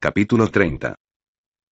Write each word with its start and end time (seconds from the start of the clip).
Capítulo 0.00 0.46
30. 0.46 0.94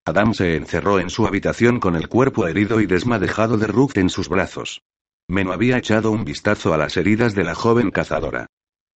Adam 0.04 0.34
se 0.34 0.56
encerró 0.56 0.98
en 0.98 1.10
su 1.10 1.28
habitación 1.28 1.78
con 1.78 1.94
el 1.94 2.08
cuerpo 2.08 2.48
herido 2.48 2.80
y 2.80 2.86
desmadejado 2.86 3.56
de 3.56 3.68
Ruth 3.68 3.98
en 3.98 4.10
sus 4.10 4.28
brazos. 4.28 4.82
Meno 5.28 5.52
había 5.52 5.78
echado 5.78 6.10
un 6.10 6.24
vistazo 6.24 6.74
a 6.74 6.76
las 6.76 6.96
heridas 6.96 7.36
de 7.36 7.44
la 7.44 7.54
joven 7.54 7.92
cazadora. 7.92 8.46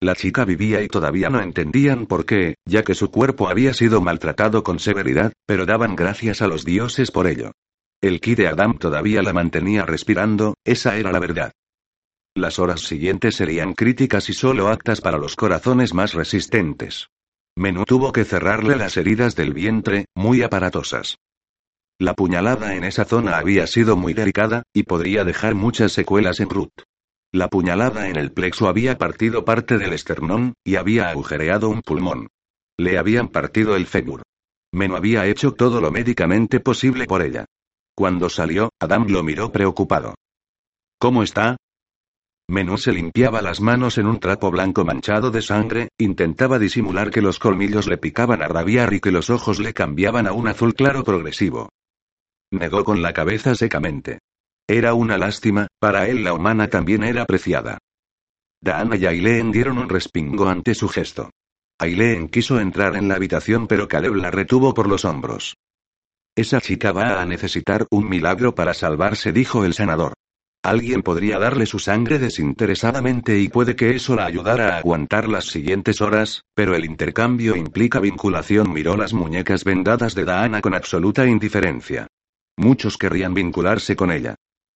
La 0.01 0.16
chica 0.16 0.45
vivía 0.45 0.82
y 0.82 0.88
todavía 0.88 1.30
no 1.30 1.40
entendían 1.40 2.06
por 2.06 2.27
qué, 2.27 2.56
ya 2.66 2.82
que 2.82 2.96
su 2.96 3.12
cuerpo 3.12 3.48
había 3.48 3.72
sido 3.72 4.01
maltratado 4.01 4.64
con 4.64 4.80
severidad, 4.80 5.33
pero 5.47 5.65
daban 5.65 5.94
gracias 5.94 6.42
a 6.42 6.49
los 6.49 6.65
dioses 6.65 7.12
por 7.12 7.28
ello. 7.28 7.53
El 8.01 8.21
ki 8.21 8.35
de 8.35 8.49
Adam 8.49 8.78
todavía 8.78 9.22
la 9.22 9.33
mantenía 9.33 9.87
respirando, 9.87 10.54
esa 10.65 10.97
era 10.97 11.12
la 11.12 11.21
verdad. 11.21 11.53
Las 12.35 12.58
horas 12.58 12.81
siguientes 12.81 13.37
serían 13.37 13.74
críticas 13.74 14.28
y 14.28 14.33
solo 14.33 14.67
aptas 14.67 15.01
para 15.01 15.19
los 15.19 15.37
corazones 15.37 15.94
más 15.94 16.15
resistentes. 16.15 17.10
Menú 17.61 17.84
tuvo 17.84 18.11
que 18.11 18.24
cerrarle 18.24 18.74
las 18.74 18.97
heridas 18.97 19.37
del 19.37 19.52
vientre, 19.52 20.06
muy 20.15 20.41
aparatosas. 20.41 21.19
La 21.98 22.15
puñalada 22.15 22.75
en 22.75 22.84
esa 22.84 23.05
zona 23.05 23.37
había 23.37 23.67
sido 23.67 23.97
muy 23.97 24.15
delicada, 24.15 24.62
y 24.73 24.84
podría 24.84 25.25
dejar 25.25 25.55
muchas 25.55 25.93
secuelas 25.93 26.41
en 26.41 26.48
Ruth. 26.48 26.84
La 27.31 27.48
puñalada 27.48 28.09
en 28.09 28.17
el 28.17 28.33
plexo 28.33 28.67
había 28.67 28.97
partido 28.97 29.45
parte 29.45 29.77
del 29.77 29.93
esternón, 29.93 30.55
y 30.65 30.77
había 30.77 31.11
agujereado 31.11 31.69
un 31.69 31.83
pulmón. 31.83 32.29
Le 32.79 32.97
habían 32.97 33.29
partido 33.29 33.77
el 33.77 33.84
fémur. 33.84 34.23
Menú 34.73 34.97
había 34.97 35.27
hecho 35.27 35.53
todo 35.53 35.83
lo 35.83 35.91
médicamente 35.91 36.61
posible 36.61 37.05
por 37.05 37.20
ella. 37.20 37.45
Cuando 37.95 38.31
salió, 38.31 38.70
Adam 38.81 39.06
lo 39.06 39.23
miró 39.23 39.53
preocupado. 39.53 40.15
¿Cómo 40.98 41.23
está? 41.23 41.59
Menú 42.51 42.79
se 42.79 42.91
limpiaba 42.91 43.43
las 43.43 43.61
manos 43.61 43.97
en 43.97 44.09
un 44.09 44.19
trapo 44.19 44.51
blanco 44.51 44.85
manchado 44.85 45.31
de 45.31 45.41
sangre, 45.41 45.91
intentaba 45.99 46.59
disimular 46.59 47.13
que 47.13 47.23
los 47.23 47.39
colmillos 47.39 47.87
le 47.87 47.97
picaban 47.97 48.43
a 48.43 48.49
rabiar 48.49 48.93
y 48.93 48.99
que 48.99 49.13
los 49.13 49.31
ojos 49.31 49.61
le 49.61 49.73
cambiaban 49.73 50.27
a 50.27 50.33
un 50.33 50.49
azul 50.49 50.75
claro 50.75 51.05
progresivo. 51.05 51.69
Negó 52.51 52.83
con 52.83 53.03
la 53.03 53.13
cabeza 53.13 53.55
secamente. 53.55 54.19
Era 54.67 54.95
una 54.95 55.17
lástima, 55.17 55.69
para 55.79 56.09
él 56.09 56.25
la 56.25 56.33
humana 56.33 56.67
también 56.67 57.05
era 57.05 57.23
apreciada. 57.23 57.79
Daana 58.61 58.97
y 58.97 59.07
Aileen 59.07 59.53
dieron 59.53 59.79
un 59.79 59.89
respingo 59.89 60.48
ante 60.48 60.75
su 60.75 60.89
gesto. 60.89 61.31
Aileen 61.79 62.29
quiso 62.29 62.59
entrar 62.59 62.97
en 62.97 63.07
la 63.07 63.14
habitación 63.14 63.69
pero 63.69 63.87
Caleb 63.87 64.17
la 64.17 64.33
retuvo 64.33 64.75
por 64.75 64.89
los 64.89 65.05
hombros. 65.05 65.55
Esa 66.35 66.61
chica 66.61 66.91
va 66.91 67.23
a 67.23 67.27
necesitar 67.27 67.87
un 67.92 68.09
milagro 68.09 68.57
para 68.57 68.75
salvarse, 68.75 69.33
dijo 69.33 69.64
el 69.64 69.73
senador. 69.73 70.14
Alguien 70.62 71.03
podría 71.03 71.39
darle 71.39 71.64
su 71.64 71.78
sangre 71.78 72.19
desinteresadamente 72.19 73.39
y 73.39 73.48
puede 73.48 73.77
que 73.77 73.97
eso 73.97 74.14
la 74.14 74.27
ayudara 74.27 74.75
a 74.75 74.78
aguantar 74.78 75.27
las 75.27 75.47
siguientes 75.47 76.02
horas, 76.02 76.42
pero 76.55 76.75
el 76.75 76.84
intercambio 76.84 77.56
implica 77.56 77.98
vinculación. 77.98 78.70
Miró 78.70 78.94
las 78.97 79.14
muñecas 79.14 79.64
vendadas 79.64 80.14
de 80.14 80.27
Daana 80.27 80.61
con 80.61 80.75
absoluta 80.75 81.27
indiferencia. 81.27 82.08
Muchos 82.58 82.98
querrían 82.98 83.33
vincularse 83.33 83.97
con 83.97 84.12
ella. 84.12 84.34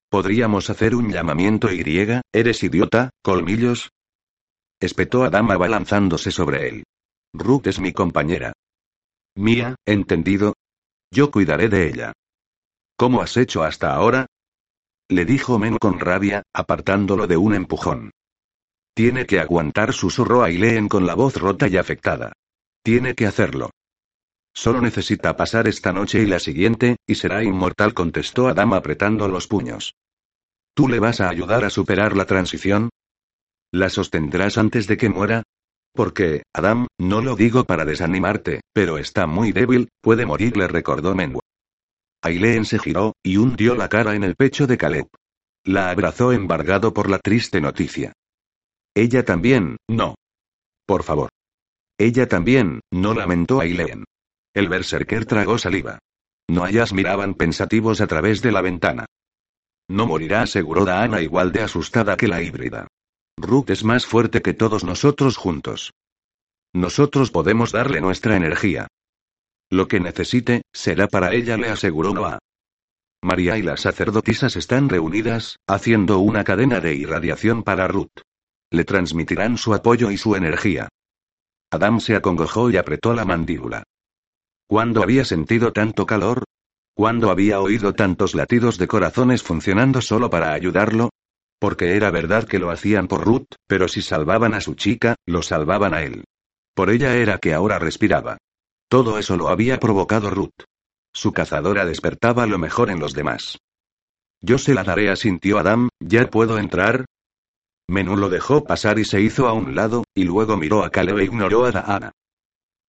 ¿Podríamos 0.08 0.70
hacer 0.70 0.94
un 0.94 1.12
llamamiento 1.12 1.70
y? 1.70 2.22
¿Eres 2.32 2.62
idiota, 2.62 3.10
colmillos? 3.22 3.91
Espetó 4.80 5.24
a 5.24 5.30
Dama 5.30 5.54
abalanzándose 5.54 6.30
sobre 6.30 6.69
él. 6.69 6.84
Ruth 7.34 7.66
es 7.66 7.78
mi 7.78 7.92
compañera. 7.92 8.54
Mía, 9.34 9.74
entendido. 9.84 10.54
Yo 11.10 11.30
cuidaré 11.30 11.69
de 11.69 11.88
ella. 11.88 12.12
¿Cómo 12.96 13.20
has 13.20 13.36
hecho 13.36 13.64
hasta 13.64 13.94
ahora? 13.94 14.26
Le 15.10 15.27
dijo 15.27 15.58
Men 15.58 15.77
con 15.77 16.00
rabia, 16.00 16.42
apartándolo 16.55 17.27
de 17.27 17.36
un 17.36 17.55
empujón. 17.55 18.10
Tiene 18.94 19.27
que 19.27 19.38
aguantar, 19.38 19.92
susurró 19.92 20.42
Aileen 20.42 20.88
con 20.88 21.06
la 21.06 21.14
voz 21.14 21.36
rota 21.36 21.69
y 21.69 21.77
afectada. 21.77 22.33
Tiene 22.83 23.14
que 23.14 23.27
hacerlo. 23.27 23.70
Solo 24.55 24.80
necesita 24.80 25.36
pasar 25.36 25.69
esta 25.69 25.92
noche 25.92 26.22
y 26.22 26.27
la 26.27 26.38
siguiente, 26.38 26.97
y 27.06 27.16
será 27.16 27.42
inmortal, 27.42 27.92
contestó 27.92 28.48
Adam 28.48 28.72
apretando 28.72 29.28
los 29.28 29.47
puños. 29.47 29.94
¿Tú 30.75 30.88
le 30.88 31.00
vas 31.00 31.20
a 31.20 31.28
ayudar 31.28 31.64
a 31.64 31.70
superar 31.70 32.16
la 32.16 32.25
transición? 32.25 32.88
¿La 33.72 33.91
sostendrás 33.91 34.56
antes 34.56 34.86
de 34.86 34.97
que 34.97 35.09
muera? 35.09 35.42
Porque, 35.92 36.44
Adam, 36.53 36.86
no 36.98 37.21
lo 37.21 37.36
digo 37.36 37.65
para 37.65 37.84
desanimarte, 37.84 38.60
pero 38.72 38.98
está 38.98 39.26
muy 39.26 39.53
débil, 39.53 39.88
puede 40.00 40.25
morir, 40.25 40.56
le 40.56 40.66
recordó 40.66 41.15
Menwa. 41.15 41.44
Aileen 42.24 42.64
se 42.64 42.78
giró, 42.78 43.12
y 43.22 43.36
hundió 43.36 43.74
la 43.74 43.88
cara 43.90 44.14
en 44.14 44.24
el 44.24 44.34
pecho 44.34 44.66
de 44.66 44.78
Caleb. 44.78 45.08
La 45.62 45.90
abrazó 45.90 46.32
embargado 46.32 46.94
por 46.94 47.10
la 47.10 47.18
triste 47.18 47.60
noticia. 47.60 48.14
Ella 48.94 49.24
también, 49.24 49.76
no. 49.88 50.14
Por 50.86 51.02
favor. 51.02 51.28
Ella 51.98 52.26
también, 52.26 52.80
no 52.90 53.12
lamentó 53.12 53.60
Aileen. 53.60 54.04
El 54.54 54.68
berserker 54.68 55.26
tragó 55.26 55.58
saliva. 55.58 55.98
No 56.48 56.64
hayas 56.64 56.94
miraban 56.94 57.34
pensativos 57.34 58.00
a 58.00 58.06
través 58.06 58.41
de 58.41 58.52
la 58.52 58.62
ventana. 58.62 59.04
No 59.88 60.06
morirá, 60.06 60.42
aseguró 60.42 60.86
Daana 60.86 61.20
igual 61.20 61.52
de 61.52 61.60
asustada 61.60 62.16
que 62.16 62.28
la 62.28 62.42
híbrida. 62.42 62.88
Ruth 63.36 63.68
es 63.68 63.84
más 63.84 64.06
fuerte 64.06 64.41
que 64.41 64.54
todos 64.54 64.82
nosotros 64.82 65.36
juntos. 65.36 65.92
Nosotros 66.72 67.30
podemos 67.30 67.70
darle 67.70 68.00
nuestra 68.00 68.36
energía. 68.36 68.88
Lo 69.74 69.88
que 69.88 69.98
necesite, 69.98 70.62
será 70.72 71.08
para 71.08 71.34
ella, 71.34 71.56
le 71.56 71.68
aseguró 71.68 72.14
Noah. 72.14 72.38
María 73.20 73.58
y 73.58 73.62
las 73.62 73.80
sacerdotisas 73.80 74.54
están 74.54 74.88
reunidas, 74.88 75.56
haciendo 75.66 76.20
una 76.20 76.44
cadena 76.44 76.78
de 76.78 76.94
irradiación 76.94 77.64
para 77.64 77.88
Ruth. 77.88 78.20
Le 78.70 78.84
transmitirán 78.84 79.58
su 79.58 79.74
apoyo 79.74 80.12
y 80.12 80.16
su 80.16 80.36
energía. 80.36 80.86
Adam 81.72 81.98
se 81.98 82.14
acongojó 82.14 82.70
y 82.70 82.76
apretó 82.76 83.14
la 83.14 83.24
mandíbula. 83.24 83.82
¿Cuándo 84.68 85.02
había 85.02 85.24
sentido 85.24 85.72
tanto 85.72 86.06
calor? 86.06 86.44
¿Cuándo 86.94 87.32
había 87.32 87.58
oído 87.58 87.94
tantos 87.94 88.36
latidos 88.36 88.78
de 88.78 88.86
corazones 88.86 89.42
funcionando 89.42 90.00
solo 90.02 90.30
para 90.30 90.52
ayudarlo? 90.52 91.10
Porque 91.58 91.96
era 91.96 92.12
verdad 92.12 92.46
que 92.46 92.60
lo 92.60 92.70
hacían 92.70 93.08
por 93.08 93.24
Ruth, 93.24 93.48
pero 93.66 93.88
si 93.88 94.02
salvaban 94.02 94.54
a 94.54 94.60
su 94.60 94.76
chica, 94.76 95.16
lo 95.26 95.42
salvaban 95.42 95.94
a 95.94 96.04
él. 96.04 96.22
Por 96.76 96.91
ella 96.91 97.16
era 97.16 97.38
que 97.38 97.54
ahora 97.54 97.80
respiraba. 97.80 98.38
Todo 98.94 99.19
eso 99.19 99.37
lo 99.37 99.49
había 99.49 99.81
provocado 99.81 100.31
Ruth. 100.31 100.55
Su 101.12 101.32
cazadora 101.32 101.84
despertaba 101.84 102.47
lo 102.47 102.60
mejor 102.60 102.91
en 102.91 103.00
los 103.00 103.12
demás. 103.12 103.59
Yo 104.41 104.56
se 104.56 104.72
la 104.72 104.84
daré, 104.84 105.10
asintió 105.10 105.59
Adam, 105.59 105.88
¿ya 105.99 106.31
puedo 106.31 106.59
entrar? 106.60 107.04
Menú 107.88 108.16
lo 108.16 108.28
dejó 108.28 108.62
pasar 108.62 109.00
y 109.00 109.04
se 109.04 109.21
hizo 109.21 109.49
a 109.49 109.53
un 109.53 109.75
lado, 109.75 110.04
y 110.15 110.22
luego 110.22 110.56
miró 110.56 110.84
a 110.84 110.91
Caleb 110.91 111.19
e 111.19 111.25
ignoró 111.25 111.65
a 111.65 111.72
Daana. 111.72 112.12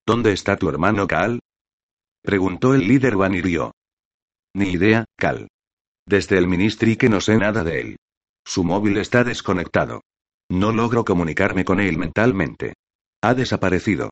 ¿Dónde 0.06 0.32
está 0.32 0.58
tu 0.58 0.70
hermano 0.70 1.08
Cal? 1.08 1.40
Preguntó 2.22 2.76
el 2.76 2.88
líder 2.88 3.16
Vanirio. 3.18 3.72
Ni 4.54 4.74
idea, 4.74 5.06
Cal. 5.18 5.48
Desde 6.06 6.38
el 6.38 6.48
ministry 6.48 6.98
que 6.98 7.10
no 7.10 7.20
sé 7.20 7.36
nada 7.36 7.64
de 7.64 7.82
él. 7.82 7.98
Su 8.46 8.64
móvil 8.64 8.98
está 8.98 9.24
desconectado. 9.24 10.02
No 10.52 10.72
logro 10.72 11.04
comunicarme 11.04 11.66
con 11.66 11.80
él 11.80 11.98
mentalmente. 11.98 12.76
Ha 13.24 13.34
desaparecido. 13.34 14.12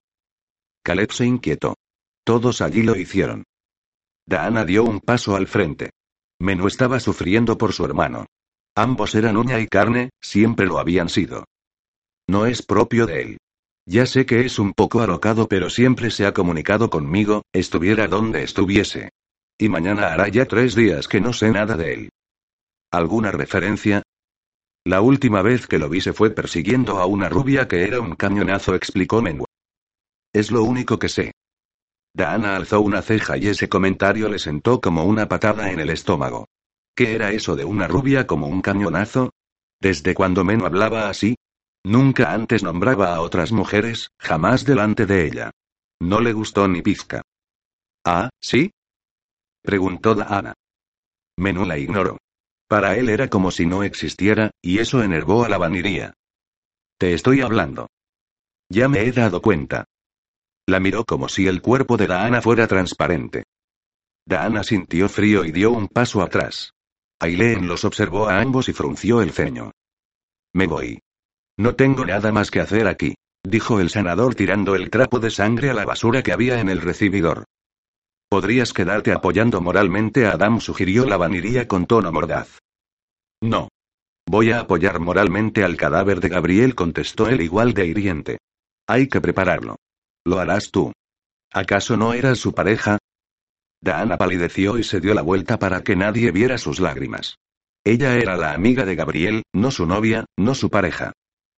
Caleb 0.84 1.12
se 1.12 1.28
inquietó. 1.28 1.76
Todos 2.24 2.62
allí 2.62 2.84
lo 2.84 2.96
hicieron. 2.96 3.44
Daana 4.26 4.66
dio 4.66 4.84
un 4.84 5.00
paso 5.00 5.36
al 5.36 5.48
frente. 5.48 5.92
Menú 6.40 6.68
estaba 6.68 7.00
sufriendo 7.00 7.58
por 7.58 7.74
su 7.74 7.86
hermano. 7.86 8.26
Ambos 8.76 9.16
eran 9.16 9.38
uña 9.38 9.60
y 9.60 9.68
carne, 9.68 10.10
siempre 10.22 10.66
lo 10.66 10.80
habían 10.80 11.10
sido. 11.10 11.46
No 12.28 12.46
es 12.46 12.62
propio 12.62 13.06
de 13.06 13.22
él. 13.22 13.38
Ya 13.86 14.06
sé 14.06 14.26
que 14.26 14.46
es 14.46 14.60
un 14.60 14.74
poco 14.74 15.02
alocado, 15.02 15.48
pero 15.50 15.70
siempre 15.70 16.10
se 16.10 16.26
ha 16.26 16.34
comunicado 16.34 16.90
conmigo, 16.90 17.44
estuviera 17.52 18.08
donde 18.08 18.44
estuviese. 18.44 19.10
Y 19.58 19.68
mañana 19.68 20.14
hará 20.14 20.30
ya 20.30 20.46
tres 20.46 20.74
días 20.74 21.08
que 21.08 21.20
no 21.20 21.34
sé 21.34 21.52
nada 21.52 21.76
de 21.76 21.94
él. 21.94 22.10
¿Alguna 22.92 23.32
referencia? 23.32 24.02
La 24.86 25.02
última 25.02 25.42
vez 25.42 25.68
que 25.68 25.80
lo 25.80 25.90
vi 25.90 26.02
se 26.02 26.14
fue 26.14 26.30
persiguiendo 26.32 27.00
a 27.00 27.06
una 27.06 27.30
rubia 27.30 27.68
que 27.68 27.84
era 27.84 28.00
un 28.00 28.16
cañonazo, 28.16 28.76
explicó 28.76 29.22
Menua. 29.22 29.48
Es 30.34 30.52
lo 30.52 30.64
único 30.64 30.98
que 30.98 31.10
sé. 31.10 31.32
Daana 32.14 32.56
alzó 32.56 32.82
una 32.82 33.02
ceja 33.02 33.38
y 33.38 33.48
ese 33.48 33.68
comentario 33.68 34.30
le 34.30 34.38
sentó 34.38 34.80
como 34.80 35.04
una 35.04 35.28
patada 35.28 35.72
en 35.72 35.80
el 35.80 35.90
estómago. 35.90 36.48
¿Qué 36.96 37.16
era 37.16 37.32
eso 37.32 37.56
de 37.56 37.66
una 37.66 37.88
rubia 37.88 38.28
como 38.28 38.48
un 38.48 38.62
cañonazo? 38.62 39.32
¿Desde 39.80 40.14
cuando 40.14 40.44
Meno 40.44 40.66
hablaba 40.66 41.10
así? 41.10 41.36
Nunca 41.84 42.32
antes 42.32 42.64
nombraba 42.64 43.16
a 43.16 43.22
otras 43.22 43.52
mujeres, 43.52 44.12
jamás 44.20 44.64
delante 44.64 45.06
de 45.06 45.26
ella. 45.26 45.52
No 46.00 46.20
le 46.22 46.34
gustó 46.34 46.68
ni 46.68 46.82
pizca. 46.82 47.24
¿Ah, 48.06 48.30
sí? 48.40 48.72
preguntó 49.64 50.14
Daana. 50.14 50.54
Menú 51.38 51.66
la 51.66 51.78
ignoró. 51.78 52.18
Para 52.68 52.96
él 52.96 53.10
era 53.10 53.30
como 53.30 53.52
si 53.52 53.66
no 53.66 53.84
existiera, 53.84 54.52
y 54.62 54.80
eso 54.80 55.04
enervó 55.04 55.44
a 55.44 55.50
la 55.50 55.58
vaniría. 55.58 56.14
Te 56.98 57.14
estoy 57.14 57.42
hablando. 57.42 57.88
Ya 58.70 58.88
me 58.88 59.02
he 59.02 59.12
dado 59.12 59.42
cuenta. 59.42 59.86
La 60.68 60.80
miró 60.80 61.04
como 61.04 61.28
si 61.28 61.48
el 61.48 61.62
cuerpo 61.62 61.98
de 61.98 62.08
Daana 62.08 62.42
fuera 62.42 62.68
transparente. 62.68 63.44
Daana 64.26 64.64
sintió 64.64 65.10
frío 65.10 65.44
y 65.44 65.52
dio 65.52 65.72
un 65.72 65.88
paso 65.88 66.22
atrás. 66.22 66.72
Aileen 67.20 67.68
los 67.68 67.84
observó 67.84 68.28
a 68.28 68.40
ambos 68.40 68.70
y 68.70 68.74
frunció 68.74 69.22
el 69.22 69.32
ceño. 69.32 69.72
Me 70.54 70.68
voy. 70.68 71.00
No 71.58 71.76
tengo 71.76 72.06
nada 72.06 72.32
más 72.32 72.50
que 72.50 72.62
hacer 72.62 72.88
aquí. 72.88 73.16
dijo 73.44 73.82
el 73.82 73.90
sanador 73.90 74.36
tirando 74.36 74.76
el 74.76 74.90
trapo 74.90 75.20
de 75.20 75.30
sangre 75.30 75.70
a 75.70 75.74
la 75.74 75.86
basura 75.86 76.24
que 76.24 76.32
había 76.32 76.60
en 76.62 76.70
el 76.70 76.82
recibidor. 76.82 77.44
Podrías 78.30 78.72
quedarte 78.74 79.12
apoyando 79.12 79.62
moralmente 79.62 80.26
a 80.26 80.32
Adam, 80.32 80.62
sugirió 80.62 81.06
la 81.06 81.18
vaniría 81.18 81.68
con 81.68 81.86
tono 81.86 82.12
mordaz. 82.12 82.60
No. 83.42 83.68
Voy 84.26 84.52
a 84.52 84.62
apoyar 84.62 85.00
moralmente 85.00 85.64
al 85.64 85.76
cadáver 85.76 86.22
de 86.22 86.30
Gabriel, 86.30 86.74
contestó 86.74 87.28
él 87.28 87.42
igual 87.42 87.74
de 87.74 87.86
hiriente. 87.86 88.38
Hay 88.88 89.08
que 89.08 89.20
prepararlo. 89.20 89.76
Lo 90.26 90.40
harás 90.40 90.72
tú. 90.72 90.92
¿Acaso 91.52 91.98
no 91.98 92.14
eras 92.14 92.40
su 92.40 92.54
pareja? 92.54 92.98
Dana 93.82 94.18
palideció 94.18 94.78
y 94.78 94.84
se 94.84 95.02
dio 95.02 95.14
la 95.14 95.22
vuelta 95.22 95.60
para 95.60 95.84
que 95.84 95.96
nadie 95.96 96.32
viera 96.32 96.58
sus 96.58 96.80
lágrimas. 96.80 97.36
Ella 97.84 98.16
era 98.16 98.38
la 98.38 98.54
amiga 98.54 98.86
de 98.86 98.96
Gabriel, 98.96 99.44
no 99.54 99.70
su 99.70 99.86
novia, 99.86 100.26
no 100.38 100.56
su 100.56 100.70
pareja. 100.70 101.12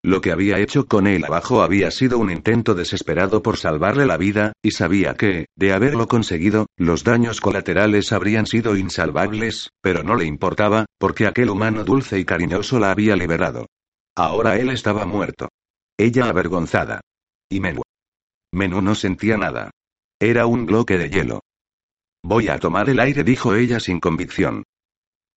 Lo 0.04 0.22
que 0.22 0.32
había 0.32 0.60
hecho 0.60 0.86
con 0.86 1.08
él 1.08 1.26
abajo 1.26 1.62
había 1.62 1.90
sido 1.92 2.20
un 2.20 2.32
intento 2.32 2.76
desesperado 2.76 3.42
por 3.42 3.58
salvarle 3.58 4.06
la 4.06 4.18
vida, 4.18 4.54
y 4.64 4.72
sabía 4.72 5.16
que, 5.16 5.46
de 5.56 5.74
haberlo 5.74 6.08
conseguido, 6.08 6.68
los 6.78 7.04
daños 7.04 7.42
colaterales 7.42 8.12
habrían 8.12 8.46
sido 8.46 8.76
insalvables, 8.76 9.70
pero 9.82 10.04
no 10.04 10.16
le 10.16 10.26
importaba, 10.26 10.86
porque 11.00 11.28
aquel 11.28 11.50
humano 11.50 11.84
dulce 11.84 12.20
y 12.20 12.26
cariñoso 12.26 12.80
la 12.80 12.92
había 12.92 13.16
liberado. 13.16 13.68
Ahora 14.16 14.58
él 14.58 14.70
estaba 14.70 15.06
muerto. 15.06 15.50
Ella 15.98 16.30
avergonzada. 16.30 17.02
Y 17.50 17.60
Menú. 18.56 18.82
No 18.82 18.96
sentía 18.96 19.38
nada. 19.38 19.72
Era 20.20 20.48
un 20.48 20.66
bloque 20.66 20.98
de 20.98 21.10
hielo. 21.10 21.42
Voy 22.24 22.48
a 22.48 22.58
tomar 22.58 22.90
el 22.90 23.00
aire, 23.00 23.24
dijo 23.24 23.54
ella 23.54 23.80
sin 23.80 24.00
convicción. 24.00 24.64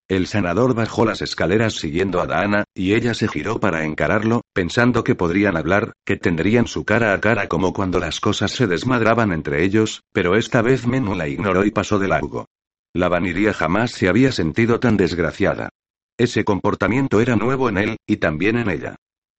El 0.09 0.27
senador 0.27 0.75
bajó 0.75 1.05
las 1.05 1.21
escaleras 1.21 1.75
siguiendo 1.75 2.23
a 2.23 2.27
Dana, 2.27 2.65
y 2.75 2.95
ella 2.95 3.13
se 3.13 3.29
giró 3.29 3.61
para 3.61 3.85
encararlo, 3.85 4.41
pensando 4.55 5.05
que 5.05 5.15
podrían 5.15 5.59
hablar, 5.59 5.93
que 6.07 6.17
tendrían 6.17 6.67
su 6.67 6.87
cara 6.87 7.13
a 7.13 7.21
cara 7.21 7.47
como 7.47 7.75
cuando 7.75 8.01
las 8.01 8.19
cosas 8.19 8.53
se 8.53 8.67
desmadraban 8.67 9.33
entre 9.33 9.65
ellos, 9.65 10.01
pero 10.15 10.35
esta 10.37 10.63
vez 10.63 10.87
Menú 10.87 11.15
la 11.15 11.29
ignoró 11.29 11.67
y 11.67 11.73
pasó 11.73 11.99
de 11.99 12.09
largo. 12.09 12.47
La 12.95 13.11
vaniría 13.11 13.53
jamás 13.53 13.91
se 13.91 14.09
había 14.09 14.33
sentido 14.33 14.81
tan 14.81 14.97
desgraciada. 14.97 15.69
Ese 16.17 16.43
comportamiento 16.43 17.21
era 17.21 17.37
nuevo 17.37 17.69
en 17.69 17.77
él, 17.77 17.97
y 18.07 18.17
también 18.17 18.57
en 18.57 18.71
ella. 18.71 18.97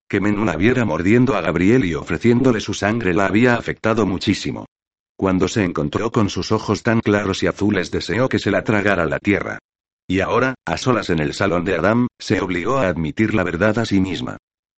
Que 0.09 0.19
Menú 0.19 0.44
la 0.44 0.56
viera 0.56 0.85
mordiendo 0.85 1.35
a 1.35 1.41
Gabriel 1.41 1.85
y 1.85 1.94
ofreciéndole 1.94 2.61
su 2.61 2.73
sangre 2.73 3.13
la 3.13 3.27
había 3.27 3.53
afectado 3.53 4.07
muchísimo. 4.07 4.65
Cuando 5.15 5.47
se 5.47 5.63
encontró 5.63 6.11
con 6.11 6.31
sus 6.31 6.51
ojos 6.51 6.81
tan 6.81 7.00
claros 7.01 7.44
y 7.44 7.47
azules 7.47 7.91
deseó 7.91 8.27
que 8.27 8.39
se 8.39 8.50
la 8.50 8.63
tragara 8.63 9.06
la 9.06 9.19
tierra. 9.19 9.59
Y 10.07 10.21
ahora, 10.21 10.56
a 10.65 10.77
solas 10.77 11.11
en 11.11 11.19
el 11.19 11.35
salón 11.35 11.63
de 11.63 11.75
Adam, 11.75 12.07
se 12.17 12.41
obligó 12.41 12.77
a 12.77 12.88
admitir 12.88 13.35
la 13.35 13.44
verdad 13.44 13.77
a 13.77 13.85
sí 13.85 14.00
misma. 14.00 14.38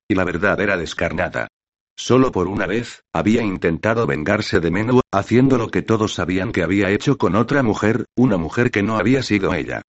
Y 0.09 0.15
la 0.15 0.25
verdad 0.25 0.59
era 0.59 0.75
descarnada. 0.75 1.47
Solo 1.95 2.33
por 2.33 2.49
una 2.49 2.67
vez, 2.67 3.03
había 3.13 3.41
intentado 3.41 4.05
vengarse 4.05 4.59
de 4.59 4.69
Menú, 4.69 4.99
haciendo 5.13 5.57
lo 5.57 5.69
que 5.69 5.81
todos 5.81 6.13
sabían 6.13 6.51
que 6.51 6.63
había 6.63 6.89
hecho 6.89 7.17
con 7.17 7.37
otra 7.37 7.63
mujer, 7.63 8.03
una 8.17 8.35
mujer 8.35 8.69
que 8.69 8.83
no 8.83 8.97
había 8.97 9.23
sido 9.23 9.53
ella. 9.53 9.81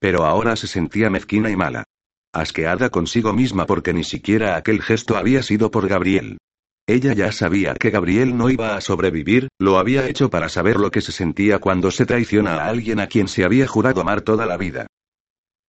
Pero 0.00 0.24
ahora 0.24 0.56
se 0.56 0.66
sentía 0.66 1.08
mezquina 1.08 1.50
y 1.50 1.56
mala. 1.56 1.84
Asqueada 2.32 2.90
consigo 2.90 3.32
misma 3.32 3.66
porque 3.66 3.92
ni 3.92 4.04
siquiera 4.04 4.56
aquel 4.56 4.82
gesto 4.82 5.16
había 5.16 5.42
sido 5.42 5.70
por 5.70 5.88
Gabriel. 5.88 6.38
Ella 6.86 7.12
ya 7.12 7.32
sabía 7.32 7.74
que 7.74 7.90
Gabriel 7.90 8.36
no 8.36 8.48
iba 8.48 8.76
a 8.76 8.80
sobrevivir, 8.80 9.48
lo 9.58 9.78
había 9.78 10.08
hecho 10.08 10.30
para 10.30 10.48
saber 10.48 10.76
lo 10.76 10.90
que 10.90 11.02
se 11.02 11.12
sentía 11.12 11.58
cuando 11.58 11.90
se 11.90 12.06
traiciona 12.06 12.56
a 12.56 12.68
alguien 12.68 12.98
a 13.00 13.06
quien 13.08 13.28
se 13.28 13.44
había 13.44 13.66
jurado 13.66 14.00
amar 14.00 14.22
toda 14.22 14.46
la 14.46 14.56
vida. 14.56 14.86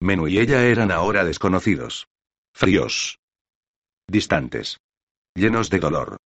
Menú 0.01 0.29
y 0.29 0.39
ella 0.39 0.65
eran 0.65 0.91
ahora 0.91 1.25
desconocidos. 1.25 2.07
Fríos. 2.53 3.19
Distantes. 4.07 4.77
Llenos 5.35 5.69
de 5.69 5.79
dolor. 5.79 6.17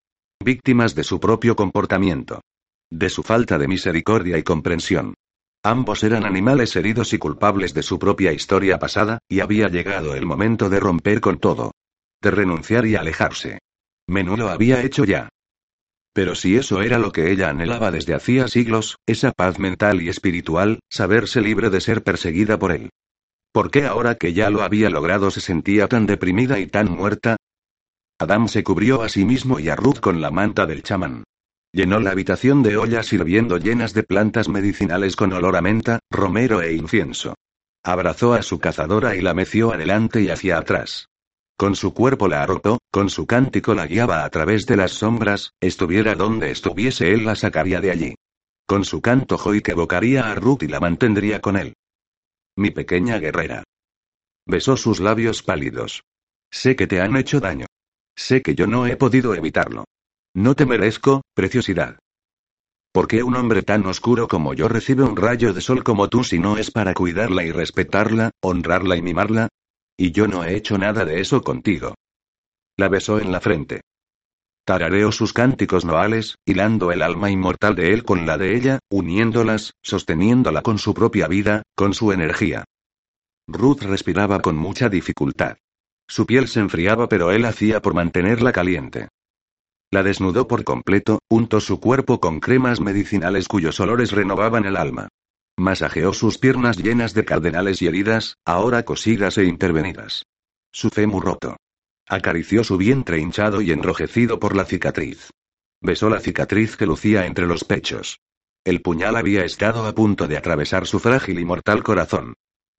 Víctimas 0.44 0.94
de 0.94 1.04
su 1.04 1.20
propio 1.20 1.56
comportamiento. 1.56 2.42
De 2.92 3.10
su 3.10 3.24
falta 3.24 3.58
de 3.58 3.68
misericordia 3.68 4.38
y 4.38 4.44
comprensión. 4.44 5.16
Ambos 5.66 6.04
eran 6.04 6.26
animales 6.26 6.76
heridos 6.76 7.14
y 7.14 7.18
culpables 7.18 7.74
de 7.74 7.84
su 7.84 7.98
propia 7.98 8.34
historia 8.34 8.80
pasada, 8.80 9.20
y 9.30 9.40
había 9.40 9.70
llegado 9.70 10.14
el 10.14 10.26
momento 10.26 10.70
de 10.70 10.82
romper 10.82 11.22
con 11.22 11.40
todo. 11.40 11.72
De 12.22 12.32
renunciar 12.32 12.86
y 12.86 12.98
alejarse. 12.98 13.60
Menú 14.06 14.36
lo 14.36 14.50
había 14.50 14.82
hecho 14.82 15.06
ya. 15.06 15.30
Pero 16.14 16.36
si 16.36 16.58
eso 16.58 16.82
era 16.82 17.00
lo 17.00 17.14
que 17.14 17.32
ella 17.32 17.50
anhelaba 17.50 17.92
desde 17.92 18.14
hacía 18.14 18.50
siglos, 18.50 18.98
esa 19.06 19.32
paz 19.32 19.58
mental 19.58 20.02
y 20.02 20.10
espiritual, 20.10 20.80
saberse 20.90 21.40
libre 21.40 21.70
de 21.70 21.80
ser 21.80 22.04
perseguida 22.04 22.60
por 22.60 22.74
él. 22.74 22.90
¿Por 23.54 23.72
qué 23.72 23.86
ahora 23.86 24.16
que 24.16 24.34
ya 24.34 24.50
lo 24.50 24.64
había 24.64 24.90
logrado 24.90 25.32
se 25.32 25.40
sentía 25.40 25.88
tan 25.88 26.06
deprimida 26.06 26.60
y 26.60 26.68
tan 26.68 26.92
muerta? 26.92 27.38
Adam 28.20 28.50
se 28.50 28.64
cubrió 28.64 29.02
a 29.02 29.10
sí 29.10 29.24
mismo 29.24 29.60
y 29.60 29.70
a 29.70 29.76
Ruth 29.78 30.00
con 30.00 30.20
la 30.20 30.30
manta 30.30 30.66
del 30.66 30.84
chamán. 30.84 31.24
Llenó 31.76 32.00
la 32.00 32.12
habitación 32.12 32.62
de 32.62 32.78
ollas 32.78 33.12
hirviendo 33.14 33.58
llenas 33.58 33.96
de 33.96 34.04
plantas 34.04 34.48
medicinales 34.48 35.16
con 35.16 35.34
olor 35.34 35.56
a 35.56 35.62
menta, 35.62 35.98
romero 36.12 36.62
e 36.62 36.74
incienso. 36.74 37.34
Abrazó 37.84 38.36
a 38.36 38.44
su 38.44 38.60
cazadora 38.60 39.16
y 39.16 39.22
la 39.22 39.34
meció 39.34 39.74
adelante 39.74 40.22
y 40.22 40.30
hacia 40.30 40.60
atrás. 40.60 41.08
Con 41.58 41.76
su 41.76 41.96
cuerpo 41.96 42.28
la 42.28 42.44
arropó, 42.44 42.78
con 42.92 43.10
su 43.10 43.26
cántico 43.26 43.74
la 43.74 43.88
guiaba 43.88 44.24
a 44.24 44.30
través 44.30 44.68
de 44.68 44.78
las 44.78 44.92
sombras, 44.92 45.54
estuviera 45.60 46.14
donde 46.14 46.52
estuviese 46.52 47.12
él 47.12 47.26
la 47.26 47.36
sacaría 47.36 47.82
de 47.82 47.90
allí. 47.90 48.16
Con 48.68 48.86
su 48.86 49.02
canto 49.02 49.38
Joy 49.40 49.64
evocaría 49.66 50.30
a 50.30 50.36
Ruth 50.36 50.62
y 50.62 50.68
la 50.68 50.80
mantendría 50.80 51.42
con 51.42 51.58
él. 51.58 51.74
Mi 52.56 52.70
pequeña 52.70 53.18
guerrera. 53.18 53.64
Besó 54.46 54.78
sus 54.78 55.00
labios 55.00 55.42
pálidos. 55.42 56.04
Sé 56.52 56.76
que 56.76 56.86
te 56.86 57.02
han 57.02 57.16
hecho 57.18 57.40
daño. 57.40 57.66
Sé 58.16 58.44
que 58.44 58.54
yo 58.54 58.68
no 58.68 58.86
he 58.86 58.96
podido 58.96 59.34
evitarlo. 59.34 59.86
No 60.36 60.56
te 60.56 60.66
merezco, 60.66 61.22
preciosidad. 61.36 62.00
¿Por 62.92 63.08
qué 63.08 63.22
un 63.22 63.36
hombre 63.36 63.62
tan 63.62 63.86
oscuro 63.86 64.28
como 64.28 64.56
yo 64.56 64.68
recibe 64.68 65.04
un 65.04 65.16
rayo 65.16 65.54
de 65.54 65.62
sol 65.62 65.84
como 65.84 66.10
tú 66.10 66.24
si 66.24 66.40
no 66.40 66.58
es 66.58 66.72
para 66.72 66.96
cuidarla 66.96 67.44
y 67.44 67.52
respetarla, 67.52 68.32
honrarla 68.42 68.96
y 68.96 69.04
mimarla? 69.04 69.50
Y 69.96 70.12
yo 70.12 70.28
no 70.28 70.44
he 70.44 70.56
hecho 70.56 70.80
nada 70.80 71.06
de 71.06 71.22
eso 71.22 71.44
contigo. 71.44 71.94
La 72.78 72.90
besó 72.90 73.20
en 73.20 73.32
la 73.32 73.42
frente. 73.42 73.82
Tarareó 74.66 75.12
sus 75.12 75.34
cánticos 75.34 75.86
noales, 75.86 76.38
hilando 76.46 76.92
el 76.92 77.04
alma 77.04 77.30
inmortal 77.30 77.76
de 77.76 77.94
él 77.94 78.04
con 78.04 78.26
la 78.26 78.40
de 78.40 78.56
ella, 78.56 78.80
uniéndolas, 78.90 79.74
sosteniéndola 79.84 80.64
con 80.64 80.80
su 80.80 80.96
propia 80.96 81.28
vida, 81.28 81.62
con 81.76 81.94
su 81.94 82.12
energía. 82.12 82.64
Ruth 83.48 83.84
respiraba 83.84 84.40
con 84.40 84.56
mucha 84.56 84.90
dificultad. 84.90 85.58
Su 86.08 86.26
piel 86.26 86.48
se 86.48 86.60
enfriaba 86.60 87.08
pero 87.08 87.32
él 87.32 87.46
hacía 87.46 87.82
por 87.82 87.94
mantenerla 87.94 88.52
caliente. 88.52 89.10
La 89.94 90.02
desnudó 90.02 90.48
por 90.48 90.64
completo, 90.64 91.20
untó 91.30 91.60
su 91.60 91.80
cuerpo 91.80 92.20
con 92.20 92.40
cremas 92.40 92.82
medicinales 92.82 93.48
cuyos 93.48 93.80
olores 93.80 94.12
renovaban 94.12 94.66
el 94.66 94.76
alma. 94.76 95.10
Masajeó 95.56 96.14
sus 96.14 96.40
piernas 96.40 96.78
llenas 96.78 97.14
de 97.14 97.24
cardenales 97.26 97.80
y 97.84 97.86
heridas, 97.86 98.38
ahora 98.44 98.86
cosidas 98.86 99.38
e 99.38 99.44
intervenidas. 99.44 100.26
Su 100.72 100.90
fémur 100.90 101.24
roto. 101.24 101.58
Acarició 102.10 102.64
su 102.64 102.78
vientre 102.78 103.20
hinchado 103.20 103.62
y 103.62 103.72
enrojecido 103.72 104.40
por 104.40 104.56
la 104.56 104.66
cicatriz. 104.66 105.30
Besó 105.80 106.10
la 106.10 106.22
cicatriz 106.22 106.76
que 106.76 106.88
lucía 106.88 107.28
entre 107.28 107.46
los 107.46 107.64
pechos. 107.64 108.18
El 108.64 108.82
puñal 108.82 109.16
había 109.16 109.46
estado 109.46 109.86
a 109.86 109.94
punto 109.94 110.28
de 110.28 110.38
atravesar 110.38 110.88
su 110.88 110.98
frágil 110.98 111.38
y 111.38 111.46
mortal 111.46 111.84
corazón. 111.84 112.34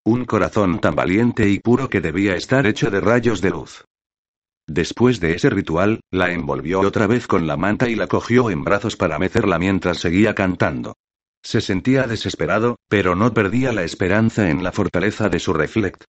Un 0.05 0.25
corazón 0.25 0.81
tan 0.81 0.97
valiente 0.97 1.49
y 1.49 1.61
puro 1.61 1.89
que 1.89 2.01
debía 2.01 2.35
estar 2.35 2.67
hecho 2.67 2.91
de 2.91 2.99
rayos 2.99 3.41
de 3.41 3.51
luz. 3.51 3.85
Después 4.67 5.21
de 5.21 5.35
ese 5.35 5.51
ritual, 5.51 6.01
la 6.11 6.33
envolvió 6.33 6.81
otra 6.81 7.07
vez 7.07 7.27
con 7.27 7.47
la 7.47 7.57
manta 7.57 7.89
y 7.89 7.97
la 7.97 8.07
cogió 8.07 8.51
en 8.51 8.65
brazos 8.65 8.97
para 8.97 9.19
mecerla 9.19 9.59
mientras 9.59 9.99
seguía 9.99 10.35
cantando. 10.35 10.95
Se 11.43 11.61
sentía 11.61 12.07
desesperado, 12.07 12.77
pero 12.89 13.15
no 13.15 13.35
perdía 13.35 13.73
la 13.73 13.85
esperanza 13.85 14.49
en 14.49 14.65
la 14.65 14.73
fortaleza 14.73 15.29
de 15.29 15.39
su 15.39 15.53
reflect. 15.53 16.05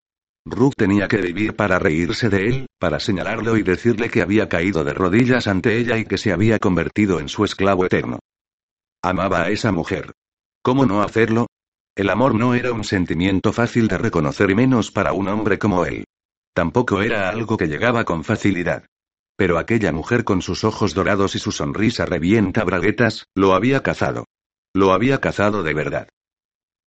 Ruth 0.46 0.74
tenía 0.78 1.08
que 1.08 1.18
vivir 1.18 1.56
para 1.56 1.80
reírse 1.80 2.30
de 2.30 2.48
él, 2.48 2.68
para 2.80 3.00
señalarlo 3.00 3.58
y 3.58 3.64
decirle 3.64 4.10
que 4.10 4.22
había 4.22 4.48
caído 4.48 4.84
de 4.84 4.94
rodillas 4.94 5.48
ante 5.48 5.78
ella 5.78 5.98
y 5.98 6.06
que 6.06 6.18
se 6.18 6.32
había 6.32 6.60
convertido 6.60 7.20
en 7.20 7.28
su 7.28 7.44
esclavo 7.44 7.86
eterno. 7.86 8.20
Amaba 9.02 9.44
a 9.44 9.50
esa 9.50 9.72
mujer. 9.72 10.14
¿Cómo 10.62 10.86
no 10.86 11.02
hacerlo? 11.02 11.48
El 11.96 12.10
amor 12.10 12.36
no 12.36 12.54
era 12.54 12.72
un 12.72 12.84
sentimiento 12.84 13.52
fácil 13.54 13.88
de 13.88 13.98
reconocer 13.98 14.50
y 14.52 14.56
menos 14.56 14.92
para 14.92 15.14
un 15.14 15.28
hombre 15.28 15.58
como 15.60 15.86
él. 15.86 16.06
Tampoco 16.56 17.02
era 17.02 17.28
algo 17.28 17.58
que 17.58 17.68
llegaba 17.68 18.06
con 18.06 18.24
facilidad. 18.24 18.86
Pero 19.36 19.58
aquella 19.58 19.92
mujer 19.92 20.24
con 20.24 20.42
sus 20.42 20.64
ojos 20.64 20.94
dorados 20.94 21.36
y 21.36 21.40
su 21.40 21.52
sonrisa 21.52 22.06
revienta 22.06 22.64
braguetas, 22.64 23.26
lo 23.36 23.54
había 23.54 23.84
cazado. 23.84 24.24
Lo 24.74 24.94
había 24.94 25.20
cazado 25.20 25.64
de 25.64 25.74
verdad. 25.74 26.08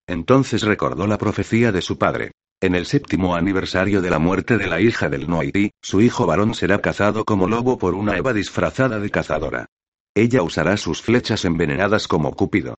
Entonces 0.08 0.62
recordó 0.62 1.06
la 1.06 1.18
profecía 1.18 1.70
de 1.70 1.82
su 1.82 1.98
padre. 1.98 2.30
En 2.62 2.74
el 2.74 2.86
séptimo 2.86 3.34
aniversario 3.34 4.00
de 4.00 4.08
la 4.08 4.18
muerte 4.18 4.56
de 4.56 4.68
la 4.68 4.80
hija 4.80 5.10
del 5.10 5.28
Noaití, 5.28 5.70
su 5.82 6.00
hijo 6.00 6.24
varón 6.24 6.54
será 6.54 6.80
cazado 6.80 7.26
como 7.26 7.46
lobo 7.46 7.76
por 7.76 7.94
una 7.94 8.16
Eva 8.16 8.32
disfrazada 8.32 8.98
de 8.98 9.10
cazadora. 9.10 9.66
Ella 10.14 10.42
usará 10.42 10.78
sus 10.78 11.02
flechas 11.02 11.44
envenenadas 11.44 12.08
como 12.08 12.34
Cúpido. 12.34 12.74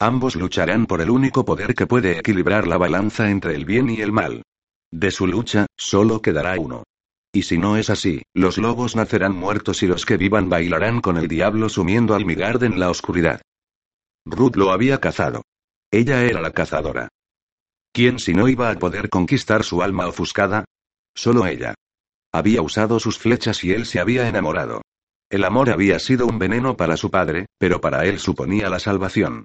Ambos 0.00 0.34
lucharán 0.34 0.86
por 0.86 1.00
el 1.02 1.10
único 1.10 1.44
poder 1.44 1.76
que 1.76 1.86
puede 1.86 2.18
equilibrar 2.18 2.66
la 2.66 2.78
balanza 2.78 3.30
entre 3.30 3.54
el 3.54 3.64
bien 3.64 3.88
y 3.90 4.00
el 4.00 4.10
mal. 4.10 4.42
De 4.92 5.10
su 5.10 5.26
lucha, 5.26 5.66
solo 5.76 6.20
quedará 6.20 6.58
uno. 6.58 6.84
Y 7.32 7.42
si 7.42 7.58
no 7.58 7.76
es 7.76 7.90
así, 7.90 8.22
los 8.34 8.58
lobos 8.58 8.96
nacerán 8.96 9.36
muertos 9.36 9.82
y 9.82 9.86
los 9.86 10.04
que 10.04 10.16
vivan 10.16 10.48
bailarán 10.48 11.00
con 11.00 11.16
el 11.16 11.28
diablo 11.28 11.68
sumiendo 11.68 12.14
al 12.14 12.24
Migard 12.24 12.64
en 12.64 12.80
la 12.80 12.90
oscuridad. 12.90 13.40
Ruth 14.24 14.56
lo 14.56 14.72
había 14.72 14.98
cazado. 14.98 15.42
Ella 15.92 16.24
era 16.24 16.40
la 16.40 16.50
cazadora. 16.50 17.08
¿Quién 17.92 18.18
si 18.18 18.34
no 18.34 18.48
iba 18.48 18.70
a 18.70 18.74
poder 18.74 19.08
conquistar 19.08 19.64
su 19.64 19.82
alma 19.82 20.08
ofuscada? 20.08 20.64
Solo 21.14 21.46
ella. 21.46 21.74
Había 22.32 22.62
usado 22.62 23.00
sus 23.00 23.18
flechas 23.18 23.64
y 23.64 23.72
él 23.72 23.86
se 23.86 24.00
había 24.00 24.28
enamorado. 24.28 24.82
El 25.28 25.44
amor 25.44 25.70
había 25.70 25.98
sido 26.00 26.26
un 26.26 26.38
veneno 26.38 26.76
para 26.76 26.96
su 26.96 27.10
padre, 27.10 27.46
pero 27.58 27.80
para 27.80 28.04
él 28.04 28.18
suponía 28.18 28.68
la 28.68 28.80
salvación. 28.80 29.44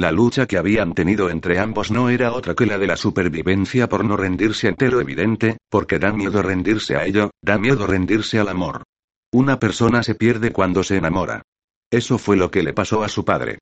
La 0.00 0.12
lucha 0.12 0.46
que 0.46 0.56
habían 0.56 0.94
tenido 0.94 1.28
entre 1.28 1.58
ambos 1.58 1.90
no 1.90 2.08
era 2.08 2.32
otra 2.32 2.54
que 2.54 2.64
la 2.64 2.78
de 2.78 2.86
la 2.86 2.96
supervivencia 2.96 3.86
por 3.86 4.02
no 4.02 4.16
rendirse 4.16 4.66
ante 4.66 4.88
lo 4.88 4.98
evidente, 4.98 5.58
porque 5.68 5.98
da 5.98 6.10
miedo 6.10 6.40
rendirse 6.40 6.96
a 6.96 7.04
ello, 7.04 7.32
da 7.42 7.58
miedo 7.58 7.86
rendirse 7.86 8.38
al 8.38 8.48
amor. 8.48 8.82
Una 9.30 9.58
persona 9.58 10.02
se 10.02 10.14
pierde 10.14 10.52
cuando 10.52 10.82
se 10.84 10.96
enamora. 10.96 11.42
Eso 11.90 12.16
fue 12.16 12.38
lo 12.38 12.50
que 12.50 12.62
le 12.62 12.72
pasó 12.72 13.02
a 13.02 13.10
su 13.10 13.26
padre. 13.26 13.58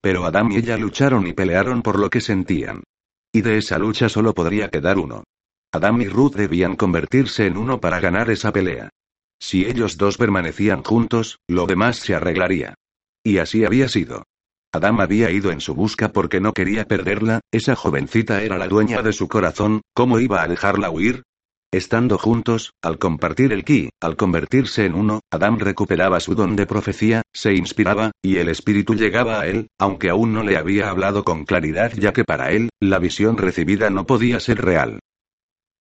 Pero 0.00 0.24
Adam 0.24 0.52
y 0.52 0.56
ella 0.56 0.78
lucharon 0.78 1.26
y 1.26 1.34
pelearon 1.34 1.82
por 1.82 1.98
lo 1.98 2.08
que 2.08 2.22
sentían. 2.22 2.82
Y 3.30 3.42
de 3.42 3.58
esa 3.58 3.76
lucha 3.76 4.08
solo 4.08 4.32
podría 4.32 4.70
quedar 4.70 4.98
uno. 4.98 5.24
Adam 5.74 6.00
y 6.00 6.08
Ruth 6.08 6.36
debían 6.36 6.74
convertirse 6.74 7.44
en 7.44 7.58
uno 7.58 7.82
para 7.82 8.00
ganar 8.00 8.30
esa 8.30 8.50
pelea. 8.50 8.88
Si 9.38 9.66
ellos 9.66 9.98
dos 9.98 10.16
permanecían 10.16 10.84
juntos, 10.84 11.36
lo 11.46 11.66
demás 11.66 11.96
se 11.98 12.14
arreglaría. 12.14 12.76
Y 13.22 13.36
así 13.36 13.66
había 13.66 13.88
sido. 13.88 14.24
Adam 14.74 15.00
había 15.00 15.30
ido 15.30 15.52
en 15.52 15.60
su 15.60 15.74
busca 15.74 16.12
porque 16.12 16.40
no 16.40 16.54
quería 16.54 16.86
perderla, 16.86 17.40
esa 17.52 17.76
jovencita 17.76 18.42
era 18.42 18.56
la 18.56 18.68
dueña 18.68 19.02
de 19.02 19.12
su 19.12 19.28
corazón, 19.28 19.82
¿cómo 19.92 20.18
iba 20.18 20.42
a 20.42 20.48
dejarla 20.48 20.90
huir? 20.90 21.24
Estando 21.70 22.16
juntos, 22.16 22.72
al 22.82 22.98
compartir 22.98 23.52
el 23.52 23.64
ki, 23.64 23.90
al 24.00 24.16
convertirse 24.16 24.86
en 24.86 24.94
uno, 24.94 25.20
Adam 25.30 25.58
recuperaba 25.58 26.20
su 26.20 26.34
don 26.34 26.56
de 26.56 26.66
profecía, 26.66 27.22
se 27.34 27.54
inspiraba, 27.54 28.12
y 28.22 28.38
el 28.38 28.48
espíritu 28.48 28.94
llegaba 28.94 29.40
a 29.40 29.46
él, 29.46 29.68
aunque 29.78 30.08
aún 30.08 30.32
no 30.32 30.42
le 30.42 30.56
había 30.56 30.88
hablado 30.88 31.22
con 31.22 31.44
claridad 31.44 31.92
ya 31.94 32.14
que 32.14 32.24
para 32.24 32.50
él, 32.50 32.70
la 32.80 32.98
visión 32.98 33.36
recibida 33.36 33.90
no 33.90 34.06
podía 34.06 34.40
ser 34.40 34.62
real. 34.62 35.00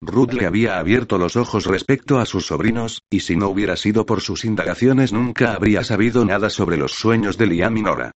Ruth 0.01 0.33
le 0.33 0.45
había 0.45 0.79
abierto 0.79 1.17
los 1.17 1.36
ojos 1.36 1.65
respecto 1.65 2.19
a 2.19 2.25
sus 2.25 2.48
sobrinos, 2.48 3.01
y 3.10 3.19
si 3.19 3.36
no 3.36 3.50
hubiera 3.50 3.77
sido 3.77 4.05
por 4.05 4.21
sus 4.21 4.45
indagaciones 4.45 5.13
nunca 5.13 5.53
habría 5.53 5.83
sabido 5.83 6.25
nada 6.25 6.50
sobre 6.50 6.75
los 6.77 6.93
sueños 6.93 7.38
de 7.38 7.48
Liam 7.48 7.77
y 7.77 7.81
Nora. 7.83 8.12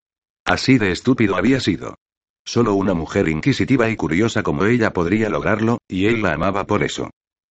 Así 0.45 0.77
de 0.77 0.91
estúpido 0.91 1.35
había 1.35 1.59
sido. 1.59 1.95
Solo 2.45 2.75
una 2.75 2.93
mujer 2.93 3.27
inquisitiva 3.27 3.89
y 3.89 3.95
curiosa 3.95 4.43
como 4.43 4.65
ella 4.65 4.93
podría 4.93 5.29
lograrlo, 5.29 5.79
y 5.87 6.05
él 6.05 6.21
la 6.21 6.33
amaba 6.33 6.65
por 6.65 6.83
eso. 6.83 7.09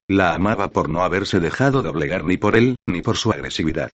La 0.08 0.34
amaba 0.34 0.68
por 0.68 0.88
no 0.88 1.02
haberse 1.02 1.40
dejado 1.40 1.82
doblegar 1.82 2.24
ni 2.24 2.36
por 2.36 2.56
él, 2.56 2.76
ni 2.86 3.02
por 3.02 3.16
su 3.16 3.32
agresividad. 3.32 3.90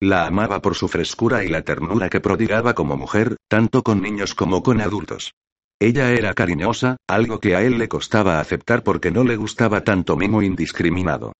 La 0.00 0.26
amaba 0.26 0.60
por 0.60 0.76
su 0.76 0.86
frescura 0.86 1.44
y 1.44 1.48
la 1.48 1.62
ternura 1.62 2.08
que 2.08 2.20
prodigaba 2.20 2.74
como 2.74 2.96
mujer, 2.96 3.36
tanto 3.48 3.82
con 3.82 4.00
niños 4.00 4.34
como 4.34 4.62
con 4.62 4.80
adultos. 4.80 5.32
Ella 5.80 6.12
era 6.12 6.34
cariñosa, 6.34 6.98
algo 7.08 7.40
que 7.40 7.56
a 7.56 7.62
él 7.62 7.78
le 7.78 7.88
costaba 7.88 8.38
aceptar 8.38 8.84
porque 8.84 9.10
no 9.10 9.24
le 9.24 9.36
gustaba 9.36 9.82
tanto 9.82 10.16
mimo 10.16 10.42
indiscriminado. 10.42 11.32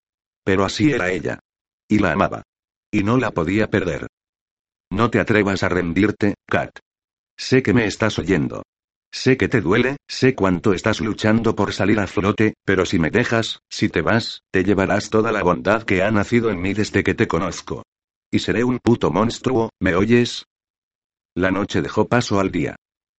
Pero 0.43 0.65
así 0.65 0.91
era 0.91 1.11
ella. 1.11 1.39
Y 1.87 1.99
la 1.99 2.11
amaba. 2.11 2.43
Y 2.91 3.03
no 3.03 3.17
la 3.17 3.31
podía 3.31 3.69
perder. 3.69 4.07
No 4.91 5.09
te 5.09 5.19
atrevas 5.19 5.63
a 5.63 5.69
rendirte, 5.69 6.35
Kat. 6.47 6.79
Sé 7.37 7.63
que 7.63 7.73
me 7.73 7.85
estás 7.85 8.17
oyendo. 8.19 8.63
Sé 9.11 9.37
que 9.37 9.47
te 9.47 9.61
duele, 9.61 9.97
sé 10.07 10.35
cuánto 10.35 10.73
estás 10.73 10.99
luchando 10.99 11.55
por 11.55 11.73
salir 11.73 11.99
a 11.99 12.07
flote, 12.07 12.55
pero 12.65 12.85
si 12.85 12.99
me 12.99 13.09
dejas, 13.09 13.59
si 13.69 13.87
te 13.87 14.01
vas, 14.01 14.41
te 14.51 14.63
llevarás 14.63 15.09
toda 15.09 15.31
la 15.31 15.41
bondad 15.41 15.83
que 15.83 16.03
ha 16.03 16.11
nacido 16.11 16.49
en 16.49 16.61
mí 16.61 16.73
desde 16.73 17.03
que 17.03 17.13
te 17.13 17.27
conozco. 17.27 17.83
Y 18.31 18.39
seré 18.39 18.63
un 18.63 18.79
puto 18.79 19.11
monstruo, 19.11 19.69
¿me 19.79 19.95
oyes? 19.95 20.45
La 21.33 21.51
noche 21.51 21.81
dejó 21.81 22.07
paso 22.07 22.39
al 22.39 22.51
día. 22.51 22.75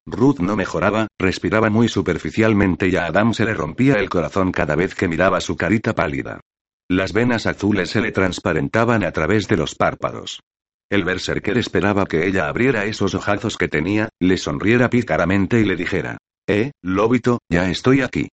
Ruth 0.06 0.38
no 0.38 0.54
mejoraba, 0.54 1.08
respiraba 1.18 1.70
muy 1.70 1.88
superficialmente 1.88 2.88
y 2.88 2.96
a 2.96 3.06
Adam 3.06 3.34
se 3.34 3.44
le 3.44 3.54
rompía 3.54 3.94
el 3.94 4.08
corazón 4.08 4.52
cada 4.52 4.76
vez 4.76 4.94
que 4.94 5.08
miraba 5.08 5.40
su 5.40 5.56
carita 5.56 5.94
pálida. 5.94 6.40
Las 6.88 7.12
venas 7.12 7.46
azules 7.46 7.90
se 7.90 8.00
le 8.00 8.12
transparentaban 8.12 9.02
a 9.02 9.12
través 9.12 9.48
de 9.48 9.56
los 9.56 9.74
párpados. 9.74 10.40
El 10.90 11.04
berserker 11.04 11.58
esperaba 11.58 12.06
que 12.06 12.26
ella 12.26 12.48
abriera 12.48 12.84
esos 12.84 13.14
ojazos 13.14 13.56
que 13.56 13.68
tenía, 13.68 14.08
le 14.20 14.36
sonriera 14.36 14.88
pícaramente 14.88 15.60
y 15.60 15.64
le 15.64 15.76
dijera: 15.76 16.18
Eh, 16.46 16.70
lobito, 16.82 17.40
ya 17.48 17.68
estoy 17.68 18.02
aquí. 18.02 18.28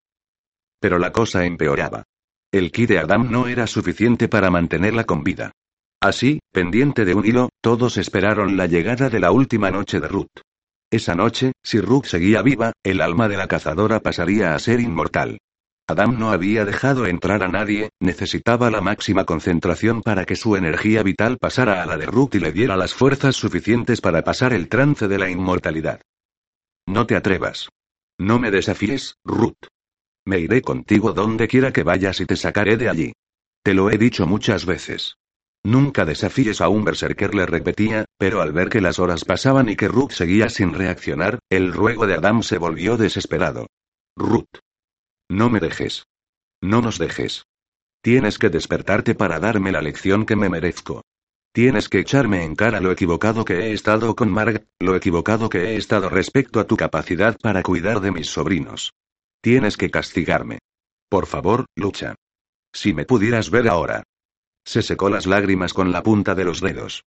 Pero 0.80 1.00
la 1.00 1.12
cosa 1.12 1.46
empeoraba. 1.46 2.04
El 2.52 2.72
ki 2.72 2.86
de 2.86 3.00
Adam 3.00 3.32
no 3.32 3.48
era 3.48 3.66
suficiente 3.66 4.28
para 4.28 4.52
mantenerla 4.52 5.06
con 5.06 5.24
vida. 5.24 5.52
Así, 6.00 6.40
pendiente 6.52 7.06
de 7.06 7.16
un 7.16 7.26
hilo, 7.26 7.50
todos 7.62 7.98
esperaron 7.98 8.58
la 8.58 8.68
llegada 8.68 9.10
de 9.10 9.20
la 9.20 9.32
última 9.32 9.72
noche 9.72 10.00
de 10.00 10.08
Ruth. 10.08 10.42
Esa 10.92 11.16
noche, 11.16 11.54
si 11.64 11.80
Ruth 11.80 12.06
seguía 12.06 12.44
viva, 12.44 12.74
el 12.84 13.02
alma 13.02 13.28
de 13.28 13.38
la 13.38 13.48
cazadora 13.48 14.00
pasaría 14.02 14.54
a 14.54 14.60
ser 14.60 14.80
inmortal. 14.80 15.40
Adam 15.86 16.18
no 16.18 16.32
había 16.32 16.64
dejado 16.64 17.06
entrar 17.08 17.44
a 17.44 17.50
nadie, 17.50 17.90
necesitaba 18.00 18.72
la 18.72 18.80
máxima 18.80 19.26
concentración 19.26 20.02
para 20.02 20.26
que 20.26 20.38
su 20.38 20.56
energía 20.56 21.04
vital 21.04 21.38
pasara 21.38 21.84
a 21.84 21.86
la 21.86 21.98
de 21.98 22.06
Ruth 22.06 22.36
y 22.36 22.40
le 22.40 22.54
diera 22.54 22.78
las 22.78 22.94
fuerzas 22.94 23.36
suficientes 23.36 24.00
para 24.00 24.24
pasar 24.24 24.54
el 24.54 24.70
trance 24.70 25.10
de 25.10 25.18
la 25.18 25.30
inmortalidad. 25.30 26.02
No 26.88 27.06
te 27.06 27.18
atrevas. 27.18 27.68
No 28.18 28.40
me 28.40 28.50
desafíes, 28.50 29.16
Ruth. 29.26 29.68
Me 30.26 30.40
iré 30.40 30.62
contigo 30.62 31.12
donde 31.12 31.50
quiera 31.50 31.74
que 31.74 31.84
vayas 31.84 32.22
y 32.22 32.26
te 32.26 32.38
sacaré 32.38 32.78
de 32.78 32.88
allí. 32.88 33.14
Te 33.62 33.74
lo 33.74 33.92
he 33.92 33.98
dicho 33.98 34.26
muchas 34.26 34.66
veces. 34.66 35.18
Nunca 35.66 36.06
desafíes 36.06 36.62
a 36.62 36.70
un 36.70 36.86
berserker, 36.86 37.36
le 37.36 37.46
repetía, 37.46 38.06
pero 38.18 38.42
al 38.42 38.54
ver 38.54 38.70
que 38.70 38.80
las 38.80 39.00
horas 39.00 39.26
pasaban 39.26 39.68
y 39.68 39.76
que 39.76 39.90
Ruth 39.90 40.12
seguía 40.12 40.50
sin 40.50 40.74
reaccionar, 40.74 41.40
el 41.50 41.74
ruego 41.74 42.08
de 42.08 42.16
Adam 42.16 42.42
se 42.42 42.58
volvió 42.58 42.96
desesperado. 42.96 43.68
Ruth. 44.16 44.63
No 45.30 45.50
me 45.50 45.60
dejes. 45.60 46.06
No 46.62 46.82
nos 46.82 46.98
dejes. 46.98 47.46
Tienes 48.02 48.38
que 48.38 48.50
despertarte 48.50 49.16
para 49.16 49.40
darme 49.40 49.72
la 49.72 49.82
lección 49.82 50.26
que 50.26 50.36
me 50.36 50.50
merezco. 50.50 51.04
Tienes 51.54 51.88
que 51.88 52.00
echarme 52.00 52.44
en 52.44 52.56
cara 52.56 52.80
lo 52.80 52.92
equivocado 52.92 53.46
que 53.46 53.54
he 53.60 53.74
estado 53.74 54.16
con 54.16 54.32
Marg, 54.32 54.66
lo 54.80 54.96
equivocado 54.96 55.50
que 55.50 55.60
he 55.60 55.76
estado 55.76 56.10
respecto 56.10 56.60
a 56.60 56.66
tu 56.66 56.76
capacidad 56.76 57.38
para 57.40 57.62
cuidar 57.62 58.02
de 58.02 58.12
mis 58.12 58.28
sobrinos. 58.28 58.94
Tienes 59.42 59.78
que 59.78 59.92
castigarme. 59.92 60.60
Por 61.10 61.28
favor, 61.28 61.66
lucha. 61.76 62.16
Si 62.74 62.94
me 62.94 63.06
pudieras 63.06 63.52
ver 63.52 63.70
ahora. 63.70 64.04
Se 64.66 64.82
secó 64.82 65.10
las 65.10 65.28
lágrimas 65.28 65.74
con 65.74 65.92
la 65.92 66.02
punta 66.02 66.34
de 66.34 66.46
los 66.46 66.60
dedos. 66.60 67.04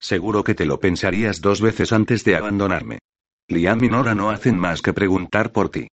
Seguro 0.00 0.44
que 0.44 0.54
te 0.54 0.64
lo 0.64 0.80
pensarías 0.80 1.40
dos 1.40 1.60
veces 1.60 1.92
antes 1.92 2.24
de 2.24 2.36
abandonarme. 2.36 3.00
Liam 3.48 3.82
y 3.84 3.88
Nora 3.88 4.14
no 4.14 4.30
hacen 4.30 4.58
más 4.58 4.80
que 4.80 4.92
preguntar 4.92 5.52
por 5.52 5.68
ti. 5.68 5.88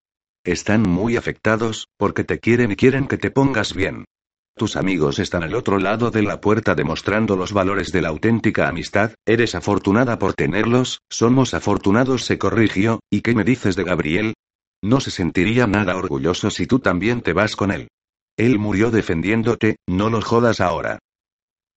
Están 0.46 0.84
muy 0.84 1.18
afectados, 1.18 1.88
porque 1.98 2.24
te 2.24 2.40
quieren 2.40 2.72
y 2.72 2.76
quieren 2.76 3.08
que 3.08 3.18
te 3.18 3.32
pongas 3.32 3.74
bien. 3.74 4.06
Tus 4.56 4.76
amigos 4.76 5.18
están 5.18 5.42
al 5.42 5.56
otro 5.56 5.80
lado 5.80 6.12
de 6.12 6.22
la 6.22 6.40
puerta 6.40 6.76
demostrando 6.76 7.36
los 7.36 7.52
valores 7.52 7.92
de 7.92 8.04
la 8.04 8.10
auténtica 8.10 8.70
amistad, 8.70 9.16
eres 9.26 9.56
afortunada 9.56 10.20
por 10.20 10.36
tenerlos, 10.36 11.02
somos 11.10 11.56
afortunados, 11.56 12.26
se 12.26 12.38
corrigió, 12.38 13.00
¿y 13.10 13.22
qué 13.22 13.34
me 13.34 13.44
dices 13.44 13.76
de 13.76 13.86
Gabriel? 13.86 14.36
No 14.84 15.00
se 15.00 15.10
sentiría 15.10 15.66
nada 15.66 15.98
orgulloso 15.98 16.52
si 16.52 16.68
tú 16.68 16.78
también 16.78 17.22
te 17.22 17.34
vas 17.34 17.56
con 17.56 17.72
él. 17.72 17.88
Él 18.38 18.60
murió 18.60 18.92
defendiéndote, 18.92 19.78
no 19.88 20.12
lo 20.12 20.22
jodas 20.22 20.62
ahora. 20.62 21.00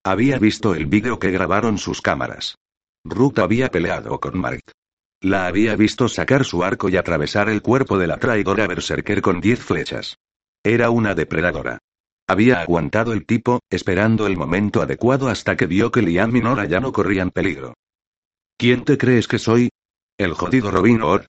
Había 0.05 0.39
visto 0.39 0.75
el 0.75 0.85
vídeo 0.85 1.19
que 1.19 1.31
grabaron 1.31 1.79
sus 1.79 2.03
cámaras. 2.03 2.57
Ruth 3.03 3.39
había 3.39 3.71
peleado 3.71 4.21
con 4.21 4.39
Mark. 4.39 4.61
La 5.21 5.49
había 5.49 5.75
visto 5.75 6.09
sacar 6.09 6.45
su 6.45 6.63
arco 6.63 6.89
y 6.89 6.97
atravesar 6.97 7.49
el 7.49 7.61
cuerpo 7.61 7.99
de 7.99 8.07
la 8.07 8.19
traidora 8.19 8.69
Berserker 8.69 9.21
con 9.21 9.41
diez 9.41 9.59
flechas. 9.59 10.17
Era 10.63 10.91
una 10.91 11.17
depredadora. 11.17 11.79
Había 12.29 12.61
aguantado 12.61 13.13
el 13.13 13.27
tipo, 13.27 13.61
esperando 13.69 14.29
el 14.29 14.37
momento 14.37 14.81
adecuado 14.81 15.29
hasta 15.29 15.57
que 15.57 15.67
vio 15.67 15.91
que 15.91 16.03
Liam 16.03 16.37
y 16.37 16.41
Nora 16.41 16.67
ya 16.67 16.79
no 16.79 16.93
corrían 16.93 17.31
peligro. 17.31 17.75
¿Quién 18.57 18.85
te 18.85 18.97
crees 18.97 19.27
que 19.27 19.41
soy? 19.41 19.71
El 20.19 20.35
jodido 20.35 20.71
Robin 20.71 21.01
Hood. 21.01 21.23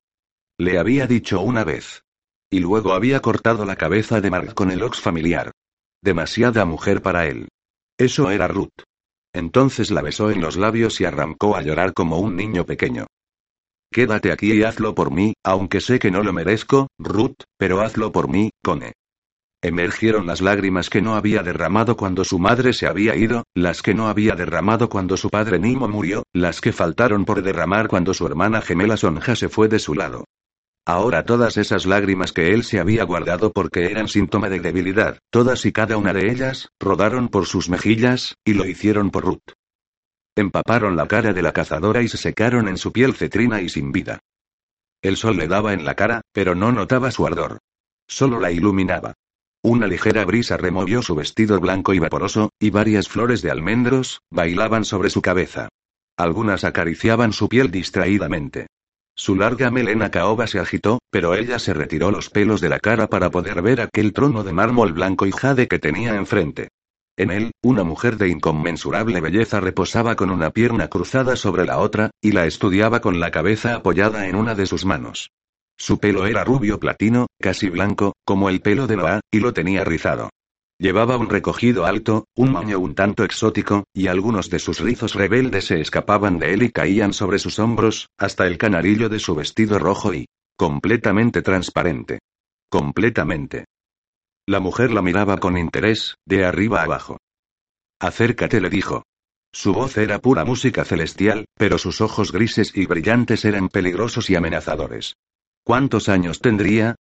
Le 0.60 0.77
había 0.77 1.08
dicho 1.08 1.41
una 1.41 1.63
vez. 1.63 2.03
Y 2.51 2.60
luego 2.60 2.93
había 2.93 3.22
cortado 3.22 3.65
la 3.65 3.75
cabeza 3.75 4.22
de 4.22 4.29
Mark 4.29 4.53
con 4.53 4.69
el 4.72 4.84
ox 4.84 5.00
familiar. 5.00 5.51
Demasiada 6.01 6.63
mujer 6.65 7.01
para 7.01 7.25
él. 7.25 7.48
Eso 7.98 8.29
era 8.29 8.48
Ruth. 8.48 8.84
Entonces 9.34 9.89
la 9.89 10.01
besó 10.01 10.29
en 10.29 10.41
los 10.41 10.58
labios 10.58 11.01
y 11.01 11.05
arrancó 11.05 11.55
a 11.55 11.62
llorar 11.62 11.93
como 11.93 12.19
un 12.19 12.36
niño 12.36 12.65
pequeño. 12.65 13.08
Quédate 13.91 14.31
aquí 14.31 14.53
y 14.53 14.63
hazlo 14.63 14.93
por 14.93 15.12
mí, 15.12 15.34
aunque 15.43 15.81
sé 15.81 15.98
que 16.00 16.12
no 16.12 16.22
lo 16.24 16.31
merezco, 16.31 16.88
Ruth, 17.00 17.43
pero 17.58 17.81
hazlo 17.81 18.12
por 18.12 18.29
mí, 18.29 18.51
Cone. 18.63 18.93
Emergieron 19.62 20.25
las 20.25 20.39
lágrimas 20.39 20.89
que 20.89 21.01
no 21.01 21.15
había 21.15 21.43
derramado 21.43 21.98
cuando 21.98 22.24
su 22.24 22.39
madre 22.39 22.72
se 22.72 22.88
había 22.88 23.15
ido, 23.15 23.43
las 23.53 23.81
que 23.81 23.93
no 23.93 24.08
había 24.08 24.36
derramado 24.36 24.88
cuando 24.88 25.17
su 25.17 25.29
padre 25.29 25.60
Nimo 25.60 25.89
murió, 25.89 26.24
las 26.34 26.62
que 26.62 26.72
faltaron 26.72 27.25
por 27.25 27.41
derramar 27.41 27.89
cuando 27.89 28.13
su 28.13 28.25
hermana 28.25 28.62
gemela 28.62 28.96
Sonja 28.96 29.36
se 29.36 29.50
fue 29.50 29.67
de 29.67 29.79
su 29.79 29.96
lado. 29.96 30.24
Ahora 30.86 31.25
todas 31.25 31.58
esas 31.58 31.86
lágrimas 31.86 32.31
que 32.31 32.53
él 32.53 32.63
se 32.63 32.79
había 32.79 33.03
guardado 33.03 33.51
porque 33.51 33.91
eran 33.91 34.08
síntoma 34.08 34.50
de 34.50 34.60
debilidad, 34.60 35.19
todas 35.29 35.65
y 35.65 35.74
cada 35.74 35.98
una 35.98 36.13
de 36.13 36.31
ellas, 36.31 36.69
rodaron 36.79 37.27
por 37.27 37.46
sus 37.46 37.69
mejillas, 37.69 38.36
y 38.46 38.53
lo 38.53 38.65
hicieron 38.65 39.12
por 39.12 39.25
Ruth. 39.25 39.58
Empaparon 40.39 40.96
la 40.96 41.05
cara 41.05 41.34
de 41.34 41.41
la 41.41 41.51
cazadora 41.51 42.01
y 42.01 42.08
se 42.08 42.15
secaron 42.15 42.69
en 42.69 42.77
su 42.77 42.93
piel 42.93 43.13
cetrina 43.13 43.60
y 43.62 43.67
sin 43.67 43.91
vida. 43.91 44.19
El 45.01 45.17
sol 45.17 45.36
le 45.36 45.50
daba 45.50 45.74
en 45.74 45.84
la 45.84 45.96
cara, 45.96 46.22
pero 46.31 46.55
no 46.55 46.72
notaba 46.72 47.12
su 47.12 47.27
ardor. 47.27 47.58
Solo 48.08 48.39
la 48.39 48.50
iluminaba. 48.50 49.15
Una 49.62 49.86
ligera 49.86 50.24
brisa 50.24 50.55
removió 50.55 51.01
su 51.01 51.13
vestido 51.13 51.60
blanco 51.60 51.93
y 51.93 52.00
vaporoso, 52.00 52.51
y 52.58 52.69
varias 52.69 53.10
flores 53.10 53.41
de 53.41 53.51
almendros, 53.51 54.22
bailaban 54.31 54.86
sobre 54.86 55.10
su 55.10 55.22
cabeza. 55.22 55.67
Algunas 56.15 56.63
acariciaban 56.63 57.34
su 57.34 57.50
piel 57.50 57.69
distraídamente. 57.69 58.67
Su 59.15 59.36
larga 59.36 59.69
melena 59.72 60.10
caoba 60.10 60.48
se 60.48 60.60
agitó, 60.60 61.00
pero 61.12 61.36
ella 61.36 61.60
se 61.60 61.74
retiró 61.74 62.12
los 62.12 62.29
pelos 62.29 62.62
de 62.62 62.69
la 62.69 62.79
cara 62.79 63.08
para 63.08 63.29
poder 63.29 63.62
ver 63.62 63.81
aquel 63.81 64.13
trono 64.13 64.46
de 64.46 64.53
mármol 64.53 64.93
blanco 64.93 65.25
y 65.25 65.34
jade 65.34 65.67
que 65.67 65.79
tenía 65.79 66.15
enfrente. 66.15 66.69
En 67.19 67.31
él, 67.31 67.51
una 67.61 67.83
mujer 67.83 68.15
de 68.15 68.29
inconmensurable 68.29 69.19
belleza 69.19 69.59
reposaba 69.59 70.15
con 70.15 70.29
una 70.29 70.51
pierna 70.51 70.88
cruzada 70.88 71.35
sobre 71.35 71.65
la 71.65 71.79
otra, 71.79 72.11
y 72.21 72.31
la 72.31 72.45
estudiaba 72.45 73.01
con 73.01 73.19
la 73.19 73.29
cabeza 73.29 73.75
apoyada 73.75 74.29
en 74.29 74.38
una 74.38 74.55
de 74.55 74.65
sus 74.65 74.85
manos. 74.85 75.29
Su 75.77 75.99
pelo 75.99 76.27
era 76.27 76.45
rubio 76.45 76.79
platino, 76.79 77.27
casi 77.38 77.67
blanco, 77.67 78.13
como 78.23 78.47
el 78.47 78.61
pelo 78.61 78.88
de 78.88 78.95
Noah, 78.95 79.19
y 79.31 79.41
lo 79.41 79.51
tenía 79.51 79.83
rizado. 79.83 80.29
Llevaba 80.77 81.17
un 81.17 81.29
recogido 81.29 81.85
alto, 81.85 82.23
un 82.38 82.53
moño 82.53 82.79
un 82.79 82.95
tanto 82.95 83.25
exótico, 83.25 83.83
y 83.93 84.07
algunos 84.07 84.49
de 84.49 84.59
sus 84.59 84.79
rizos 84.79 85.13
rebeldes 85.13 85.65
se 85.65 85.81
escapaban 85.81 86.39
de 86.39 86.53
él 86.53 86.63
y 86.63 86.71
caían 86.71 87.11
sobre 87.11 87.38
sus 87.38 87.59
hombros, 87.59 88.07
hasta 88.17 88.47
el 88.47 88.57
canarillo 88.57 89.09
de 89.09 89.19
su 89.19 89.35
vestido 89.35 89.77
rojo 89.77 90.13
y 90.13 90.27
completamente 90.55 91.41
transparente. 91.41 92.19
Completamente. 92.69 93.65
La 94.50 94.60
mujer 94.60 94.89
la 94.89 95.03
miraba 95.03 95.38
con 95.38 95.60
interés, 95.60 96.15
de 96.25 96.44
arriba 96.44 96.82
abajo. 96.82 97.20
Acércate, 98.00 98.60
le 98.60 98.72
dijo. 98.72 99.03
Su 99.53 99.74
voz 99.74 99.96
era 100.00 100.18
pura 100.18 100.44
música 100.44 100.86
celestial, 100.86 101.46
pero 101.53 101.77
sus 101.77 102.01
ojos 102.01 102.32
grises 102.32 102.72
y 102.75 102.88
brillantes 102.88 103.46
eran 103.46 103.70
peligrosos 103.70 104.27
y 104.32 104.36
amenazadores. 104.36 105.18
¿Cuántos 105.63 106.10
años 106.10 106.39
tendría? 106.39 106.96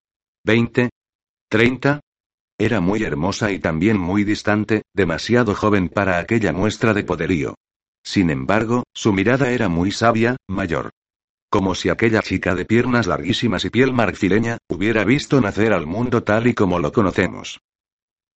¿Veinte? 0.45 0.91
¿Treinta? 1.49 2.01
Era 2.59 2.83
muy 2.83 3.03
hermosa 3.03 3.51
y 3.51 3.61
también 3.61 3.99
muy 3.99 4.25
distante, 4.25 4.83
demasiado 4.93 5.55
joven 5.55 5.89
para 5.89 6.19
aquella 6.19 6.53
muestra 6.53 6.93
de 6.93 7.05
poderío. 7.05 7.55
Sin 8.05 8.29
embargo, 8.29 8.83
su 8.93 9.15
mirada 9.15 9.53
era 9.53 9.71
muy 9.71 9.91
sabia, 9.91 10.37
mayor. 10.49 10.91
Como 11.51 11.75
si 11.75 11.89
aquella 11.89 12.21
chica 12.21 12.55
de 12.55 12.67
piernas 12.67 13.07
larguísimas 13.07 13.65
y 13.65 13.71
piel 13.71 13.93
marfileña, 13.93 14.59
hubiera 14.69 15.05
visto 15.05 15.41
nacer 15.41 15.73
al 15.73 15.87
mundo 15.87 16.23
tal 16.23 16.47
y 16.47 16.55
como 16.55 16.79
lo 16.79 16.93
conocemos. 16.93 17.61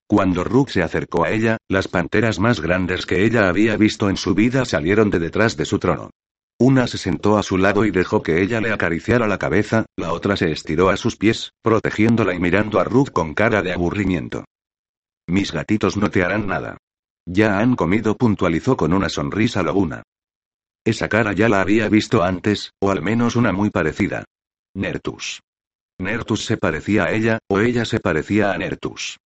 Cuando 0.07 0.45
Rook 0.45 0.71
se 0.71 0.83
acercó 0.83 1.25
a 1.25 1.31
ella, 1.31 1.59
las 1.69 1.88
panteras 1.88 2.38
más 2.38 2.61
grandes 2.61 3.07
que 3.07 3.25
ella 3.25 3.49
había 3.49 3.76
visto 3.76 4.09
en 4.09 4.16
su 4.16 4.35
vida 4.35 4.64
salieron 4.64 5.11
de 5.11 5.19
detrás 5.19 5.57
de 5.57 5.64
su 5.64 5.78
trono. 5.78 6.11
Una 6.59 6.87
se 6.87 6.97
sentó 6.97 7.38
a 7.38 7.42
su 7.42 7.59
lado 7.59 7.85
y 7.85 7.90
dejó 7.90 8.23
que 8.23 8.42
ella 8.42 8.61
le 8.61 8.73
acariciara 8.73 9.26
la 9.26 9.38
cabeza, 9.38 9.85
la 9.97 10.12
otra 10.12 10.37
se 10.37 10.50
estiró 10.50 10.90
a 10.90 10.97
sus 10.97 11.16
pies, 11.16 11.52
protegiéndola 11.62 12.35
y 12.35 12.38
mirando 12.38 12.78
a 12.78 12.85
Ruth 12.85 13.11
con 13.11 13.35
cara 13.35 13.62
de 13.62 13.73
aburrimiento. 13.73 14.45
Mis 15.26 15.52
gatitos 15.52 15.97
no 15.97 16.11
te 16.11 16.23
harán 16.23 16.47
nada. 16.47 16.78
Ya 17.26 17.59
han 17.59 17.76
comido, 17.76 18.16
puntualizó 18.16 18.76
con 18.76 18.92
una 18.92 19.09
sonrisa 19.09 19.62
laguna. 19.62 20.02
Esa 20.84 21.08
cara 21.08 21.32
ya 21.32 21.48
la 21.48 21.60
había 21.60 21.88
visto 21.88 22.24
antes, 22.24 22.72
o 22.80 22.90
al 22.90 23.02
menos 23.02 23.36
una 23.36 23.52
muy 23.52 23.70
parecida. 23.70 24.24
Nertus. 24.74 25.40
Nertus 25.98 26.44
se 26.44 26.56
parecía 26.56 27.04
a 27.04 27.12
ella, 27.12 27.38
o 27.48 27.60
ella 27.60 27.84
se 27.84 28.00
parecía 28.00 28.52
a 28.52 28.58
Nertus. 28.58 29.18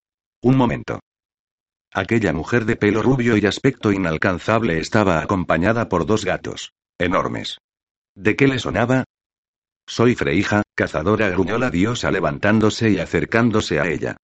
Un 0.42 0.56
momento. 0.56 1.00
Aquella 1.92 2.34
mujer 2.34 2.66
de 2.66 2.76
pelo 2.76 3.02
rubio 3.02 3.38
y 3.38 3.46
aspecto 3.46 3.90
inalcanzable 3.90 4.78
estaba 4.78 5.20
acompañada 5.22 5.88
por 5.88 6.04
dos 6.04 6.26
gatos. 6.26 6.72
Enormes. 6.98 7.58
¿De 8.14 8.36
qué 8.36 8.48
le 8.48 8.58
sonaba? 8.58 9.04
Soy 9.86 10.14
Freija, 10.14 10.62
cazadora, 10.75 11.30
gruñó 11.30 11.56
la 11.56 11.70
diosa 11.70 12.10
levantándose 12.10 12.90
y 12.90 12.98
acercándose 12.98 13.80
a 13.80 13.88
ella. 13.88 14.16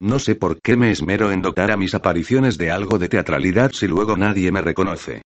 No 0.00 0.18
sé 0.18 0.34
por 0.34 0.60
qué 0.60 0.76
me 0.76 0.90
esmero 0.90 1.30
en 1.30 1.42
dotar 1.42 1.70
a 1.70 1.76
mis 1.76 1.94
apariciones 1.94 2.58
de 2.58 2.70
algo 2.70 2.98
de 2.98 3.08
teatralidad 3.08 3.70
si 3.72 3.86
luego 3.86 4.16
nadie 4.16 4.50
me 4.50 4.62
reconoce. 4.62 5.22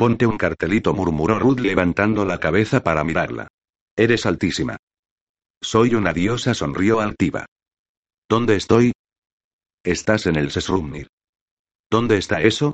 Ponte 0.00 0.24
un 0.24 0.38
cartelito, 0.38 0.94
murmuró 0.94 1.38
Ruth 1.38 1.60
levantando 1.60 2.24
la 2.24 2.40
cabeza 2.40 2.82
para 2.82 3.04
mirarla. 3.04 3.48
Eres 3.94 4.24
altísima. 4.24 4.78
Soy 5.60 5.94
una 5.94 6.14
diosa, 6.14 6.54
sonrió 6.54 7.00
altiva. 7.00 7.44
¿Dónde 8.26 8.56
estoy? 8.56 8.92
Estás 9.84 10.24
en 10.24 10.36
el 10.36 10.52
Sesrumnir. 10.52 11.08
¿Dónde 11.90 12.16
está 12.16 12.40
eso? 12.40 12.72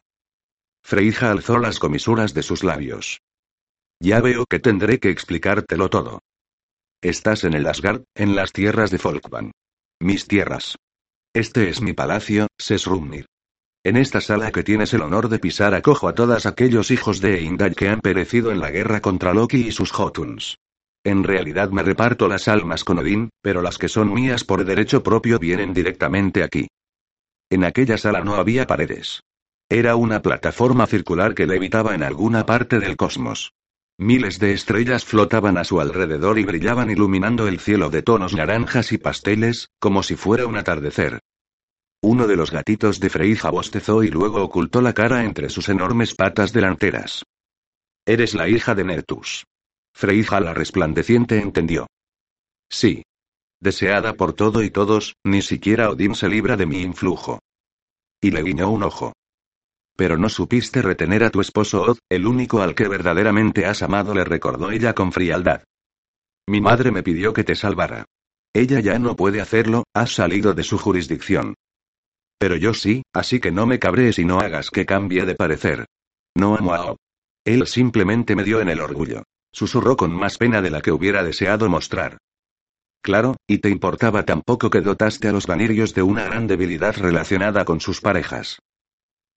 Freija 0.84 1.32
alzó 1.32 1.58
las 1.58 1.80
comisuras 1.80 2.32
de 2.32 2.44
sus 2.44 2.62
labios. 2.62 3.18
Ya 3.98 4.20
veo 4.20 4.44
que 4.48 4.60
tendré 4.60 5.00
que 5.00 5.10
explicártelo 5.10 5.90
todo. 5.90 6.20
Estás 7.02 7.42
en 7.42 7.54
el 7.54 7.66
Asgard, 7.66 8.04
en 8.14 8.36
las 8.36 8.52
tierras 8.52 8.92
de 8.92 8.98
Folkvan. 8.98 9.50
Mis 9.98 10.28
tierras. 10.28 10.76
Este 11.34 11.70
es 11.70 11.80
mi 11.80 11.92
palacio, 11.92 12.46
Sesrumnir. 12.56 13.26
En 13.86 13.96
esta 13.96 14.20
sala 14.20 14.50
que 14.50 14.64
tienes 14.64 14.92
el 14.94 15.02
honor 15.02 15.28
de 15.28 15.38
pisar 15.38 15.72
acojo 15.72 16.08
a 16.08 16.12
todos 16.12 16.44
aquellos 16.44 16.90
hijos 16.90 17.20
de 17.20 17.38
Eindal 17.38 17.76
que 17.76 17.88
han 17.88 18.00
perecido 18.00 18.50
en 18.50 18.58
la 18.58 18.72
guerra 18.72 19.00
contra 19.00 19.32
Loki 19.32 19.58
y 19.58 19.70
sus 19.70 19.92
Jotuns. 19.92 20.58
En 21.04 21.22
realidad 21.22 21.70
me 21.70 21.84
reparto 21.84 22.26
las 22.26 22.48
almas 22.48 22.82
con 22.82 22.98
Odín, 22.98 23.30
pero 23.42 23.62
las 23.62 23.78
que 23.78 23.88
son 23.88 24.12
mías 24.12 24.42
por 24.42 24.64
derecho 24.64 25.04
propio 25.04 25.38
vienen 25.38 25.72
directamente 25.72 26.42
aquí. 26.42 26.66
En 27.48 27.62
aquella 27.62 27.96
sala 27.96 28.24
no 28.24 28.34
había 28.34 28.66
paredes. 28.66 29.20
Era 29.68 29.94
una 29.94 30.20
plataforma 30.20 30.88
circular 30.88 31.36
que 31.36 31.46
levitaba 31.46 31.94
en 31.94 32.02
alguna 32.02 32.44
parte 32.44 32.80
del 32.80 32.96
cosmos. 32.96 33.52
Miles 33.98 34.40
de 34.40 34.52
estrellas 34.52 35.04
flotaban 35.04 35.58
a 35.58 35.62
su 35.62 35.80
alrededor 35.80 36.40
y 36.40 36.44
brillaban 36.44 36.90
iluminando 36.90 37.46
el 37.46 37.60
cielo 37.60 37.88
de 37.88 38.02
tonos 38.02 38.34
naranjas 38.34 38.90
y 38.90 38.98
pasteles, 38.98 39.68
como 39.78 40.02
si 40.02 40.16
fuera 40.16 40.44
un 40.48 40.56
atardecer. 40.56 41.20
Uno 42.02 42.26
de 42.26 42.36
los 42.36 42.50
gatitos 42.50 43.00
de 43.00 43.10
Freija 43.10 43.50
bostezó 43.50 44.02
y 44.02 44.08
luego 44.08 44.42
ocultó 44.42 44.80
la 44.80 44.92
cara 44.92 45.24
entre 45.24 45.48
sus 45.48 45.68
enormes 45.68 46.14
patas 46.14 46.52
delanteras. 46.52 47.24
Eres 48.04 48.34
la 48.34 48.48
hija 48.48 48.74
de 48.74 48.84
Nertus. 48.84 49.44
Freija 49.94 50.40
la 50.40 50.54
resplandeciente 50.54 51.40
entendió. 51.40 51.86
Sí. 52.70 53.02
Deseada 53.60 54.14
por 54.14 54.34
todo 54.34 54.62
y 54.62 54.70
todos, 54.70 55.14
ni 55.24 55.42
siquiera 55.42 55.90
Odín 55.90 56.14
se 56.14 56.28
libra 56.28 56.56
de 56.56 56.66
mi 56.66 56.82
influjo. 56.82 57.40
Y 58.20 58.30
le 58.30 58.42
guiñó 58.42 58.70
un 58.70 58.82
ojo. 58.82 59.12
Pero 59.96 60.18
no 60.18 60.28
supiste 60.28 60.82
retener 60.82 61.24
a 61.24 61.30
tu 61.30 61.40
esposo 61.40 61.82
Od, 61.82 61.98
el 62.10 62.26
único 62.26 62.60
al 62.60 62.74
que 62.74 62.86
verdaderamente 62.86 63.64
has 63.64 63.82
amado, 63.82 64.14
le 64.14 64.24
recordó 64.24 64.70
ella 64.70 64.94
con 64.94 65.10
frialdad. 65.10 65.64
Mi 66.46 66.60
madre 66.60 66.90
me 66.90 67.02
pidió 67.02 67.32
que 67.32 67.44
te 67.44 67.56
salvara. 67.56 68.04
Ella 68.54 68.80
ya 68.80 68.98
no 68.98 69.16
puede 69.16 69.40
hacerlo, 69.40 69.84
has 69.94 70.14
salido 70.14 70.54
de 70.54 70.62
su 70.62 70.78
jurisdicción. 70.78 71.54
Pero 72.38 72.56
yo 72.56 72.74
sí, 72.74 73.02
así 73.12 73.40
que 73.40 73.50
no 73.50 73.66
me 73.66 73.78
cabrees 73.78 74.18
y 74.18 74.24
no 74.24 74.40
hagas 74.40 74.70
que 74.70 74.86
cambie 74.86 75.24
de 75.24 75.34
parecer. 75.34 75.86
No 76.34 76.56
amo 76.56 76.74
a 76.74 76.92
Od. 76.92 76.96
Él 77.44 77.66
simplemente 77.66 78.36
me 78.36 78.44
dio 78.44 78.60
en 78.60 78.68
el 78.68 78.80
orgullo. 78.80 79.22
Susurró 79.52 79.96
con 79.96 80.12
más 80.12 80.36
pena 80.36 80.60
de 80.60 80.70
la 80.70 80.82
que 80.82 80.92
hubiera 80.92 81.22
deseado 81.22 81.68
mostrar. 81.68 82.18
Claro, 83.00 83.36
y 83.46 83.58
te 83.58 83.70
importaba 83.70 84.24
tampoco 84.24 84.68
que 84.68 84.80
dotaste 84.80 85.28
a 85.28 85.32
los 85.32 85.46
vanirios 85.46 85.94
de 85.94 86.02
una 86.02 86.24
gran 86.24 86.46
debilidad 86.46 86.96
relacionada 86.96 87.64
con 87.64 87.80
sus 87.80 88.00
parejas. 88.00 88.58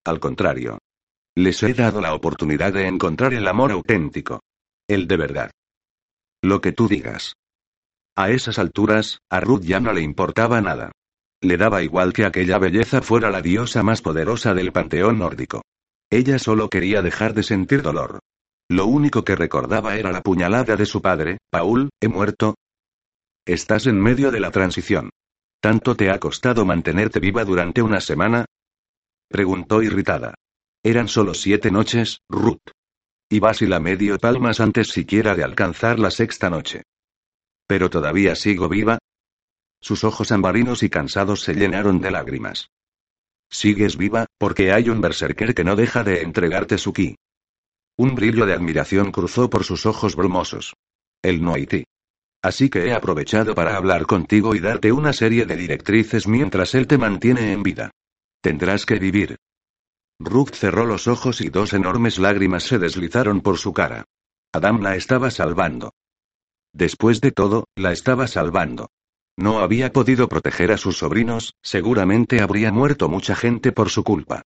Al 0.04 0.20
contrario. 0.20 0.80
Les 1.36 1.62
he 1.64 1.74
dado 1.74 2.02
la 2.02 2.16
oportunidad 2.16 2.74
de 2.74 2.88
encontrar 2.88 3.34
el 3.34 3.48
amor 3.48 3.72
auténtico. 3.72 4.42
El 4.88 5.08
de 5.08 5.18
verdad. 5.18 5.52
Lo 6.42 6.62
que 6.62 6.72
tú 6.72 6.88
digas. 6.88 7.36
A 8.16 8.32
esas 8.32 8.60
alturas, 8.60 9.20
a 9.30 9.40
Ruth 9.40 9.62
ya 9.62 9.80
no 9.80 9.94
le 9.94 10.02
importaba 10.02 10.60
nada. 10.62 10.92
Le 11.42 11.58
daba 11.58 11.82
igual 11.84 12.14
que 12.14 12.26
aquella 12.26 12.58
belleza 12.58 13.02
fuera 13.02 13.30
la 13.30 13.42
diosa 13.42 13.82
más 13.84 14.02
poderosa 14.02 14.54
del 14.54 14.72
panteón 14.72 15.20
nórdico. 15.20 15.62
Ella 16.10 16.40
solo 16.40 16.70
quería 16.70 17.02
dejar 17.02 17.34
de 17.34 17.44
sentir 17.44 17.82
dolor. 17.82 18.20
Lo 18.70 18.86
único 18.86 19.24
que 19.24 19.36
recordaba 19.36 19.96
era 19.96 20.12
la 20.12 20.22
puñalada 20.22 20.76
de 20.76 20.86
su 20.86 21.02
padre, 21.02 21.38
Paul, 21.50 21.90
he 22.02 22.08
muerto. 22.08 22.56
Estás 23.46 23.88
en 23.88 24.00
medio 24.00 24.32
de 24.32 24.40
la 24.40 24.52
transición. 24.52 25.10
¿Tanto 25.62 25.96
te 25.96 26.10
ha 26.10 26.20
costado 26.20 26.66
mantenerte 26.66 27.20
viva 27.20 27.44
durante 27.46 27.82
una 27.82 28.00
semana? 28.00 28.46
Preguntó 29.28 29.82
irritada. 29.82 30.36
Eran 30.84 31.08
solo 31.08 31.34
siete 31.34 31.72
noches, 31.72 32.20
Ruth. 32.30 32.72
Y 33.30 33.40
la 33.68 33.80
medio 33.80 34.18
palmas 34.18 34.60
antes 34.60 34.90
siquiera 34.90 35.36
de 35.36 35.44
alcanzar 35.44 36.00
la 36.00 36.10
sexta 36.12 36.50
noche. 36.50 36.84
¿Pero 37.68 37.90
todavía 37.90 38.36
sigo 38.36 38.70
viva? 38.70 38.98
Sus 39.82 40.04
ojos 40.04 40.32
ambarinos 40.32 40.84
y 40.84 40.90
cansados 40.90 41.42
se 41.42 41.54
llenaron 41.54 42.02
de 42.02 42.12
lágrimas. 42.12 42.72
Sigues 43.50 43.98
viva, 43.98 44.26
porque 44.38 44.72
hay 44.72 44.90
un 44.90 45.02
berserker 45.02 45.56
que 45.56 45.64
no 45.64 45.76
deja 45.76 46.04
de 46.04 46.22
entregarte 46.22 46.78
su 46.78 46.94
ki. 46.94 47.16
Un 47.98 48.16
brillo 48.16 48.46
de 48.46 48.54
admiración 48.54 49.12
cruzó 49.12 49.50
por 49.50 49.64
sus 49.64 49.86
ojos 49.86 50.16
brumosos. 50.16 50.76
El 51.22 51.42
Noiti. 51.42 51.84
Así 52.42 52.70
que 52.70 52.86
he 52.86 52.94
aprovechado 52.94 53.54
para 53.54 53.76
hablar 53.76 54.06
contigo 54.06 54.56
y 54.56 54.60
darte 54.60 54.92
una 54.92 55.12
serie 55.12 55.46
de 55.46 55.58
directrices 55.58 56.28
mientras 56.28 56.76
él 56.76 56.88
te 56.88 56.98
mantiene 56.98 57.52
en 57.52 57.64
vida. 57.64 57.92
Tendrás 58.42 58.86
que 58.86 59.00
vivir. 59.00 59.38
Ruth 60.20 60.54
cerró 60.54 60.86
los 60.86 61.08
ojos 61.08 61.42
y 61.42 61.50
dos 61.50 61.74
enormes 61.74 62.20
lágrimas 62.20 62.64
se 62.64 62.80
deslizaron 62.80 63.42
por 63.42 63.58
su 63.58 63.74
cara. 63.74 64.06
Adam 64.54 64.82
la 64.82 64.96
estaba 64.96 65.32
salvando. 65.32 65.94
Después 66.74 67.20
de 67.20 67.32
todo, 67.32 67.66
la 67.76 67.92
estaba 67.92 68.28
salvando. 68.28 68.90
No 69.40 69.60
había 69.60 69.94
podido 69.94 70.28
proteger 70.28 70.74
a 70.74 70.78
sus 70.78 70.98
sobrinos, 70.98 71.56
seguramente 71.62 72.42
habría 72.42 72.74
muerto 72.74 73.08
mucha 73.08 73.38
gente 73.38 73.72
por 73.72 73.90
su 73.90 74.04
culpa. 74.04 74.42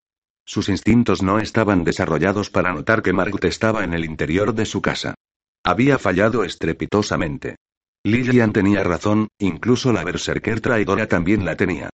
Sus 0.45 0.69
instintos 0.69 1.23
no 1.23 1.39
estaban 1.39 1.83
desarrollados 1.83 2.51
para 2.51 2.71
notar 2.73 3.01
que 3.01 3.11
Margot 3.11 3.43
estaba 3.45 3.83
en 3.83 3.95
el 3.95 4.05
interior 4.05 4.53
de 4.53 4.67
su 4.67 4.83
casa. 4.83 5.15
Había 5.63 5.97
fallado 5.97 6.43
estrepitosamente. 6.43 7.55
Lillian 8.03 8.53
tenía 8.53 8.83
razón, 8.83 9.29
incluso 9.39 9.91
la 9.93 10.03
berserker 10.03 10.61
traidora 10.61 11.07
también 11.07 11.43
la 11.43 11.55
tenía. 11.57 11.89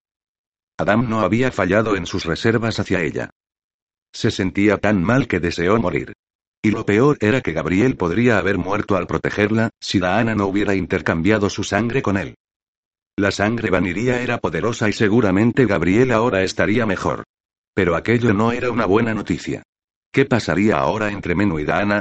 Adam 0.77 1.09
no 1.09 1.21
había 1.21 1.53
fallado 1.53 1.95
en 1.95 2.05
sus 2.05 2.25
reservas 2.25 2.81
hacia 2.81 3.03
ella. 3.03 3.31
Se 4.13 4.33
sentía 4.33 4.79
tan 4.79 5.05
mal 5.05 5.29
que 5.29 5.39
deseó 5.39 5.79
morir. 5.79 6.15
Y 6.63 6.73
lo 6.73 6.85
peor 6.85 7.17
era 7.21 7.43
que 7.43 7.53
Gabriel 7.53 7.97
podría 7.97 8.39
haber 8.39 8.59
muerto 8.59 8.97
al 8.97 9.07
protegerla, 9.07 9.71
si 9.79 10.01
Daana 10.01 10.35
no 10.35 10.49
hubiera 10.49 10.75
intercambiado 10.75 11.49
su 11.49 11.63
sangre 11.63 12.03
con 12.03 12.17
él. 12.17 12.35
La 13.19 13.33
sangre 13.33 13.69
vaniría 13.69 14.23
era 14.23 14.39
poderosa 14.39 14.89
y 14.89 14.93
seguramente 14.93 15.67
Gabriel 15.67 16.13
ahora 16.13 16.45
estaría 16.45 16.87
mejor. 16.87 17.25
Pero 17.75 17.97
aquello 17.97 18.33
no 18.33 18.53
era 18.53 18.71
una 18.71 18.87
buena 18.87 19.13
noticia. 19.13 19.65
¿Qué 20.13 20.25
pasaría 20.25 20.77
ahora 20.77 21.11
entre 21.11 21.35
Menú 21.35 21.59
y 21.59 21.65
Daana? 21.65 22.01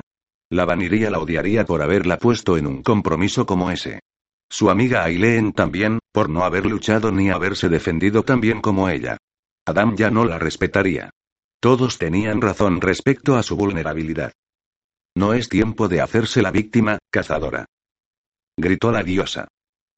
La 0.51 0.65
vaniría 0.65 1.10
la 1.10 1.17
odiaría 1.17 1.65
por 1.65 1.82
haberla 1.82 2.19
puesto 2.19 2.56
en 2.56 2.67
un 2.67 2.84
compromiso 2.84 3.47
como 3.47 3.71
ese. 3.71 3.99
Su 4.47 4.69
amiga 4.69 5.03
Aileen 5.06 5.53
también, 5.53 5.97
por 6.12 6.30
no 6.30 6.43
haber 6.43 6.67
luchado 6.67 7.12
ni 7.12 7.32
haberse 7.32 7.67
defendido 7.67 8.21
tan 8.21 8.39
bien 8.39 8.62
como 8.62 8.88
ella. 8.88 9.17
Adam 9.65 9.95
ya 9.95 10.12
no 10.12 10.23
la 10.23 10.38
respetaría. 10.38 11.10
Todos 11.60 11.97
tenían 11.97 12.41
razón 12.41 12.80
respecto 12.80 13.38
a 13.38 13.41
su 13.41 13.56
vulnerabilidad. 13.56 14.34
No 15.15 15.34
es 15.34 15.49
tiempo 15.49 15.88
de 15.88 15.99
hacerse 15.99 16.43
la 16.43 16.51
víctima, 16.51 16.99
cazadora. 17.10 17.65
Gritó 18.56 18.91
la 18.91 19.01
diosa. 19.01 19.47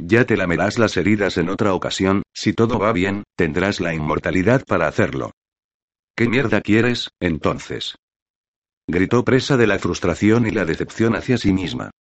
Ya 0.02 0.26
te 0.26 0.38
lamerás 0.38 0.80
las 0.80 0.96
heridas 0.96 1.38
en 1.38 1.50
otra 1.50 1.74
ocasión, 1.74 2.24
si 2.34 2.54
todo 2.54 2.80
va 2.80 2.94
bien, 2.94 3.24
tendrás 3.36 3.82
la 3.82 3.94
inmortalidad 3.94 4.64
para 4.66 4.88
hacerlo. 4.88 5.32
¿Qué 6.16 6.30
mierda 6.30 6.62
quieres, 6.62 7.10
entonces? 7.20 7.96
Gritó 8.88 9.26
presa 9.26 9.58
de 9.58 9.68
la 9.68 9.78
frustración 9.78 10.48
y 10.48 10.52
la 10.52 10.66
decepción 10.66 11.16
hacia 11.16 11.38
sí 11.38 11.52
misma. 11.52 11.92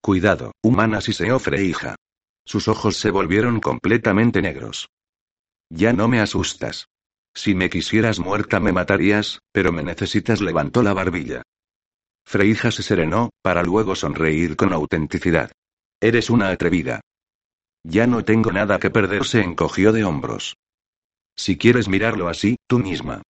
Cuidado, 0.00 0.52
humana 0.62 1.00
si 1.00 1.12
se 1.12 1.32
ofre 1.32 1.64
hija. 1.64 1.96
Sus 2.44 2.68
ojos 2.68 2.96
se 2.96 3.10
volvieron 3.10 3.60
completamente 3.60 4.40
negros. 4.40 4.88
Ya 5.68 5.92
no 5.92 6.06
me 6.06 6.20
asustas. 6.20 6.86
Si 7.34 7.56
me 7.56 7.68
quisieras 7.68 8.20
muerta 8.20 8.60
me 8.60 8.72
matarías, 8.72 9.40
pero 9.52 9.72
me 9.72 9.82
necesitas 9.82 10.40
levantó 10.40 10.82
la 10.82 10.94
barbilla. 10.94 11.42
Freija 12.24 12.70
se 12.70 12.84
serenó, 12.84 13.30
para 13.42 13.64
luego 13.64 13.96
sonreír 13.96 14.56
con 14.56 14.72
autenticidad. 14.72 15.50
Eres 16.00 16.30
una 16.30 16.50
atrevida. 16.50 17.00
Ya 17.88 18.08
no 18.08 18.24
tengo 18.24 18.50
nada 18.50 18.80
que 18.80 18.90
perder, 18.90 19.24
se 19.24 19.42
encogió 19.42 19.92
de 19.92 20.04
hombros. 20.04 20.56
Si 21.36 21.56
quieres 21.56 21.88
mirarlo 21.88 22.28
así, 22.28 22.56
tú 22.66 22.80
misma. 22.80 23.22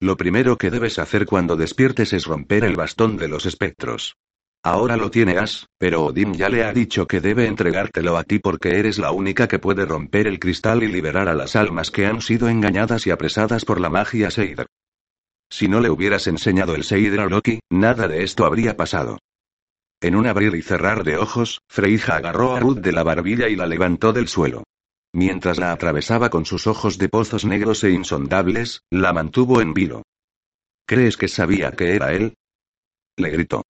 Lo 0.00 0.16
primero 0.16 0.56
que 0.56 0.70
debes 0.70 1.00
hacer 1.00 1.26
cuando 1.26 1.56
despiertes 1.56 2.12
es 2.12 2.24
romper 2.24 2.64
el 2.64 2.76
bastón 2.76 3.16
de 3.16 3.26
los 3.26 3.46
espectros. 3.46 4.14
Ahora 4.62 4.96
lo 4.96 5.10
tiene 5.10 5.38
As, 5.38 5.66
pero 5.76 6.04
Odín 6.04 6.34
ya 6.34 6.48
le 6.48 6.64
ha 6.64 6.72
dicho 6.72 7.08
que 7.08 7.20
debe 7.20 7.46
entregártelo 7.46 8.16
a 8.16 8.22
ti 8.22 8.38
porque 8.38 8.78
eres 8.78 8.98
la 8.98 9.10
única 9.10 9.48
que 9.48 9.58
puede 9.58 9.84
romper 9.84 10.28
el 10.28 10.38
cristal 10.38 10.84
y 10.84 10.86
liberar 10.86 11.28
a 11.28 11.34
las 11.34 11.56
almas 11.56 11.90
que 11.90 12.06
han 12.06 12.20
sido 12.20 12.48
engañadas 12.48 13.08
y 13.08 13.10
apresadas 13.10 13.64
por 13.64 13.80
la 13.80 13.90
magia 13.90 14.30
Seidr. 14.30 14.66
Si 15.50 15.66
no 15.66 15.80
le 15.80 15.90
hubieras 15.90 16.28
enseñado 16.28 16.76
el 16.76 16.84
Seidr 16.84 17.20
a 17.20 17.26
Loki, 17.26 17.58
nada 17.70 18.06
de 18.06 18.22
esto 18.22 18.44
habría 18.44 18.76
pasado. 18.76 19.18
En 20.00 20.14
un 20.14 20.26
abrir 20.26 20.54
y 20.54 20.62
cerrar 20.62 21.04
de 21.04 21.16
ojos, 21.16 21.62
Freija 21.68 22.16
agarró 22.16 22.54
a 22.54 22.60
Ruth 22.60 22.78
de 22.78 22.92
la 22.92 23.02
barbilla 23.02 23.48
y 23.48 23.56
la 23.56 23.66
levantó 23.66 24.12
del 24.12 24.28
suelo. 24.28 24.64
Mientras 25.12 25.58
la 25.58 25.72
atravesaba 25.72 26.28
con 26.28 26.44
sus 26.44 26.66
ojos 26.66 26.98
de 26.98 27.08
pozos 27.08 27.44
negros 27.46 27.82
e 27.84 27.90
insondables, 27.90 28.82
la 28.90 29.14
mantuvo 29.14 29.62
en 29.62 29.72
vilo. 29.72 30.02
¿Crees 30.86 31.16
que 31.16 31.28
sabía 31.28 31.72
que 31.72 31.94
era 31.94 32.12
él? 32.12 32.34
Le 33.16 33.30
gritó. 33.30 33.62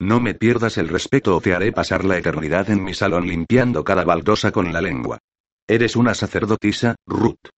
No 0.00 0.20
me 0.20 0.34
pierdas 0.34 0.78
el 0.78 0.88
respeto 0.88 1.36
o 1.36 1.40
te 1.40 1.54
haré 1.54 1.72
pasar 1.72 2.04
la 2.04 2.18
eternidad 2.18 2.70
en 2.70 2.82
mi 2.82 2.94
salón 2.94 3.26
limpiando 3.26 3.84
cada 3.84 4.04
baldosa 4.04 4.52
con 4.52 4.72
la 4.72 4.80
lengua. 4.80 5.18
Eres 5.66 5.96
una 5.96 6.14
sacerdotisa, 6.14 6.96
Ruth. 7.06 7.50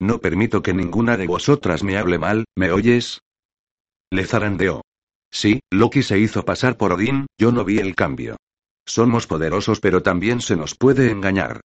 No 0.00 0.18
permito 0.18 0.62
que 0.62 0.74
ninguna 0.74 1.16
de 1.16 1.26
vosotras 1.26 1.82
me 1.82 1.96
hable 1.96 2.18
mal, 2.18 2.44
¿me 2.56 2.70
oyes? 2.70 3.20
Le 4.10 4.24
zarandeó. 4.24 4.82
Sí, 5.34 5.58
Loki 5.72 6.04
se 6.04 6.16
hizo 6.16 6.44
pasar 6.44 6.76
por 6.76 6.92
Odín, 6.92 7.26
yo 7.40 7.50
no 7.50 7.64
vi 7.64 7.80
el 7.80 7.96
cambio. 7.96 8.36
Somos 8.86 9.26
poderosos 9.26 9.80
pero 9.80 10.00
también 10.00 10.40
se 10.40 10.54
nos 10.54 10.76
puede 10.76 11.10
engañar. 11.10 11.60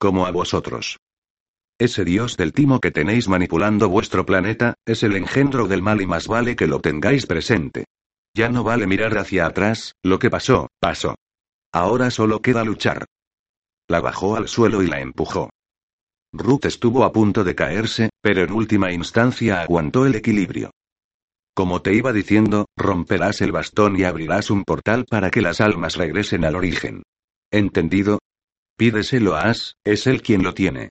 Como 0.00 0.26
a 0.26 0.32
vosotros. 0.32 0.96
Ese 1.78 2.04
dios 2.04 2.36
del 2.36 2.52
timo 2.52 2.80
que 2.80 2.90
tenéis 2.90 3.28
manipulando 3.28 3.88
vuestro 3.88 4.26
planeta, 4.26 4.74
es 4.84 5.04
el 5.04 5.14
engendro 5.14 5.68
del 5.68 5.82
mal 5.82 6.00
y 6.00 6.06
más 6.06 6.26
vale 6.26 6.56
que 6.56 6.66
lo 6.66 6.80
tengáis 6.80 7.26
presente. 7.26 7.84
Ya 8.34 8.48
no 8.48 8.64
vale 8.64 8.88
mirar 8.88 9.16
hacia 9.16 9.46
atrás, 9.46 9.94
lo 10.02 10.18
que 10.18 10.28
pasó, 10.28 10.68
pasó. 10.80 11.14
Ahora 11.72 12.10
solo 12.10 12.42
queda 12.42 12.64
luchar. 12.64 13.04
La 13.88 14.00
bajó 14.00 14.34
al 14.34 14.48
suelo 14.48 14.82
y 14.82 14.88
la 14.88 15.00
empujó. 15.00 15.50
Ruth 16.32 16.64
estuvo 16.64 17.04
a 17.04 17.12
punto 17.12 17.44
de 17.44 17.54
caerse, 17.54 18.10
pero 18.20 18.42
en 18.42 18.52
última 18.52 18.92
instancia 18.92 19.62
aguantó 19.62 20.06
el 20.06 20.16
equilibrio. 20.16 20.72
Como 21.54 21.82
te 21.82 21.94
iba 21.94 22.12
diciendo, 22.12 22.66
romperás 22.76 23.42
el 23.42 23.52
bastón 23.52 23.98
y 23.98 24.04
abrirás 24.04 24.50
un 24.50 24.64
portal 24.64 25.04
para 25.04 25.30
que 25.30 25.42
las 25.42 25.60
almas 25.60 25.96
regresen 25.96 26.44
al 26.44 26.56
origen. 26.56 27.02
¿Entendido? 27.50 28.20
Pídeselo 28.78 29.36
a 29.36 29.50
As, 29.50 29.76
es 29.84 30.06
él 30.06 30.22
quien 30.22 30.42
lo 30.42 30.54
tiene. 30.54 30.90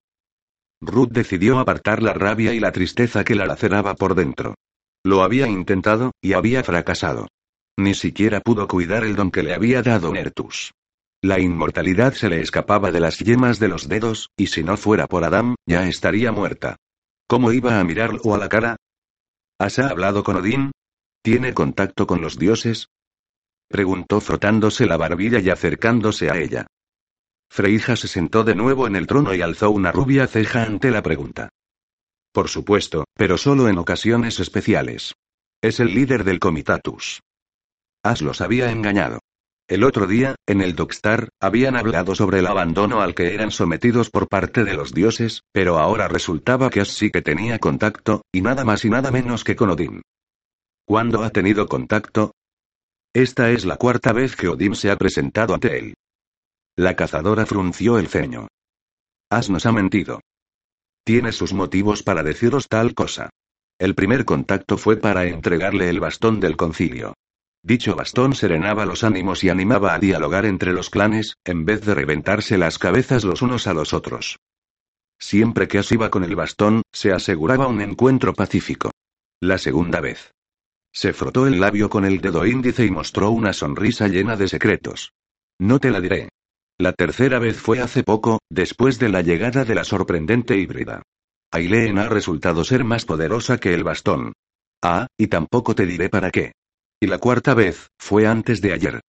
Ruth 0.80 1.10
decidió 1.12 1.60
apartar 1.60 2.02
la 2.02 2.13
rabia 2.13 2.54
y 2.54 2.60
la 2.60 2.71
tristeza 2.71 3.24
que 3.24 3.36
la 3.36 3.45
laceraba 3.45 3.95
por 3.95 4.15
dentro. 4.15 4.56
Lo 5.04 5.24
había 5.24 5.47
intentado, 5.47 6.12
y 6.21 6.34
había 6.34 6.63
fracasado. 6.63 7.28
Ni 7.78 7.95
siquiera 7.95 8.41
pudo 8.41 8.67
cuidar 8.67 9.04
el 9.04 9.15
don 9.15 9.32
que 9.32 9.41
le 9.41 9.56
había 9.56 9.82
dado 9.82 10.12
Nertus. 10.12 10.71
La 11.24 11.39
inmortalidad 11.39 12.13
se 12.13 12.30
le 12.30 12.41
escapaba 12.41 12.91
de 12.91 13.00
las 13.00 13.19
yemas 13.19 13.60
de 13.60 13.67
los 13.67 13.88
dedos, 13.88 14.30
y 14.38 14.47
si 14.47 14.63
no 14.63 14.78
fuera 14.78 15.08
por 15.08 15.24
Adam, 15.24 15.56
ya 15.67 15.88
estaría 15.88 16.32
muerta. 16.32 16.78
¿Cómo 17.28 17.52
iba 17.52 17.80
a 17.80 17.84
mirarlo 17.84 18.34
a 18.34 18.38
la 18.38 18.50
cara? 18.50 18.76
¿Has 19.62 19.78
hablado 19.78 20.24
con 20.24 20.38
Odín? 20.38 20.71
¿Tiene 21.21 21.54
contacto 21.54 22.08
con 22.08 22.19
los 22.19 22.39
dioses? 22.39 22.88
Preguntó 23.67 24.19
frotándose 24.19 24.88
la 24.88 24.97
barbilla 24.97 25.39
y 25.39 25.52
acercándose 25.52 26.32
a 26.32 26.38
ella. 26.39 26.65
Freija 27.47 27.95
se 27.95 28.08
sentó 28.08 28.43
de 28.43 28.56
nuevo 28.56 28.88
en 28.88 28.95
el 28.95 29.06
trono 29.06 29.36
y 29.36 29.43
alzó 29.43 29.69
una 29.69 29.91
rubia 29.91 30.26
ceja 30.26 30.63
ante 30.63 30.89
la 30.89 31.04
pregunta. 31.04 31.50
Por 32.32 32.50
supuesto, 32.50 33.04
pero 33.13 33.38
solo 33.38 33.69
en 33.69 33.78
ocasiones 33.78 34.39
especiales. 34.39 35.13
Es 35.62 35.80
el 35.80 35.93
líder 35.93 36.24
del 36.24 36.39
Comitatus. 36.39 37.21
As 38.02 38.24
los 38.24 38.41
había 38.41 38.71
engañado. 38.71 39.19
El 39.71 39.86
otro 39.86 40.05
día, 40.05 40.36
en 40.47 40.60
el 40.60 40.75
Dockstar, 40.75 41.29
habían 41.39 41.77
hablado 41.77 42.13
sobre 42.13 42.39
el 42.39 42.47
abandono 42.47 42.99
al 42.99 43.15
que 43.15 43.34
eran 43.34 43.51
sometidos 43.51 44.10
por 44.10 44.27
parte 44.27 44.65
de 44.65 44.73
los 44.73 44.93
dioses, 44.93 45.43
pero 45.53 45.79
ahora 45.79 46.10
resultaba 46.10 46.69
que 46.69 46.84
sí 46.84 47.10
que 47.10 47.21
tenía 47.21 47.57
contacto, 47.57 48.23
y 48.34 48.41
nada 48.41 48.65
más 48.65 48.84
y 48.84 48.89
nada 48.89 49.12
menos 49.12 49.45
que 49.45 49.55
con 49.55 49.69
Odín. 49.69 50.01
¿Cuándo 50.84 51.23
ha 51.23 51.29
tenido 51.29 51.69
contacto? 51.69 52.34
Esta 53.13 53.49
es 53.51 53.63
la 53.63 53.77
cuarta 53.77 54.12
vez 54.12 54.36
que 54.36 54.49
Odín 54.49 54.75
se 54.75 54.91
ha 54.91 54.97
presentado 54.97 55.53
ante 55.53 55.79
él. 55.79 55.93
La 56.75 56.97
cazadora 56.97 57.45
frunció 57.45 57.97
el 57.97 58.10
ceño. 58.10 58.49
As 59.29 59.49
nos 59.49 59.65
ha 59.65 59.71
mentido. 59.71 60.19
Tiene 61.05 61.31
sus 61.31 61.53
motivos 61.53 62.03
para 62.03 62.23
deciros 62.23 62.67
tal 62.67 62.93
cosa. 62.93 63.29
El 63.79 63.95
primer 63.95 64.25
contacto 64.25 64.77
fue 64.77 64.97
para 64.97 65.27
entregarle 65.27 65.88
el 65.88 66.01
bastón 66.01 66.41
del 66.41 66.57
concilio. 66.57 67.13
Dicho 67.63 67.95
bastón 67.95 68.34
serenaba 68.34 68.86
los 68.86 69.04
ánimos 69.04 69.43
y 69.43 69.50
animaba 69.50 69.93
a 69.93 70.00
dialogar 70.00 70.45
entre 70.45 70.74
los 70.74 70.89
clanes, 70.89 71.38
en 71.45 71.65
vez 71.65 71.86
de 71.86 71.93
reventarse 71.93 72.58
las 72.58 72.80
cabezas 72.80 73.24
los 73.24 73.41
unos 73.41 73.67
a 73.67 73.74
los 73.74 73.93
otros. 73.93 74.39
Siempre 75.19 75.67
que 75.67 75.78
As 75.78 75.91
iba 75.91 76.10
con 76.10 76.24
el 76.24 76.36
bastón, 76.36 76.82
se 76.91 77.12
aseguraba 77.12 77.67
un 77.67 77.82
encuentro 77.82 78.34
pacífico. 78.34 78.91
La 79.39 79.60
segunda 79.60 80.02
vez. 80.02 80.34
Se 80.91 81.13
frotó 81.13 81.45
el 81.45 81.60
labio 81.60 81.89
con 81.89 82.06
el 82.06 82.19
dedo 82.19 82.45
índice 82.45 82.86
y 82.86 82.91
mostró 82.91 83.30
una 83.30 83.54
sonrisa 83.54 84.08
llena 84.08 84.36
de 84.36 84.47
secretos. 84.47 85.13
No 85.60 85.80
te 85.80 85.91
la 85.91 86.02
diré. 86.02 86.30
La 86.80 86.93
tercera 86.93 87.38
vez 87.38 87.58
fue 87.58 87.80
hace 87.80 88.04
poco, 88.04 88.39
después 88.50 88.97
de 88.97 89.10
la 89.10 89.21
llegada 89.21 89.63
de 89.63 89.76
la 89.76 89.84
sorprendente 89.84 90.58
híbrida. 90.58 91.04
Aileen 91.52 92.00
ha 92.00 92.10
resultado 92.10 92.63
ser 92.63 92.84
más 92.84 93.06
poderosa 93.06 93.60
que 93.60 93.76
el 93.76 93.84
bastón. 93.84 94.34
Ah, 94.82 95.06
y 95.15 95.28
tampoco 95.28 95.76
te 95.76 95.86
diré 95.86 96.10
para 96.10 96.32
qué. 96.32 96.54
Y 97.03 97.07
la 97.07 97.17
cuarta 97.17 97.55
vez, 97.55 97.89
fue 97.97 98.27
antes 98.27 98.61
de 98.61 98.73
ayer. 98.73 99.01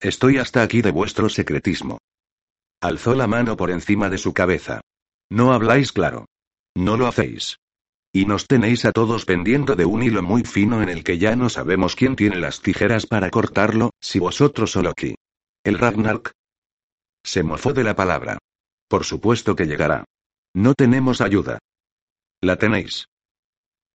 Estoy 0.00 0.38
hasta 0.38 0.62
aquí 0.62 0.82
de 0.82 0.92
vuestro 0.92 1.28
secretismo. 1.28 1.98
Alzó 2.80 3.16
la 3.16 3.26
mano 3.26 3.56
por 3.56 3.72
encima 3.72 4.08
de 4.08 4.18
su 4.18 4.32
cabeza. 4.32 4.80
No 5.28 5.52
habláis 5.52 5.90
claro. 5.90 6.26
No 6.76 6.96
lo 6.96 7.08
hacéis. 7.08 7.58
Y 8.12 8.24
nos 8.26 8.46
tenéis 8.46 8.84
a 8.84 8.92
todos 8.92 9.24
pendiendo 9.24 9.74
de 9.74 9.84
un 9.84 10.04
hilo 10.04 10.22
muy 10.22 10.44
fino 10.44 10.80
en 10.80 10.88
el 10.88 11.02
que 11.02 11.18
ya 11.18 11.34
no 11.34 11.48
sabemos 11.48 11.96
quién 11.96 12.14
tiene 12.14 12.36
las 12.36 12.62
tijeras 12.62 13.06
para 13.06 13.30
cortarlo, 13.30 13.90
si 14.00 14.20
vosotros 14.20 14.76
o 14.76 14.82
Loki. 14.82 15.16
El 15.64 15.76
Ragnarok. 15.76 16.30
Se 17.24 17.42
mofó 17.42 17.72
de 17.72 17.82
la 17.82 17.96
palabra. 17.96 18.38
Por 18.86 19.04
supuesto 19.04 19.56
que 19.56 19.66
llegará. 19.66 20.04
No 20.54 20.72
tenemos 20.74 21.20
ayuda. 21.20 21.58
La 22.40 22.56
tenéis. 22.56 23.08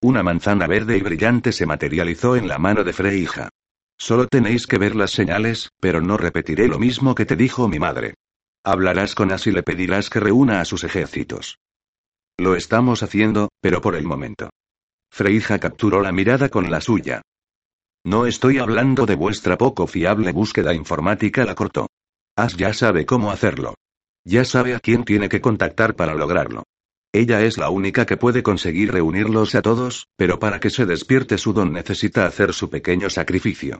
Una 0.03 0.21
manzana 0.21 0.67
verde 0.67 0.97
y 0.97 1.01
brillante 1.01 1.53
se 1.53 1.65
materializó 1.65 2.35
en 2.35 2.49
la 2.49 2.57
mano 2.57 2.83
de 2.83 2.91
Freija. 2.91 3.47
Solo 3.97 4.27
tenéis 4.27 4.67
que 4.67 4.77
ver 4.77 4.97
las 4.97 5.11
señales, 5.11 5.69
pero 5.79 6.01
no 6.01 6.17
repetiré 6.17 6.67
lo 6.67 6.77
mismo 6.77 7.15
que 7.15 7.25
te 7.25 7.37
dijo 7.37 7.69
mi 7.69 7.79
madre. 7.79 8.15
Hablarás 8.65 9.15
con 9.15 9.31
As 9.31 9.47
y 9.47 9.53
le 9.53 9.63
pedirás 9.63 10.09
que 10.09 10.19
reúna 10.19 10.59
a 10.59 10.65
sus 10.65 10.83
ejércitos. 10.83 11.57
Lo 12.37 12.57
estamos 12.57 13.01
haciendo, 13.01 13.47
pero 13.61 13.79
por 13.79 13.95
el 13.95 14.03
momento. 14.03 14.49
Freija 15.09 15.57
capturó 15.57 16.01
la 16.01 16.11
mirada 16.11 16.49
con 16.49 16.69
la 16.69 16.81
suya. 16.81 17.21
No 18.03 18.25
estoy 18.25 18.57
hablando 18.57 19.05
de 19.05 19.15
vuestra 19.15 19.57
poco 19.57 19.87
fiable 19.87 20.33
búsqueda 20.33 20.73
informática, 20.73 21.45
la 21.45 21.55
cortó. 21.55 21.87
As 22.35 22.57
ya 22.57 22.73
sabe 22.73 23.05
cómo 23.05 23.31
hacerlo. 23.31 23.75
Ya 24.25 24.43
sabe 24.43 24.75
a 24.75 24.81
quién 24.81 25.05
tiene 25.05 25.29
que 25.29 25.39
contactar 25.39 25.95
para 25.95 26.13
lograrlo. 26.13 26.63
Ella 27.15 27.41
es 27.43 27.59
la 27.59 27.69
única 27.69 28.07
que 28.07 28.17
puede 28.17 28.41
conseguir 28.41 28.91
reunirlos 28.91 29.53
a 29.53 29.61
todos, 29.61 30.07
pero 30.15 30.39
para 30.39 30.59
que 30.59 30.71
se 30.71 30.87
despierte 30.87 31.37
su 31.37 31.53
don 31.53 31.71
necesita 31.71 32.25
hacer 32.25 32.53
su 32.53 32.71
pequeño 32.71 33.11
sacrificio. 33.11 33.77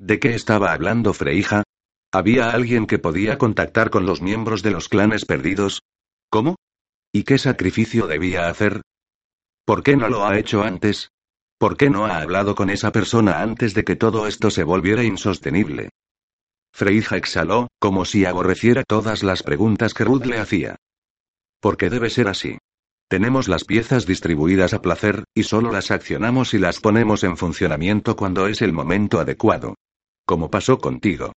¿De 0.00 0.18
qué 0.18 0.34
estaba 0.34 0.72
hablando 0.72 1.14
Freija? 1.14 1.62
¿Había 2.10 2.50
alguien 2.50 2.88
que 2.88 2.98
podía 2.98 3.38
contactar 3.38 3.90
con 3.90 4.04
los 4.04 4.20
miembros 4.20 4.64
de 4.64 4.72
los 4.72 4.88
clanes 4.88 5.26
perdidos? 5.26 5.82
¿Cómo? 6.28 6.56
¿Y 7.12 7.22
qué 7.22 7.38
sacrificio 7.38 8.08
debía 8.08 8.48
hacer? 8.48 8.82
¿Por 9.64 9.84
qué 9.84 9.96
no 9.96 10.08
lo 10.08 10.26
ha 10.26 10.36
hecho 10.36 10.64
antes? 10.64 11.12
¿Por 11.56 11.76
qué 11.76 11.88
no 11.88 12.06
ha 12.06 12.20
hablado 12.20 12.56
con 12.56 12.68
esa 12.68 12.90
persona 12.90 13.42
antes 13.42 13.74
de 13.74 13.84
que 13.84 13.94
todo 13.94 14.26
esto 14.26 14.50
se 14.50 14.64
volviera 14.64 15.04
insostenible? 15.04 15.90
Freija 16.72 17.16
exhaló, 17.16 17.68
como 17.78 18.04
si 18.04 18.24
aborreciera 18.24 18.82
todas 18.82 19.22
las 19.22 19.44
preguntas 19.44 19.94
que 19.94 20.04
Ruth 20.04 20.26
le 20.26 20.38
hacía. 20.38 20.76
Porque 21.60 21.90
debe 21.90 22.10
ser 22.10 22.28
así. 22.28 22.58
Tenemos 23.08 23.48
las 23.48 23.64
piezas 23.64 24.06
distribuidas 24.06 24.72
a 24.72 24.82
placer, 24.82 25.24
y 25.34 25.42
solo 25.42 25.72
las 25.72 25.90
accionamos 25.90 26.54
y 26.54 26.58
las 26.58 26.80
ponemos 26.80 27.24
en 27.24 27.36
funcionamiento 27.36 28.16
cuando 28.16 28.46
es 28.46 28.62
el 28.62 28.72
momento 28.72 29.18
adecuado. 29.18 29.74
Como 30.24 30.50
pasó 30.50 30.78
contigo. 30.78 31.32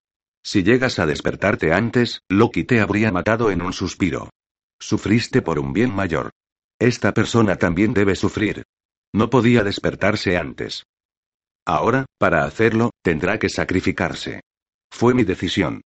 Si 0.45 0.63
llegas 0.63 0.99
a 0.99 1.07
despertarte 1.07 1.73
antes, 1.73 2.21
Loki 2.29 2.65
te 2.65 2.81
habría 2.81 3.11
matado 3.11 3.51
en 3.51 3.63
un 3.63 3.73
suspiro. 3.73 4.29
Sufriste 4.79 5.41
por 5.41 5.59
un 5.59 5.73
bien 5.73 5.95
mayor. 5.95 6.31
Esta 6.79 7.15
persona 7.15 7.57
también 7.57 7.95
debe 7.95 8.17
sufrir. 8.17 8.65
No 9.15 9.31
podía 9.31 9.63
despertarse 9.63 10.37
antes. 10.37 10.85
Ahora, 11.65 12.07
para 12.19 12.45
hacerlo, 12.45 12.91
tendrá 13.03 13.39
que 13.39 13.49
sacrificarse. 13.49 14.41
Fue 14.91 15.15
mi 15.15 15.23
decisión. 15.25 15.83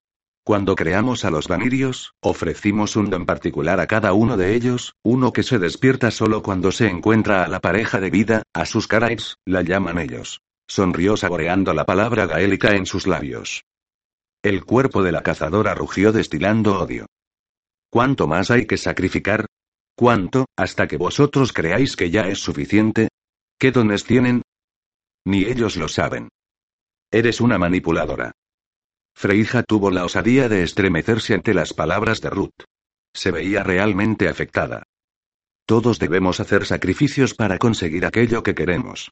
Cuando 0.46 0.76
creamos 0.76 1.26
a 1.26 1.32
los 1.32 1.48
vanirios, 1.48 2.14
ofrecimos 2.22 2.96
un 2.96 3.10
don 3.10 3.26
particular 3.26 3.80
a 3.80 3.88
cada 3.88 4.14
uno 4.14 4.38
de 4.38 4.54
ellos, 4.54 4.94
uno 5.04 5.34
que 5.34 5.42
se 5.42 5.58
despierta 5.58 6.12
solo 6.12 6.44
cuando 6.44 6.72
se 6.72 6.88
encuentra 6.88 7.44
a 7.44 7.48
la 7.48 7.60
pareja 7.62 8.00
de 8.00 8.12
vida, 8.12 8.44
a 8.54 8.68
sus 8.68 8.88
carais, 8.88 9.38
la 9.44 9.64
llaman 9.64 9.98
ellos. 9.98 10.42
Sonrió 10.68 11.18
saboreando 11.18 11.74
la 11.74 11.86
palabra 11.88 12.28
gaélica 12.28 12.76
en 12.76 12.86
sus 12.86 13.08
labios. 13.08 13.64
El 14.44 14.66
cuerpo 14.66 15.02
de 15.02 15.12
la 15.12 15.24
cazadora 15.24 15.74
rugió 15.74 16.12
destilando 16.12 16.78
odio. 16.78 17.08
¿Cuánto 17.90 18.28
más 18.28 18.52
hay 18.52 18.68
que 18.68 18.78
sacrificar? 18.78 19.48
¿Cuánto, 19.96 20.46
hasta 20.56 20.88
que 20.88 20.98
vosotros 20.98 21.54
creáis 21.54 21.96
que 21.96 22.12
ya 22.12 22.28
es 22.28 22.38
suficiente? 22.38 23.08
¿Qué 23.58 23.72
dones 23.72 24.04
tienen? 24.04 24.44
Ni 25.26 25.46
ellos 25.46 25.76
lo 25.76 25.88
saben. 25.88 26.30
Eres 27.10 27.42
una 27.42 27.58
manipuladora. 27.58 28.32
Freija 29.16 29.64
tuvo 29.64 29.92
la 29.92 30.04
osadía 30.04 30.50
de 30.50 30.64
estremecerse 30.64 31.34
ante 31.34 31.54
las 31.54 31.74
palabras 31.74 32.20
de 32.20 32.30
Ruth. 32.30 32.66
Se 33.14 33.32
veía 33.32 33.64
realmente 33.64 34.28
afectada. 34.28 34.84
Todos 35.66 36.00
debemos 36.00 36.42
hacer 36.42 36.66
sacrificios 36.66 37.34
para 37.34 37.58
conseguir 37.58 38.06
aquello 38.06 38.44
que 38.44 38.54
queremos. 38.54 39.12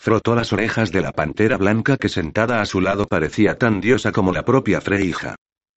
Frotó 0.00 0.34
las 0.34 0.54
orejas 0.54 0.90
de 0.90 1.02
la 1.02 1.12
pantera 1.12 1.58
blanca 1.58 1.98
que 1.98 2.08
sentada 2.08 2.62
a 2.62 2.66
su 2.66 2.80
lado 2.80 3.06
parecía 3.06 3.58
tan 3.58 3.82
diosa 3.82 4.10
como 4.10 4.32
la 4.32 4.44
propia 4.46 4.80
Freija. 4.80 5.36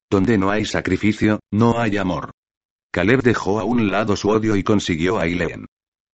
Donde 0.09 0.37
no 0.37 0.49
hay 0.49 0.63
sacrificio, 0.63 1.39
no 1.51 1.79
hay 1.79 1.97
amor. 1.97 2.31
Caleb 2.91 3.21
dejó 3.23 3.59
a 3.59 3.65
un 3.65 3.91
lado 3.91 4.15
su 4.15 4.29
odio 4.29 4.55
y 4.55 4.63
consiguió 4.63 5.19
a 5.19 5.23
Aileen. 5.23 5.65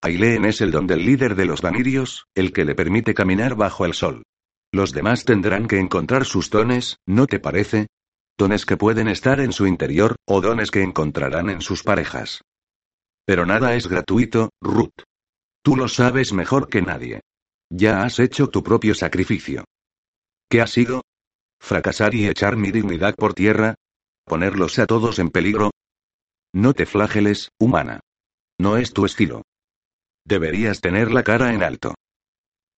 Aileen 0.01 0.45
es 0.45 0.61
el 0.61 0.71
don 0.71 0.87
del 0.87 1.05
líder 1.05 1.35
de 1.35 1.45
los 1.45 1.61
vanirios, 1.61 2.25
el 2.33 2.51
que 2.51 2.65
le 2.65 2.73
permite 2.73 3.13
caminar 3.13 3.55
bajo 3.55 3.85
el 3.85 3.93
sol. 3.93 4.23
Los 4.71 4.91
demás 4.91 5.25
tendrán 5.25 5.67
que 5.67 5.79
encontrar 5.79 6.25
sus 6.25 6.49
dones, 6.49 6.97
¿no 7.07 7.25
te 7.25 7.39
parece? 7.39 7.87
Dones 8.37 8.65
que 8.65 8.77
pueden 8.77 9.07
estar 9.07 9.39
en 9.39 9.51
su 9.51 9.65
interior, 9.65 10.15
o 10.25 10.41
dones 10.41 10.71
que 10.71 10.83
encontrarán 10.83 11.49
en 11.49 11.61
sus 11.61 11.83
parejas. 11.83 12.41
Pero 13.25 13.45
nada 13.45 13.75
es 13.75 13.87
gratuito, 13.87 14.49
Ruth. 14.61 15.03
Tú 15.63 15.75
lo 15.75 15.87
sabes 15.87 16.33
mejor 16.33 16.69
que 16.69 16.81
nadie. 16.81 17.21
Ya 17.69 18.03
has 18.03 18.19
hecho 18.19 18.47
tu 18.47 18.63
propio 18.63 18.95
sacrificio. 18.95 19.65
¿Qué 20.49 20.61
ha 20.61 20.67
sido? 20.67 21.01
¿Fracasar 21.59 22.15
y 22.15 22.27
echar 22.27 22.55
mi 22.55 22.71
dignidad 22.71 23.15
por 23.15 23.33
tierra? 23.33 23.75
¿Ponerlos 24.25 24.79
a 24.79 24.85
todos 24.85 25.19
en 25.19 25.29
peligro? 25.29 25.71
No 26.53 26.73
te 26.73 26.85
flageles, 26.85 27.49
humana. 27.59 27.99
No 28.59 28.77
es 28.77 28.93
tu 28.93 29.05
estilo. 29.05 29.43
Deberías 30.25 30.79
tener 30.81 31.11
la 31.11 31.23
cara 31.23 31.53
en 31.53 31.63
alto. 31.63 31.95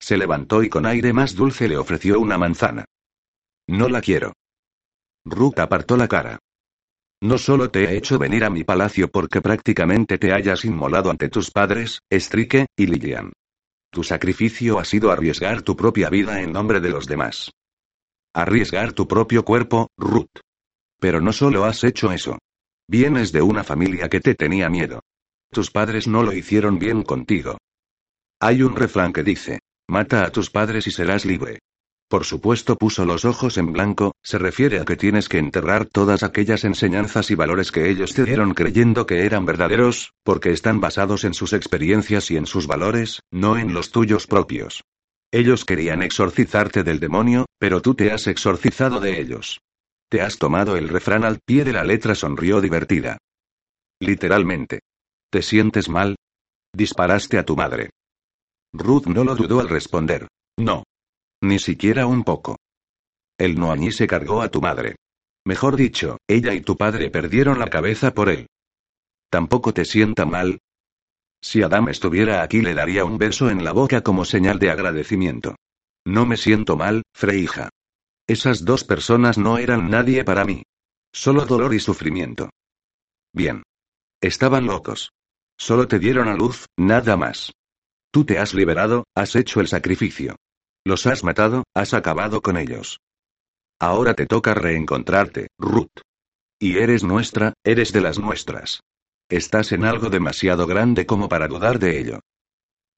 Se 0.02 0.18
levantó 0.18 0.64
y 0.64 0.70
con 0.70 0.88
aire 0.88 1.14
más 1.14 1.36
dulce 1.36 1.70
le 1.70 1.78
ofreció 1.78 2.20
una 2.20 2.38
manzana. 2.38 2.86
No 3.68 3.88
la 3.88 4.02
quiero. 4.02 4.34
Ruth 5.24 5.60
apartó 5.60 5.96
la 5.96 6.08
cara. 6.08 6.40
No 7.22 7.38
solo 7.38 7.70
te 7.70 7.84
he 7.84 7.98
hecho 7.98 8.18
venir 8.18 8.44
a 8.44 8.50
mi 8.50 8.64
palacio 8.64 9.10
porque 9.10 9.42
prácticamente 9.42 10.18
te 10.18 10.34
hayas 10.34 10.66
inmolado 10.66 11.12
ante 11.12 11.30
tus 11.30 11.52
padres, 11.52 12.00
Strike, 12.10 12.66
y 12.76 12.88
Lillian. 12.88 13.32
Tu 13.92 14.04
sacrificio 14.04 14.80
ha 14.80 14.86
sido 14.86 15.12
arriesgar 15.12 15.62
tu 15.62 15.76
propia 15.76 16.10
vida 16.10 16.42
en 16.42 16.52
nombre 16.52 16.80
de 16.80 16.90
los 16.90 17.06
demás. 17.06 17.52
Arriesgar 18.34 18.94
tu 18.94 19.08
propio 19.08 19.46
cuerpo, 19.46 19.90
Ruth. 19.98 20.40
Pero 21.00 21.22
no 21.22 21.32
solo 21.32 21.66
has 21.66 21.84
hecho 21.84 22.12
eso. 22.12 22.40
Vienes 22.88 23.32
de 23.32 23.44
una 23.44 23.64
familia 23.64 24.10
que 24.10 24.20
te 24.20 24.34
tenía 24.34 24.68
miedo. 24.70 25.02
Tus 25.52 25.70
padres 25.70 26.08
no 26.08 26.24
lo 26.24 26.34
hicieron 26.34 26.80
bien 26.80 27.04
contigo. 27.04 27.58
Hay 28.40 28.64
un 28.64 28.76
refrán 28.76 29.14
que 29.14 29.24
dice, 29.24 29.60
Mata 29.92 30.24
a 30.24 30.32
tus 30.32 30.50
padres 30.50 30.88
y 30.88 30.92
serás 30.92 31.26
libre. 31.26 31.60
Por 32.10 32.24
supuesto 32.24 32.78
puso 32.78 33.04
los 33.04 33.26
ojos 33.26 33.58
en 33.58 33.74
blanco, 33.74 34.14
se 34.24 34.38
refiere 34.38 34.80
a 34.80 34.86
que 34.86 34.96
tienes 34.96 35.28
que 35.28 35.38
enterrar 35.38 35.86
todas 35.86 36.24
aquellas 36.24 36.64
enseñanzas 36.64 37.30
y 37.30 37.36
valores 37.36 37.74
que 37.74 37.90
ellos 37.90 38.14
te 38.14 38.24
dieron 38.24 38.54
creyendo 38.54 39.06
que 39.06 39.26
eran 39.26 39.46
verdaderos, 39.46 40.14
porque 40.24 40.52
están 40.52 40.80
basados 40.80 41.26
en 41.26 41.34
sus 41.34 41.52
experiencias 41.52 42.32
y 42.32 42.38
en 42.38 42.46
sus 42.46 42.68
valores, 42.68 43.20
no 43.32 43.58
en 43.58 43.74
los 43.74 43.92
tuyos 43.92 44.28
propios. 44.28 44.82
Ellos 45.30 45.66
querían 45.66 46.04
exorcizarte 46.04 46.84
del 46.84 47.02
demonio, 47.02 47.48
pero 47.60 47.82
tú 47.82 47.94
te 47.94 48.14
has 48.14 48.28
exorcizado 48.28 49.02
de 49.02 49.20
ellos. 49.20 49.60
Te 50.10 50.22
has 50.22 50.38
tomado 50.38 50.78
el 50.78 50.88
refrán 50.88 51.26
al 51.26 51.40
pie 51.46 51.66
de 51.66 51.74
la 51.74 51.84
letra, 51.84 52.16
sonrió 52.16 52.62
divertida. 52.62 53.18
Literalmente. 54.00 54.80
¿Te 55.30 55.42
sientes 55.42 55.90
mal? 55.90 56.16
Disparaste 56.74 57.38
a 57.38 57.44
tu 57.44 57.58
madre. 57.58 57.90
Ruth 58.74 59.08
no 59.08 59.24
lo 59.24 59.36
dudó 59.36 59.60
al 59.60 59.70
responder. 59.70 60.28
No. 60.58 60.84
Ni 61.42 61.60
siquiera 61.60 62.06
un 62.06 62.24
poco. 62.24 62.58
El 63.38 63.60
Noañí 63.60 63.92
se 63.92 64.08
cargó 64.08 64.42
a 64.42 64.50
tu 64.50 64.62
madre. 64.62 64.96
Mejor 65.46 65.76
dicho, 65.76 66.18
ella 66.28 66.54
y 66.54 66.62
tu 66.62 66.78
padre 66.78 67.10
perdieron 67.10 67.60
la 67.60 67.68
cabeza 67.68 68.14
por 68.14 68.30
él. 68.30 68.48
¿Tampoco 69.30 69.74
te 69.74 69.86
sienta 69.86 70.26
mal? 70.26 70.60
Si 71.44 71.64
Adam 71.64 71.90
estuviera 71.90 72.44
aquí 72.44 72.62
le 72.62 72.76
daría 72.76 73.04
un 73.04 73.18
beso 73.18 73.50
en 73.50 73.64
la 73.64 73.72
boca 73.72 74.02
como 74.02 74.26
señal 74.26 74.60
de 74.60 74.70
agradecimiento. 74.70 75.56
No 76.06 76.26
me 76.26 76.38
siento 76.38 76.78
mal, 76.78 77.02
Freija. 77.16 77.70
Esas 78.28 78.64
dos 78.64 78.84
personas 78.84 79.38
no 79.38 79.58
eran 79.58 79.90
nadie 79.90 80.24
para 80.24 80.46
mí. 80.46 80.64
Solo 81.12 81.46
dolor 81.46 81.74
y 81.74 81.80
sufrimiento. 81.80 82.50
Bien. 83.34 83.64
Estaban 84.22 84.68
locos. 84.68 85.12
Solo 85.58 85.88
te 85.88 86.00
dieron 86.00 86.28
a 86.28 86.36
luz, 86.36 86.68
nada 86.78 87.18
más. 87.18 87.52
Tú 88.12 88.26
te 88.26 88.40
has 88.40 88.54
liberado, 88.54 89.06
has 89.16 89.36
hecho 89.36 89.62
el 89.62 89.68
sacrificio. 89.68 90.36
Los 90.86 91.08
has 91.08 91.24
matado, 91.24 91.64
has 91.74 91.94
acabado 91.94 92.42
con 92.42 92.58
ellos. 92.58 93.00
Ahora 93.80 94.14
te 94.14 94.26
toca 94.26 94.54
reencontrarte, 94.54 95.48
Ruth. 95.58 96.02
Y 96.60 96.78
eres 96.78 97.04
nuestra, 97.04 97.54
eres 97.64 97.94
de 97.94 98.02
las 98.02 98.20
nuestras. 98.20 98.82
Estás 99.30 99.72
en 99.72 99.86
algo 99.86 100.10
demasiado 100.10 100.68
grande 100.68 101.06
como 101.06 101.30
para 101.30 101.48
dudar 101.48 101.80
de 101.80 102.00
ello. 102.00 102.20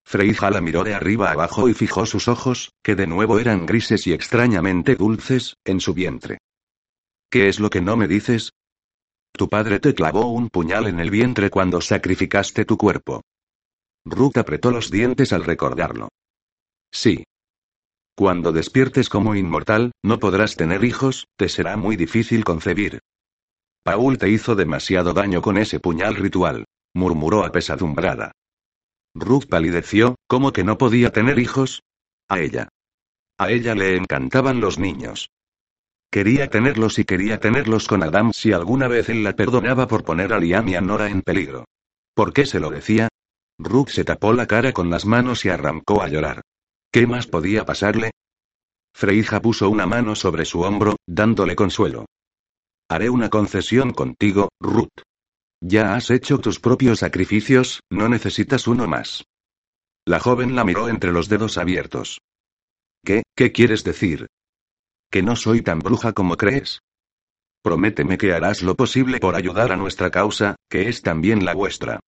Freija 0.04 0.50
la 0.50 0.62
miró 0.62 0.84
de 0.84 0.96
arriba 0.96 1.32
abajo 1.32 1.70
y 1.70 1.74
fijó 1.74 2.06
sus 2.06 2.28
ojos, 2.28 2.72
que 2.84 2.96
de 2.96 3.08
nuevo 3.08 3.40
eran 3.40 3.66
grises 3.66 4.08
y 4.08 4.14
extrañamente 4.14 4.96
dulces, 4.96 5.56
en 5.64 5.80
su 5.80 5.94
vientre. 5.94 6.40
¿Qué 7.30 7.48
es 7.48 7.60
lo 7.60 7.70
que 7.70 7.82
no 7.82 7.96
me 7.96 8.08
dices? 8.08 8.52
Tu 9.32 9.48
padre 9.48 9.80
te 9.80 9.94
clavó 9.94 10.32
un 10.32 10.50
puñal 10.50 10.88
en 10.88 11.00
el 11.00 11.10
vientre 11.10 11.50
cuando 11.50 11.82
sacrificaste 11.82 12.66
tu 12.66 12.78
cuerpo. 12.78 13.22
Ruth 14.06 14.38
apretó 14.38 14.72
los 14.72 14.92
dientes 14.92 15.34
al 15.34 15.44
recordarlo. 15.44 16.10
Sí. 16.92 17.24
Cuando 18.16 18.52
despiertes 18.52 19.10
como 19.10 19.36
inmortal, 19.36 19.92
no 20.04 20.20
podrás 20.20 20.56
tener 20.56 20.84
hijos, 20.84 21.28
te 21.38 21.50
será 21.50 21.78
muy 21.78 21.96
difícil 21.96 22.44
concebir. 22.44 23.00
Paul 23.84 24.18
te 24.18 24.30
hizo 24.30 24.56
demasiado 24.56 25.14
daño 25.14 25.42
con 25.42 25.58
ese 25.58 25.80
puñal 25.80 26.16
ritual, 26.16 26.66
murmuró 26.94 27.44
apesadumbrada. 27.44 28.32
Ruth 29.16 29.48
palideció, 29.50 30.16
¿cómo 30.28 30.54
que 30.54 30.64
no 30.64 30.78
podía 30.78 31.12
tener 31.12 31.40
hijos? 31.40 31.82
A 32.30 32.40
ella. 32.40 32.70
A 33.38 33.52
ella 33.52 33.76
le 33.76 33.98
encantaban 33.98 34.60
los 34.60 34.80
niños. 34.80 35.30
Quería 36.12 36.50
tenerlos 36.50 37.00
y 37.00 37.06
quería 37.06 37.40
tenerlos 37.40 37.88
con 37.88 38.04
Adam 38.04 38.32
si 38.34 38.54
alguna 38.54 38.88
vez 38.88 39.10
él 39.10 39.24
la 39.24 39.34
perdonaba 39.34 39.88
por 39.88 40.04
poner 40.04 40.32
a 40.34 40.40
Liam 40.40 40.68
y 40.70 40.76
a 40.76 40.82
Nora 40.82 41.10
en 41.10 41.24
peligro. 41.24 41.66
¿Por 42.14 42.34
qué 42.34 42.46
se 42.46 42.60
lo 42.60 42.70
decía? 42.70 43.10
Ruth 43.58 43.90
se 43.90 44.04
tapó 44.04 44.34
la 44.34 44.48
cara 44.48 44.72
con 44.74 44.90
las 44.90 45.06
manos 45.06 45.46
y 45.46 45.50
arrancó 45.50 46.02
a 46.02 46.08
llorar. 46.08 46.42
¿Qué 46.92 47.08
más 47.08 47.28
podía 47.28 47.66
pasarle? 47.66 48.12
Freija 48.96 49.42
puso 49.42 49.70
una 49.70 49.86
mano 49.86 50.16
sobre 50.16 50.46
su 50.46 50.62
hombro, 50.62 50.96
dándole 51.08 51.56
consuelo. 51.56 52.06
Haré 52.90 53.10
una 53.10 53.30
concesión 53.30 53.92
contigo, 53.92 54.50
Ruth. 54.60 55.02
Ya 55.62 55.96
has 55.96 56.12
hecho 56.12 56.40
tus 56.40 56.60
propios 56.60 57.00
sacrificios, 57.00 57.80
no 57.90 58.10
necesitas 58.10 58.68
uno 58.68 58.88
más. 58.88 59.24
La 60.06 60.20
joven 60.20 60.56
la 60.56 60.66
miró 60.66 60.90
entre 60.90 61.12
los 61.12 61.30
dedos 61.30 61.58
abiertos. 61.58 62.20
¿Qué, 63.04 63.24
qué 63.36 63.52
quieres 63.52 63.84
decir? 63.84 64.28
Que 65.10 65.24
no 65.24 65.36
soy 65.36 65.62
tan 65.62 65.80
bruja 65.80 66.14
como 66.14 66.36
crees. 66.36 66.80
Prométeme 67.64 68.18
que 68.18 68.34
harás 68.34 68.62
lo 68.62 68.76
posible 68.76 69.20
por 69.20 69.36
ayudar 69.36 69.72
a 69.72 69.78
nuestra 69.78 70.12
causa, 70.12 70.58
que 70.70 70.90
es 70.90 71.02
también 71.02 71.46
la 71.46 71.54
vuestra. 71.54 72.02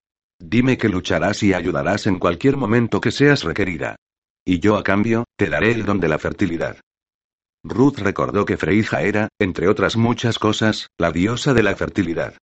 Dime 0.46 0.78
que 0.78 0.90
lucharás 0.90 1.42
y 1.42 1.54
ayudarás 1.54 2.06
en 2.06 2.20
cualquier 2.20 2.58
momento 2.58 3.00
que 3.00 3.12
seas 3.12 3.44
requerida. 3.44 3.96
Y 4.46 4.60
yo 4.60 4.76
a 4.76 4.84
cambio, 4.84 5.24
te 5.38 5.50
daré 5.50 5.72
el 5.72 5.86
don 5.86 6.02
de 6.02 6.10
la 6.10 6.20
fertilidad. 6.20 6.82
Ruth 7.64 8.00
recordó 8.00 8.44
que 8.44 8.58
Freija 8.58 9.04
era, 9.04 9.30
entre 9.40 9.70
otras 9.70 9.96
muchas 9.96 10.40
cosas, 10.40 10.88
la 10.98 11.14
diosa 11.14 11.54
de 11.54 11.64
la 11.64 11.74
fertilidad. 11.78 12.38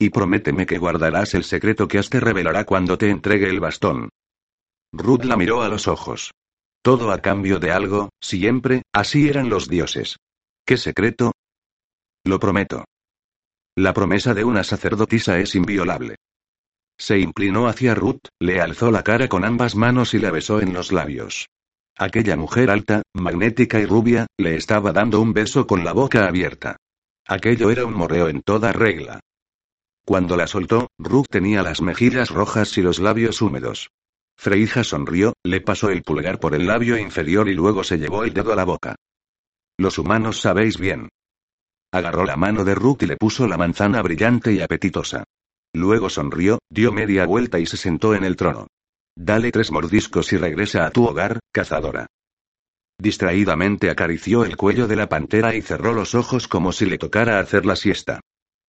Y 0.00 0.10
prométeme 0.10 0.66
que 0.66 0.78
guardarás 0.78 1.34
el 1.34 1.44
secreto 1.44 1.86
que 1.86 2.02
te 2.02 2.18
revelará 2.18 2.64
cuando 2.64 2.98
te 2.98 3.08
entregue 3.08 3.48
el 3.48 3.60
bastón. 3.60 4.08
Ruth 4.92 5.22
la 5.22 5.36
miró 5.36 5.62
a 5.62 5.68
los 5.68 5.86
ojos. 5.86 6.32
Todo 6.82 7.12
a 7.12 7.22
cambio 7.22 7.60
de 7.60 7.70
algo, 7.70 8.08
siempre, 8.20 8.82
así 8.92 9.28
eran 9.28 9.48
los 9.48 9.68
dioses. 9.68 10.16
¿Qué 10.66 10.76
secreto? 10.76 11.30
Lo 12.24 12.40
prometo. 12.40 12.84
La 13.76 13.92
promesa 13.94 14.34
de 14.34 14.42
una 14.42 14.64
sacerdotisa 14.64 15.38
es 15.38 15.54
inviolable. 15.54 16.16
Se 16.98 17.18
inclinó 17.18 17.66
hacia 17.66 17.94
Ruth, 17.94 18.28
le 18.38 18.60
alzó 18.60 18.90
la 18.90 19.02
cara 19.02 19.28
con 19.28 19.44
ambas 19.44 19.74
manos 19.74 20.14
y 20.14 20.18
la 20.18 20.30
besó 20.30 20.60
en 20.60 20.72
los 20.72 20.92
labios. 20.92 21.48
Aquella 21.96 22.36
mujer 22.36 22.70
alta, 22.70 23.02
magnética 23.14 23.80
y 23.80 23.86
rubia, 23.86 24.26
le 24.38 24.56
estaba 24.56 24.92
dando 24.92 25.20
un 25.20 25.32
beso 25.32 25.66
con 25.66 25.84
la 25.84 25.92
boca 25.92 26.26
abierta. 26.26 26.76
Aquello 27.26 27.70
era 27.70 27.84
un 27.84 27.94
morreo 27.94 28.28
en 28.28 28.42
toda 28.42 28.72
regla. 28.72 29.20
Cuando 30.04 30.36
la 30.36 30.46
soltó, 30.46 30.88
Ruth 30.98 31.26
tenía 31.30 31.62
las 31.62 31.80
mejillas 31.80 32.30
rojas 32.30 32.76
y 32.78 32.82
los 32.82 32.98
labios 32.98 33.40
húmedos. 33.40 33.90
Freija 34.36 34.82
sonrió, 34.82 35.34
le 35.44 35.60
pasó 35.60 35.90
el 35.90 36.02
pulgar 36.02 36.40
por 36.40 36.54
el 36.54 36.66
labio 36.66 36.98
inferior 36.98 37.48
y 37.48 37.54
luego 37.54 37.84
se 37.84 37.98
llevó 37.98 38.24
el 38.24 38.32
dedo 38.32 38.52
a 38.52 38.56
la 38.56 38.64
boca. 38.64 38.96
Los 39.78 39.98
humanos 39.98 40.40
sabéis 40.40 40.78
bien. 40.78 41.08
Agarró 41.92 42.24
la 42.24 42.36
mano 42.36 42.64
de 42.64 42.74
Ruth 42.74 43.02
y 43.02 43.06
le 43.06 43.16
puso 43.16 43.46
la 43.46 43.56
manzana 43.56 44.02
brillante 44.02 44.52
y 44.52 44.60
apetitosa. 44.60 45.24
Luego 45.74 46.10
sonrió, 46.10 46.58
dio 46.70 46.92
media 46.92 47.26
vuelta 47.26 47.58
y 47.58 47.66
se 47.66 47.76
sentó 47.76 48.14
en 48.14 48.24
el 48.24 48.36
trono. 48.36 48.66
Dale 49.16 49.52
tres 49.52 49.70
mordiscos 49.70 50.32
y 50.32 50.36
regresa 50.36 50.86
a 50.86 50.90
tu 50.90 51.04
hogar, 51.04 51.40
cazadora. 51.52 52.06
Distraídamente 52.98 53.90
acarició 53.90 54.44
el 54.44 54.56
cuello 54.56 54.86
de 54.86 54.96
la 54.96 55.08
pantera 55.08 55.54
y 55.54 55.62
cerró 55.62 55.92
los 55.92 56.14
ojos 56.14 56.46
como 56.46 56.72
si 56.72 56.86
le 56.86 56.98
tocara 56.98 57.40
hacer 57.40 57.66
la 57.66 57.76
siesta. 57.76 58.20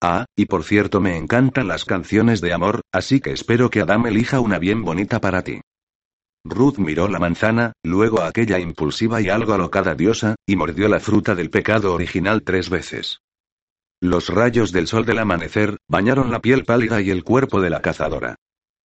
Ah, 0.02 0.26
y 0.36 0.46
por 0.46 0.64
cierto 0.64 1.00
me 1.00 1.18
encantan 1.18 1.68
las 1.68 1.86
canciones 1.86 2.42
de 2.42 2.52
amor, 2.52 2.82
así 2.92 3.22
que 3.22 3.32
espero 3.32 3.70
que 3.70 3.82
Adam 3.82 4.06
elija 4.08 4.40
una 4.40 4.60
bien 4.60 4.84
bonita 4.84 5.22
para 5.22 5.44
ti. 5.44 5.62
Ruth 6.46 6.78
miró 6.78 7.08
la 7.08 7.20
manzana, 7.20 7.74
luego 7.84 8.22
a 8.22 8.28
aquella 8.28 8.60
impulsiva 8.60 9.22
y 9.22 9.30
algo 9.30 9.54
alocada 9.54 9.96
diosa, 9.96 10.36
y 10.46 10.58
mordió 10.58 10.90
la 10.90 11.00
fruta 11.00 11.36
del 11.36 11.50
pecado 11.50 11.94
original 11.94 12.44
tres 12.44 12.70
veces. 12.70 13.20
Los 14.04 14.28
rayos 14.28 14.74
del 14.74 14.88
sol 14.88 15.06
del 15.06 15.20
amanecer, 15.20 15.78
bañaron 15.88 16.30
la 16.30 16.42
piel 16.42 16.66
pálida 16.66 17.00
y 17.00 17.10
el 17.10 17.24
cuerpo 17.24 17.62
de 17.62 17.70
la 17.70 17.82
cazadora. 17.82 18.36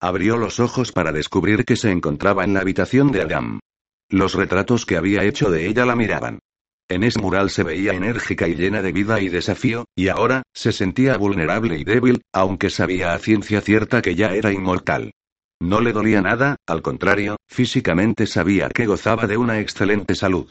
Abrió 0.00 0.36
los 0.36 0.60
ojos 0.60 0.92
para 0.92 1.10
descubrir 1.10 1.64
que 1.64 1.74
se 1.74 1.90
encontraba 1.90 2.44
en 2.44 2.54
la 2.54 2.60
habitación 2.60 3.10
de 3.10 3.22
Adam. 3.22 3.58
Los 4.08 4.34
retratos 4.34 4.86
que 4.86 4.96
había 4.96 5.24
hecho 5.24 5.50
de 5.50 5.66
ella 5.66 5.84
la 5.84 5.96
miraban. 5.96 6.38
En 6.88 7.02
ese 7.02 7.20
mural 7.20 7.50
se 7.50 7.64
veía 7.64 7.94
enérgica 7.94 8.46
y 8.46 8.54
llena 8.54 8.80
de 8.80 8.92
vida 8.92 9.20
y 9.20 9.28
desafío, 9.28 9.86
y 9.96 10.06
ahora, 10.06 10.44
se 10.54 10.70
sentía 10.70 11.16
vulnerable 11.16 11.76
y 11.76 11.82
débil, 11.82 12.22
aunque 12.32 12.70
sabía 12.70 13.12
a 13.12 13.18
ciencia 13.18 13.60
cierta 13.60 14.02
que 14.02 14.14
ya 14.14 14.36
era 14.36 14.52
inmortal. 14.52 15.10
No 15.60 15.80
le 15.80 15.92
dolía 15.92 16.22
nada, 16.22 16.54
al 16.64 16.80
contrario, 16.80 17.38
físicamente 17.48 18.28
sabía 18.28 18.68
que 18.68 18.86
gozaba 18.86 19.26
de 19.26 19.36
una 19.36 19.58
excelente 19.58 20.14
salud. 20.14 20.48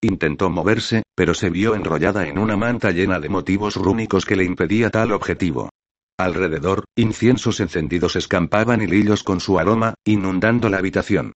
Intentó 0.00 0.48
moverse, 0.48 1.02
pero 1.16 1.34
se 1.34 1.50
vio 1.50 1.74
enrollada 1.74 2.28
en 2.28 2.38
una 2.38 2.56
manta 2.56 2.92
llena 2.92 3.18
de 3.18 3.28
motivos 3.28 3.74
rúnicos 3.74 4.24
que 4.24 4.36
le 4.36 4.44
impedía 4.44 4.90
tal 4.90 5.10
objetivo. 5.10 5.70
Alrededor, 6.16 6.84
inciensos 6.96 7.58
encendidos 7.58 8.14
escampaban 8.14 8.80
hilillos 8.80 9.24
con 9.24 9.40
su 9.40 9.58
aroma, 9.58 9.94
inundando 10.04 10.68
la 10.68 10.78
habitación. 10.78 11.32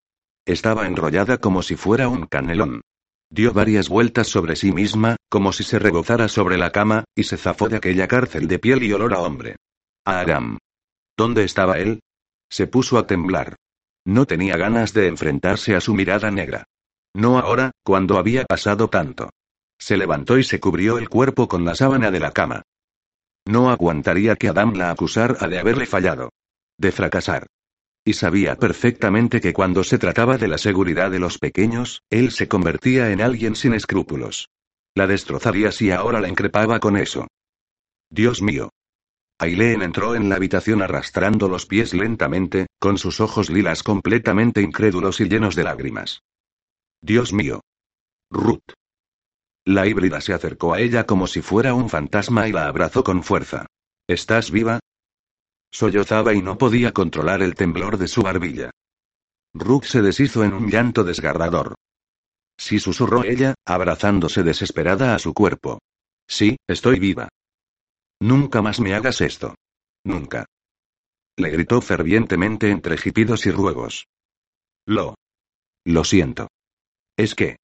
Estaba 0.47 0.87
enrollada 0.87 1.39
como 1.39 1.63
si 1.63 1.75
fuera 1.75 2.09
un 2.09 2.27
canelón. 2.27 2.83
Dio 3.31 3.53
varias 3.53 3.89
vueltas 3.89 4.29
sobre 4.29 4.57
sí 4.57 4.73
misma, 4.73 5.17
como 5.29 5.53
si 5.53 5.65
se 5.65 5.79
rebozara 5.79 6.29
sobre 6.29 6.57
la 6.59 6.71
cama, 6.71 7.05
y 7.17 7.25
se 7.25 7.39
zafó 7.39 7.69
de 7.69 7.77
aquella 7.77 8.07
cárcel 8.07 8.47
de 8.47 8.59
piel 8.59 8.83
y 8.83 8.93
olor 8.93 9.15
a 9.15 9.21
hombre. 9.21 9.57
Aram. 10.05 10.59
¿Dónde 11.17 11.45
estaba 11.45 11.79
él? 11.79 12.01
Se 12.51 12.67
puso 12.67 12.99
a 12.99 13.07
temblar. 13.07 13.57
No 14.05 14.27
tenía 14.27 14.57
ganas 14.57 14.93
de 14.93 15.07
enfrentarse 15.07 15.75
a 15.75 15.81
su 15.81 15.95
mirada 15.95 16.31
negra. 16.31 16.65
No 17.15 17.39
ahora, 17.39 17.73
cuando 17.83 18.19
había 18.19 18.45
pasado 18.45 18.89
tanto. 18.89 19.31
Se 19.79 19.97
levantó 19.97 20.39
y 20.39 20.45
se 20.45 20.61
cubrió 20.61 20.99
el 20.99 21.09
cuerpo 21.09 21.49
con 21.49 21.65
la 21.65 21.75
sábana 21.75 22.11
de 22.11 22.21
la 22.21 22.33
cama. 22.33 22.63
No 23.45 23.71
aguantaría 23.71 24.37
que 24.37 24.49
Adam 24.49 24.75
la 24.75 24.91
acusara 24.91 25.47
de 25.49 25.59
haberle 25.59 25.87
fallado. 25.87 26.31
De 26.79 26.93
fracasar. 26.93 27.47
Y 28.05 28.15
sabía 28.15 28.57
perfectamente 28.57 29.41
que 29.41 29.53
cuando 29.53 29.85
se 29.85 29.99
trataba 29.99 30.39
de 30.39 30.49
la 30.49 30.59
seguridad 30.59 31.11
de 31.11 31.19
los 31.19 31.39
pequeños, 31.39 32.03
él 32.11 32.31
se 32.31 32.49
convertía 32.49 33.11
en 33.11 33.21
alguien 33.21 33.55
sin 33.55 33.75
escrúpulos. 33.75 34.49
La 34.95 35.07
destrozaría 35.07 35.73
si 35.73 35.91
ahora 35.91 36.21
la 36.21 36.29
increpaba 36.29 36.81
con 36.81 36.97
eso. 36.97 37.29
Dios 38.11 38.43
mío. 38.43 38.71
Aileen 39.39 39.83
entró 39.83 40.15
en 40.15 40.29
la 40.29 40.37
habitación 40.37 40.83
arrastrando 40.83 41.49
los 41.49 41.67
pies 41.67 41.95
lentamente, 41.95 42.67
con 42.79 42.99
sus 42.99 43.21
ojos 43.21 43.51
lilas 43.51 43.83
completamente 43.83 44.63
incrédulos 44.63 45.21
y 45.21 45.29
llenos 45.29 45.57
de 45.57 45.65
lágrimas. 45.65 46.23
Dios 47.03 47.33
mío. 47.33 47.63
Ruth. 48.31 48.75
La 49.65 49.89
híbrida 49.89 50.21
se 50.21 50.35
acercó 50.35 50.73
a 50.73 50.81
ella 50.81 51.05
como 51.05 51.27
si 51.27 51.43
fuera 51.43 51.75
un 51.75 51.91
fantasma 51.91 52.47
y 52.47 52.53
la 52.53 52.69
abrazó 52.69 53.03
con 53.03 53.25
fuerza. 53.25 53.67
¿Estás 54.09 54.53
viva? 54.53 54.79
Sollozaba 55.73 56.33
y 56.33 56.43
no 56.43 56.59
podía 56.59 56.93
controlar 56.93 57.43
el 57.43 57.57
temblor 57.57 57.99
de 57.99 58.07
su 58.07 58.23
barbilla. 58.23 58.71
Ruth 59.53 59.85
se 59.85 60.01
deshizo 60.01 60.45
en 60.45 60.55
un 60.55 60.71
llanto 60.71 61.03
desgarrador. 61.03 61.75
Sí 62.57 62.79
susurró 62.79 63.25
ella, 63.25 63.55
abrazándose 63.67 64.45
desesperada 64.45 65.17
a 65.17 65.19
su 65.19 65.35
cuerpo. 65.35 65.81
Sí, 66.29 66.57
estoy 66.69 67.01
viva. 67.01 67.29
Nunca 68.21 68.63
más 68.63 68.79
me 68.79 68.95
hagas 68.95 69.21
esto. 69.21 69.57
Nunca. 70.05 70.47
Le 71.37 71.51
gritó 71.51 71.81
fervientemente 71.81 72.71
entre 72.71 72.97
jipidos 72.97 73.47
y 73.47 73.51
ruegos. 73.51 74.07
Lo. 74.87 75.17
Lo 75.85 76.05
siento. 76.05 76.49
Es 77.17 77.35
que. 77.35 77.57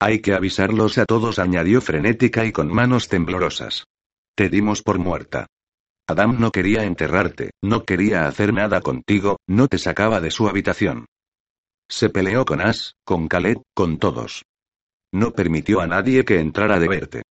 Hay 0.00 0.20
que 0.20 0.34
avisarlos 0.34 0.98
a 0.98 1.06
todos, 1.06 1.38
añadió 1.38 1.80
frenética 1.80 2.44
y 2.44 2.52
con 2.52 2.68
manos 2.68 3.08
temblorosas. 3.08 3.84
Te 4.36 4.48
dimos 4.48 4.82
por 4.82 4.98
muerta. 4.98 5.46
Adam 6.08 6.38
no 6.38 6.52
quería 6.52 6.84
enterrarte, 6.84 7.50
no 7.62 7.84
quería 7.84 8.28
hacer 8.28 8.52
nada 8.52 8.80
contigo, 8.80 9.38
no 9.48 9.66
te 9.66 9.78
sacaba 9.78 10.20
de 10.20 10.30
su 10.30 10.48
habitación. 10.48 11.06
Se 11.88 12.10
peleó 12.10 12.44
con 12.44 12.60
As, 12.60 12.94
con 13.04 13.26
Khaled, 13.26 13.58
con 13.74 13.98
todos. 13.98 14.44
No 15.12 15.32
permitió 15.32 15.80
a 15.80 15.86
nadie 15.86 16.24
que 16.24 16.40
entrara 16.40 16.78
de 16.78 16.88
verte. 16.88 17.22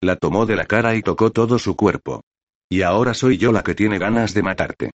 La 0.00 0.16
tomó 0.16 0.46
de 0.46 0.56
la 0.56 0.66
cara 0.66 0.96
y 0.96 1.02
tocó 1.02 1.30
todo 1.30 1.58
su 1.58 1.76
cuerpo. 1.76 2.22
Y 2.68 2.82
ahora 2.82 3.12
soy 3.14 3.36
yo 3.36 3.52
la 3.52 3.62
que 3.62 3.74
tiene 3.74 3.98
ganas 3.98 4.34
de 4.34 4.42
matarte. 4.42 4.90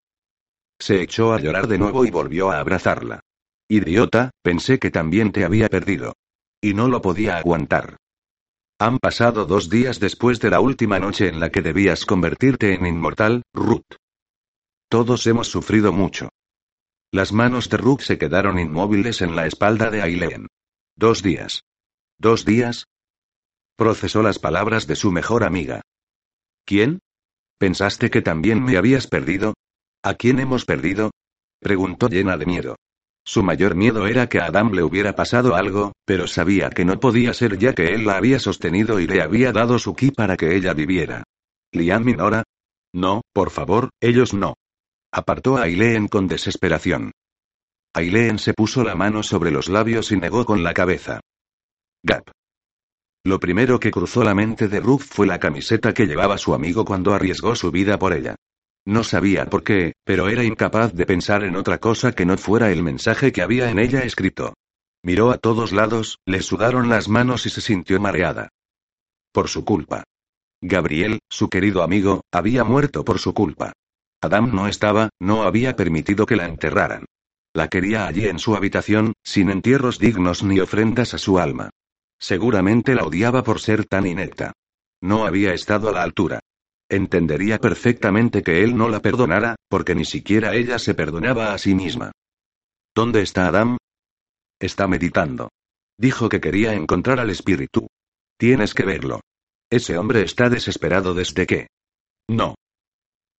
Se 0.80 1.00
echó 1.00 1.32
a 1.32 1.40
llorar 1.40 1.66
de 1.66 1.78
nuevo 1.78 2.04
y 2.04 2.10
volvió 2.10 2.50
a 2.50 2.58
abrazarla. 2.58 3.20
Idiota, 3.68 4.30
pensé 4.42 4.78
que 4.78 4.90
también 4.90 5.30
te 5.30 5.44
había 5.44 5.68
perdido. 5.68 6.14
Y 6.60 6.74
no 6.74 6.88
lo 6.88 7.02
podía 7.02 7.36
aguantar. 7.36 7.98
Han 8.80 8.98
pasado 8.98 9.44
dos 9.44 9.68
días 9.68 10.00
después 10.00 10.40
de 10.40 10.50
la 10.50 10.60
última 10.60 10.98
noche 10.98 11.28
en 11.28 11.38
la 11.40 11.50
que 11.50 11.62
debías 11.62 12.06
convertirte 12.06 12.74
en 12.74 12.86
inmortal, 12.86 13.42
Ruth. 13.52 13.96
Todos 14.88 15.26
hemos 15.26 15.48
sufrido 15.48 15.92
mucho. 15.92 16.30
Las 17.12 17.32
manos 17.32 17.68
de 17.68 17.76
Ruth 17.76 18.00
se 18.00 18.18
quedaron 18.18 18.58
inmóviles 18.58 19.20
en 19.20 19.36
la 19.36 19.46
espalda 19.46 19.90
de 19.90 20.02
Aileen. 20.02 20.46
Dos 20.96 21.22
días. 21.22 21.62
¿Dos 22.18 22.44
días? 22.44 22.86
Procesó 23.76 24.22
las 24.22 24.38
palabras 24.38 24.86
de 24.86 24.96
su 24.96 25.12
mejor 25.12 25.44
amiga. 25.44 25.82
¿Quién? 26.64 27.00
¿Pensaste 27.58 28.10
que 28.10 28.22
también 28.22 28.62
me 28.62 28.76
habías 28.76 29.06
perdido? 29.06 29.54
¿A 30.02 30.14
quién 30.14 30.38
hemos 30.38 30.64
perdido? 30.64 31.10
preguntó 31.60 32.08
llena 32.08 32.36
de 32.36 32.46
miedo. 32.46 32.76
Su 33.28 33.42
mayor 33.42 33.74
miedo 33.74 34.06
era 34.06 34.26
que 34.26 34.40
a 34.40 34.46
Adam 34.46 34.72
le 34.72 34.82
hubiera 34.82 35.14
pasado 35.14 35.54
algo, 35.54 35.92
pero 36.06 36.26
sabía 36.26 36.70
que 36.70 36.86
no 36.86 36.98
podía 36.98 37.34
ser 37.34 37.58
ya 37.58 37.74
que 37.74 37.88
él 37.88 38.06
la 38.06 38.16
había 38.16 38.38
sostenido 38.38 39.00
y 39.00 39.06
le 39.06 39.20
había 39.20 39.52
dado 39.52 39.78
su 39.78 39.94
ki 39.94 40.12
para 40.12 40.38
que 40.38 40.56
ella 40.56 40.72
viviera. 40.72 41.24
¿Liam 41.70 42.04
Minora? 42.04 42.44
No, 42.94 43.20
por 43.34 43.50
favor, 43.50 43.90
ellos 44.00 44.32
no. 44.32 44.54
Apartó 45.12 45.58
a 45.58 45.64
Aileen 45.64 46.08
con 46.08 46.26
desesperación. 46.26 47.12
Aileen 47.92 48.38
se 48.38 48.54
puso 48.54 48.82
la 48.82 48.94
mano 48.94 49.22
sobre 49.22 49.50
los 49.50 49.68
labios 49.68 50.10
y 50.10 50.16
negó 50.16 50.46
con 50.46 50.62
la 50.62 50.72
cabeza. 50.72 51.20
Gap. 52.02 52.30
Lo 53.24 53.38
primero 53.38 53.78
que 53.78 53.90
cruzó 53.90 54.24
la 54.24 54.34
mente 54.34 54.68
de 54.68 54.80
Ruth 54.80 55.02
fue 55.02 55.26
la 55.26 55.38
camiseta 55.38 55.92
que 55.92 56.06
llevaba 56.06 56.38
su 56.38 56.54
amigo 56.54 56.86
cuando 56.86 57.12
arriesgó 57.12 57.54
su 57.54 57.70
vida 57.70 57.98
por 57.98 58.14
ella. 58.14 58.36
No 58.86 59.04
sabía 59.04 59.46
por 59.46 59.64
qué, 59.64 59.92
pero 60.04 60.28
era 60.28 60.44
incapaz 60.44 60.94
de 60.94 61.06
pensar 61.06 61.44
en 61.44 61.56
otra 61.56 61.78
cosa 61.78 62.12
que 62.12 62.24
no 62.24 62.38
fuera 62.38 62.70
el 62.70 62.82
mensaje 62.82 63.32
que 63.32 63.42
había 63.42 63.70
en 63.70 63.78
ella 63.78 64.00
escrito. 64.00 64.54
Miró 65.02 65.30
a 65.30 65.38
todos 65.38 65.72
lados, 65.72 66.18
le 66.24 66.42
sudaron 66.42 66.88
las 66.88 67.08
manos 67.08 67.46
y 67.46 67.50
se 67.50 67.60
sintió 67.60 68.00
mareada. 68.00 68.48
Por 69.32 69.48
su 69.48 69.64
culpa. 69.64 70.04
Gabriel, 70.60 71.20
su 71.28 71.48
querido 71.48 71.82
amigo, 71.82 72.22
había 72.32 72.64
muerto 72.64 73.04
por 73.04 73.18
su 73.18 73.32
culpa. 73.32 73.72
Adam 74.20 74.54
no 74.54 74.66
estaba, 74.66 75.10
no 75.20 75.42
había 75.44 75.76
permitido 75.76 76.26
que 76.26 76.36
la 76.36 76.46
enterraran. 76.46 77.04
La 77.54 77.68
quería 77.68 78.06
allí 78.06 78.26
en 78.26 78.38
su 78.38 78.56
habitación, 78.56 79.12
sin 79.22 79.50
entierros 79.50 79.98
dignos 79.98 80.42
ni 80.42 80.60
ofrendas 80.60 81.14
a 81.14 81.18
su 81.18 81.38
alma. 81.38 81.70
Seguramente 82.18 82.94
la 82.94 83.04
odiaba 83.04 83.44
por 83.44 83.60
ser 83.60 83.84
tan 83.84 84.06
inepta. 84.06 84.52
No 85.00 85.24
había 85.24 85.54
estado 85.54 85.88
a 85.88 85.92
la 85.92 86.02
altura. 86.02 86.40
Entendería 86.90 87.58
perfectamente 87.58 88.42
que 88.42 88.64
él 88.64 88.76
no 88.76 88.88
la 88.88 89.00
perdonara, 89.00 89.56
porque 89.68 89.94
ni 89.94 90.04
siquiera 90.04 90.54
ella 90.54 90.78
se 90.78 90.94
perdonaba 90.94 91.52
a 91.52 91.58
sí 91.58 91.74
misma. 91.74 92.12
¿Dónde 92.94 93.22
está 93.22 93.48
Adam? 93.48 93.76
Está 94.58 94.88
meditando. 94.88 95.50
Dijo 95.98 96.28
que 96.28 96.40
quería 96.40 96.72
encontrar 96.74 97.20
al 97.20 97.30
espíritu. 97.30 97.88
Tienes 98.38 98.72
que 98.72 98.84
verlo. 98.84 99.20
Ese 99.70 99.98
hombre 99.98 100.22
está 100.22 100.48
desesperado 100.48 101.12
desde 101.12 101.46
que. 101.46 101.66
No. 102.28 102.54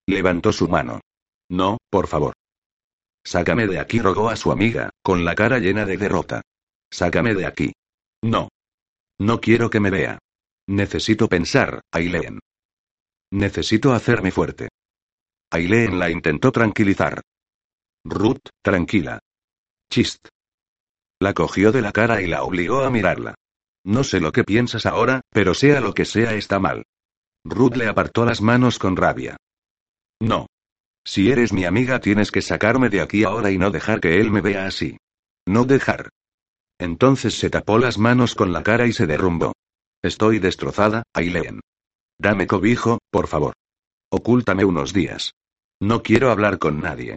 Levantó 0.08 0.54
su 0.54 0.68
mano. 0.68 1.02
No, 1.50 1.78
por 1.90 2.08
favor. 2.08 2.34
Sácame 3.26 3.68
de 3.68 3.80
aquí, 3.80 4.00
rogó 4.00 4.30
a 4.30 4.36
su 4.36 4.52
amiga, 4.52 4.92
con 5.02 5.26
la 5.26 5.36
cara 5.36 5.60
llena 5.60 5.86
de 5.86 5.98
derrota. 5.98 6.42
Sácame 6.92 7.34
de 7.34 7.46
aquí. 7.46 7.74
No. 8.24 8.50
No 9.20 9.42
quiero 9.42 9.70
que 9.70 9.80
me 9.80 9.90
vea. 9.90 10.20
Necesito 10.68 11.28
pensar, 11.28 11.82
Aileen. 11.92 12.40
Necesito 13.32 13.94
hacerme 13.94 14.32
fuerte. 14.32 14.70
Aileen 15.52 16.00
la 16.00 16.10
intentó 16.10 16.52
tranquilizar. 16.52 17.22
Ruth, 18.06 18.50
tranquila. 18.64 19.20
Chist. 19.92 20.28
La 21.20 21.34
cogió 21.34 21.72
de 21.72 21.82
la 21.82 21.92
cara 21.92 22.22
y 22.22 22.28
la 22.28 22.44
obligó 22.44 22.84
a 22.84 22.90
mirarla. 22.90 23.36
No 23.84 24.04
sé 24.04 24.20
lo 24.20 24.32
que 24.32 24.44
piensas 24.44 24.86
ahora, 24.86 25.22
pero 25.32 25.54
sea 25.54 25.82
lo 25.82 25.94
que 25.94 26.06
sea 26.06 26.34
está 26.34 26.60
mal. 26.60 26.84
Ruth 27.44 27.76
le 27.76 27.88
apartó 27.88 28.26
las 28.26 28.42
manos 28.42 28.80
con 28.80 28.96
rabia. 28.96 29.38
No. 30.22 30.48
Si 31.06 31.32
eres 31.32 31.54
mi 31.54 31.66
amiga 31.66 32.00
tienes 32.00 32.32
que 32.32 32.42
sacarme 32.42 32.90
de 32.90 33.02
aquí 33.02 33.24
ahora 33.24 33.52
y 33.52 33.58
no 33.58 33.72
dejar 33.72 34.00
que 34.00 34.20
él 34.20 34.32
me 34.32 34.42
vea 34.42 34.66
así. 34.66 34.98
No 35.48 35.66
dejar. 35.66 36.10
Entonces 36.78 37.38
se 37.38 37.50
tapó 37.50 37.78
las 37.78 37.98
manos 37.98 38.36
con 38.36 38.54
la 38.54 38.64
cara 38.64 38.86
y 38.86 38.94
se 38.94 39.08
derrumbó. 39.08 39.54
Estoy 40.02 40.40
destrozada, 40.40 41.04
Aileen. 41.14 41.60
Dame 42.20 42.48
cobijo, 42.48 43.00
por 43.10 43.28
favor. 43.28 43.54
Ocúltame 44.12 44.66
unos 44.66 44.94
días. 44.94 45.32
No 45.82 46.04
quiero 46.04 46.32
hablar 46.32 46.60
con 46.60 46.82
nadie. 46.82 47.16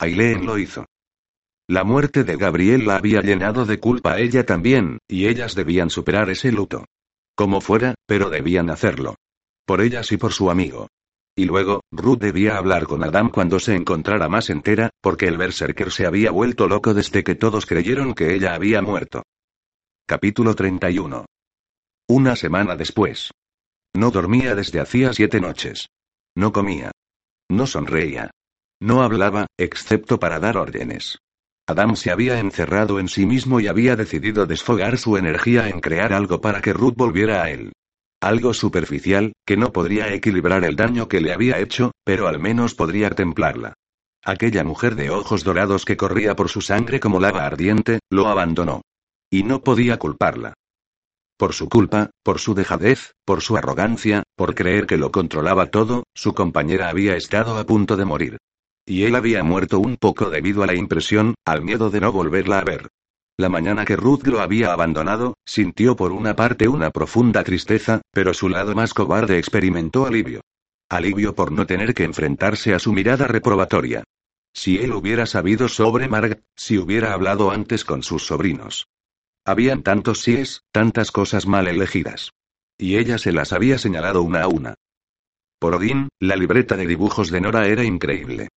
Aileen 0.00 0.44
lo 0.44 0.58
hizo. 0.58 0.86
La 1.68 1.84
muerte 1.84 2.24
de 2.24 2.36
Gabriel 2.36 2.86
la 2.86 2.96
había 2.96 3.20
llenado 3.20 3.64
de 3.64 3.78
culpa 3.78 4.14
a 4.14 4.18
ella 4.18 4.44
también, 4.44 4.98
y 5.06 5.28
ellas 5.28 5.54
debían 5.54 5.90
superar 5.90 6.30
ese 6.30 6.50
luto. 6.50 6.84
Como 7.36 7.60
fuera, 7.60 7.94
pero 8.06 8.30
debían 8.30 8.70
hacerlo. 8.70 9.14
Por 9.64 9.80
ellas 9.80 10.10
y 10.10 10.16
por 10.16 10.32
su 10.32 10.50
amigo. 10.50 10.88
Y 11.36 11.44
luego, 11.44 11.82
Ruth 11.92 12.18
debía 12.18 12.56
hablar 12.56 12.86
con 12.86 13.04
Adam 13.04 13.30
cuando 13.30 13.60
se 13.60 13.76
encontrara 13.76 14.28
más 14.28 14.50
entera, 14.50 14.90
porque 15.00 15.26
el 15.26 15.36
Berserker 15.36 15.92
se 15.92 16.06
había 16.06 16.32
vuelto 16.32 16.66
loco 16.66 16.94
desde 16.94 17.22
que 17.22 17.36
todos 17.36 17.66
creyeron 17.66 18.14
que 18.14 18.34
ella 18.34 18.54
había 18.54 18.82
muerto. 18.82 19.22
Capítulo 20.06 20.56
31. 20.56 21.26
Una 22.08 22.34
semana 22.34 22.74
después. 22.74 23.30
No 23.98 24.12
dormía 24.12 24.54
desde 24.54 24.78
hacía 24.78 25.12
siete 25.12 25.40
noches. 25.40 25.88
No 26.36 26.52
comía. 26.52 26.92
No 27.50 27.66
sonreía. 27.66 28.30
No 28.80 29.02
hablaba, 29.02 29.48
excepto 29.58 30.20
para 30.20 30.38
dar 30.38 30.56
órdenes. 30.56 31.18
Adam 31.66 31.96
se 31.96 32.12
había 32.12 32.38
encerrado 32.38 33.00
en 33.00 33.08
sí 33.08 33.26
mismo 33.26 33.58
y 33.58 33.66
había 33.66 33.96
decidido 33.96 34.46
desfogar 34.46 34.98
su 34.98 35.16
energía 35.16 35.68
en 35.68 35.80
crear 35.80 36.12
algo 36.12 36.40
para 36.40 36.60
que 36.60 36.72
Ruth 36.72 36.94
volviera 36.94 37.42
a 37.42 37.50
él. 37.50 37.72
Algo 38.20 38.54
superficial, 38.54 39.32
que 39.44 39.56
no 39.56 39.72
podría 39.72 40.14
equilibrar 40.14 40.64
el 40.64 40.76
daño 40.76 41.08
que 41.08 41.20
le 41.20 41.32
había 41.32 41.58
hecho, 41.58 41.90
pero 42.04 42.28
al 42.28 42.38
menos 42.38 42.76
podría 42.76 43.10
templarla. 43.10 43.74
Aquella 44.24 44.62
mujer 44.62 44.94
de 44.94 45.10
ojos 45.10 45.42
dorados 45.42 45.84
que 45.84 45.96
corría 45.96 46.36
por 46.36 46.50
su 46.50 46.60
sangre 46.60 47.00
como 47.00 47.18
lava 47.18 47.44
ardiente, 47.44 47.98
lo 48.10 48.28
abandonó. 48.28 48.82
Y 49.28 49.42
no 49.42 49.60
podía 49.64 49.98
culparla. 49.98 50.54
Por 51.38 51.54
su 51.54 51.68
culpa, 51.68 52.10
por 52.24 52.40
su 52.40 52.54
dejadez, 52.54 53.12
por 53.24 53.42
su 53.42 53.56
arrogancia, 53.56 54.24
por 54.34 54.56
creer 54.56 54.88
que 54.88 54.96
lo 54.96 55.12
controlaba 55.12 55.66
todo, 55.66 56.02
su 56.12 56.34
compañera 56.34 56.88
había 56.88 57.14
estado 57.14 57.56
a 57.58 57.64
punto 57.64 57.96
de 57.96 58.04
morir. 58.04 58.38
Y 58.84 59.04
él 59.04 59.14
había 59.14 59.44
muerto 59.44 59.78
un 59.78 59.96
poco 59.98 60.30
debido 60.30 60.64
a 60.64 60.66
la 60.66 60.74
impresión, 60.74 61.36
al 61.44 61.62
miedo 61.62 61.90
de 61.90 62.00
no 62.00 62.10
volverla 62.10 62.58
a 62.58 62.64
ver. 62.64 62.88
La 63.36 63.48
mañana 63.48 63.84
que 63.84 63.94
Ruth 63.94 64.26
lo 64.26 64.40
había 64.40 64.72
abandonado, 64.72 65.36
sintió 65.46 65.94
por 65.94 66.10
una 66.10 66.34
parte 66.34 66.66
una 66.66 66.90
profunda 66.90 67.44
tristeza, 67.44 68.02
pero 68.10 68.34
su 68.34 68.48
lado 68.48 68.74
más 68.74 68.92
cobarde 68.92 69.38
experimentó 69.38 70.06
alivio. 70.06 70.40
Alivio 70.88 71.36
por 71.36 71.52
no 71.52 71.66
tener 71.66 71.94
que 71.94 72.02
enfrentarse 72.02 72.74
a 72.74 72.80
su 72.80 72.92
mirada 72.92 73.28
reprobatoria. 73.28 74.02
Si 74.52 74.78
él 74.78 74.92
hubiera 74.92 75.24
sabido 75.24 75.68
sobre 75.68 76.08
Marg, 76.08 76.42
si 76.56 76.78
hubiera 76.78 77.12
hablado 77.12 77.52
antes 77.52 77.84
con 77.84 78.02
sus 78.02 78.26
sobrinos. 78.26 78.88
Habían 79.48 79.82
tantos 79.82 80.20
síes, 80.20 80.60
tantas 80.72 81.10
cosas 81.10 81.46
mal 81.46 81.68
elegidas. 81.68 82.32
Y 82.76 82.98
ella 82.98 83.16
se 83.16 83.32
las 83.32 83.54
había 83.54 83.78
señalado 83.78 84.20
una 84.20 84.42
a 84.42 84.46
una. 84.46 84.74
Por 85.58 85.76
Odín, 85.76 86.10
la 86.20 86.36
libreta 86.36 86.76
de 86.76 86.86
dibujos 86.86 87.30
de 87.30 87.40
Nora 87.40 87.66
era 87.66 87.82
increíble. 87.82 88.48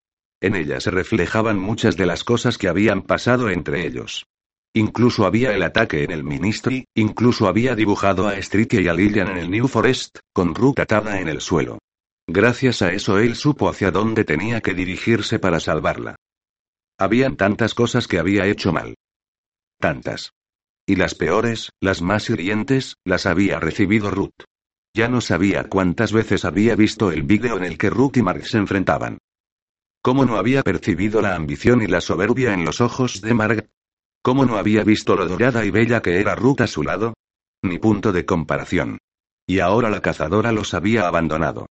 En 0.41 0.53
ella 0.53 0.81
se 0.81 0.91
reflejaban 0.91 1.57
muchas 1.57 1.95
de 1.95 2.05
las 2.05 2.25
cosas 2.25 2.57
que 2.57 2.67
habían 2.67 3.03
pasado 3.03 3.49
entre 3.49 3.87
ellos. 3.87 4.25
Incluso 4.73 5.25
había 5.25 5.55
el 5.55 5.63
ataque 5.63 6.03
en 6.03 6.11
el 6.11 6.25
Ministry, 6.25 6.83
incluso 6.93 7.47
había 7.47 7.73
dibujado 7.73 8.27
a 8.27 8.35
Street 8.39 8.73
y 8.73 8.89
a 8.89 8.93
Lillian 8.93 9.29
en 9.29 9.37
el 9.37 9.49
New 9.49 9.69
Forest, 9.69 10.17
con 10.33 10.53
Rook 10.53 10.81
atada 10.81 11.21
en 11.21 11.29
el 11.29 11.39
suelo. 11.39 11.77
Gracias 12.27 12.81
a 12.81 12.91
eso 12.91 13.17
él 13.17 13.37
supo 13.37 13.69
hacia 13.69 13.91
dónde 13.91 14.25
tenía 14.25 14.59
que 14.59 14.73
dirigirse 14.73 15.39
para 15.39 15.61
salvarla. 15.61 16.17
Habían 16.99 17.37
tantas 17.37 17.73
cosas 17.75 18.09
que 18.09 18.19
había 18.19 18.45
hecho 18.45 18.73
mal. 18.73 18.95
Tantas. 19.79 20.33
Y 20.91 20.97
las 20.97 21.15
peores, 21.15 21.69
las 21.79 22.01
más 22.01 22.29
hirientes, 22.29 22.97
las 23.05 23.25
había 23.25 23.61
recibido 23.61 24.11
Ruth. 24.11 24.43
Ya 24.93 25.07
no 25.07 25.21
sabía 25.21 25.69
cuántas 25.69 26.11
veces 26.11 26.43
había 26.43 26.75
visto 26.75 27.13
el 27.13 27.23
vídeo 27.23 27.55
en 27.55 27.63
el 27.63 27.77
que 27.77 27.89
Ruth 27.89 28.17
y 28.17 28.21
Mark 28.21 28.45
se 28.45 28.57
enfrentaban. 28.57 29.17
¿Cómo 30.03 30.25
no 30.25 30.35
había 30.35 30.63
percibido 30.63 31.21
la 31.21 31.35
ambición 31.35 31.81
y 31.81 31.87
la 31.87 32.01
soberbia 32.01 32.53
en 32.53 32.65
los 32.65 32.81
ojos 32.81 33.21
de 33.21 33.33
Mark? 33.33 33.69
¿Cómo 34.21 34.45
no 34.45 34.57
había 34.57 34.83
visto 34.83 35.15
lo 35.15 35.29
dorada 35.29 35.63
y 35.63 35.71
bella 35.71 36.01
que 36.01 36.19
era 36.19 36.35
Ruth 36.35 36.59
a 36.59 36.67
su 36.67 36.83
lado? 36.83 37.13
Ni 37.61 37.79
punto 37.79 38.11
de 38.11 38.25
comparación. 38.25 38.97
Y 39.47 39.59
ahora 39.59 39.89
la 39.89 40.01
cazadora 40.01 40.51
los 40.51 40.73
había 40.73 41.07
abandonado. 41.07 41.67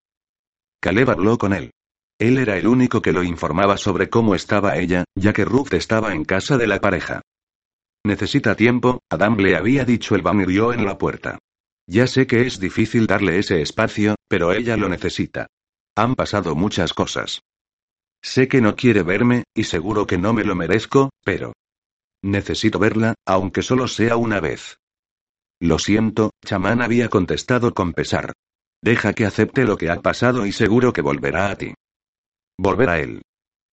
Caleb 0.80 1.10
habló 1.10 1.36
con 1.36 1.52
él. 1.52 1.72
Él 2.18 2.38
era 2.38 2.56
el 2.56 2.66
único 2.66 3.02
que 3.02 3.12
lo 3.12 3.22
informaba 3.22 3.76
sobre 3.76 4.08
cómo 4.08 4.34
estaba 4.34 4.78
ella, 4.78 5.04
ya 5.14 5.34
que 5.34 5.44
Ruth 5.44 5.74
estaba 5.74 6.14
en 6.14 6.24
casa 6.24 6.56
de 6.56 6.66
la 6.66 6.80
pareja. 6.80 7.20
Necesita 8.04 8.56
tiempo, 8.56 9.00
Adam 9.10 9.36
le 9.36 9.56
había 9.56 9.84
dicho 9.84 10.14
el 10.14 10.22
vamirió 10.22 10.72
en 10.72 10.84
la 10.84 10.96
puerta. 10.96 11.38
Ya 11.86 12.06
sé 12.06 12.26
que 12.26 12.46
es 12.46 12.60
difícil 12.60 13.06
darle 13.06 13.38
ese 13.38 13.60
espacio, 13.60 14.14
pero 14.28 14.52
ella 14.52 14.76
lo 14.76 14.88
necesita. 14.88 15.46
Han 15.96 16.14
pasado 16.14 16.54
muchas 16.54 16.94
cosas. 16.94 17.42
Sé 18.22 18.48
que 18.48 18.60
no 18.60 18.76
quiere 18.76 19.02
verme, 19.02 19.44
y 19.54 19.64
seguro 19.64 20.06
que 20.06 20.18
no 20.18 20.32
me 20.32 20.44
lo 20.44 20.54
merezco, 20.54 21.10
pero... 21.24 21.52
Necesito 22.22 22.78
verla, 22.78 23.14
aunque 23.26 23.62
solo 23.62 23.88
sea 23.88 24.16
una 24.16 24.40
vez. 24.40 24.78
Lo 25.58 25.78
siento, 25.78 26.30
chamán 26.44 26.80
había 26.80 27.08
contestado 27.08 27.74
con 27.74 27.92
pesar. 27.92 28.32
Deja 28.82 29.12
que 29.12 29.26
acepte 29.26 29.64
lo 29.64 29.76
que 29.76 29.90
ha 29.90 30.00
pasado 30.00 30.46
y 30.46 30.52
seguro 30.52 30.92
que 30.92 31.02
volverá 31.02 31.50
a 31.50 31.56
ti. 31.56 31.74
Volver 32.58 32.88
a 32.88 32.98
él. 33.00 33.22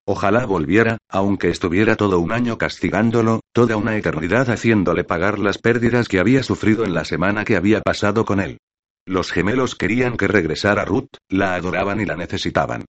Ojalá 0.10 0.46
volviera, 0.46 1.00
aunque 1.10 1.50
estuviera 1.50 1.98
todo 1.98 2.20
un 2.20 2.32
año 2.32 2.58
castigándolo, 2.58 3.42
toda 3.52 3.76
una 3.76 3.98
eternidad 3.98 4.50
haciéndole 4.50 5.04
pagar 5.04 5.38
las 5.38 5.58
pérdidas 5.58 6.08
que 6.08 6.20
había 6.20 6.44
sufrido 6.44 6.86
en 6.86 6.94
la 6.94 7.04
semana 7.04 7.44
que 7.44 7.58
había 7.58 7.82
pasado 7.82 8.24
con 8.24 8.40
él. 8.40 8.58
Los 9.06 9.34
gemelos 9.34 9.76
querían 9.76 10.16
que 10.16 10.30
regresara 10.30 10.86
Ruth, 10.86 11.10
la 11.28 11.56
adoraban 11.56 12.00
y 12.00 12.06
la 12.06 12.16
necesitaban. 12.16 12.86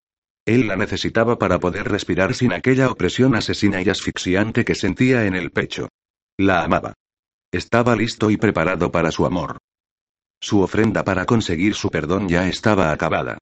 Él 0.47 0.69
la 0.69 0.77
necesitaba 0.77 1.41
para 1.41 1.59
poder 1.59 1.89
respirar 1.89 2.35
sin 2.35 2.53
aquella 2.53 2.89
opresión 2.89 3.35
asesina 3.35 3.83
y 3.83 3.89
asfixiante 3.89 4.65
que 4.65 4.77
sentía 4.77 5.27
en 5.27 5.35
el 5.35 5.51
pecho. 5.51 5.89
La 6.39 6.63
amaba. 6.63 6.95
Estaba 7.51 7.97
listo 7.97 8.31
y 8.31 8.37
preparado 8.37 8.93
para 8.93 9.11
su 9.11 9.27
amor. 9.27 9.59
Su 10.41 10.61
ofrenda 10.61 11.03
para 11.03 11.27
conseguir 11.27 11.75
su 11.75 11.91
perdón 11.91 12.29
ya 12.29 12.47
estaba 12.47 12.93
acabada. 12.93 13.39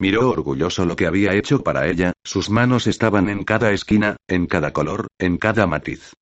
Miró 0.00 0.30
orgulloso 0.30 0.86
lo 0.86 0.96
que 0.96 1.06
había 1.06 1.34
hecho 1.34 1.62
para 1.62 1.86
ella, 1.86 2.14
sus 2.24 2.48
manos 2.48 2.86
estaban 2.86 3.28
en 3.28 3.44
cada 3.44 3.70
esquina, 3.72 4.16
en 4.28 4.46
cada 4.46 4.72
color, 4.72 5.08
en 5.18 5.36
cada 5.36 5.66
matiz. 5.66 6.14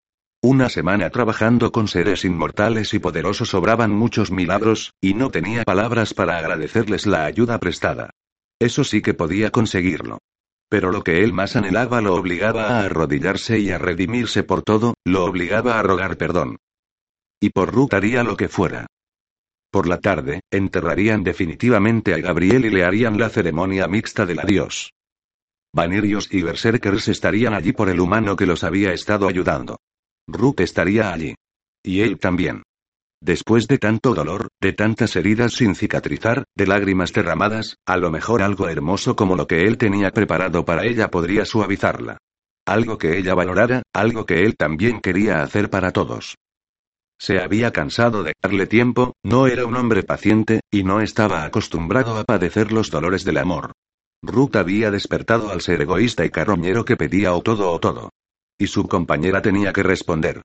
Una 0.42 0.68
semana 0.68 1.10
trabajando 1.10 1.70
con 1.70 1.86
seres 1.86 2.24
inmortales 2.24 2.92
y 2.92 2.98
poderosos 2.98 3.50
sobraban 3.50 3.92
muchos 3.92 4.32
milagros, 4.32 4.94
y 5.00 5.14
no 5.14 5.30
tenía 5.30 5.62
palabras 5.62 6.12
para 6.12 6.38
agradecerles 6.38 7.06
la 7.06 7.24
ayuda 7.24 7.60
prestada. 7.60 8.10
Eso 8.58 8.82
sí 8.82 9.00
que 9.00 9.14
podía 9.14 9.52
conseguirlo. 9.52 10.18
Pero 10.68 10.90
lo 10.90 11.04
que 11.04 11.22
él 11.22 11.32
más 11.32 11.54
anhelaba 11.54 12.00
lo 12.00 12.16
obligaba 12.16 12.70
a 12.70 12.84
arrodillarse 12.84 13.60
y 13.60 13.70
a 13.70 13.78
redimirse 13.78 14.42
por 14.42 14.62
todo, 14.62 14.94
lo 15.04 15.24
obligaba 15.24 15.78
a 15.78 15.82
rogar 15.84 16.16
perdón. 16.16 16.56
Y 17.40 17.50
por 17.50 17.72
Ruth 17.72 17.94
haría 17.94 18.24
lo 18.24 18.36
que 18.36 18.48
fuera. 18.48 18.88
Por 19.70 19.86
la 19.86 19.98
tarde, 19.98 20.40
enterrarían 20.50 21.22
definitivamente 21.22 22.14
a 22.14 22.18
Gabriel 22.18 22.64
y 22.64 22.70
le 22.70 22.84
harían 22.84 23.18
la 23.18 23.28
ceremonia 23.28 23.86
mixta 23.86 24.24
del 24.24 24.40
adiós. 24.40 24.90
Vanirios 25.74 26.28
y 26.32 26.42
Berserkers 26.42 27.08
estarían 27.08 27.52
allí 27.52 27.72
por 27.72 27.90
el 27.90 28.00
humano 28.00 28.36
que 28.36 28.46
los 28.46 28.64
había 28.64 28.92
estado 28.92 29.28
ayudando. 29.28 29.78
Ruth 30.26 30.60
estaría 30.60 31.12
allí. 31.12 31.34
Y 31.82 32.00
él 32.00 32.18
también. 32.18 32.62
Después 33.20 33.66
de 33.68 33.78
tanto 33.78 34.14
dolor, 34.14 34.48
de 34.60 34.72
tantas 34.72 35.16
heridas 35.16 35.52
sin 35.54 35.74
cicatrizar, 35.74 36.44
de 36.54 36.66
lágrimas 36.66 37.12
derramadas, 37.12 37.76
a 37.84 37.96
lo 37.96 38.10
mejor 38.10 38.42
algo 38.42 38.68
hermoso 38.68 39.16
como 39.16 39.36
lo 39.36 39.46
que 39.46 39.66
él 39.66 39.76
tenía 39.76 40.12
preparado 40.12 40.64
para 40.64 40.86
ella 40.86 41.10
podría 41.10 41.44
suavizarla. 41.44 42.18
Algo 42.66 42.96
que 42.96 43.18
ella 43.18 43.34
valorara, 43.34 43.82
algo 43.92 44.24
que 44.24 44.44
él 44.44 44.56
también 44.56 45.00
quería 45.00 45.42
hacer 45.42 45.68
para 45.68 45.90
todos. 45.90 46.36
Se 47.20 47.40
había 47.40 47.72
cansado 47.72 48.22
de 48.22 48.32
darle 48.40 48.66
tiempo, 48.66 49.14
no 49.24 49.48
era 49.48 49.66
un 49.66 49.76
hombre 49.76 50.04
paciente, 50.04 50.60
y 50.70 50.84
no 50.84 51.00
estaba 51.00 51.44
acostumbrado 51.44 52.16
a 52.16 52.24
padecer 52.24 52.70
los 52.70 52.90
dolores 52.90 53.24
del 53.24 53.38
amor. 53.38 53.72
Ruth 54.22 54.56
había 54.56 54.90
despertado 54.90 55.50
al 55.50 55.60
ser 55.60 55.82
egoísta 55.82 56.24
y 56.24 56.30
carroñero 56.30 56.84
que 56.84 56.96
pedía 56.96 57.34
o 57.34 57.42
todo 57.42 57.70
o 57.72 57.78
todo. 57.80 58.10
Y 58.58 58.68
su 58.68 58.86
compañera 58.88 59.42
tenía 59.42 59.72
que 59.72 59.82
responder. 59.82 60.42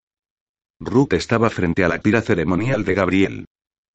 Ruth 0.79 1.13
estaba 1.13 1.49
frente 1.49 1.83
a 1.83 1.87
la 1.87 1.99
pira 1.99 2.21
ceremonial 2.21 2.83
de 2.83 2.93
Gabriel. 2.93 3.45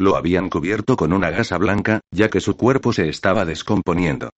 Lo 0.01 0.17
habían 0.17 0.49
cubierto 0.49 0.97
con 0.97 1.13
una 1.13 1.31
gasa 1.31 1.59
blanca, 1.59 2.01
ya 2.13 2.29
que 2.31 2.41
su 2.41 2.57
cuerpo 2.57 2.93
se 2.93 3.09
estaba 3.09 3.45
descomponiendo. 3.45 4.31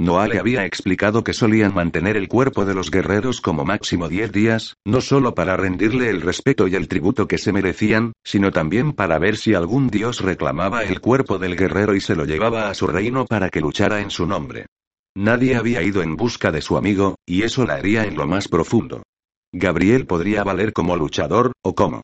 Noah 0.00 0.28
le 0.28 0.38
había 0.38 0.64
explicado 0.64 1.24
que 1.24 1.32
solían 1.32 1.74
mantener 1.74 2.16
el 2.16 2.28
cuerpo 2.28 2.64
de 2.64 2.72
los 2.72 2.92
guerreros 2.92 3.40
como 3.40 3.64
máximo 3.64 4.08
diez 4.08 4.30
días, 4.30 4.76
no 4.84 5.00
solo 5.00 5.34
para 5.34 5.56
rendirle 5.56 6.08
el 6.08 6.20
respeto 6.20 6.68
y 6.68 6.76
el 6.76 6.86
tributo 6.86 7.26
que 7.26 7.36
se 7.36 7.52
merecían, 7.52 8.12
sino 8.24 8.52
también 8.52 8.92
para 8.92 9.18
ver 9.18 9.36
si 9.36 9.54
algún 9.54 9.88
dios 9.88 10.20
reclamaba 10.20 10.84
el 10.84 11.00
cuerpo 11.00 11.40
del 11.40 11.56
guerrero 11.56 11.96
y 11.96 12.00
se 12.00 12.14
lo 12.14 12.26
llevaba 12.26 12.70
a 12.70 12.74
su 12.74 12.86
reino 12.86 13.26
para 13.26 13.50
que 13.50 13.60
luchara 13.60 14.00
en 14.00 14.10
su 14.10 14.24
nombre. 14.24 14.66
Nadie 15.16 15.56
había 15.56 15.82
ido 15.82 16.00
en 16.00 16.14
busca 16.16 16.52
de 16.52 16.62
su 16.62 16.76
amigo, 16.76 17.16
y 17.26 17.42
eso 17.42 17.66
la 17.66 17.74
haría 17.74 18.04
en 18.04 18.14
lo 18.14 18.28
más 18.28 18.46
profundo. 18.46 19.02
Gabriel 19.52 20.06
podría 20.06 20.44
valer 20.44 20.72
como 20.72 20.96
luchador, 20.96 21.50
o 21.60 21.74
como 21.74 22.02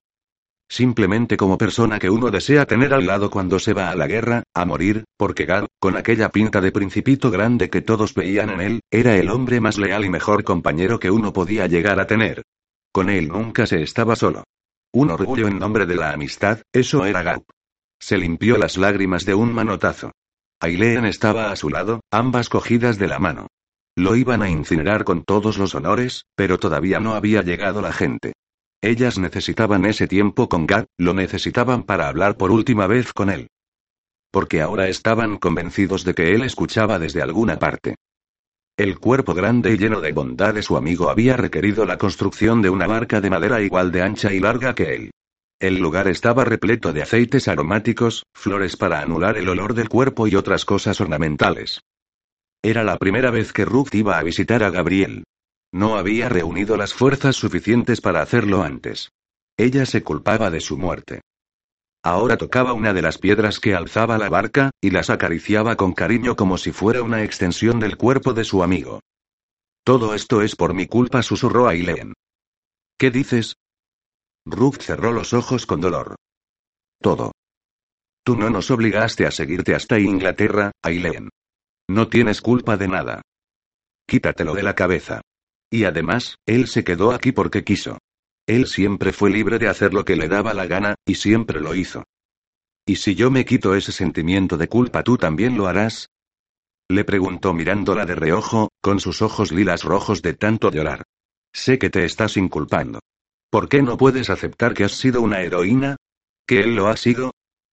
Simplemente 0.69 1.37
como 1.37 1.59
persona 1.59 1.99
que 1.99 2.11
uno 2.11 2.31
desea 2.31 2.67
tener 2.67 2.95
al 2.95 3.07
lado 3.07 3.31
cuando 3.31 3.59
se 3.59 3.75
va 3.75 3.91
a 3.91 3.97
la 3.97 4.07
guerra, 4.07 4.43
a 4.55 4.65
morir, 4.65 5.05
porque 5.17 5.45
Gab, 5.45 5.67
con 5.79 5.97
aquella 5.97 6.31
pinta 6.31 6.61
de 6.61 6.73
principito 6.73 7.31
grande 7.31 7.71
que 7.71 7.83
todos 7.83 8.15
veían 8.15 8.51
en 8.51 8.61
él, 8.61 8.81
era 8.91 9.17
el 9.17 9.29
hombre 9.29 9.61
más 9.61 9.79
leal 9.79 10.05
y 10.05 10.09
mejor 10.09 10.43
compañero 10.43 10.99
que 10.99 11.11
uno 11.11 11.33
podía 11.33 11.67
llegar 11.67 12.01
a 12.01 12.07
tener. 12.07 12.43
Con 12.93 13.11
él 13.11 13.29
nunca 13.29 13.67
se 13.67 13.83
estaba 13.83 14.17
solo. 14.17 14.45
Un 14.93 15.11
orgullo 15.11 15.49
en 15.49 15.59
nombre 15.59 15.87
de 15.87 15.97
la 15.97 16.13
amistad, 16.13 16.61
eso 16.73 17.05
era 17.05 17.23
Gab. 17.23 17.43
Se 18.01 18.17
limpió 18.17 18.57
las 18.57 18.77
lágrimas 18.77 19.25
de 19.25 19.35
un 19.35 19.53
manotazo. 19.53 20.13
Aileen 20.61 21.05
estaba 21.05 21.51
a 21.51 21.57
su 21.57 21.69
lado, 21.69 22.01
ambas 22.11 22.49
cogidas 22.49 22.99
de 22.99 23.09
la 23.09 23.19
mano. 23.19 23.49
Lo 23.97 24.17
iban 24.17 24.43
a 24.43 24.49
incinerar 24.49 25.05
con 25.05 25.25
todos 25.25 25.59
los 25.59 25.75
honores, 25.75 26.25
pero 26.35 26.59
todavía 26.59 27.01
no 27.01 27.15
había 27.15 27.43
llegado 27.43 27.81
la 27.81 27.93
gente. 27.93 28.33
Ellas 28.85 29.19
necesitaban 29.19 29.87
ese 29.87 30.07
tiempo 30.07 30.47
con 30.51 30.67
Gad, 30.67 30.85
lo 30.99 31.15
necesitaban 31.15 31.85
para 31.85 32.07
hablar 32.07 32.37
por 32.37 32.51
última 32.51 32.87
vez 32.87 33.15
con 33.15 33.31
él. 33.31 33.49
Porque 34.31 34.61
ahora 34.61 34.89
estaban 34.89 35.39
convencidos 35.39 36.05
de 36.05 36.13
que 36.13 36.35
él 36.35 36.43
escuchaba 36.43 36.99
desde 36.99 37.23
alguna 37.23 37.59
parte. 37.59 37.95
El 38.77 38.99
cuerpo 38.99 39.33
grande 39.33 39.73
y 39.73 39.79
lleno 39.79 40.03
de 40.03 40.13
bondad 40.13 40.53
de 40.53 40.61
su 40.61 40.77
amigo 40.77 41.09
había 41.09 41.35
requerido 41.39 41.87
la 41.87 41.97
construcción 41.97 42.61
de 42.61 42.69
una 42.69 42.87
barca 42.87 43.23
de 43.23 43.31
madera 43.31 43.63
igual 43.63 43.91
de 43.91 44.03
ancha 44.03 44.35
y 44.35 44.41
larga 44.41 44.75
que 44.75 44.95
él. 44.95 45.11
El 45.59 45.79
lugar 45.79 46.07
estaba 46.07 46.45
repleto 46.45 46.93
de 46.93 47.01
aceites 47.01 47.49
aromáticos, 47.49 48.25
flores 48.35 48.77
para 48.77 49.01
anular 49.01 49.39
el 49.39 49.49
olor 49.49 49.73
del 49.73 49.89
cuerpo 49.89 50.27
y 50.27 50.35
otras 50.35 50.67
cosas 50.67 51.01
ornamentales. 51.01 51.81
Era 52.63 52.85
la 52.85 52.99
primera 52.99 53.31
vez 53.31 53.55
que 53.55 53.65
Ruth 53.65 53.95
iba 53.95 54.19
a 54.19 54.23
visitar 54.23 54.63
a 54.63 54.69
Gabriel. 54.69 55.25
No 55.75 55.97
había 55.97 56.29
reunido 56.29 56.77
las 56.77 56.95
fuerzas 56.95 57.35
suficientes 57.35 58.01
para 58.01 58.23
hacerlo 58.23 58.63
antes. 58.63 59.11
Ella 59.57 59.87
se 59.87 60.05
culpaba 60.05 60.49
de 60.49 60.61
su 60.61 60.79
muerte. 60.79 61.23
Ahora 62.01 62.37
tocaba 62.37 62.75
una 62.75 62.93
de 62.93 63.03
las 63.03 63.19
piedras 63.19 63.59
que 63.59 63.75
alzaba 63.75 64.17
la 64.17 64.29
barca, 64.29 64.71
y 64.81 64.91
las 64.91 65.11
acariciaba 65.11 65.75
con 65.75 65.93
cariño 65.93 66.37
como 66.37 66.59
si 66.59 66.71
fuera 66.71 67.03
una 67.03 67.25
extensión 67.25 67.81
del 67.81 67.97
cuerpo 67.97 68.35
de 68.35 68.45
su 68.45 68.63
amigo. 68.63 69.01
Todo 69.83 70.15
esto 70.15 70.43
es 70.43 70.55
por 70.55 70.75
mi 70.75 70.87
culpa, 70.87 71.25
susurró 71.25 71.67
Aileen. 71.67 72.13
¿Qué 72.97 73.11
dices? 73.11 73.57
Ruth 74.47 74.81
cerró 74.81 75.11
los 75.11 75.33
ojos 75.33 75.67
con 75.67 75.81
dolor. 75.81 76.15
Todo. 77.01 77.33
Tú 78.23 78.37
no 78.37 78.49
nos 78.49 78.71
obligaste 78.71 79.27
a 79.27 79.33
seguirte 79.33 79.75
hasta 79.75 79.99
Inglaterra, 79.99 80.71
Aileen. 80.85 81.31
No 81.91 82.07
tienes 82.07 82.41
culpa 82.41 82.77
de 82.77 82.87
nada. 82.87 83.23
Quítatelo 84.07 84.55
de 84.55 84.63
la 84.63 84.77
cabeza. 84.77 85.21
Y 85.75 85.87
además, 85.87 86.37
él 86.47 86.69
se 86.69 86.85
quedó 86.85 87.11
aquí 87.11 87.33
porque 87.33 87.65
quiso. 87.65 87.99
Él 88.47 88.69
siempre 88.69 89.13
fue 89.13 89.29
libre 89.29 89.59
de 89.59 89.67
hacer 89.67 89.93
lo 89.93 90.05
que 90.05 90.15
le 90.15 90.29
daba 90.29 90.55
la 90.55 90.67
gana, 90.67 90.95
y 91.05 91.17
siempre 91.17 91.61
lo 91.61 91.75
hizo. 91.75 92.05
¿Y 92.87 92.95
si 92.95 93.17
yo 93.17 93.29
me 93.29 93.45
quito 93.45 93.75
ese 93.75 93.91
sentimiento 93.91 94.57
de 94.57 94.69
culpa, 94.69 95.03
tú 95.03 95.19
también 95.19 95.57
lo 95.57 95.67
harás? 95.67 96.11
Le 96.89 97.03
preguntó 97.03 97.53
mirándola 97.53 98.07
de 98.07 98.15
reojo, 98.15 98.69
con 98.81 99.01
sus 99.01 99.21
ojos 99.21 99.51
lilas 99.51 99.83
rojos 99.83 100.23
de 100.23 100.35
tanto 100.35 100.71
llorar. 100.71 101.03
Sé 101.53 101.77
que 101.77 101.91
te 101.91 102.05
estás 102.05 102.37
inculpando. 102.37 103.01
¿Por 103.51 103.69
qué 103.69 103.83
no 103.83 103.97
puedes 103.97 104.31
aceptar 104.31 104.75
que 104.75 104.85
has 104.85 104.93
sido 104.93 105.23
una 105.23 105.41
heroína? 105.41 105.97
¿Que 106.47 106.61
él 106.61 106.77
lo 106.77 106.87
ha 106.87 106.97
sido? 106.97 107.33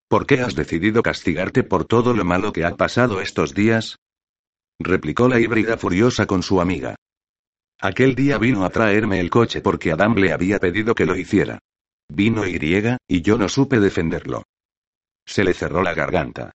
¿Por 0.09 0.25
qué 0.25 0.41
has 0.41 0.55
decidido 0.55 1.03
castigarte 1.03 1.61
por 1.61 1.85
todo 1.85 2.15
lo 2.15 2.25
malo 2.25 2.51
que 2.51 2.65
ha 2.65 2.75
pasado 2.75 3.21
estos 3.21 3.53
días? 3.53 3.97
replicó 4.79 5.27
la 5.27 5.39
híbrida 5.39 5.77
furiosa 5.77 6.25
con 6.25 6.41
su 6.41 6.59
amiga. 6.59 6.95
Aquel 7.83 8.13
día 8.13 8.37
vino 8.37 8.63
a 8.63 8.69
traerme 8.69 9.19
el 9.19 9.31
coche 9.31 9.59
porque 9.59 9.91
Adam 9.91 10.13
le 10.13 10.31
había 10.31 10.59
pedido 10.59 10.93
que 10.93 11.07
lo 11.07 11.15
hiciera. 11.15 11.57
Vino 12.07 12.45
Y, 12.45 12.59
y 13.07 13.21
yo 13.23 13.39
no 13.39 13.49
supe 13.49 13.79
defenderlo. 13.79 14.43
Se 15.25 15.43
le 15.43 15.55
cerró 15.55 15.81
la 15.81 15.95
garganta. 15.95 16.51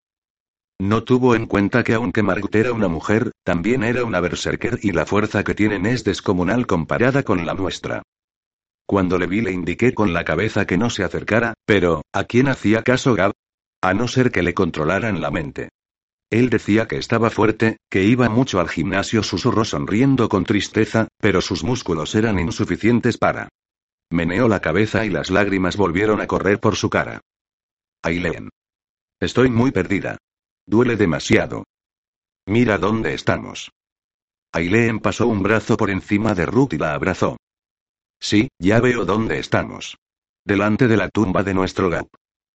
No 0.78 1.02
tuvo 1.02 1.34
en 1.34 1.46
cuenta 1.46 1.82
que 1.82 1.94
aunque 1.94 2.22
Margot 2.22 2.54
era 2.54 2.72
una 2.72 2.86
mujer, 2.86 3.32
también 3.42 3.82
era 3.82 4.04
una 4.04 4.20
berserker 4.20 4.78
y 4.82 4.92
la 4.92 5.04
fuerza 5.04 5.42
que 5.42 5.54
tienen 5.54 5.84
es 5.84 6.04
descomunal 6.04 6.66
comparada 6.68 7.24
con 7.24 7.44
la 7.44 7.54
nuestra. 7.54 8.02
Cuando 8.86 9.18
le 9.18 9.26
vi 9.26 9.40
le 9.40 9.50
indiqué 9.50 9.94
con 9.94 10.12
la 10.12 10.24
cabeza 10.24 10.64
que 10.64 10.78
no 10.78 10.90
se 10.90 11.02
acercara, 11.02 11.54
pero, 11.64 12.02
¿a 12.12 12.22
quién 12.22 12.46
hacía 12.46 12.82
caso 12.82 13.14
Gab? 13.14 13.32
A 13.82 13.94
no 13.94 14.06
ser 14.06 14.30
que 14.30 14.42
le 14.42 14.54
controlaran 14.54 15.20
la 15.20 15.32
mente. 15.32 15.70
Él 16.30 16.50
decía 16.50 16.88
que 16.88 16.96
estaba 16.96 17.30
fuerte, 17.30 17.78
que 17.88 18.02
iba 18.02 18.28
mucho 18.28 18.58
al 18.58 18.68
gimnasio, 18.68 19.22
susurró 19.22 19.64
sonriendo 19.64 20.28
con 20.28 20.44
tristeza, 20.44 21.08
pero 21.18 21.40
sus 21.40 21.62
músculos 21.62 22.14
eran 22.14 22.38
insuficientes 22.38 23.16
para. 23.16 23.48
Meneó 24.10 24.48
la 24.48 24.60
cabeza 24.60 25.04
y 25.04 25.10
las 25.10 25.30
lágrimas 25.30 25.76
volvieron 25.76 26.20
a 26.20 26.26
correr 26.26 26.58
por 26.58 26.76
su 26.76 26.90
cara. 26.90 27.20
Aileen. 28.02 28.50
Estoy 29.20 29.50
muy 29.50 29.70
perdida. 29.70 30.18
Duele 30.66 30.96
demasiado. 30.96 31.64
Mira 32.46 32.78
dónde 32.78 33.14
estamos. 33.14 33.70
Aileen 34.52 35.00
pasó 35.00 35.26
un 35.26 35.42
brazo 35.42 35.76
por 35.76 35.90
encima 35.90 36.34
de 36.34 36.46
Ruth 36.46 36.72
y 36.72 36.78
la 36.78 36.94
abrazó. 36.94 37.36
Sí, 38.20 38.48
ya 38.58 38.80
veo 38.80 39.04
dónde 39.04 39.38
estamos. 39.38 39.96
Delante 40.44 40.88
de 40.88 40.96
la 40.96 41.08
tumba 41.08 41.42
de 41.42 41.54
nuestro 41.54 41.90
Gap. 41.90 42.08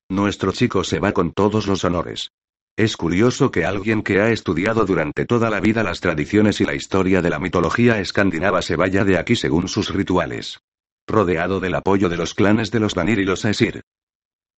Nuestro 0.10 0.52
chico 0.52 0.84
se 0.84 1.00
va 1.00 1.12
con 1.12 1.32
todos 1.32 1.68
los 1.68 1.84
honores. 1.84 2.32
Es 2.78 2.96
curioso 2.98 3.52
que 3.52 3.66
alguien 3.66 4.02
que 4.02 4.22
ha 4.22 4.32
estudiado 4.32 4.86
durante 4.86 5.26
toda 5.26 5.50
la 5.50 5.60
vida 5.60 5.84
las 5.84 6.00
tradiciones 6.00 6.62
y 6.62 6.66
la 6.66 6.74
historia 6.74 7.22
de 7.22 7.30
la 7.30 7.40
mitología 7.40 8.00
escandinava 8.00 8.62
se 8.62 8.76
vaya 8.76 9.04
de 9.04 9.18
aquí 9.18 9.36
según 9.36 9.68
sus 9.68 9.94
rituales. 9.94 10.62
Rodeado 11.08 11.60
del 11.60 11.76
apoyo 11.76 12.10
de 12.10 12.18
los 12.18 12.34
clanes 12.34 12.72
de 12.72 12.80
los 12.80 12.96
Vanir 12.96 13.20
y 13.20 13.26
los 13.26 13.44
Aesir. 13.44 13.82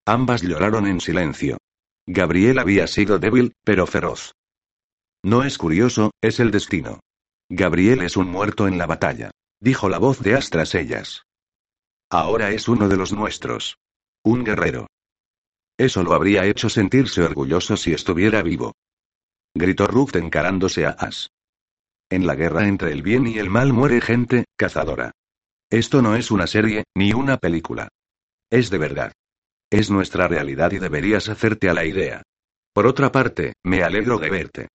Ambas 0.05 0.41
lloraron 0.43 0.85
en 0.87 0.99
silencio. 1.01 1.57
Gabriel 2.05 2.59
había 2.59 2.87
sido 2.87 3.17
débil, 3.17 3.53
pero 3.63 3.87
feroz. 3.87 4.33
No 5.23 5.43
es 5.43 5.57
curioso, 5.57 6.11
es 6.21 6.39
el 6.39 6.51
destino. 6.51 6.99
Gabriel 7.49 8.01
es 8.01 8.17
un 8.17 8.27
muerto 8.27 8.67
en 8.67 8.77
la 8.77 8.85
batalla. 8.85 9.31
Dijo 9.61 9.87
la 9.87 9.97
voz 9.97 10.19
de 10.19 10.35
Astras 10.35 10.75
ellas. 10.75 11.23
Ahora 12.09 12.51
es 12.51 12.67
uno 12.67 12.89
de 12.89 12.97
los 12.97 13.13
nuestros. 13.13 13.77
Un 14.23 14.43
guerrero. 14.43 14.87
Eso 15.77 16.03
lo 16.03 16.13
habría 16.13 16.45
hecho 16.45 16.69
sentirse 16.69 17.21
orgulloso 17.21 17.77
si 17.77 17.93
estuviera 17.93 18.41
vivo. 18.43 18.73
Gritó 19.55 19.87
Ruth 19.87 20.15
encarándose 20.15 20.85
a 20.85 20.91
As. 20.91 21.29
En 22.09 22.27
la 22.27 22.35
guerra 22.35 22.67
entre 22.67 22.91
el 22.91 23.01
bien 23.01 23.27
y 23.27 23.39
el 23.39 23.49
mal 23.49 23.73
muere 23.73 24.01
gente, 24.01 24.45
cazadora. 24.55 25.11
Esto 25.69 26.01
no 26.01 26.15
es 26.15 26.29
una 26.29 26.45
serie, 26.45 26.83
ni 26.95 27.13
una 27.13 27.37
película. 27.37 27.89
Es 28.51 28.69
de 28.69 28.77
verdad. 28.77 29.11
Es 29.71 29.89
nuestra 29.89 30.27
realidad 30.27 30.71
y 30.71 30.77
deberías 30.77 31.29
hacerte 31.29 31.69
a 31.69 31.73
la 31.73 31.85
idea. 31.85 32.21
Por 32.73 32.85
otra 32.85 33.11
parte, 33.11 33.53
me 33.63 33.83
alegro 33.83 34.19
de 34.19 34.29
verte. 34.29 34.67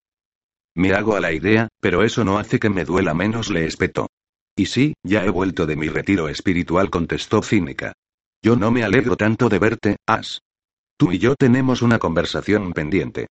Me 0.74 0.92
hago 0.92 1.14
a 1.14 1.20
la 1.20 1.32
idea, 1.32 1.68
pero 1.80 2.02
eso 2.02 2.24
no 2.24 2.38
hace 2.38 2.58
que 2.58 2.70
me 2.70 2.84
duela 2.84 3.14
menos, 3.14 3.50
le 3.50 3.66
espetó. 3.66 4.08
Y 4.56 4.66
sí, 4.66 4.94
ya 5.04 5.24
he 5.24 5.30
vuelto 5.30 5.66
de 5.66 5.76
mi 5.76 5.88
retiro 5.88 6.28
espiritual, 6.28 6.90
contestó 6.90 7.42
cínica. 7.42 7.92
Yo 8.42 8.56
no 8.56 8.72
me 8.72 8.82
alegro 8.82 9.16
tanto 9.16 9.48
de 9.48 9.58
verte, 9.60 9.96
As. 10.06 10.40
Tú 10.98 11.12
y 11.12 11.18
yo 11.18 11.36
tenemos 11.36 11.80
una 11.80 12.00
conversación 12.00 12.72
pendiente. 12.72 13.28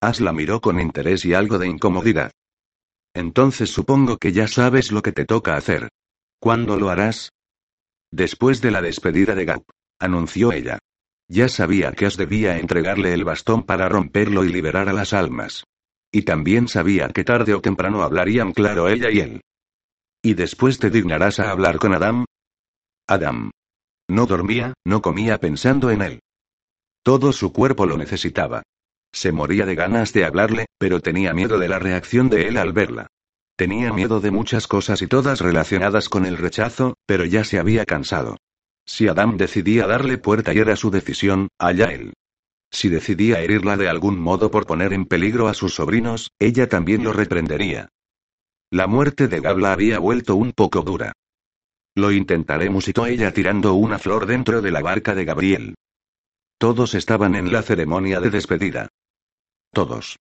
As 0.00 0.20
la 0.20 0.32
miró 0.32 0.60
con 0.60 0.80
interés 0.80 1.24
y 1.24 1.34
algo 1.34 1.56
de 1.56 1.68
incomodidad. 1.68 2.32
Entonces 3.14 3.70
supongo 3.70 4.18
que 4.18 4.32
ya 4.32 4.48
sabes 4.48 4.90
lo 4.90 5.00
que 5.00 5.12
te 5.12 5.24
toca 5.24 5.56
hacer. 5.56 5.88
¿Cuándo 6.40 6.76
lo 6.76 6.90
harás? 6.90 7.30
Después 8.10 8.60
de 8.60 8.72
la 8.72 8.82
despedida 8.82 9.36
de 9.36 9.44
Gap 9.44 9.62
anunció 10.00 10.50
ella. 10.50 10.80
Ya 11.28 11.48
sabía 11.48 11.92
que 11.92 12.06
As 12.06 12.16
debía 12.16 12.58
entregarle 12.58 13.14
el 13.14 13.22
bastón 13.22 13.62
para 13.62 13.88
romperlo 13.88 14.44
y 14.44 14.48
liberar 14.48 14.88
a 14.88 14.92
las 14.92 15.12
almas. 15.12 15.62
Y 16.10 16.22
también 16.22 16.66
sabía 16.66 17.08
que 17.10 17.22
tarde 17.22 17.54
o 17.54 17.60
temprano 17.60 18.02
hablarían 18.02 18.52
claro 18.52 18.88
ella 18.88 19.10
y 19.10 19.20
él. 19.20 19.42
¿Y 20.22 20.34
después 20.34 20.80
te 20.80 20.90
dignarás 20.90 21.38
a 21.38 21.52
hablar 21.52 21.78
con 21.78 21.94
Adam? 21.94 22.24
Adam. 23.06 23.52
No 24.08 24.26
dormía, 24.26 24.74
no 24.84 25.02
comía 25.02 25.38
pensando 25.38 25.90
en 25.90 26.02
él. 26.02 26.20
Todo 27.02 27.32
su 27.32 27.52
cuerpo 27.52 27.86
lo 27.86 27.96
necesitaba. 27.96 28.62
Se 29.12 29.32
moría 29.32 29.66
de 29.66 29.74
ganas 29.74 30.12
de 30.12 30.24
hablarle, 30.24 30.66
pero 30.78 31.00
tenía 31.00 31.32
miedo 31.32 31.58
de 31.58 31.68
la 31.68 31.78
reacción 31.78 32.28
de 32.28 32.48
él 32.48 32.56
al 32.56 32.72
verla. 32.72 33.06
Tenía 33.56 33.92
miedo 33.92 34.20
de 34.20 34.30
muchas 34.30 34.66
cosas 34.66 35.02
y 35.02 35.06
todas 35.06 35.40
relacionadas 35.40 36.08
con 36.08 36.24
el 36.24 36.36
rechazo, 36.36 36.94
pero 37.06 37.24
ya 37.24 37.44
se 37.44 37.58
había 37.58 37.84
cansado. 37.84 38.36
Si 38.86 39.08
Adam 39.08 39.36
decidía 39.36 39.86
darle 39.86 40.18
puerta 40.18 40.54
y 40.54 40.58
era 40.58 40.76
su 40.76 40.90
decisión, 40.90 41.48
allá 41.58 41.92
él. 41.92 42.12
Si 42.70 42.88
decidía 42.88 43.40
herirla 43.40 43.76
de 43.76 43.88
algún 43.88 44.18
modo 44.18 44.50
por 44.50 44.66
poner 44.66 44.92
en 44.92 45.06
peligro 45.06 45.48
a 45.48 45.54
sus 45.54 45.74
sobrinos, 45.74 46.30
ella 46.38 46.68
también 46.68 47.04
lo 47.04 47.12
reprendería. 47.12 47.88
La 48.70 48.86
muerte 48.86 49.26
de 49.26 49.40
Gabla 49.40 49.72
había 49.72 49.98
vuelto 49.98 50.36
un 50.36 50.52
poco 50.52 50.82
dura. 50.82 51.12
Lo 51.96 52.12
intentaré, 52.12 52.70
musitó 52.70 53.06
ella 53.06 53.32
tirando 53.32 53.74
una 53.74 53.98
flor 53.98 54.26
dentro 54.26 54.62
de 54.62 54.70
la 54.70 54.80
barca 54.80 55.14
de 55.14 55.24
Gabriel. 55.24 55.74
Todos 56.60 56.94
estaban 56.94 57.36
en 57.36 57.52
la 57.52 57.62
ceremonia 57.62 58.20
de 58.20 58.28
despedida. 58.28 58.90
Todos. 59.72 60.18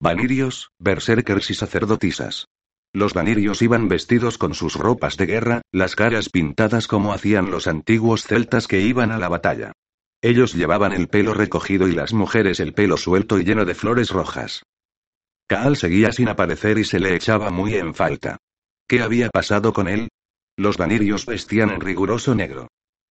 Vanirios, 0.00 0.72
berserkers 0.80 1.50
y 1.50 1.54
sacerdotisas. 1.54 2.48
Los 2.92 3.14
vanirios 3.14 3.62
iban 3.62 3.86
vestidos 3.86 4.36
con 4.36 4.54
sus 4.54 4.74
ropas 4.74 5.16
de 5.16 5.26
guerra, 5.26 5.62
las 5.70 5.94
caras 5.94 6.28
pintadas 6.28 6.88
como 6.88 7.12
hacían 7.12 7.52
los 7.52 7.68
antiguos 7.68 8.24
celtas 8.24 8.66
que 8.66 8.80
iban 8.80 9.12
a 9.12 9.18
la 9.18 9.28
batalla. 9.28 9.74
Ellos 10.22 10.54
llevaban 10.54 10.92
el 10.92 11.06
pelo 11.06 11.34
recogido 11.34 11.86
y 11.86 11.92
las 11.92 12.12
mujeres 12.12 12.58
el 12.58 12.74
pelo 12.74 12.96
suelto 12.96 13.38
y 13.38 13.44
lleno 13.44 13.64
de 13.64 13.76
flores 13.76 14.10
rojas. 14.10 14.64
Kaal 15.46 15.76
seguía 15.76 16.10
sin 16.10 16.28
aparecer 16.28 16.78
y 16.78 16.84
se 16.84 16.98
le 16.98 17.14
echaba 17.14 17.52
muy 17.52 17.76
en 17.76 17.94
falta. 17.94 18.38
¿Qué 18.88 19.02
había 19.02 19.30
pasado 19.30 19.72
con 19.72 19.86
él? 19.86 20.08
Los 20.56 20.78
vanirios 20.78 21.26
vestían 21.26 21.70
en 21.70 21.80
riguroso 21.80 22.34
negro. 22.34 22.66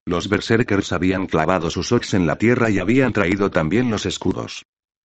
Los 0.08 0.30
berserkers 0.30 0.94
habían 0.94 1.26
clavado 1.26 1.72
sus 1.72 1.92
ox 1.92 2.14
en 2.14 2.28
la 2.28 2.38
tierra 2.38 2.70
y 2.70 2.78
habían 2.78 3.12
traído 3.12 3.50
también 3.50 3.90
los 3.90 4.06
escudos. 4.06 4.64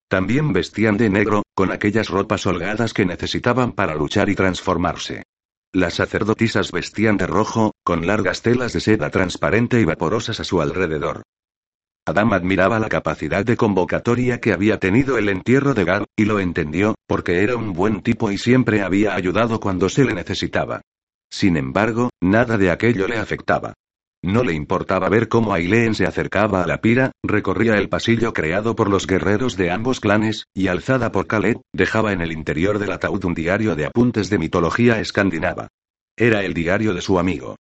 También 0.09 0.53
vestían 0.53 0.99
de 0.99 1.09
negro, 1.09 1.43
con 1.55 1.73
aquellas 1.73 2.09
ropas 2.09 2.47
holgadas 2.47 2.93
que 2.93 3.07
necesitaban 3.07 3.73
para 3.73 3.95
luchar 3.95 4.29
y 4.29 4.35
transformarse. 4.35 5.23
Las 5.73 5.95
sacerdotisas 5.95 6.73
vestían 6.73 7.17
de 7.17 7.27
rojo, 7.27 7.73
con 7.85 8.07
largas 8.07 8.43
telas 8.43 8.73
de 8.73 8.81
seda 8.81 9.09
transparente 9.11 9.81
y 9.81 9.85
vaporosas 9.85 10.41
a 10.41 10.45
su 10.45 10.61
alrededor. 10.61 11.23
Adam 12.07 12.33
admiraba 12.33 12.81
la 12.81 12.89
capacidad 12.89 13.45
de 13.45 13.57
convocatoria 13.57 14.41
que 14.41 14.53
había 14.53 14.79
tenido 14.81 15.17
el 15.17 15.29
entierro 15.29 15.75
de 15.75 15.85
Gad, 15.85 16.05
y 16.17 16.25
lo 16.25 16.41
entendió, 16.41 16.97
porque 17.07 17.43
era 17.43 17.57
un 17.57 17.73
buen 17.73 18.03
tipo 18.03 18.31
y 18.33 18.37
siempre 18.37 18.83
había 18.83 19.15
ayudado 19.15 19.61
cuando 19.61 19.89
se 19.89 20.05
le 20.05 20.13
necesitaba. 20.13 20.81
Sin 21.31 21.57
embargo, 21.57 22.11
nada 22.21 22.59
de 22.59 22.73
aquello 22.73 23.07
le 23.07 23.19
afectaba. 23.19 23.75
No 24.23 24.45
le 24.45 24.53
importaba 24.53 25.09
ver 25.09 25.29
cómo 25.29 25.55
Aileen 25.55 25.95
se 25.95 26.05
acercaba 26.05 26.63
a 26.63 26.67
la 26.67 26.83
pira, 26.83 27.13
recorría 27.23 27.79
el 27.79 27.89
pasillo 27.89 28.35
creado 28.35 28.77
por 28.77 28.91
los 28.91 29.07
guerreros 29.07 29.57
de 29.57 29.71
ambos 29.71 29.99
clanes, 29.99 30.45
y 30.53 30.69
alzada 30.69 31.11
por 31.11 31.27
Khaled, 31.27 31.57
dejaba 31.73 32.13
en 32.13 32.21
el 32.21 32.31
interior 32.31 32.79
del 32.79 32.93
ataúd 32.93 33.25
un 33.25 33.35
diario 33.35 33.77
de 33.77 33.87
apuntes 33.87 34.29
de 34.29 34.39
mitología 34.39 35.01
escandinava. 35.01 35.69
Era 36.19 36.45
el 36.45 36.53
diario 36.53 36.93
de 36.93 37.01
su 37.01 37.19
amigo. 37.19 37.57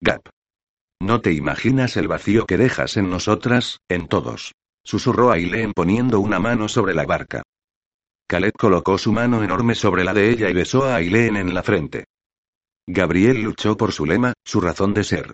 Gap. 0.00 0.28
No 1.00 1.20
te 1.20 1.32
imaginas 1.32 1.96
el 1.96 2.06
vacío 2.06 2.46
que 2.46 2.56
dejas 2.56 2.96
en 2.96 3.10
nosotras, 3.10 3.78
en 3.88 4.06
todos. 4.06 4.52
Susurró 4.84 5.32
Aileen 5.32 5.72
poniendo 5.72 6.20
una 6.20 6.38
mano 6.38 6.68
sobre 6.68 6.94
la 6.94 7.06
barca. 7.06 7.42
Khaled 8.28 8.52
colocó 8.52 8.98
su 8.98 9.12
mano 9.12 9.42
enorme 9.42 9.74
sobre 9.74 10.04
la 10.04 10.14
de 10.14 10.30
ella 10.30 10.48
y 10.48 10.52
besó 10.52 10.84
a 10.84 10.94
Aileen 10.94 11.36
en 11.36 11.54
la 11.54 11.64
frente. 11.64 12.04
Gabriel 12.86 13.42
luchó 13.42 13.76
por 13.76 13.92
su 13.92 14.06
lema, 14.06 14.32
su 14.44 14.60
razón 14.60 14.94
de 14.94 15.02
ser. 15.02 15.32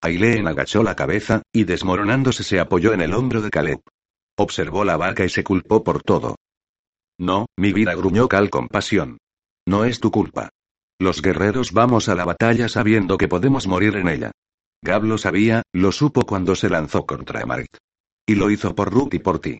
Aileen 0.00 0.46
agachó 0.46 0.82
la 0.82 0.94
cabeza, 0.94 1.42
y 1.52 1.64
desmoronándose 1.64 2.44
se 2.44 2.60
apoyó 2.60 2.92
en 2.92 3.00
el 3.00 3.14
hombro 3.14 3.42
de 3.42 3.50
Caleb. 3.50 3.80
Observó 4.36 4.84
la 4.84 4.96
barca 4.96 5.24
y 5.24 5.28
se 5.28 5.42
culpó 5.42 5.82
por 5.82 6.02
todo. 6.02 6.36
No, 7.18 7.46
mi 7.56 7.72
vida 7.72 7.94
gruñó 7.94 8.28
Cal 8.28 8.50
con 8.50 8.68
pasión. 8.68 9.18
No 9.66 9.84
es 9.84 9.98
tu 9.98 10.10
culpa. 10.12 10.50
Los 11.00 11.20
guerreros 11.20 11.72
vamos 11.72 12.08
a 12.08 12.14
la 12.14 12.24
batalla 12.24 12.68
sabiendo 12.68 13.18
que 13.18 13.28
podemos 13.28 13.66
morir 13.66 13.96
en 13.96 14.08
ella. 14.08 14.30
Gab 14.82 15.02
lo 15.02 15.18
sabía, 15.18 15.62
lo 15.72 15.90
supo 15.90 16.22
cuando 16.22 16.54
se 16.54 16.68
lanzó 16.68 17.04
contra 17.04 17.44
Marit. 17.44 17.76
Y 18.26 18.36
lo 18.36 18.50
hizo 18.50 18.74
por 18.74 18.92
Ruth 18.92 19.14
y 19.14 19.18
por 19.18 19.40
ti. 19.40 19.58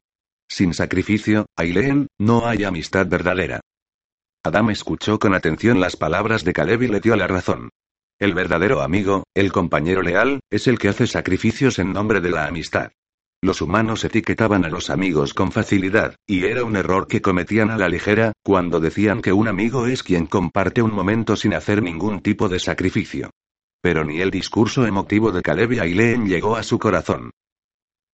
Sin 0.48 0.72
sacrificio, 0.72 1.46
Aileen, 1.56 2.06
no 2.18 2.46
hay 2.46 2.64
amistad 2.64 3.06
verdadera. 3.06 3.60
Adam 4.44 4.70
escuchó 4.70 5.18
con 5.18 5.34
atención 5.34 5.80
las 5.80 5.96
palabras 5.96 6.44
de 6.44 6.52
Caleb 6.52 6.82
y 6.82 6.88
le 6.88 7.00
dio 7.00 7.16
la 7.16 7.26
razón. 7.26 7.70
El 8.20 8.34
verdadero 8.34 8.80
amigo, 8.80 9.22
el 9.32 9.52
compañero 9.52 10.02
leal, 10.02 10.40
es 10.50 10.66
el 10.66 10.80
que 10.80 10.88
hace 10.88 11.06
sacrificios 11.06 11.78
en 11.78 11.92
nombre 11.92 12.20
de 12.20 12.30
la 12.30 12.46
amistad. 12.46 12.90
Los 13.40 13.62
humanos 13.62 14.02
etiquetaban 14.04 14.64
a 14.64 14.68
los 14.68 14.90
amigos 14.90 15.34
con 15.34 15.52
facilidad, 15.52 16.16
y 16.26 16.44
era 16.44 16.64
un 16.64 16.74
error 16.74 17.06
que 17.06 17.22
cometían 17.22 17.70
a 17.70 17.78
la 17.78 17.88
ligera, 17.88 18.32
cuando 18.42 18.80
decían 18.80 19.22
que 19.22 19.32
un 19.32 19.46
amigo 19.46 19.86
es 19.86 20.02
quien 20.02 20.26
comparte 20.26 20.82
un 20.82 20.92
momento 20.92 21.36
sin 21.36 21.54
hacer 21.54 21.80
ningún 21.80 22.20
tipo 22.20 22.48
de 22.48 22.58
sacrificio. 22.58 23.30
Pero 23.80 24.04
ni 24.04 24.20
el 24.20 24.32
discurso 24.32 24.84
emotivo 24.84 25.30
de 25.30 25.40
Caleb 25.40 25.74
y 25.74 25.78
Aileen 25.78 26.26
llegó 26.26 26.56
a 26.56 26.64
su 26.64 26.80
corazón. 26.80 27.30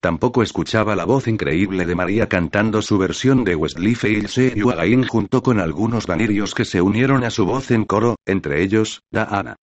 Tampoco 0.03 0.43
escuchaba 0.43 0.95
la 0.95 1.07
voz 1.07 1.29
increíble 1.29 1.87
de 1.87 1.95
María 1.95 2.29
cantando 2.29 2.83
su 2.83 2.99
versión 2.99 3.43
de 3.43 3.57
Westlife 3.57 4.11
Ilse 4.11 4.53
Yuagain 4.55 5.07
junto 5.07 5.43
con 5.43 5.61
algunos 5.61 6.07
vanirios 6.07 6.55
que 6.55 6.67
se 6.67 6.83
unieron 6.83 7.25
a 7.25 7.31
su 7.31 7.47
voz 7.47 7.71
en 7.71 7.87
coro, 7.87 8.17
entre 8.27 8.63
ellos, 8.63 9.01
Daana. 9.11 9.57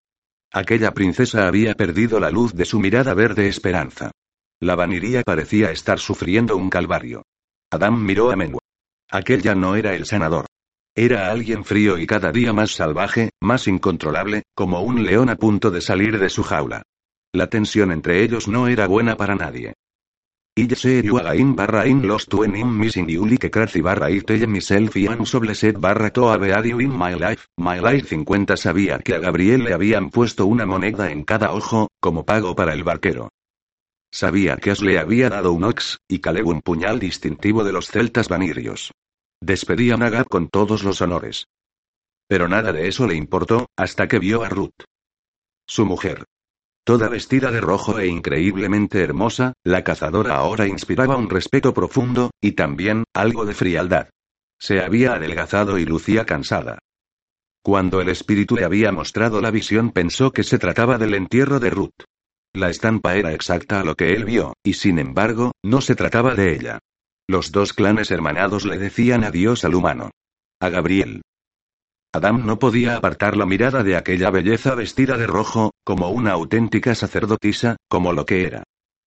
Aquella 0.54 0.94
princesa 0.94 1.48
había 1.48 1.76
perdido 1.76 2.20
la 2.20 2.30
luz 2.30 2.54
de 2.54 2.66
su 2.66 2.80
mirada 2.80 3.14
verde 3.14 3.48
esperanza. 3.48 4.12
La 4.60 4.76
vaniría 4.76 5.24
parecía 5.24 5.72
estar 5.72 5.98
sufriendo 5.98 6.58
un 6.58 6.70
calvario. 6.70 7.24
Adam 7.72 8.04
miró 8.04 8.32
a 8.32 8.36
Menwa. 8.36 8.60
Aquel 9.10 9.42
ya 9.42 9.56
no 9.56 9.76
era 9.76 9.96
el 9.96 10.06
sanador. 10.06 10.48
Era 10.94 11.32
alguien 11.32 11.64
frío 11.64 11.98
y 11.98 12.06
cada 12.06 12.34
día 12.34 12.52
más 12.52 12.72
salvaje, 12.72 13.30
más 13.40 13.68
incontrolable, 13.68 14.44
como 14.54 14.82
un 14.82 15.06
león 15.06 15.30
a 15.30 15.38
punto 15.38 15.72
de 15.72 15.80
salir 15.80 16.20
de 16.20 16.30
su 16.30 16.44
jaula. 16.44 16.84
La 17.34 17.48
tensión 17.48 17.94
entre 17.94 18.22
ellos 18.22 18.50
no 18.50 18.68
era 18.68 18.88
buena 18.88 19.16
para 19.16 19.36
nadie. 19.36 19.74
Ille 20.54 21.02
you 21.02 21.18
again 21.18 21.56
barra 21.56 21.88
in 21.88 22.06
lost 22.06 22.34
when 22.34 22.58
in 22.58 22.78
missing 22.78 23.08
you 23.08 23.26
like 23.26 23.50
crazy 23.50 23.80
barra 23.80 24.12
it 24.12 24.28
tell 24.28 24.48
myself 24.48 24.98
y 24.98 25.08
soble 25.26 25.56
set 25.56 25.80
barra 25.80 26.12
to 26.12 26.28
have 26.28 26.66
you 26.66 26.82
in 26.82 26.92
my 26.92 27.14
life, 27.16 27.48
my 27.58 27.80
life 27.80 28.10
50 28.10 28.58
sabía 28.58 29.00
que 29.00 29.16
a 29.16 29.20
Gabriel 29.20 29.64
le 29.64 29.74
habían 29.74 30.10
puesto 30.10 30.46
una 30.46 30.66
moneda 30.66 31.10
en 31.10 31.24
cada 31.24 31.54
ojo, 31.54 31.88
como 32.02 32.26
pago 32.26 32.54
para 32.54 32.74
el 32.74 32.84
barquero. 32.84 33.30
Sabía 34.12 34.58
que 34.58 34.72
As 34.72 34.82
le 34.82 35.00
había 35.00 35.30
dado 35.30 35.54
un 35.54 35.64
ox, 35.64 36.00
y 36.10 36.20
Caleb 36.20 36.46
un 36.48 36.62
puñal 36.62 37.00
distintivo 37.00 37.64
de 37.64 37.72
los 37.72 37.88
celtas 37.88 38.28
vanirios. 38.28 38.92
Despedían 39.40 40.04
a 40.04 40.26
con 40.26 40.50
todos 40.50 40.84
los 40.84 41.00
honores. 41.00 41.48
Pero 42.28 42.50
nada 42.50 42.74
de 42.74 42.90
eso 42.90 43.08
le 43.08 43.16
importó, 43.16 43.68
hasta 43.78 44.10
que 44.10 44.20
vio 44.20 44.44
a 44.44 44.50
Ruth. 44.50 44.84
Su 45.66 45.86
mujer. 45.86 46.26
Toda 46.84 47.10
vestida 47.10 47.52
de 47.52 47.62
rojo 47.62 48.00
e 48.00 48.08
increíblemente 48.08 49.02
hermosa, 49.04 49.54
la 49.64 49.84
cazadora 49.84 50.36
ahora 50.36 50.68
inspiraba 50.68 51.16
un 51.16 51.30
respeto 51.30 51.74
profundo, 51.74 52.32
y 52.42 52.54
también, 52.54 53.04
algo 53.14 53.46
de 53.46 53.54
frialdad. 53.54 54.10
Se 54.60 54.82
había 54.82 55.14
adelgazado 55.14 55.78
y 55.78 55.86
lucía 55.86 56.26
cansada. 56.26 56.80
Cuando 57.64 58.02
el 58.02 58.10
espíritu 58.10 58.56
le 58.56 58.66
había 58.66 58.92
mostrado 58.92 59.42
la 59.42 59.52
visión 59.52 59.92
pensó 59.92 60.32
que 60.32 60.44
se 60.44 60.58
trataba 60.58 60.98
del 60.98 61.14
entierro 61.14 61.60
de 61.60 61.70
Ruth. 61.70 62.04
La 62.54 62.70
estampa 62.70 63.16
era 63.16 63.32
exacta 63.34 63.80
a 63.80 63.84
lo 63.84 63.96
que 63.96 64.14
él 64.14 64.26
vio, 64.26 64.54
y 64.64 64.74
sin 64.74 64.98
embargo, 64.98 65.52
no 65.64 65.82
se 65.82 65.96
trataba 65.96 66.34
de 66.34 66.56
ella. 66.56 66.80
Los 67.28 67.52
dos 67.52 67.74
clanes 67.74 68.10
hermanados 68.10 68.66
le 68.66 68.78
decían 68.80 69.24
adiós 69.24 69.64
al 69.64 69.76
humano. 69.76 70.10
A 70.60 70.70
Gabriel. 70.70 71.22
Adam 72.14 72.46
no 72.46 72.60
podía 72.60 72.98
apartar 72.98 73.38
la 73.38 73.46
mirada 73.46 73.84
de 73.84 73.96
aquella 73.96 74.30
belleza 74.32 74.76
vestida 74.76 75.18
de 75.18 75.28
rojo, 75.28 75.72
como 75.86 76.10
una 76.10 76.32
auténtica 76.32 76.94
sacerdotisa, 76.94 77.78
como 77.88 78.12
lo 78.12 78.26
que 78.26 78.46
era. 78.46 78.64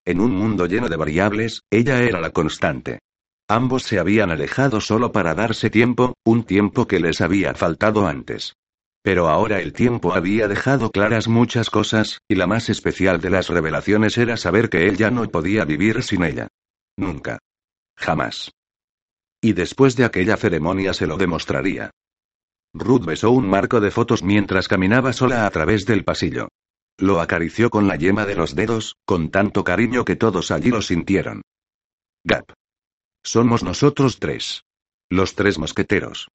En 0.06 0.20
un 0.20 0.32
mundo 0.34 0.66
lleno 0.66 0.88
de 0.88 0.96
variables, 0.96 1.62
ella 1.70 2.02
era 2.02 2.20
la 2.20 2.30
constante. 2.30 3.00
Ambos 3.48 3.82
se 3.82 3.98
habían 3.98 4.30
alejado 4.30 4.80
solo 4.80 5.12
para 5.12 5.34
darse 5.34 5.68
tiempo, 5.68 6.14
un 6.24 6.44
tiempo 6.44 6.86
que 6.86 6.98
les 6.98 7.20
había 7.20 7.54
faltado 7.54 8.06
antes. 8.06 8.54
Pero 9.02 9.28
ahora 9.28 9.60
el 9.60 9.74
tiempo 9.74 10.14
había 10.14 10.48
dejado 10.48 10.90
claras 10.90 11.28
muchas 11.28 11.68
cosas, 11.68 12.20
y 12.26 12.36
la 12.36 12.46
más 12.46 12.70
especial 12.70 13.20
de 13.20 13.28
las 13.28 13.50
revelaciones 13.50 14.16
era 14.16 14.38
saber 14.38 14.70
que 14.70 14.88
él 14.88 14.96
ya 14.96 15.10
no 15.10 15.28
podía 15.28 15.66
vivir 15.66 16.02
sin 16.02 16.24
ella. 16.24 16.48
Nunca. 16.96 17.38
Jamás. 17.98 18.50
Y 19.42 19.52
después 19.52 19.94
de 19.94 20.06
aquella 20.06 20.38
ceremonia 20.38 20.94
se 20.94 21.06
lo 21.06 21.18
demostraría. 21.18 21.90
Ruth 22.74 23.04
besó 23.04 23.30
un 23.30 23.48
marco 23.48 23.80
de 23.80 23.92
fotos 23.92 24.24
mientras 24.24 24.66
caminaba 24.66 25.12
sola 25.12 25.46
a 25.46 25.50
través 25.50 25.86
del 25.86 26.04
pasillo. 26.04 26.48
Lo 26.98 27.20
acarició 27.20 27.70
con 27.70 27.86
la 27.86 27.96
yema 27.96 28.26
de 28.26 28.34
los 28.34 28.56
dedos, 28.56 28.96
con 29.04 29.30
tanto 29.30 29.62
cariño 29.62 30.04
que 30.04 30.16
todos 30.16 30.50
allí 30.50 30.70
lo 30.70 30.82
sintieron. 30.82 31.42
Gap. 32.24 32.52
Somos 33.22 33.62
nosotros 33.62 34.18
tres. 34.18 34.64
Los 35.08 35.36
tres 35.36 35.58
mosqueteros. 35.58 36.28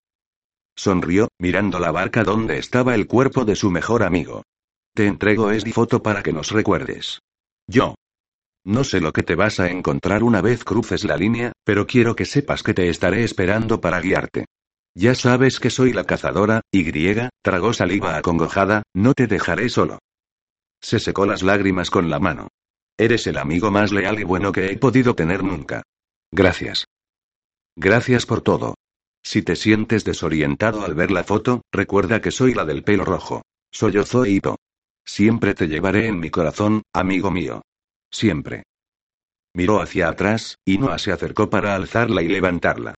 Sonrió, 0.77 1.27
mirando 1.39 1.77
la 1.79 1.91
barca 1.91 2.23
donde 2.23 2.57
estaba 2.57 2.95
el 2.95 3.05
cuerpo 3.05 3.43
de 3.43 3.57
su 3.57 3.69
mejor 3.69 4.03
amigo. 4.03 4.43
Te 4.93 5.07
entrego 5.07 5.51
esta 5.51 5.71
foto 5.71 6.01
para 6.01 6.23
que 6.23 6.31
nos 6.31 6.51
recuerdes. 6.51 7.19
Yo. 7.67 7.95
No 8.65 8.83
sé 8.85 9.01
lo 9.01 9.11
que 9.11 9.23
te 9.23 9.35
vas 9.35 9.59
a 9.59 9.69
encontrar 9.69 10.23
una 10.23 10.41
vez 10.41 10.63
cruces 10.63 11.03
la 11.03 11.17
línea, 11.17 11.51
pero 11.65 11.85
quiero 11.85 12.15
que 12.15 12.25
sepas 12.25 12.63
que 12.63 12.73
te 12.73 12.87
estaré 12.87 13.23
esperando 13.23 13.81
para 13.81 13.99
guiarte. 13.99 14.45
Ya 14.99 15.15
sabes 15.15 15.61
que 15.61 15.69
soy 15.69 15.93
la 15.93 16.03
cazadora, 16.03 16.59
y 16.73 16.83
griega, 16.83 17.29
tragó 17.41 17.71
saliva 17.71 18.17
acongojada, 18.17 18.83
no 18.93 19.13
te 19.13 19.27
dejaré 19.27 19.69
solo. 19.69 19.99
Se 20.81 20.99
secó 20.99 21.25
las 21.25 21.41
lágrimas 21.41 21.89
con 21.89 22.09
la 22.09 22.19
mano. 22.19 22.49
Eres 22.97 23.25
el 23.27 23.37
amigo 23.37 23.71
más 23.71 23.93
leal 23.93 24.19
y 24.19 24.25
bueno 24.25 24.51
que 24.51 24.65
he 24.65 24.77
podido 24.77 25.15
tener 25.15 25.41
nunca. 25.41 25.83
Gracias. 26.33 26.83
Gracias 27.77 28.25
por 28.25 28.41
todo. 28.41 28.75
Si 29.23 29.41
te 29.41 29.55
sientes 29.55 30.03
desorientado 30.03 30.83
al 30.83 30.95
ver 30.95 31.11
la 31.11 31.23
foto, 31.23 31.61
recuerda 31.71 32.19
que 32.19 32.31
soy 32.31 32.53
la 32.53 32.65
del 32.65 32.83
pelo 32.83 33.05
rojo. 33.05 33.43
Soy 33.71 33.95
Ozoito. 33.95 34.57
Siempre 35.05 35.53
te 35.53 35.69
llevaré 35.69 36.07
en 36.07 36.19
mi 36.19 36.29
corazón, 36.29 36.81
amigo 36.91 37.31
mío. 37.31 37.61
Siempre. 38.11 38.63
Miró 39.55 39.81
hacia 39.81 40.09
atrás, 40.09 40.57
y 40.65 40.77
Noah 40.77 40.99
se 40.99 41.13
acercó 41.13 41.49
para 41.49 41.73
alzarla 41.73 42.21
y 42.21 42.27
levantarla. 42.27 42.95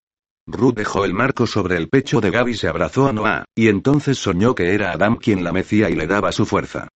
Ruth 0.48 0.76
dejó 0.76 1.06
el 1.06 1.14
marco 1.14 1.48
sobre 1.48 1.78
el 1.78 1.90
pecho 1.90 2.20
de 2.22 2.32
Gaby 2.32 2.52
y 2.52 2.56
se 2.56 2.68
abrazó 2.68 3.08
a 3.08 3.14
Noah, 3.14 3.46
y 3.56 3.68
entonces 3.68 4.18
soñó 4.18 4.56
que 4.56 4.74
era 4.74 4.92
Adam 4.92 5.18
quien 5.18 5.44
la 5.44 5.52
mecía 5.52 5.90
y 5.90 5.96
le 5.96 6.08
daba 6.08 6.32
su 6.32 6.46
fuerza. 6.46 6.88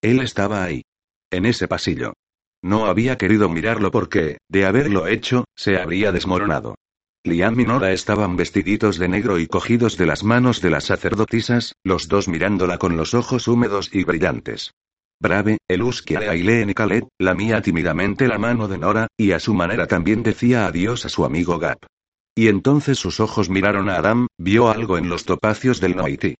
Él 0.00 0.20
estaba 0.20 0.64
ahí. 0.64 0.82
En 1.30 1.46
ese 1.46 1.68
pasillo. 1.68 2.14
No 2.62 2.86
había 2.86 3.18
querido 3.18 3.48
mirarlo 3.48 3.90
porque, 3.90 4.38
de 4.48 4.66
haberlo 4.66 5.06
hecho, 5.06 5.44
se 5.56 5.78
habría 5.78 6.12
desmoronado. 6.12 6.76
Liam 7.24 7.58
y 7.60 7.64
Nora 7.64 7.92
estaban 7.92 8.36
vestiditos 8.36 8.98
de 8.98 9.08
negro 9.08 9.38
y 9.38 9.46
cogidos 9.46 9.96
de 9.96 10.06
las 10.06 10.24
manos 10.24 10.60
de 10.60 10.70
las 10.70 10.84
sacerdotisas, 10.84 11.74
los 11.84 12.08
dos 12.08 12.26
mirándola 12.26 12.78
con 12.78 12.96
los 12.96 13.14
ojos 13.14 13.46
húmedos 13.46 13.90
y 13.92 14.04
brillantes. 14.04 14.72
Brave, 15.20 15.58
el 15.68 15.82
a 15.82 16.30
Aileen 16.30 16.70
y 16.70 16.74
Khaled, 16.74 17.04
lamía 17.20 17.62
tímidamente 17.62 18.26
la 18.26 18.38
mano 18.38 18.66
de 18.66 18.78
Nora, 18.78 19.06
y 19.16 19.30
a 19.30 19.38
su 19.38 19.54
manera 19.54 19.86
también 19.86 20.24
decía 20.24 20.66
adiós 20.66 21.04
a 21.04 21.08
su 21.08 21.24
amigo 21.24 21.60
Gap. 21.60 21.86
Y 22.34 22.48
entonces 22.48 22.98
sus 22.98 23.20
ojos 23.20 23.50
miraron 23.50 23.90
a 23.90 23.96
Adam, 23.96 24.26
vio 24.38 24.70
algo 24.70 24.96
en 24.96 25.08
los 25.08 25.24
topacios 25.24 25.80
del 25.80 25.96
Noiti. 25.96 26.34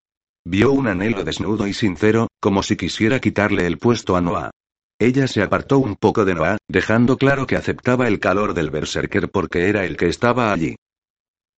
Vio 0.44 0.72
un 0.72 0.88
anhelo 0.88 1.22
desnudo 1.22 1.66
y 1.66 1.74
sincero, 1.74 2.28
como 2.40 2.62
si 2.62 2.76
quisiera 2.76 3.20
quitarle 3.20 3.66
el 3.66 3.78
puesto 3.78 4.16
a 4.16 4.20
Noah. 4.20 4.50
Ella 4.98 5.26
se 5.26 5.42
apartó 5.42 5.78
un 5.78 5.96
poco 5.96 6.24
de 6.24 6.34
Noah, 6.34 6.58
dejando 6.68 7.16
claro 7.16 7.46
que 7.46 7.56
aceptaba 7.56 8.08
el 8.08 8.20
calor 8.20 8.54
del 8.54 8.70
berserker 8.70 9.30
porque 9.30 9.68
era 9.68 9.84
el 9.84 9.96
que 9.96 10.08
estaba 10.08 10.52
allí. 10.52 10.76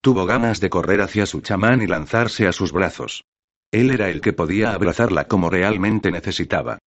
Tuvo 0.01 0.27
ganas 0.27 0.61
de 0.61 0.69
correr 0.69 1.01
hacia 1.01 1.27
su 1.27 1.41
chamán 1.41 1.81
y 1.81 1.87
lanzarse 1.87 2.47
a 2.47 2.53
sus 2.53 2.73
brazos. 2.73 3.25
Él 3.71 3.91
era 3.91 4.11
el 4.11 4.21
que 4.21 4.33
podía 4.33 4.73
abrazarla 4.73 5.25
como 5.25 5.49
realmente 5.49 6.11
necesitaba. 6.11 6.79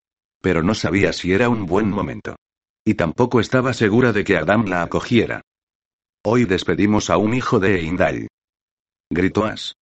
Pero 0.42 0.64
no 0.64 0.76
sabía 0.76 1.14
si 1.14 1.34
era 1.34 1.50
un 1.50 1.66
buen 1.66 1.90
momento. 1.90 2.36
Y 2.86 2.94
tampoco 2.94 3.40
estaba 3.40 3.74
segura 3.74 4.14
de 4.14 4.24
que 4.24 4.38
Adam 4.38 4.66
la 4.66 4.84
acogiera. 4.84 5.42
Hoy 6.30 6.44
despedimos 6.44 7.10
a 7.10 7.16
un 7.16 7.34
hijo 7.34 7.58
de 7.62 7.80
Eindal. 7.80 8.28
Gritó 9.10 9.46
As. 9.46 9.76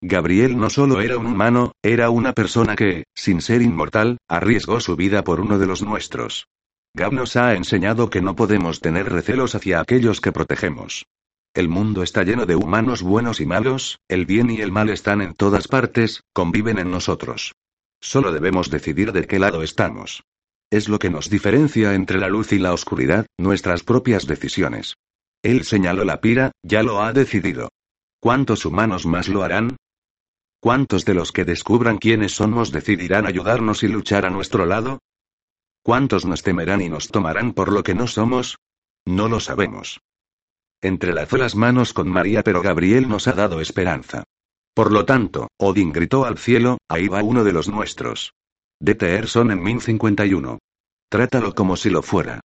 Gabriel 0.00 0.56
no 0.56 0.70
solo 0.70 1.00
era 1.00 1.18
un 1.18 1.26
humano, 1.26 1.72
era 1.82 2.10
una 2.10 2.34
persona 2.34 2.76
que, 2.76 3.02
sin 3.16 3.40
ser 3.40 3.62
inmortal, 3.62 4.18
arriesgó 4.28 4.78
su 4.78 4.94
vida 4.94 5.24
por 5.24 5.40
uno 5.40 5.58
de 5.58 5.66
los 5.66 5.82
nuestros. 5.82 6.46
Gab 6.94 7.12
nos 7.12 7.34
ha 7.34 7.54
enseñado 7.54 8.10
que 8.10 8.22
no 8.22 8.36
podemos 8.36 8.78
tener 8.78 9.10
recelos 9.10 9.56
hacia 9.56 9.80
aquellos 9.80 10.20
que 10.20 10.30
protegemos. 10.30 11.04
El 11.52 11.68
mundo 11.68 12.04
está 12.04 12.22
lleno 12.22 12.46
de 12.46 12.54
humanos 12.54 13.02
buenos 13.02 13.40
y 13.40 13.46
malos, 13.46 13.98
el 14.06 14.24
bien 14.24 14.52
y 14.52 14.60
el 14.60 14.70
mal 14.70 14.90
están 14.90 15.20
en 15.20 15.34
todas 15.34 15.66
partes, 15.66 16.22
conviven 16.32 16.78
en 16.78 16.92
nosotros. 16.92 17.56
Solo 18.00 18.30
debemos 18.30 18.70
decidir 18.70 19.10
de 19.10 19.26
qué 19.26 19.40
lado 19.40 19.64
estamos. 19.64 20.22
Es 20.70 20.88
lo 20.88 21.00
que 21.00 21.10
nos 21.10 21.28
diferencia 21.28 21.94
entre 21.94 22.18
la 22.18 22.28
luz 22.28 22.52
y 22.52 22.60
la 22.60 22.72
oscuridad, 22.72 23.26
nuestras 23.36 23.82
propias 23.82 24.28
decisiones. 24.28 24.94
Él 25.42 25.64
señaló 25.64 26.04
la 26.04 26.20
pira, 26.20 26.52
ya 26.62 26.82
lo 26.82 27.02
ha 27.02 27.12
decidido. 27.12 27.70
¿Cuántos 28.20 28.64
humanos 28.64 29.06
más 29.06 29.28
lo 29.28 29.42
harán? 29.42 29.76
¿Cuántos 30.60 31.04
de 31.04 31.14
los 31.14 31.30
que 31.30 31.44
descubran 31.44 31.98
quiénes 31.98 32.32
somos 32.32 32.72
decidirán 32.72 33.26
ayudarnos 33.26 33.84
y 33.84 33.88
luchar 33.88 34.26
a 34.26 34.30
nuestro 34.30 34.66
lado? 34.66 34.98
¿Cuántos 35.82 36.26
nos 36.26 36.42
temerán 36.42 36.80
y 36.80 36.88
nos 36.88 37.08
tomarán 37.08 37.52
por 37.52 37.72
lo 37.72 37.84
que 37.84 37.94
no 37.94 38.08
somos? 38.08 38.58
No 39.06 39.28
lo 39.28 39.38
sabemos. 39.38 40.00
Entrelazó 40.80 41.36
las 41.36 41.54
manos 41.54 41.92
con 41.92 42.08
María, 42.08 42.42
pero 42.42 42.60
Gabriel 42.60 43.08
nos 43.08 43.28
ha 43.28 43.32
dado 43.32 43.60
esperanza. 43.60 44.24
Por 44.74 44.92
lo 44.92 45.04
tanto, 45.04 45.48
Odín 45.56 45.92
gritó 45.92 46.24
al 46.24 46.38
cielo, 46.38 46.78
ahí 46.88 47.08
va 47.08 47.22
uno 47.22 47.44
de 47.44 47.52
los 47.52 47.68
nuestros. 47.68 48.32
DTR 48.80 49.26
son 49.26 49.50
en 49.50 49.62
Min 49.62 49.80
51. 49.80 50.58
Trátalo 51.08 51.54
como 51.54 51.76
si 51.76 51.90
lo 51.90 52.02
fuera. 52.02 52.40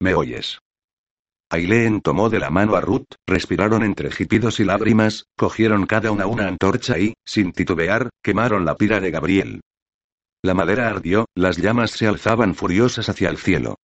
¿Me 0.00 0.14
oyes? 0.14 0.58
Aileen 1.50 2.02
tomó 2.02 2.28
de 2.28 2.40
la 2.40 2.50
mano 2.50 2.76
a 2.76 2.80
Ruth, 2.82 3.14
respiraron 3.26 3.82
entre 3.82 4.10
jipidos 4.10 4.60
y 4.60 4.64
lágrimas, 4.64 5.24
cogieron 5.36 5.86
cada 5.86 6.10
una 6.10 6.26
una 6.26 6.46
antorcha 6.46 6.98
y, 6.98 7.14
sin 7.24 7.52
titubear, 7.52 8.10
quemaron 8.22 8.66
la 8.66 8.76
pira 8.76 9.00
de 9.00 9.10
Gabriel. 9.10 9.60
La 10.42 10.54
madera 10.54 10.88
ardió, 10.88 11.24
las 11.34 11.56
llamas 11.56 11.92
se 11.92 12.06
alzaban 12.06 12.54
furiosas 12.54 13.08
hacia 13.08 13.30
el 13.30 13.38
cielo. 13.38 13.76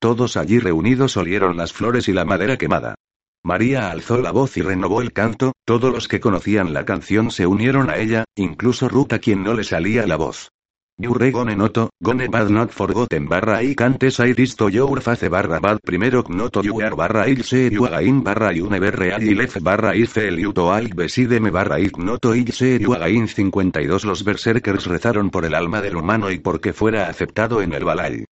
Todos 0.00 0.36
allí 0.36 0.58
reunidos 0.58 1.16
olieron 1.16 1.56
las 1.56 1.72
flores 1.72 2.08
y 2.08 2.12
la 2.12 2.24
madera 2.24 2.56
quemada. 2.56 2.96
María 3.44 3.90
alzó 3.90 4.18
la 4.18 4.32
voz 4.32 4.56
y 4.56 4.62
renovó 4.62 5.00
el 5.00 5.12
canto, 5.12 5.52
todos 5.64 5.92
los 5.92 6.08
que 6.08 6.20
conocían 6.20 6.72
la 6.72 6.84
canción 6.84 7.30
se 7.30 7.46
unieron 7.46 7.88
a 7.88 7.98
ella, 7.98 8.24
incluso 8.36 8.88
Ruth 8.88 9.12
a 9.12 9.20
quien 9.20 9.44
no 9.44 9.54
le 9.54 9.64
salía 9.64 10.06
la 10.06 10.16
voz. 10.16 10.50
Yure 10.98 11.30
gone 11.30 11.56
noto, 11.56 11.90
gone 12.00 12.28
bad 12.28 12.50
not 12.50 12.70
forgotten 12.70 13.26
barra 13.26 13.62
i 13.62 13.74
cantes 13.74 14.18
I 14.20 14.34
disto 14.34 14.68
your 14.68 15.00
face 15.00 15.28
barra 15.28 15.58
bad 15.58 15.80
primero 15.82 16.22
noto 16.28 16.62
you 16.62 16.78
barra 16.94 17.26
il 17.26 17.44
se 17.44 17.70
you 17.70 17.86
again 17.86 18.22
barra 18.22 18.52
you 18.52 18.68
never 18.68 18.94
real 18.94 19.22
y 19.22 19.34
lef 19.34 19.58
barra 19.60 19.96
i 19.96 20.06
fel 20.06 20.38
you 20.38 20.52
to 20.52 20.70
al 20.70 20.88
besideme 20.94 21.50
barra 21.50 21.80
i 21.80 21.90
noto 21.96 22.34
il 22.34 22.52
se 22.52 22.78
you 22.78 22.92
again 22.92 23.26
52 23.26 24.04
Los 24.04 24.22
berserkers 24.22 24.86
rezaron 24.86 25.30
por 25.30 25.46
el 25.46 25.54
alma 25.54 25.80
del 25.80 25.96
humano 25.96 26.30
y 26.30 26.38
porque 26.38 26.72
fuera 26.72 27.08
aceptado 27.08 27.62
en 27.62 27.72
el 27.72 27.84
balay. 27.84 28.24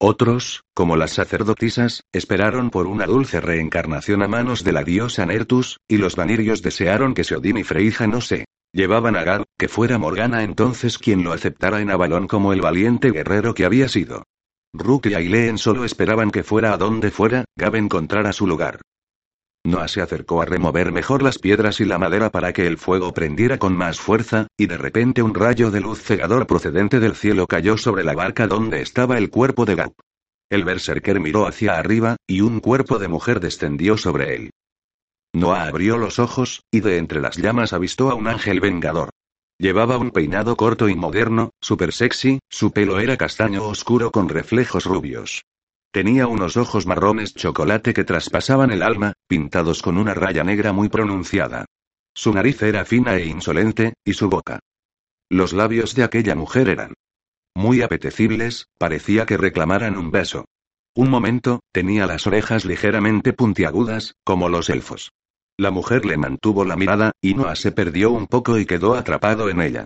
Otros, 0.00 0.64
como 0.74 0.96
las 0.96 1.12
sacerdotisas, 1.12 2.02
esperaron 2.12 2.70
por 2.70 2.86
una 2.86 3.06
dulce 3.06 3.40
reencarnación 3.40 4.22
a 4.22 4.28
manos 4.28 4.64
de 4.64 4.72
la 4.72 4.82
diosa 4.82 5.24
Nertus, 5.26 5.78
y 5.86 5.98
los 5.98 6.16
vanirios 6.16 6.62
desearon 6.62 7.14
que 7.14 7.24
Seodin 7.24 7.58
y 7.58 7.62
Freija 7.62 8.06
no 8.06 8.20
se 8.20 8.46
Llevaban 8.74 9.14
a 9.14 9.22
Gad, 9.22 9.44
que 9.56 9.68
fuera 9.68 9.98
Morgana 9.98 10.42
entonces 10.42 10.98
quien 10.98 11.22
lo 11.22 11.32
aceptara 11.32 11.80
en 11.80 11.92
Avalon 11.92 12.26
como 12.26 12.52
el 12.52 12.60
valiente 12.60 13.12
guerrero 13.12 13.54
que 13.54 13.64
había 13.64 13.88
sido. 13.88 14.24
Rook 14.72 15.06
y 15.06 15.14
Aileen 15.14 15.58
solo 15.58 15.84
esperaban 15.84 16.32
que 16.32 16.42
fuera 16.42 16.72
a 16.72 16.76
donde 16.76 17.12
fuera, 17.12 17.44
Gab 17.56 17.76
encontrara 17.76 18.32
su 18.32 18.48
lugar. 18.48 18.80
Noah 19.64 19.86
se 19.86 20.02
acercó 20.02 20.42
a 20.42 20.44
remover 20.44 20.90
mejor 20.90 21.22
las 21.22 21.38
piedras 21.38 21.78
y 21.78 21.84
la 21.84 21.98
madera 21.98 22.30
para 22.30 22.52
que 22.52 22.66
el 22.66 22.76
fuego 22.76 23.14
prendiera 23.14 23.58
con 23.58 23.76
más 23.76 24.00
fuerza, 24.00 24.48
y 24.58 24.66
de 24.66 24.76
repente 24.76 25.22
un 25.22 25.34
rayo 25.34 25.70
de 25.70 25.80
luz 25.80 26.02
cegador 26.02 26.48
procedente 26.48 26.98
del 26.98 27.14
cielo 27.14 27.46
cayó 27.46 27.76
sobre 27.76 28.02
la 28.02 28.14
barca 28.14 28.48
donde 28.48 28.82
estaba 28.82 29.18
el 29.18 29.30
cuerpo 29.30 29.66
de 29.66 29.76
Gab. 29.76 29.92
El 30.50 30.64
berserker 30.64 31.20
miró 31.20 31.46
hacia 31.46 31.78
arriba, 31.78 32.16
y 32.26 32.40
un 32.40 32.58
cuerpo 32.58 32.98
de 32.98 33.06
mujer 33.06 33.38
descendió 33.38 33.96
sobre 33.96 34.34
él. 34.34 34.50
Noah 35.34 35.64
abrió 35.64 35.98
los 35.98 36.20
ojos, 36.20 36.62
y 36.70 36.80
de 36.80 36.98
entre 36.98 37.20
las 37.20 37.36
llamas 37.36 37.72
avistó 37.72 38.08
a 38.08 38.14
un 38.14 38.28
ángel 38.28 38.60
vengador. 38.60 39.10
Llevaba 39.58 39.98
un 39.98 40.12
peinado 40.12 40.56
corto 40.56 40.88
y 40.88 40.94
moderno, 40.94 41.50
super 41.60 41.92
sexy, 41.92 42.38
su 42.48 42.70
pelo 42.70 43.00
era 43.00 43.16
castaño 43.16 43.64
oscuro 43.64 44.12
con 44.12 44.28
reflejos 44.28 44.84
rubios. 44.84 45.44
Tenía 45.92 46.28
unos 46.28 46.56
ojos 46.56 46.86
marrones 46.86 47.34
chocolate 47.34 47.94
que 47.94 48.04
traspasaban 48.04 48.70
el 48.70 48.82
alma, 48.82 49.12
pintados 49.26 49.82
con 49.82 49.98
una 49.98 50.14
raya 50.14 50.44
negra 50.44 50.72
muy 50.72 50.88
pronunciada. 50.88 51.66
Su 52.14 52.32
nariz 52.32 52.62
era 52.62 52.84
fina 52.84 53.16
e 53.16 53.26
insolente, 53.26 53.94
y 54.04 54.14
su 54.14 54.28
boca. 54.28 54.60
Los 55.28 55.52
labios 55.52 55.96
de 55.96 56.04
aquella 56.04 56.36
mujer 56.36 56.68
eran 56.68 56.94
muy 57.56 57.82
apetecibles, 57.82 58.66
parecía 58.78 59.26
que 59.26 59.36
reclamaran 59.36 59.96
un 59.96 60.12
beso. 60.12 60.44
Un 60.94 61.10
momento, 61.10 61.60
tenía 61.72 62.06
las 62.06 62.28
orejas 62.28 62.64
ligeramente 62.64 63.32
puntiagudas, 63.32 64.14
como 64.24 64.48
los 64.48 64.70
elfos. 64.70 65.10
La 65.56 65.70
mujer 65.70 66.04
le 66.04 66.16
mantuvo 66.16 66.64
la 66.64 66.74
mirada, 66.74 67.12
y 67.20 67.34
Noah 67.34 67.54
se 67.54 67.70
perdió 67.70 68.10
un 68.10 68.26
poco 68.26 68.58
y 68.58 68.66
quedó 68.66 68.94
atrapado 68.94 69.48
en 69.48 69.60
ella. 69.60 69.84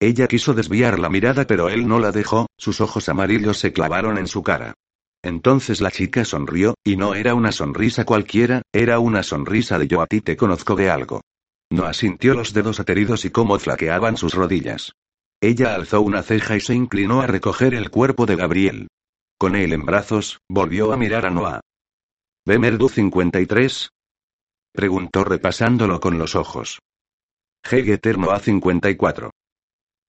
Ella 0.00 0.26
quiso 0.26 0.54
desviar 0.54 0.98
la 0.98 1.10
mirada 1.10 1.46
pero 1.46 1.68
él 1.68 1.86
no 1.86 1.98
la 1.98 2.10
dejó, 2.10 2.46
sus 2.56 2.80
ojos 2.80 3.10
amarillos 3.10 3.58
se 3.58 3.72
clavaron 3.72 4.16
en 4.16 4.26
su 4.26 4.42
cara. 4.42 4.74
Entonces 5.22 5.82
la 5.82 5.90
chica 5.90 6.24
sonrió, 6.24 6.74
y 6.82 6.96
no 6.96 7.14
era 7.14 7.34
una 7.34 7.52
sonrisa 7.52 8.06
cualquiera, 8.06 8.62
era 8.72 8.98
una 8.98 9.22
sonrisa 9.22 9.78
de 9.78 9.88
yo 9.88 10.00
a 10.00 10.06
ti 10.06 10.22
te 10.22 10.38
conozco 10.38 10.74
de 10.74 10.88
algo. 10.88 11.20
No 11.70 11.84
asintió 11.84 12.32
los 12.32 12.54
dedos 12.54 12.80
ateridos 12.80 13.26
y 13.26 13.30
cómo 13.30 13.58
flaqueaban 13.58 14.16
sus 14.16 14.32
rodillas. 14.32 14.92
Ella 15.42 15.74
alzó 15.74 16.00
una 16.00 16.22
ceja 16.22 16.56
y 16.56 16.60
se 16.60 16.74
inclinó 16.74 17.20
a 17.20 17.26
recoger 17.26 17.74
el 17.74 17.90
cuerpo 17.90 18.24
de 18.24 18.36
Gabriel. 18.36 18.88
Con 19.38 19.54
él 19.54 19.74
en 19.74 19.84
brazos, 19.84 20.38
volvió 20.48 20.92
a 20.92 20.96
mirar 20.96 21.26
a 21.26 21.30
Noah. 21.30 21.60
¿Ve 22.46 22.58
Merdu 22.58 22.88
53? 22.88 23.90
Preguntó 24.72 25.24
repasándolo 25.24 26.00
con 26.00 26.18
los 26.18 26.34
ojos. 26.36 26.78
Hegeter 27.64 28.18
Noah 28.18 28.38
54. 28.38 29.30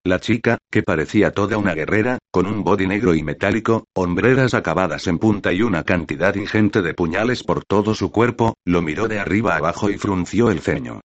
La 0.04 0.20
chica, 0.20 0.58
que 0.72 0.82
parecía 0.82 1.32
toda 1.32 1.58
una 1.58 1.76
guerrera, 1.76 2.18
con 2.32 2.48
un 2.48 2.64
body 2.64 2.88
negro 2.88 3.14
y 3.14 3.22
metálico, 3.22 3.86
hombreras 3.96 4.56
acabadas 4.56 5.06
en 5.08 5.20
punta 5.20 5.54
y 5.54 5.62
una 5.62 5.84
cantidad 5.84 6.34
ingente 6.36 6.82
de 6.82 6.96
puñales 6.96 7.44
por 7.44 7.64
todo 7.66 7.94
su 7.94 8.12
cuerpo, 8.12 8.56
lo 8.66 8.82
miró 8.82 9.08
de 9.08 9.20
arriba 9.20 9.56
abajo 9.56 9.92
y 9.92 9.98
frunció 9.98 10.50
el 10.50 10.62
ceño. 10.62 11.02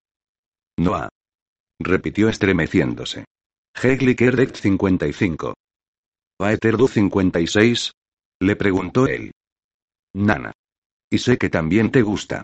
Noah. 0.77 1.09
Repitió 1.79 2.29
estremeciéndose. 2.29 3.25
Hegli 3.81 4.15
55. 4.15 5.53
¿Aeterdu 6.39 6.87
56? 6.87 7.91
Le 8.39 8.55
preguntó 8.55 9.07
él. 9.07 9.31
Nana. 10.13 10.53
Y 11.09 11.17
sé 11.17 11.37
que 11.37 11.49
también 11.49 11.91
te 11.91 12.01
gusta. 12.01 12.43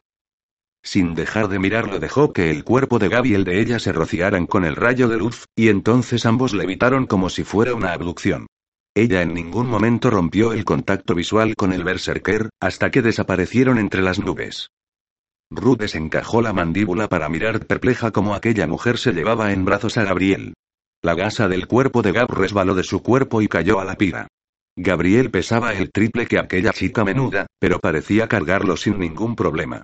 Sin 0.84 1.14
dejar 1.14 1.48
de 1.48 1.60
mirarlo 1.60 2.00
dejó 2.00 2.34
que 2.34 2.50
el 2.50 2.64
cuerpo 2.64 2.98
de 3.00 3.10
Gaby 3.10 3.30
y 3.30 3.34
el 3.36 3.44
de 3.44 3.60
ella 3.60 3.80
se 3.80 3.92
rociaran 3.92 4.48
con 4.48 4.66
el 4.66 4.76
rayo 4.76 5.08
de 5.08 5.18
luz, 5.18 5.46
y 5.56 5.70
entonces 5.70 6.26
ambos 6.26 6.54
levitaron 6.54 7.06
como 7.06 7.30
si 7.30 7.44
fuera 7.44 7.76
una 7.76 7.94
abducción. 7.94 8.48
Ella 8.96 9.22
en 9.22 9.34
ningún 9.34 9.68
momento 9.68 10.10
rompió 10.10 10.52
el 10.52 10.66
contacto 10.66 11.16
visual 11.16 11.56
con 11.56 11.72
el 11.72 11.84
berserker, 11.84 12.50
hasta 12.60 12.92
que 12.92 13.02
desaparecieron 13.02 13.78
entre 13.78 14.02
las 14.02 14.20
nubes. 14.20 14.70
Ruth 15.50 15.80
desencajó 15.80 16.42
la 16.42 16.54
mandíbula 16.54 17.08
para 17.08 17.30
mirar 17.30 17.66
perpleja 17.66 18.12
como 18.12 18.34
aquella 18.34 18.68
mujer 18.68 18.98
se 18.98 19.14
llevaba 19.14 19.54
en 19.54 19.66
brazos 19.66 19.98
a 19.98 20.04
Gabriel. 20.04 20.54
La 21.04 21.16
gasa 21.16 21.48
del 21.48 21.68
cuerpo 21.68 22.02
de 22.02 22.12
Gab 22.12 22.32
resbaló 22.32 22.76
de 22.76 22.84
su 22.84 23.02
cuerpo 23.02 23.42
y 23.42 23.48
cayó 23.48 23.80
a 23.80 23.86
la 23.86 23.96
pira. 23.96 24.28
Gabriel 24.76 25.30
pesaba 25.30 25.74
el 25.74 25.92
triple 25.92 26.26
que 26.26 26.40
aquella 26.40 26.72
chica 26.72 27.04
menuda, 27.04 27.48
pero 27.60 27.80
parecía 27.80 28.28
cargarlo 28.28 28.78
sin 28.78 29.00
ningún 29.00 29.36
problema. 29.36 29.84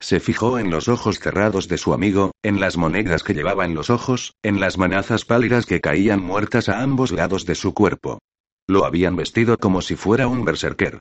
Se 0.00 0.20
fijó 0.20 0.58
en 0.58 0.70
los 0.70 0.88
ojos 0.88 1.18
cerrados 1.18 1.66
de 1.68 1.76
su 1.76 1.92
amigo, 1.92 2.30
en 2.42 2.60
las 2.60 2.76
monedas 2.76 3.24
que 3.24 3.34
llevaba 3.34 3.64
en 3.64 3.74
los 3.74 3.90
ojos, 3.90 4.34
en 4.42 4.60
las 4.60 4.78
manazas 4.78 5.24
pálidas 5.24 5.66
que 5.66 5.80
caían 5.80 6.22
muertas 6.22 6.68
a 6.68 6.82
ambos 6.82 7.10
lados 7.10 7.46
de 7.46 7.56
su 7.56 7.74
cuerpo. 7.74 8.20
Lo 8.68 8.84
habían 8.84 9.16
vestido 9.16 9.56
como 9.58 9.82
si 9.82 9.96
fuera 9.96 10.28
un 10.28 10.44
berserker. 10.44 11.00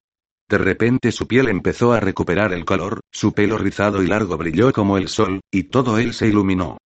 De 0.50 0.58
repente 0.58 1.12
su 1.12 1.28
piel 1.28 1.50
empezó 1.50 1.94
a 1.94 2.00
recuperar 2.00 2.54
el 2.54 2.66
color, 2.66 3.02
su 3.12 3.34
pelo 3.34 3.58
rizado 3.58 4.02
y 4.02 4.08
largo 4.08 4.38
brilló 4.38 4.72
como 4.72 4.98
el 4.98 5.10
sol, 5.10 5.42
y 5.52 5.64
todo 5.64 6.00
él 6.00 6.14
se 6.14 6.28
iluminó. 6.28 6.78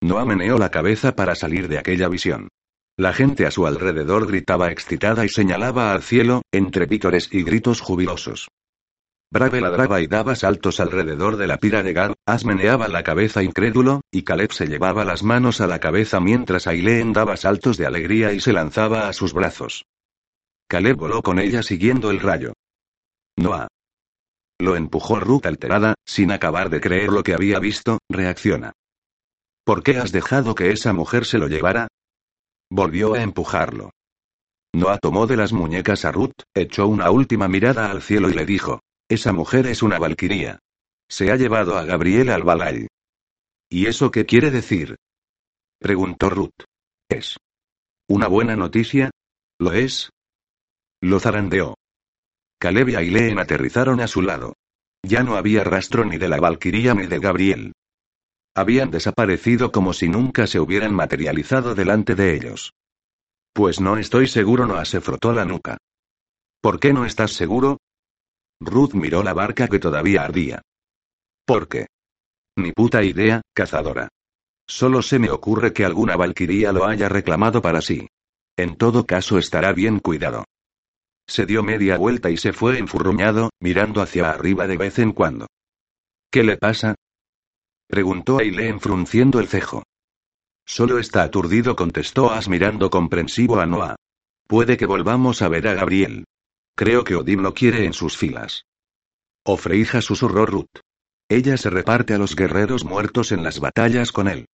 No 0.00 0.18
ameneó 0.18 0.58
la 0.58 0.70
cabeza 0.70 1.14
para 1.14 1.34
salir 1.34 1.68
de 1.68 1.78
aquella 1.78 2.08
visión. 2.08 2.48
La 2.96 3.12
gente 3.12 3.46
a 3.46 3.50
su 3.50 3.66
alrededor 3.66 4.26
gritaba 4.26 4.72
excitada 4.72 5.24
y 5.24 5.28
señalaba 5.28 5.92
al 5.92 6.02
cielo, 6.02 6.42
entre 6.52 6.86
vítores 6.86 7.28
y 7.30 7.42
gritos 7.42 7.80
jubilosos. 7.80 8.48
Brave 9.30 9.60
ladraba 9.60 10.00
y 10.00 10.06
daba 10.06 10.34
saltos 10.34 10.80
alrededor 10.80 11.36
de 11.36 11.46
la 11.46 11.58
pira 11.58 11.82
de 11.82 11.92
Gad, 11.92 12.14
As 12.24 12.46
meneaba 12.46 12.88
la 12.88 13.02
cabeza 13.02 13.42
incrédulo, 13.42 14.00
y 14.10 14.22
Caleb 14.22 14.52
se 14.52 14.66
llevaba 14.66 15.04
las 15.04 15.22
manos 15.22 15.60
a 15.60 15.66
la 15.66 15.80
cabeza 15.80 16.18
mientras 16.18 16.66
Aileen 16.66 17.12
daba 17.12 17.36
saltos 17.36 17.76
de 17.76 17.84
alegría 17.84 18.32
y 18.32 18.40
se 18.40 18.54
lanzaba 18.54 19.06
a 19.06 19.12
sus 19.12 19.34
brazos. 19.34 19.84
Caleb 20.66 20.96
voló 20.96 21.22
con 21.22 21.38
ella 21.38 21.62
siguiendo 21.62 22.10
el 22.10 22.20
rayo. 22.20 22.54
Noah. 23.36 23.68
Lo 24.58 24.76
empujó 24.76 25.20
Ruth 25.20 25.44
alterada, 25.44 25.94
sin 26.06 26.32
acabar 26.32 26.70
de 26.70 26.80
creer 26.80 27.10
lo 27.10 27.22
que 27.22 27.34
había 27.34 27.58
visto, 27.58 27.98
reacciona. 28.08 28.72
¿Por 29.62 29.82
qué 29.82 29.98
has 29.98 30.10
dejado 30.10 30.54
que 30.54 30.70
esa 30.70 30.94
mujer 30.94 31.26
se 31.26 31.36
lo 31.36 31.48
llevara? 31.48 31.88
Volvió 32.70 33.12
a 33.12 33.22
empujarlo. 33.22 33.90
Noah 34.74 34.98
tomó 34.98 35.26
de 35.26 35.36
las 35.36 35.52
muñecas 35.52 36.06
a 36.06 36.12
Ruth, 36.12 36.32
echó 36.54 36.88
una 36.88 37.10
última 37.10 37.46
mirada 37.46 37.90
al 37.90 38.02
cielo 38.02 38.30
y 38.30 38.34
le 38.34 38.46
dijo, 38.46 38.80
esa 39.08 39.32
mujer 39.32 39.66
es 39.66 39.82
una 39.82 39.98
valquiría. 39.98 40.58
Se 41.08 41.30
ha 41.30 41.36
llevado 41.36 41.78
a 41.78 41.84
Gabriel 41.84 42.30
al 42.30 42.42
Balay. 42.42 42.86
¿Y 43.70 43.86
eso 43.86 44.10
qué 44.10 44.26
quiere 44.26 44.50
decir? 44.50 44.96
Preguntó 45.78 46.28
Ruth. 46.28 46.64
¿Es 47.08 47.36
una 48.08 48.28
buena 48.28 48.56
noticia? 48.56 49.10
¿Lo 49.58 49.72
es? 49.72 50.10
Lo 51.00 51.20
zarandeó. 51.20 51.74
Caleb 52.60 52.90
y 52.90 52.94
Aileen 52.96 53.38
aterrizaron 53.38 54.00
a 54.00 54.08
su 54.08 54.22
lado. 54.22 54.54
Ya 55.02 55.22
no 55.22 55.36
había 55.36 55.64
rastro 55.64 56.04
ni 56.04 56.18
de 56.18 56.28
la 56.28 56.40
Valquiría 56.40 56.94
ni 56.94 57.06
de 57.06 57.18
Gabriel. 57.18 57.72
Habían 58.54 58.90
desaparecido 58.90 59.70
como 59.70 59.92
si 59.92 60.08
nunca 60.08 60.46
se 60.46 60.58
hubieran 60.58 60.92
materializado 60.92 61.74
delante 61.74 62.14
de 62.14 62.34
ellos. 62.34 62.72
Pues 63.52 63.80
no 63.80 63.96
estoy 63.96 64.26
seguro, 64.26 64.66
Noah 64.66 64.84
se 64.84 65.00
frotó 65.00 65.32
la 65.32 65.44
nuca. 65.44 65.78
¿Por 66.60 66.80
qué 66.80 66.92
no 66.92 67.04
estás 67.04 67.32
seguro? 67.32 67.78
Ruth 68.60 68.94
miró 68.94 69.22
la 69.22 69.34
barca 69.34 69.68
que 69.68 69.78
todavía 69.78 70.22
ardía. 70.22 70.62
¿Por 71.44 71.68
qué? 71.68 71.86
Ni 72.56 72.72
puta 72.72 73.02
idea, 73.02 73.42
cazadora. 73.54 74.08
Solo 74.66 75.00
se 75.02 75.18
me 75.18 75.30
ocurre 75.30 75.72
que 75.72 75.84
alguna 75.84 76.16
valquiría 76.16 76.72
lo 76.72 76.86
haya 76.86 77.08
reclamado 77.08 77.62
para 77.62 77.80
sí. 77.80 78.08
En 78.56 78.76
todo 78.76 79.06
caso 79.06 79.38
estará 79.38 79.72
bien 79.72 80.00
cuidado. 80.00 80.44
Se 81.26 81.46
dio 81.46 81.62
media 81.62 81.96
vuelta 81.96 82.30
y 82.30 82.36
se 82.36 82.52
fue 82.52 82.78
enfurruñado, 82.78 83.50
mirando 83.60 84.02
hacia 84.02 84.30
arriba 84.30 84.66
de 84.66 84.76
vez 84.76 84.98
en 84.98 85.12
cuando. 85.12 85.46
¿Qué 86.30 86.42
le 86.42 86.56
pasa? 86.56 86.94
Preguntó 87.86 88.38
Aileen 88.38 88.80
frunciendo 88.80 89.38
el 89.40 89.48
cejo. 89.48 89.84
Solo 90.66 90.98
está 90.98 91.22
aturdido, 91.22 91.76
contestó 91.76 92.30
As 92.30 92.48
mirando 92.48 92.90
comprensivo 92.90 93.60
a 93.60 93.66
Noah. 93.66 93.96
Puede 94.46 94.76
que 94.76 94.86
volvamos 94.86 95.40
a 95.40 95.48
ver 95.48 95.68
a 95.68 95.74
Gabriel. 95.74 96.24
Creo 96.78 97.02
que 97.02 97.16
Odín 97.16 97.42
lo 97.42 97.54
quiere 97.54 97.86
en 97.86 97.92
sus 97.92 98.16
filas. 98.16 98.64
Ofreija 99.44 100.00
susurró 100.00 100.46
Ruth. 100.46 100.78
Ella 101.28 101.56
se 101.56 101.70
reparte 101.70 102.14
a 102.14 102.18
los 102.18 102.36
guerreros 102.36 102.84
muertos 102.84 103.32
en 103.32 103.42
las 103.42 103.58
batallas 103.58 104.12
con 104.12 104.28
él. 104.28 104.46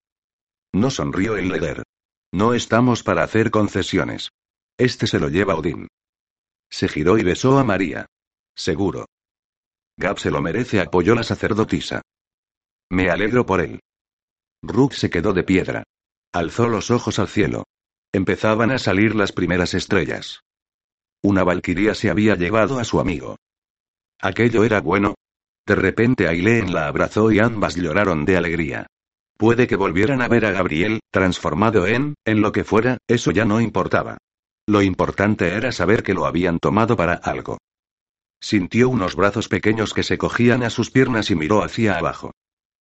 No 0.73 0.89
sonrió 0.89 1.35
el 1.35 1.49
líder. 1.49 1.83
No 2.31 2.53
estamos 2.53 3.03
para 3.03 3.23
hacer 3.23 3.51
concesiones. 3.51 4.29
Este 4.77 5.05
se 5.05 5.19
lo 5.19 5.27
lleva 5.27 5.55
Odín. 5.55 5.89
Se 6.71 6.87
giró 6.87 7.17
y 7.17 7.23
besó 7.23 7.59
a 7.59 7.65
María. 7.65 8.05
Seguro. 8.55 9.05
Gab 9.97 10.17
se 10.17 10.31
lo 10.31 10.41
merece, 10.41 10.79
apoyó 10.79 11.15
la 11.15 11.23
sacerdotisa. 11.23 12.03
Me 12.89 13.09
alegro 13.09 13.45
por 13.45 13.59
él. 13.59 13.81
Ruth 14.61 14.93
se 14.93 15.09
quedó 15.09 15.33
de 15.33 15.43
piedra. 15.43 15.83
Alzó 16.31 16.69
los 16.69 16.89
ojos 16.89 17.19
al 17.19 17.27
cielo. 17.27 17.65
Empezaban 18.13 18.71
a 18.71 18.79
salir 18.79 19.13
las 19.13 19.33
primeras 19.33 19.73
estrellas. 19.73 20.39
Una 21.23 21.43
valquiria 21.43 21.95
se 21.95 22.09
había 22.09 22.35
llevado 22.35 22.79
a 22.79 22.83
su 22.83 22.99
amigo. 22.99 23.37
¿Aquello 24.21 24.65
era 24.65 24.81
bueno? 24.81 25.15
De 25.65 25.75
repente 25.75 26.27
Aileen 26.27 26.73
la 26.73 26.87
abrazó 26.87 27.31
y 27.31 27.39
ambas 27.39 27.75
lloraron 27.75 28.25
de 28.25 28.35
alegría. 28.35 28.87
Puede 29.37 29.65
que 29.65 29.77
volvieran 29.77 30.21
a 30.21 30.27
ver 30.27 30.45
a 30.45 30.51
Gabriel, 30.51 30.99
transformado 31.11 31.87
en, 31.87 32.15
en 32.25 32.41
lo 32.41 32.51
que 32.51 32.65
fuera, 32.65 32.97
eso 33.07 33.31
ya 33.31 33.45
no 33.45 33.61
importaba. 33.61 34.17
Lo 34.67 34.81
importante 34.81 35.47
era 35.53 35.71
saber 35.71 36.03
que 36.03 36.13
lo 36.13 36.25
habían 36.25 36.59
tomado 36.59 36.97
para 36.97 37.13
algo. 37.13 37.57
Sintió 38.41 38.89
unos 38.89 39.15
brazos 39.15 39.47
pequeños 39.47 39.93
que 39.93 40.03
se 40.03 40.17
cogían 40.17 40.63
a 40.63 40.69
sus 40.69 40.91
piernas 40.91 41.31
y 41.31 41.35
miró 41.35 41.63
hacia 41.63 41.97
abajo. 41.97 42.31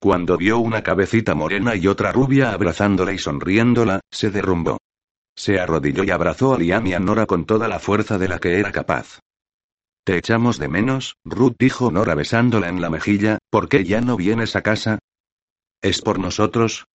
Cuando 0.01 0.37
vio 0.37 0.59
una 0.59 0.83
cabecita 0.83 1.37
morena 1.37 1.77
y 1.77 1.87
otra 1.87 2.11
rubia 2.11 2.53
abrazándola 2.53 3.13
y 3.13 3.19
sonriéndola, 3.19 4.01
se 4.11 4.33
derrumbó. 4.33 4.79
Se 5.37 5.59
arrodilló 5.59 6.05
y 6.05 6.11
abrazó 6.11 6.55
a 6.55 6.59
Liam 6.59 6.87
y 6.87 6.95
a 6.95 7.01
Nora 7.01 7.27
con 7.27 7.47
toda 7.47 7.69
la 7.69 7.79
fuerza 7.79 8.19
de 8.19 8.29
la 8.29 8.39
que 8.39 8.59
era 8.59 8.73
capaz. 8.73 9.21
Te 10.05 10.17
echamos 10.17 10.59
de 10.59 10.69
menos, 10.69 11.17
Ruth 11.25 11.55
dijo 11.59 11.91
Nora 11.91 12.15
besándola 12.15 12.69
en 12.69 12.81
la 12.81 12.91
mejilla, 12.91 13.39
¿por 13.51 13.69
qué 13.69 13.85
ya 13.85 14.01
no 14.01 14.17
vienes 14.17 14.57
a 14.57 14.63
casa? 14.63 14.99
¿Es 15.81 16.03
por 16.03 16.19
nosotros? 16.19 16.87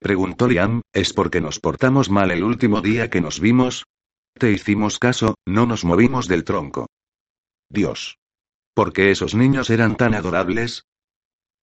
Preguntó 0.00 0.48
Liam, 0.48 0.82
¿es 0.92 1.12
porque 1.12 1.40
nos 1.40 1.60
portamos 1.60 2.10
mal 2.10 2.30
el 2.30 2.44
último 2.44 2.80
día 2.80 3.08
que 3.08 3.20
nos 3.20 3.40
vimos? 3.40 3.84
Te 4.38 4.50
hicimos 4.50 4.98
caso, 4.98 5.36
no 5.46 5.64
nos 5.64 5.84
movimos 5.84 6.26
del 6.26 6.44
tronco. 6.44 6.88
Dios. 7.70 8.18
¿Por 8.74 8.92
qué 8.92 9.12
esos 9.12 9.34
niños 9.34 9.70
eran 9.70 9.96
tan 9.96 10.14
adorables? 10.14 10.84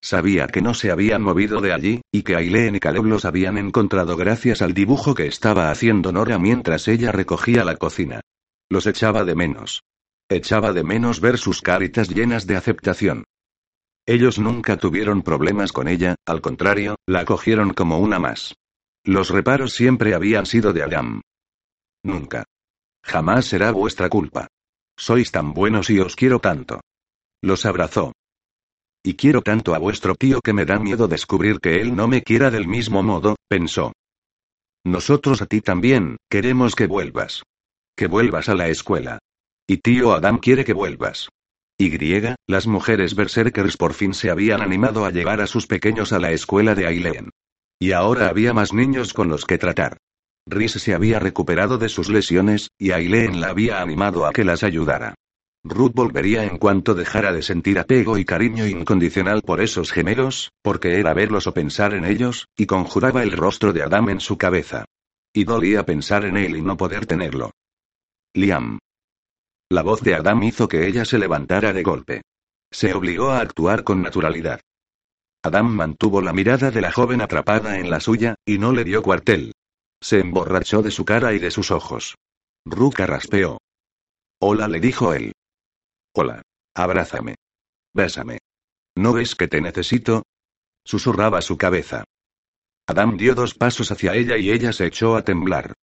Sabía 0.03 0.47
que 0.47 0.61
no 0.61 0.73
se 0.73 0.89
habían 0.89 1.21
movido 1.21 1.61
de 1.61 1.73
allí, 1.73 2.01
y 2.11 2.23
que 2.23 2.35
Aileen 2.35 2.75
y 2.75 2.79
Caleb 2.79 3.05
los 3.05 3.23
habían 3.25 3.57
encontrado 3.57 4.17
gracias 4.17 4.61
al 4.63 4.73
dibujo 4.73 5.13
que 5.13 5.27
estaba 5.27 5.69
haciendo 5.69 6.11
Nora 6.11 6.39
mientras 6.39 6.87
ella 6.87 7.11
recogía 7.11 7.63
la 7.63 7.77
cocina. 7.77 8.21
Los 8.69 8.87
echaba 8.87 9.23
de 9.23 9.35
menos. 9.35 9.83
Echaba 10.27 10.73
de 10.73 10.83
menos 10.83 11.19
ver 11.19 11.37
sus 11.37 11.61
caritas 11.61 12.09
llenas 12.09 12.47
de 12.47 12.55
aceptación. 12.55 13.25
Ellos 14.07 14.39
nunca 14.39 14.77
tuvieron 14.77 15.21
problemas 15.21 15.71
con 15.71 15.87
ella, 15.87 16.15
al 16.25 16.41
contrario, 16.41 16.95
la 17.05 17.25
cogieron 17.25 17.73
como 17.73 17.99
una 17.99 18.17
más. 18.17 18.55
Los 19.03 19.29
reparos 19.29 19.73
siempre 19.73 20.15
habían 20.15 20.45
sido 20.45 20.73
de 20.73 20.83
Adam. 20.83 21.21
Nunca. 22.03 22.45
Jamás 23.03 23.45
será 23.45 23.71
vuestra 23.71 24.09
culpa. 24.09 24.47
Sois 24.97 25.31
tan 25.31 25.53
buenos 25.53 25.89
y 25.89 25.99
os 25.99 26.15
quiero 26.15 26.39
tanto. 26.39 26.81
Los 27.41 27.65
abrazó. 27.65 28.13
Y 29.03 29.15
quiero 29.15 29.41
tanto 29.41 29.73
a 29.73 29.79
vuestro 29.79 30.15
tío 30.15 30.41
que 30.41 30.53
me 30.53 30.65
da 30.65 30.77
miedo 30.77 31.07
descubrir 31.07 31.59
que 31.59 31.81
él 31.81 31.95
no 31.95 32.07
me 32.07 32.21
quiera 32.21 32.51
del 32.51 32.67
mismo 32.67 33.01
modo, 33.01 33.35
pensó. 33.47 33.93
Nosotros 34.83 35.41
a 35.41 35.47
ti 35.47 35.61
también, 35.61 36.17
queremos 36.29 36.75
que 36.75 36.87
vuelvas. 36.87 37.43
Que 37.95 38.07
vuelvas 38.07 38.49
a 38.49 38.55
la 38.55 38.67
escuela. 38.69 39.19
Y 39.67 39.77
tío 39.77 40.13
Adam 40.13 40.37
quiere 40.37 40.65
que 40.65 40.73
vuelvas. 40.73 41.29
Y, 41.79 41.89
las 42.47 42.67
mujeres 42.67 43.15
berserkers 43.15 43.75
por 43.75 43.95
fin 43.95 44.13
se 44.13 44.29
habían 44.29 44.61
animado 44.61 45.03
a 45.03 45.09
llevar 45.09 45.41
a 45.41 45.47
sus 45.47 45.65
pequeños 45.65 46.13
a 46.13 46.19
la 46.19 46.31
escuela 46.31 46.75
de 46.75 46.85
Aileen. 46.85 47.31
Y 47.79 47.93
ahora 47.93 48.27
había 48.27 48.53
más 48.53 48.71
niños 48.71 49.13
con 49.13 49.29
los 49.29 49.45
que 49.45 49.57
tratar. 49.57 49.97
Rhys 50.45 50.73
se 50.73 50.93
había 50.93 51.17
recuperado 51.17 51.79
de 51.79 51.89
sus 51.89 52.09
lesiones, 52.09 52.69
y 52.77 52.91
Aileen 52.91 53.41
la 53.41 53.49
había 53.49 53.81
animado 53.81 54.27
a 54.27 54.31
que 54.31 54.43
las 54.43 54.63
ayudara. 54.63 55.15
Ruth 55.63 55.93
volvería 55.93 56.43
en 56.43 56.57
cuanto 56.57 56.95
dejara 56.95 57.31
de 57.31 57.43
sentir 57.43 57.77
apego 57.77 58.17
y 58.17 58.25
cariño 58.25 58.65
incondicional 58.65 59.43
por 59.43 59.61
esos 59.61 59.91
gemelos, 59.91 60.51
porque 60.63 60.99
era 60.99 61.13
verlos 61.13 61.45
o 61.45 61.53
pensar 61.53 61.93
en 61.93 62.03
ellos, 62.03 62.47
y 62.57 62.65
conjuraba 62.65 63.21
el 63.21 63.31
rostro 63.31 63.71
de 63.71 63.83
Adam 63.83 64.09
en 64.09 64.19
su 64.19 64.37
cabeza. 64.37 64.85
Y 65.33 65.43
dolía 65.43 65.85
pensar 65.85 66.25
en 66.25 66.35
él 66.37 66.57
y 66.57 66.61
no 66.61 66.77
poder 66.77 67.05
tenerlo. 67.05 67.51
Liam. 68.33 68.79
La 69.69 69.83
voz 69.83 70.01
de 70.01 70.15
Adam 70.15 70.41
hizo 70.43 70.67
que 70.67 70.87
ella 70.87 71.05
se 71.05 71.19
levantara 71.19 71.73
de 71.73 71.83
golpe. 71.83 72.21
Se 72.71 72.93
obligó 72.93 73.29
a 73.29 73.41
actuar 73.41 73.83
con 73.83 74.01
naturalidad. 74.01 74.61
Adam 75.43 75.69
mantuvo 75.69 76.21
la 76.21 76.33
mirada 76.33 76.71
de 76.71 76.81
la 76.81 76.91
joven 76.91 77.21
atrapada 77.21 77.77
en 77.77 77.89
la 77.89 77.99
suya, 77.99 78.35
y 78.45 78.57
no 78.57 78.71
le 78.73 78.83
dio 78.83 79.03
cuartel. 79.03 79.53
Se 80.01 80.19
emborrachó 80.19 80.81
de 80.81 80.91
su 80.91 81.05
cara 81.05 81.33
y 81.33 81.39
de 81.39 81.51
sus 81.51 81.69
ojos. 81.69 82.15
Ruka 82.65 83.05
raspeó. 83.05 83.59
Hola, 84.39 84.67
le 84.67 84.79
dijo 84.79 85.13
él. 85.13 85.33
Hola. 86.13 86.41
Abrázame. 86.75 87.35
Bésame. 87.93 88.39
¿No 88.95 89.13
ves 89.13 89.35
que 89.35 89.47
te 89.47 89.61
necesito? 89.61 90.23
Susurraba 90.85 91.41
su 91.41 91.57
cabeza. 91.57 92.03
Adam 92.87 93.15
dio 93.17 93.35
dos 93.35 93.53
pasos 93.53 93.91
hacia 93.91 94.15
ella 94.15 94.37
y 94.37 94.51
ella 94.51 94.73
se 94.73 94.85
echó 94.85 95.15
a 95.15 95.23
temblar. 95.23 95.73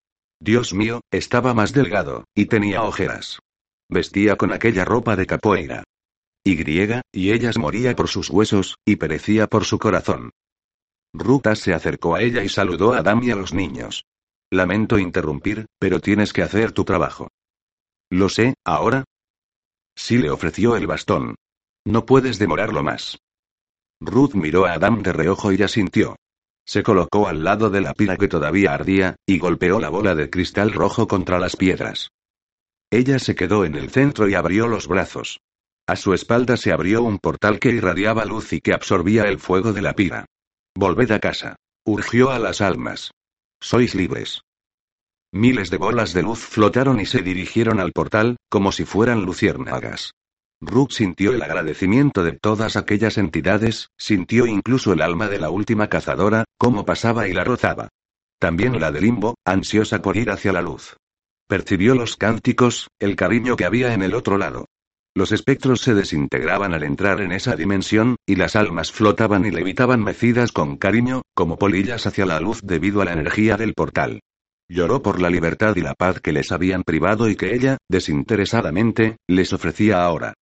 Dios 0.40 0.74
mío, 0.74 1.00
estaba 1.10 1.54
más 1.54 1.72
delgado, 1.72 2.24
y 2.34 2.46
tenía 2.46 2.82
ojeras. 2.82 3.38
Vestía 3.88 4.36
con 4.36 4.52
aquella 4.52 4.84
ropa 4.84 5.16
de 5.16 5.26
capoeira. 5.26 5.84
Y 6.44 6.56
griega, 6.56 7.02
y 7.12 7.32
ellas 7.32 7.58
moría 7.58 7.96
por 7.96 8.08
sus 8.08 8.30
huesos, 8.30 8.76
y 8.84 8.96
perecía 8.96 9.46
por 9.46 9.64
su 9.64 9.78
corazón. 9.78 10.30
Ruta 11.14 11.56
se 11.56 11.72
acercó 11.72 12.14
a 12.14 12.22
ella 12.22 12.44
y 12.44 12.48
saludó 12.48 12.92
a 12.92 12.98
Adam 12.98 13.22
y 13.22 13.30
a 13.30 13.36
los 13.36 13.54
niños. 13.54 14.04
Lamento 14.50 14.98
interrumpir, 14.98 15.66
pero 15.78 16.00
tienes 16.00 16.32
que 16.32 16.42
hacer 16.42 16.72
tu 16.72 16.84
trabajo. 16.84 17.28
Lo 18.10 18.28
sé, 18.28 18.54
ahora. 18.64 19.04
Sí 19.98 20.16
le 20.16 20.30
ofreció 20.30 20.76
el 20.76 20.86
bastón. 20.86 21.34
No 21.84 22.06
puedes 22.06 22.38
demorarlo 22.38 22.84
más. 22.84 23.18
Ruth 24.00 24.34
miró 24.34 24.64
a 24.64 24.74
Adam 24.74 25.02
de 25.02 25.12
reojo 25.12 25.52
y 25.52 25.60
asintió. 25.60 26.14
Se 26.64 26.84
colocó 26.84 27.26
al 27.26 27.42
lado 27.42 27.68
de 27.68 27.80
la 27.80 27.94
pira 27.94 28.16
que 28.16 28.28
todavía 28.28 28.74
ardía, 28.74 29.16
y 29.26 29.38
golpeó 29.38 29.80
la 29.80 29.88
bola 29.88 30.14
de 30.14 30.30
cristal 30.30 30.72
rojo 30.72 31.08
contra 31.08 31.40
las 31.40 31.56
piedras. 31.56 32.10
Ella 32.90 33.18
se 33.18 33.34
quedó 33.34 33.64
en 33.64 33.74
el 33.74 33.90
centro 33.90 34.28
y 34.28 34.34
abrió 34.34 34.68
los 34.68 34.86
brazos. 34.86 35.40
A 35.88 35.96
su 35.96 36.14
espalda 36.14 36.56
se 36.56 36.70
abrió 36.70 37.02
un 37.02 37.18
portal 37.18 37.58
que 37.58 37.70
irradiaba 37.70 38.24
luz 38.24 38.52
y 38.52 38.60
que 38.60 38.74
absorbía 38.74 39.24
el 39.24 39.40
fuego 39.40 39.72
de 39.72 39.82
la 39.82 39.94
pira. 39.94 40.26
Volved 40.76 41.10
a 41.10 41.18
casa. 41.18 41.56
Urgió 41.84 42.30
a 42.30 42.38
las 42.38 42.60
almas. 42.60 43.10
Sois 43.60 43.96
libres. 43.96 44.42
Miles 45.32 45.68
de 45.68 45.76
bolas 45.76 46.14
de 46.14 46.22
luz 46.22 46.38
flotaron 46.38 47.00
y 47.00 47.06
se 47.06 47.20
dirigieron 47.20 47.80
al 47.80 47.92
portal, 47.92 48.38
como 48.48 48.72
si 48.72 48.86
fueran 48.86 49.26
luciérnagas. 49.26 50.12
Rook 50.62 50.90
sintió 50.90 51.32
el 51.32 51.42
agradecimiento 51.42 52.24
de 52.24 52.32
todas 52.32 52.76
aquellas 52.76 53.18
entidades, 53.18 53.90
sintió 53.98 54.46
incluso 54.46 54.94
el 54.94 55.02
alma 55.02 55.28
de 55.28 55.38
la 55.38 55.50
última 55.50 55.88
cazadora, 55.88 56.44
como 56.56 56.86
pasaba 56.86 57.28
y 57.28 57.34
la 57.34 57.44
rozaba. 57.44 57.90
También 58.40 58.80
la 58.80 58.90
de 58.90 59.02
Limbo, 59.02 59.34
ansiosa 59.44 60.00
por 60.00 60.16
ir 60.16 60.30
hacia 60.30 60.52
la 60.52 60.62
luz. 60.62 60.96
Percibió 61.46 61.94
los 61.94 62.16
cánticos, 62.16 62.88
el 62.98 63.14
cariño 63.14 63.56
que 63.56 63.66
había 63.66 63.92
en 63.92 64.02
el 64.02 64.14
otro 64.14 64.38
lado. 64.38 64.64
Los 65.14 65.32
espectros 65.32 65.82
se 65.82 65.92
desintegraban 65.92 66.72
al 66.72 66.84
entrar 66.84 67.20
en 67.20 67.32
esa 67.32 67.54
dimensión, 67.54 68.16
y 68.26 68.36
las 68.36 68.56
almas 68.56 68.92
flotaban 68.92 69.44
y 69.44 69.50
levitaban 69.50 70.02
mecidas 70.02 70.52
con 70.52 70.78
cariño, 70.78 71.20
como 71.34 71.58
polillas 71.58 72.06
hacia 72.06 72.24
la 72.24 72.40
luz 72.40 72.62
debido 72.62 73.02
a 73.02 73.04
la 73.04 73.12
energía 73.12 73.58
del 73.58 73.74
portal. 73.74 74.20
Lloró 74.70 75.00
por 75.00 75.20
la 75.20 75.30
libertad 75.30 75.76
y 75.76 75.80
la 75.80 75.94
paz 75.94 76.20
que 76.20 76.32
les 76.32 76.52
habían 76.52 76.82
privado 76.82 77.30
y 77.30 77.36
que 77.36 77.54
ella, 77.54 77.78
desinteresadamente, 77.88 79.16
les 79.26 79.52
ofrecía 79.54 80.04
ahora. 80.04 80.34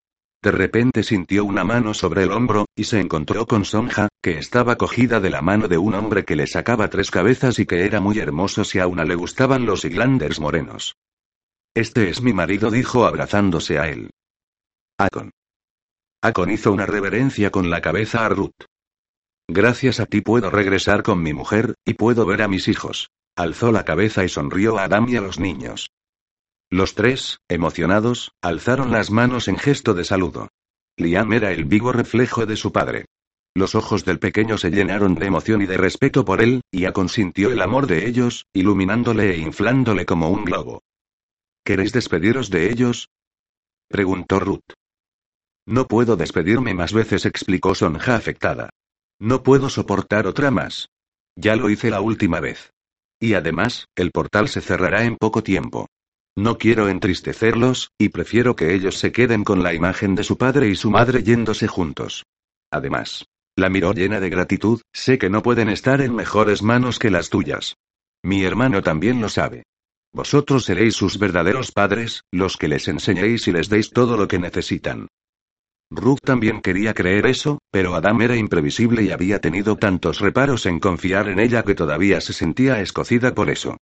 De 0.42 0.50
repente 0.50 1.02
sintió 1.02 1.44
una 1.44 1.64
mano 1.64 1.94
sobre 1.94 2.24
el 2.24 2.32
hombro, 2.32 2.66
y 2.76 2.84
se 2.84 3.00
encontró 3.00 3.46
con 3.46 3.64
Sonja, 3.64 4.08
que 4.22 4.38
estaba 4.38 4.76
cogida 4.76 5.20
de 5.20 5.30
la 5.30 5.42
mano 5.42 5.68
de 5.68 5.78
un 5.78 5.94
hombre 5.94 6.24
que 6.24 6.36
le 6.36 6.46
sacaba 6.46 6.90
tres 6.90 7.10
cabezas 7.10 7.58
y 7.58 7.66
que 7.66 7.84
era 7.84 8.00
muy 8.00 8.18
hermoso 8.18 8.64
si 8.64 8.80
a 8.80 8.86
una 8.86 9.04
le 9.04 9.14
gustaban 9.14 9.64
los 9.64 9.84
Iglanders 9.84 10.40
morenos. 10.40 10.96
Este 11.74 12.08
es 12.08 12.20
mi 12.20 12.32
marido, 12.32 12.70
dijo 12.70 13.06
abrazándose 13.06 13.78
a 13.78 13.88
él. 13.88 14.10
Akon. 14.98 15.30
Akon 16.22 16.50
hizo 16.50 16.72
una 16.72 16.86
reverencia 16.86 17.50
con 17.50 17.70
la 17.70 17.80
cabeza 17.80 18.24
a 18.24 18.28
Ruth. 18.28 18.64
Gracias 19.48 20.00
a 20.00 20.06
ti 20.06 20.20
puedo 20.20 20.50
regresar 20.50 21.02
con 21.02 21.22
mi 21.22 21.32
mujer, 21.32 21.74
y 21.84 21.94
puedo 21.94 22.26
ver 22.26 22.42
a 22.42 22.48
mis 22.48 22.66
hijos. 22.66 23.08
Alzó 23.36 23.70
la 23.70 23.84
cabeza 23.84 24.24
y 24.24 24.30
sonrió 24.30 24.78
a 24.78 24.84
Adam 24.84 25.08
y 25.10 25.16
a 25.16 25.20
los 25.20 25.38
niños. 25.38 25.90
Los 26.70 26.94
tres, 26.94 27.38
emocionados, 27.48 28.32
alzaron 28.40 28.90
las 28.90 29.10
manos 29.10 29.46
en 29.46 29.58
gesto 29.58 29.92
de 29.92 30.04
saludo. 30.04 30.48
Liam 30.96 31.32
era 31.34 31.52
el 31.52 31.66
vivo 31.66 31.92
reflejo 31.92 32.46
de 32.46 32.56
su 32.56 32.72
padre. 32.72 33.04
Los 33.54 33.74
ojos 33.74 34.06
del 34.06 34.18
pequeño 34.18 34.56
se 34.56 34.70
llenaron 34.70 35.14
de 35.14 35.26
emoción 35.26 35.60
y 35.60 35.66
de 35.66 35.76
respeto 35.76 36.24
por 36.24 36.40
él, 36.40 36.62
y 36.70 36.86
aconsintió 36.86 37.50
el 37.52 37.60
amor 37.60 37.86
de 37.86 38.08
ellos, 38.08 38.46
iluminándole 38.54 39.34
e 39.34 39.38
inflándole 39.38 40.06
como 40.06 40.30
un 40.30 40.44
globo. 40.44 40.82
¿Queréis 41.62 41.92
despediros 41.92 42.48
de 42.48 42.70
ellos? 42.70 43.10
preguntó 43.88 44.40
Ruth. 44.40 44.72
No 45.66 45.86
puedo 45.86 46.16
despedirme 46.16 46.74
más 46.74 46.92
veces, 46.92 47.26
explicó 47.26 47.74
Sonja 47.74 48.16
afectada. 48.16 48.70
No 49.18 49.42
puedo 49.42 49.68
soportar 49.68 50.26
otra 50.26 50.50
más. 50.50 50.88
Ya 51.34 51.56
lo 51.56 51.68
hice 51.68 51.90
la 51.90 52.00
última 52.00 52.40
vez. 52.40 52.72
Y 53.20 53.34
además, 53.34 53.86
el 53.96 54.10
portal 54.10 54.48
se 54.48 54.60
cerrará 54.60 55.04
en 55.04 55.16
poco 55.16 55.42
tiempo. 55.42 55.86
No 56.36 56.58
quiero 56.58 56.88
entristecerlos, 56.88 57.90
y 57.98 58.10
prefiero 58.10 58.56
que 58.56 58.74
ellos 58.74 58.98
se 58.98 59.10
queden 59.10 59.42
con 59.42 59.62
la 59.62 59.72
imagen 59.72 60.14
de 60.14 60.22
su 60.22 60.36
padre 60.36 60.68
y 60.68 60.76
su 60.76 60.90
madre 60.90 61.22
yéndose 61.22 61.66
juntos. 61.66 62.24
Además, 62.70 63.24
la 63.56 63.70
miró 63.70 63.94
llena 63.94 64.20
de 64.20 64.28
gratitud, 64.28 64.82
sé 64.92 65.16
que 65.16 65.30
no 65.30 65.42
pueden 65.42 65.70
estar 65.70 66.02
en 66.02 66.14
mejores 66.14 66.62
manos 66.62 66.98
que 66.98 67.10
las 67.10 67.30
tuyas. 67.30 67.76
Mi 68.22 68.44
hermano 68.44 68.82
también 68.82 69.22
lo 69.22 69.30
sabe. 69.30 69.64
Vosotros 70.12 70.64
seréis 70.64 70.94
sus 70.94 71.18
verdaderos 71.18 71.72
padres, 71.72 72.22
los 72.30 72.56
que 72.58 72.68
les 72.68 72.86
enseñéis 72.88 73.48
y 73.48 73.52
les 73.52 73.70
deis 73.70 73.90
todo 73.90 74.18
lo 74.18 74.28
que 74.28 74.38
necesitan. 74.38 75.08
Ruth 75.90 76.18
también 76.24 76.60
quería 76.60 76.94
creer 76.94 77.26
eso, 77.26 77.60
pero 77.70 77.94
Adam 77.94 78.20
era 78.22 78.36
imprevisible 78.36 79.02
y 79.02 79.12
había 79.12 79.40
tenido 79.40 79.76
tantos 79.76 80.20
reparos 80.20 80.66
en 80.66 80.80
confiar 80.80 81.28
en 81.28 81.38
ella 81.38 81.62
que 81.62 81.76
todavía 81.76 82.20
se 82.20 82.32
sentía 82.32 82.80
escocida 82.80 83.34
por 83.34 83.50
eso. 83.50 83.76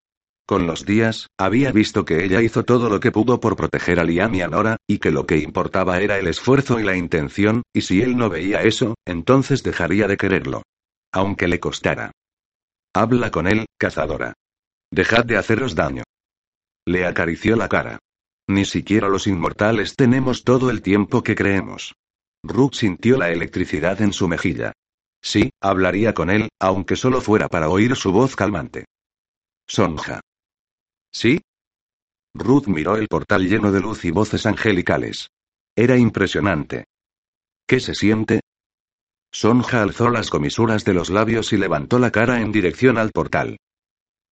Con 0.47 0.67
los 0.67 0.85
días, 0.85 1.29
había 1.39 1.73
visto 1.73 2.05
que 2.05 2.23
ella 2.23 2.43
hizo 2.43 2.65
todo 2.65 2.91
lo 2.91 3.01
que 3.01 3.11
pudo 3.11 3.41
por 3.41 3.57
proteger 3.57 3.99
a 3.99 4.05
Liam 4.05 4.35
y 4.35 4.43
a 4.43 4.49
Nora, 4.49 4.77
y 4.87 4.99
que 4.99 5.11
lo 5.11 5.25
que 5.25 5.39
importaba 5.39 6.01
era 6.01 6.19
el 6.19 6.27
esfuerzo 6.27 6.79
y 6.79 6.83
la 6.83 6.97
intención, 6.97 7.63
y 7.73 7.81
si 7.81 8.03
él 8.03 8.19
no 8.19 8.29
veía 8.29 8.61
eso, 8.63 8.95
entonces 9.07 9.63
dejaría 9.63 10.07
de 10.07 10.19
quererlo. 10.19 10.63
Aunque 11.13 11.49
le 11.49 11.61
costara. 11.61 12.11
Habla 12.95 13.31
con 13.31 13.47
él, 13.47 13.65
cazadora. 13.79 14.35
Dejad 14.93 15.25
de 15.25 15.39
haceros 15.39 15.75
daño. 15.75 16.03
Le 16.87 17.07
acarició 17.07 17.57
la 17.57 17.69
cara. 17.69 17.99
Ni 18.47 18.65
siquiera 18.65 19.09
los 19.09 19.27
inmortales 19.27 19.97
tenemos 19.97 20.45
todo 20.45 20.71
el 20.71 20.83
tiempo 20.83 21.23
que 21.23 21.35
creemos. 21.35 21.95
Rook 22.43 22.75
sintió 22.75 23.17
la 23.17 23.31
electricidad 23.31 24.03
en 24.03 24.13
su 24.13 24.29
mejilla. 24.29 24.73
Sí, 25.23 25.51
hablaría 25.63 26.13
con 26.13 26.29
él, 26.29 26.51
aunque 26.61 26.97
solo 26.97 27.23
fuera 27.23 27.49
para 27.49 27.71
oír 27.71 27.97
su 27.97 28.13
voz 28.13 28.37
calmante. 28.37 28.85
Sonja. 29.67 30.21
¿Sí? 31.11 31.41
Ruth 32.35 32.67
miró 32.67 32.97
el 32.97 33.09
portal 33.09 33.49
lleno 33.49 33.73
de 33.73 33.81
luz 33.81 34.05
y 34.05 34.11
voces 34.11 34.45
angelicales. 34.45 35.29
Era 35.75 35.97
impresionante. 35.97 36.85
¿Qué 37.67 37.81
se 37.81 37.95
siente? 37.95 38.41
Sonja 39.33 39.83
alzó 39.83 40.11
las 40.11 40.29
comisuras 40.29 40.85
de 40.85 40.93
los 40.95 41.09
labios 41.09 41.53
y 41.53 41.57
levantó 41.57 41.99
la 41.99 42.11
cara 42.11 42.41
en 42.41 42.53
dirección 42.53 42.99
al 42.99 43.11
portal. 43.11 43.57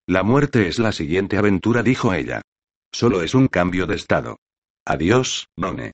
La 0.07 0.23
muerte 0.23 0.69
es 0.69 0.79
la 0.79 0.93
siguiente 0.93 1.39
aventura, 1.39 1.83
dijo 1.83 2.13
ella. 2.13 2.43
Solo 2.93 3.23
es 3.23 3.35
un 3.35 3.49
cambio 3.49 3.87
de 3.87 3.97
estado. 3.97 4.37
Adiós, 4.85 5.49
None. 5.57 5.93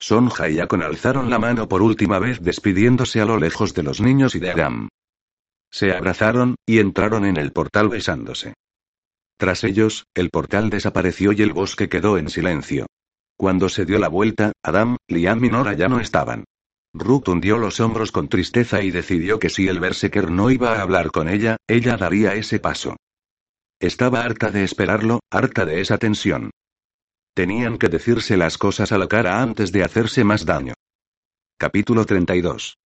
Sonja 0.00 0.48
y 0.48 0.60
Akon 0.60 0.82
alzaron 0.82 1.28
la 1.28 1.38
mano 1.38 1.68
por 1.68 1.82
última 1.82 2.18
vez 2.18 2.40
despidiéndose 2.40 3.20
a 3.20 3.24
lo 3.24 3.38
lejos 3.38 3.74
de 3.74 3.82
los 3.82 4.00
niños 4.00 4.34
y 4.34 4.38
de 4.38 4.50
Adam. 4.50 4.88
Se 5.70 5.92
abrazaron, 5.92 6.54
y 6.66 6.78
entraron 6.78 7.24
en 7.24 7.36
el 7.36 7.52
portal 7.52 7.88
besándose. 7.88 8.54
Tras 9.36 9.64
ellos, 9.64 10.06
el 10.14 10.30
portal 10.30 10.70
desapareció 10.70 11.32
y 11.32 11.42
el 11.42 11.52
bosque 11.52 11.88
quedó 11.88 12.16
en 12.16 12.30
silencio. 12.30 12.86
Cuando 13.36 13.68
se 13.68 13.84
dio 13.84 13.98
la 13.98 14.08
vuelta, 14.08 14.52
Adam, 14.62 14.96
Liam 15.08 15.44
y 15.44 15.50
Nora 15.50 15.74
ya 15.74 15.88
no 15.88 16.00
estaban. 16.00 16.44
Ruth 16.94 17.28
hundió 17.28 17.58
los 17.58 17.80
hombros 17.80 18.10
con 18.12 18.28
tristeza 18.28 18.82
y 18.82 18.90
decidió 18.90 19.38
que 19.38 19.50
si 19.50 19.68
el 19.68 19.78
Berserker 19.78 20.30
no 20.30 20.50
iba 20.50 20.72
a 20.72 20.82
hablar 20.82 21.10
con 21.10 21.28
ella, 21.28 21.56
ella 21.68 21.96
daría 21.96 22.34
ese 22.34 22.58
paso. 22.58 22.96
Estaba 23.80 24.22
harta 24.22 24.50
de 24.50 24.64
esperarlo, 24.64 25.20
harta 25.30 25.64
de 25.64 25.80
esa 25.80 25.98
tensión. 25.98 26.50
Tenían 27.32 27.78
que 27.78 27.88
decirse 27.88 28.36
las 28.36 28.58
cosas 28.58 28.90
a 28.90 28.98
la 28.98 29.06
cara 29.06 29.40
antes 29.40 29.70
de 29.70 29.84
hacerse 29.84 30.24
más 30.24 30.44
daño. 30.44 30.74
Capítulo 31.56 32.04
32. 32.04 32.76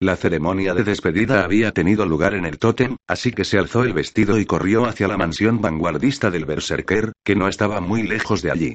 La 0.00 0.14
ceremonia 0.14 0.74
de 0.74 0.84
despedida 0.84 1.42
había 1.42 1.72
tenido 1.72 2.06
lugar 2.06 2.34
en 2.34 2.44
el 2.44 2.60
tótem, 2.60 2.96
así 3.08 3.32
que 3.32 3.44
se 3.44 3.58
alzó 3.58 3.82
el 3.82 3.94
vestido 3.94 4.38
y 4.38 4.46
corrió 4.46 4.84
hacia 4.84 5.08
la 5.08 5.16
mansión 5.16 5.60
vanguardista 5.60 6.30
del 6.30 6.44
Berserker, 6.44 7.12
que 7.24 7.34
no 7.34 7.48
estaba 7.48 7.80
muy 7.80 8.04
lejos 8.04 8.42
de 8.42 8.52
allí. 8.52 8.74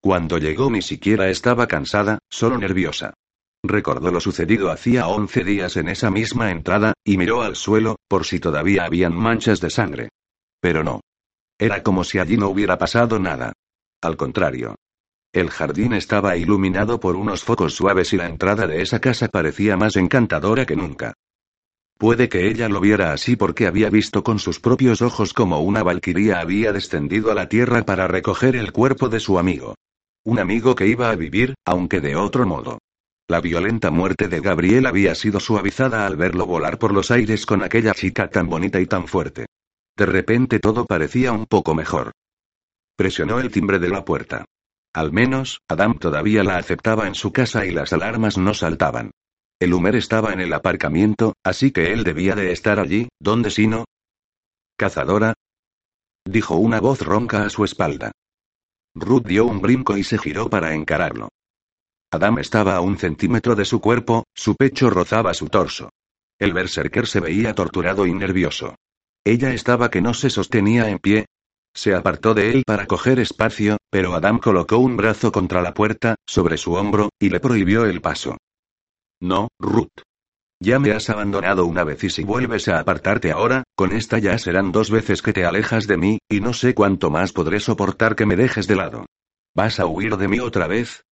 Cuando 0.00 0.38
llegó 0.38 0.68
ni 0.68 0.82
siquiera 0.82 1.30
estaba 1.30 1.68
cansada, 1.68 2.18
solo 2.28 2.58
nerviosa. 2.58 3.14
Recordó 3.62 4.10
lo 4.10 4.20
sucedido 4.20 4.68
hacía 4.72 5.06
once 5.06 5.44
días 5.44 5.76
en 5.76 5.88
esa 5.88 6.10
misma 6.10 6.50
entrada, 6.50 6.94
y 7.04 7.18
miró 7.18 7.42
al 7.42 7.54
suelo, 7.54 7.94
por 8.08 8.24
si 8.24 8.40
todavía 8.40 8.84
habían 8.84 9.14
manchas 9.14 9.60
de 9.60 9.70
sangre. 9.70 10.08
Pero 10.60 10.82
no. 10.84 11.00
Era 11.58 11.82
como 11.82 12.04
si 12.04 12.18
allí 12.18 12.36
no 12.36 12.48
hubiera 12.48 12.78
pasado 12.78 13.18
nada. 13.18 13.52
Al 14.00 14.16
contrario. 14.16 14.76
El 15.32 15.50
jardín 15.50 15.92
estaba 15.92 16.36
iluminado 16.36 17.00
por 17.00 17.16
unos 17.16 17.44
focos 17.44 17.74
suaves 17.74 18.12
y 18.12 18.16
la 18.16 18.26
entrada 18.26 18.66
de 18.66 18.80
esa 18.80 19.00
casa 19.00 19.28
parecía 19.28 19.76
más 19.76 19.96
encantadora 19.96 20.64
que 20.64 20.76
nunca. 20.76 21.14
Puede 21.98 22.28
que 22.28 22.48
ella 22.48 22.68
lo 22.68 22.80
viera 22.80 23.12
así 23.12 23.34
porque 23.34 23.66
había 23.66 23.90
visto 23.90 24.22
con 24.22 24.38
sus 24.38 24.60
propios 24.60 25.02
ojos 25.02 25.34
como 25.34 25.60
una 25.60 25.82
valquiria 25.82 26.40
había 26.40 26.72
descendido 26.72 27.32
a 27.32 27.34
la 27.34 27.48
tierra 27.48 27.84
para 27.84 28.06
recoger 28.06 28.54
el 28.54 28.72
cuerpo 28.72 29.08
de 29.08 29.18
su 29.20 29.38
amigo. 29.38 29.74
Un 30.24 30.38
amigo 30.38 30.74
que 30.76 30.86
iba 30.86 31.10
a 31.10 31.16
vivir, 31.16 31.54
aunque 31.64 32.00
de 32.00 32.14
otro 32.14 32.46
modo. 32.46 32.78
La 33.26 33.40
violenta 33.40 33.90
muerte 33.90 34.28
de 34.28 34.40
Gabriel 34.40 34.86
había 34.86 35.14
sido 35.14 35.40
suavizada 35.40 36.06
al 36.06 36.16
verlo 36.16 36.46
volar 36.46 36.78
por 36.78 36.94
los 36.94 37.10
aires 37.10 37.44
con 37.44 37.62
aquella 37.62 37.92
chica 37.92 38.30
tan 38.30 38.48
bonita 38.48 38.80
y 38.80 38.86
tan 38.86 39.06
fuerte. 39.08 39.46
De 39.98 40.06
repente 40.06 40.60
todo 40.60 40.86
parecía 40.86 41.32
un 41.32 41.46
poco 41.46 41.74
mejor. 41.74 42.12
Presionó 42.96 43.40
el 43.40 43.50
timbre 43.50 43.80
de 43.80 43.88
la 43.88 44.04
puerta. 44.04 44.44
Al 44.94 45.12
menos, 45.12 45.60
Adam 45.68 45.98
todavía 45.98 46.44
la 46.44 46.56
aceptaba 46.56 47.08
en 47.08 47.16
su 47.16 47.32
casa 47.32 47.66
y 47.66 47.72
las 47.72 47.92
alarmas 47.92 48.38
no 48.38 48.54
saltaban. 48.54 49.10
El 49.58 49.74
Humer 49.74 49.96
estaba 49.96 50.32
en 50.32 50.40
el 50.40 50.52
aparcamiento, 50.52 51.34
así 51.44 51.72
que 51.72 51.92
él 51.92 52.04
debía 52.04 52.36
de 52.36 52.52
estar 52.52 52.78
allí, 52.78 53.08
¿dónde 53.18 53.50
si 53.50 53.66
no? 53.66 53.86
¿Cazadora? 54.76 55.34
Dijo 56.24 56.54
una 56.54 56.80
voz 56.80 57.02
ronca 57.02 57.44
a 57.44 57.50
su 57.50 57.64
espalda. 57.64 58.12
Ruth 58.94 59.26
dio 59.26 59.46
un 59.46 59.60
brinco 59.60 59.96
y 59.96 60.04
se 60.04 60.16
giró 60.16 60.48
para 60.48 60.74
encararlo. 60.74 61.28
Adam 62.12 62.38
estaba 62.38 62.76
a 62.76 62.80
un 62.80 62.98
centímetro 62.98 63.56
de 63.56 63.64
su 63.64 63.80
cuerpo, 63.80 64.24
su 64.32 64.54
pecho 64.54 64.90
rozaba 64.90 65.34
su 65.34 65.48
torso. 65.48 65.90
El 66.38 66.52
berserker 66.52 67.08
se 67.08 67.18
veía 67.18 67.52
torturado 67.52 68.06
y 68.06 68.14
nervioso. 68.14 68.76
Ella 69.28 69.52
estaba 69.52 69.90
que 69.90 70.00
no 70.00 70.14
se 70.14 70.30
sostenía 70.30 70.88
en 70.88 70.98
pie. 70.98 71.26
Se 71.74 71.94
apartó 71.94 72.32
de 72.32 72.50
él 72.50 72.62
para 72.66 72.86
coger 72.86 73.20
espacio, 73.20 73.76
pero 73.90 74.14
Adam 74.14 74.38
colocó 74.38 74.78
un 74.78 74.96
brazo 74.96 75.32
contra 75.32 75.60
la 75.60 75.74
puerta, 75.74 76.14
sobre 76.26 76.56
su 76.56 76.72
hombro, 76.72 77.10
y 77.20 77.28
le 77.28 77.38
prohibió 77.38 77.84
el 77.84 78.00
paso. 78.00 78.38
No, 79.20 79.48
Ruth. 79.60 80.00
Ya 80.60 80.78
me 80.78 80.92
has 80.92 81.10
abandonado 81.10 81.66
una 81.66 81.84
vez 81.84 82.02
y 82.04 82.08
si 82.08 82.24
vuelves 82.24 82.68
a 82.68 82.78
apartarte 82.78 83.30
ahora, 83.30 83.64
con 83.76 83.92
esta 83.92 84.18
ya 84.18 84.38
serán 84.38 84.72
dos 84.72 84.90
veces 84.90 85.20
que 85.20 85.34
te 85.34 85.44
alejas 85.44 85.86
de 85.86 85.98
mí, 85.98 86.18
y 86.26 86.40
no 86.40 86.54
sé 86.54 86.72
cuánto 86.74 87.10
más 87.10 87.34
podré 87.34 87.60
soportar 87.60 88.16
que 88.16 88.24
me 88.24 88.34
dejes 88.34 88.66
de 88.66 88.76
lado. 88.76 89.04
¿Vas 89.54 89.78
a 89.78 89.84
huir 89.84 90.16
de 90.16 90.28
mí 90.28 90.40
otra 90.40 90.66
vez? 90.68 91.02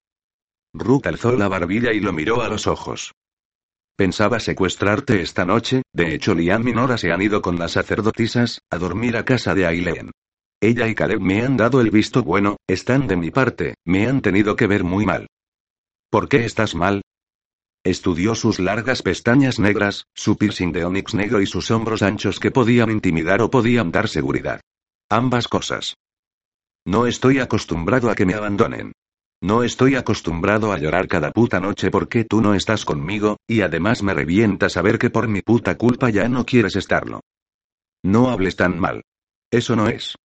Ruth 0.73 1.07
alzó 1.07 1.33
la 1.33 1.49
barbilla 1.49 1.93
y 1.93 2.01
lo 2.01 2.14
miró 2.14 2.41
a 2.41 2.49
los 2.49 2.67
ojos. 2.67 3.12
Pensaba 3.97 4.41
secuestrarte 4.41 5.23
esta 5.23 5.47
noche, 5.47 5.81
de 5.95 6.15
hecho 6.15 6.35
Liam 6.35 6.69
y 6.69 6.73
Nora 6.73 6.99
se 6.99 7.13
han 7.13 7.23
ido 7.23 7.41
con 7.41 7.59
las 7.59 7.73
sacerdotisas, 7.73 8.61
a 8.71 8.77
dormir 8.77 9.17
a 9.17 9.25
casa 9.25 9.55
de 9.55 9.67
Aileen. 9.67 10.11
Ella 10.61 10.87
y 10.87 10.95
Caleb 10.95 11.21
me 11.21 11.43
han 11.43 11.57
dado 11.57 11.81
el 11.81 11.91
visto 11.91 12.23
bueno, 12.23 12.59
están 12.67 13.07
de 13.07 13.17
mi 13.17 13.31
parte, 13.31 13.75
me 13.87 14.07
han 14.07 14.21
tenido 14.21 14.55
que 14.55 14.67
ver 14.67 14.85
muy 14.85 15.07
mal. 15.07 15.27
¿Por 16.11 16.29
qué 16.29 16.45
estás 16.45 16.75
mal? 16.75 17.01
Estudió 17.85 18.35
sus 18.35 18.59
largas 18.59 19.01
pestañas 19.01 19.59
negras, 19.59 20.05
su 20.15 20.37
piercing 20.37 20.73
de 20.73 20.85
onix 20.85 21.15
negro 21.15 21.41
y 21.41 21.47
sus 21.47 21.71
hombros 21.71 22.03
anchos 22.03 22.39
que 22.39 22.51
podían 22.51 22.91
intimidar 22.91 23.41
o 23.41 23.51
podían 23.51 23.93
dar 23.93 24.09
seguridad. 24.09 24.61
Ambas 25.09 25.49
cosas. 25.49 25.95
No 26.85 27.07
estoy 27.07 27.39
acostumbrado 27.39 28.11
a 28.11 28.15
que 28.15 28.27
me 28.27 28.35
abandonen. 28.35 28.93
No 29.43 29.62
estoy 29.62 29.97
acostumbrado 29.97 30.72
a 30.72 30.78
llorar 30.78 31.09
cada 31.09 31.30
puta 31.30 31.61
noche 31.61 31.91
porque 31.91 32.24
tú 32.24 32.41
no 32.41 32.55
estás 32.55 32.84
conmigo, 32.84 33.37
y 33.47 33.61
además 33.61 34.03
me 34.03 34.14
revienta 34.14 34.68
saber 34.68 34.99
que 34.99 35.11
por 35.11 35.28
mi 35.28 35.43
puta 35.43 35.76
culpa 35.76 36.09
ya 36.11 36.28
no 36.28 36.47
quieres 36.47 36.76
estarlo. 36.76 37.20
No 38.03 38.30
hables 38.30 38.57
tan 38.57 38.78
mal. 38.78 39.03
Eso 39.51 39.76
no 39.76 39.89
es. 39.89 40.17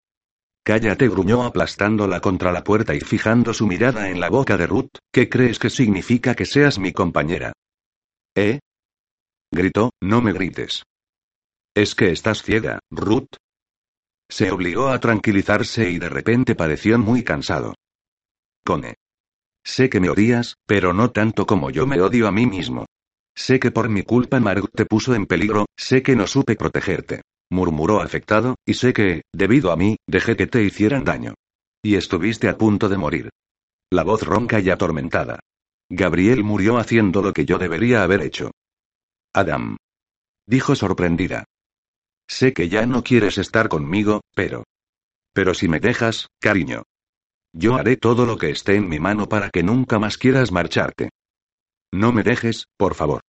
Cállate, 0.63 1.09
gruñó 1.09 1.43
aplastándola 1.43 2.19
contra 2.21 2.51
la 2.51 2.63
puerta 2.63 2.93
y 2.93 3.01
fijando 3.01 3.53
su 3.53 3.67
mirada 3.67 4.09
en 4.09 4.19
la 4.19 4.29
boca 4.29 4.57
de 4.57 4.67
Ruth, 4.67 4.91
¿qué 5.11 5.27
crees 5.27 5.59
que 5.59 5.69
significa 5.69 6.35
que 6.35 6.45
seas 6.45 6.77
mi 6.79 6.93
compañera? 6.93 7.51
¿Eh? 8.35 8.59
Gritó, 9.51 9.91
no 10.01 10.21
me 10.21 10.31
grites. 10.31 10.83
Es 11.75 11.95
que 11.95 12.11
estás 12.11 12.43
ciega, 12.43 12.79
Ruth. 12.91 13.35
Se 14.29 14.51
obligó 14.51 14.89
a 14.89 14.99
tranquilizarse 14.99 15.89
y 15.89 15.99
de 15.99 16.09
repente 16.09 16.55
pareció 16.55 16.97
muy 16.99 17.23
cansado. 17.23 17.73
Cone. 18.63 19.00
Sé 19.63 19.89
que 19.89 19.99
me 19.99 20.09
odias, 20.09 20.57
pero 20.65 20.93
no 20.93 21.11
tanto 21.11 21.45
como 21.45 21.69
yo 21.69 21.85
me 21.85 22.01
odio 22.01 22.27
a 22.27 22.31
mí 22.31 22.45
mismo. 22.45 22.85
Sé 23.35 23.59
que 23.59 23.71
por 23.71 23.89
mi 23.89 24.03
culpa 24.03 24.39
Margot 24.39 24.71
te 24.71 24.85
puso 24.85 25.15
en 25.15 25.25
peligro, 25.25 25.65
sé 25.77 26.03
que 26.03 26.15
no 26.15 26.27
supe 26.27 26.55
protegerte. 26.55 27.21
Murmuró 27.49 28.01
afectado, 28.01 28.55
y 28.65 28.75
sé 28.75 28.93
que, 28.93 29.23
debido 29.33 29.71
a 29.71 29.75
mí, 29.75 29.97
dejé 30.07 30.35
que 30.35 30.47
te 30.47 30.63
hicieran 30.63 31.03
daño. 31.03 31.33
Y 31.83 31.95
estuviste 31.95 32.47
a 32.47 32.57
punto 32.57 32.89
de 32.89 32.97
morir. 32.97 33.29
La 33.91 34.03
voz 34.03 34.23
ronca 34.23 34.59
y 34.59 34.69
atormentada. 34.69 35.39
Gabriel 35.89 36.43
murió 36.43 36.77
haciendo 36.77 37.21
lo 37.21 37.33
que 37.33 37.45
yo 37.45 37.57
debería 37.57 38.03
haber 38.03 38.21
hecho. 38.21 38.51
Adam. 39.33 39.77
Dijo 40.45 40.75
sorprendida. 40.75 41.43
Sé 42.27 42.53
que 42.53 42.69
ya 42.69 42.85
no 42.85 43.03
quieres 43.03 43.37
estar 43.37 43.67
conmigo, 43.67 44.21
pero... 44.33 44.63
Pero 45.33 45.53
si 45.53 45.67
me 45.67 45.79
dejas, 45.79 46.27
cariño. 46.39 46.83
Yo 47.53 47.75
haré 47.75 47.97
todo 47.97 48.25
lo 48.25 48.37
que 48.37 48.49
esté 48.49 48.75
en 48.75 48.87
mi 48.87 48.99
mano 48.99 49.27
para 49.27 49.49
que 49.49 49.63
nunca 49.63 49.99
más 49.99 50.17
quieras 50.17 50.51
marcharte. 50.51 51.09
No 51.91 52.13
me 52.13 52.23
dejes, 52.23 52.67
por 52.77 52.95
favor. 52.95 53.21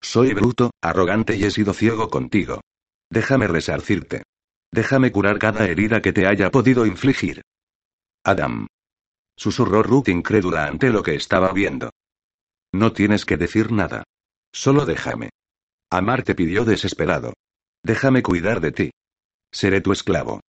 Soy 0.00 0.32
bruto, 0.34 0.70
arrogante 0.80 1.36
y 1.36 1.44
he 1.44 1.50
sido 1.50 1.74
ciego 1.74 2.08
contigo. 2.10 2.60
Déjame 3.10 3.48
resarcirte. 3.48 4.22
Déjame 4.70 5.10
curar 5.12 5.38
cada 5.38 5.66
herida 5.66 6.02
que 6.02 6.12
te 6.12 6.26
haya 6.26 6.50
podido 6.50 6.86
infligir. 6.86 7.42
Adam. 8.24 8.66
Susurró 9.36 9.82
Ruth 9.82 10.08
incrédula 10.08 10.66
ante 10.66 10.90
lo 10.90 11.02
que 11.02 11.14
estaba 11.14 11.52
viendo. 11.52 11.90
No 12.72 12.92
tienes 12.92 13.24
que 13.24 13.36
decir 13.36 13.72
nada. 13.72 14.04
Solo 14.52 14.86
déjame. 14.86 15.30
Amar 15.90 16.22
te 16.22 16.34
pidió 16.34 16.64
desesperado. 16.64 17.34
Déjame 17.82 18.22
cuidar 18.22 18.60
de 18.60 18.72
ti. 18.72 18.90
Seré 19.52 19.80
tu 19.80 19.92
esclavo. 19.92 20.40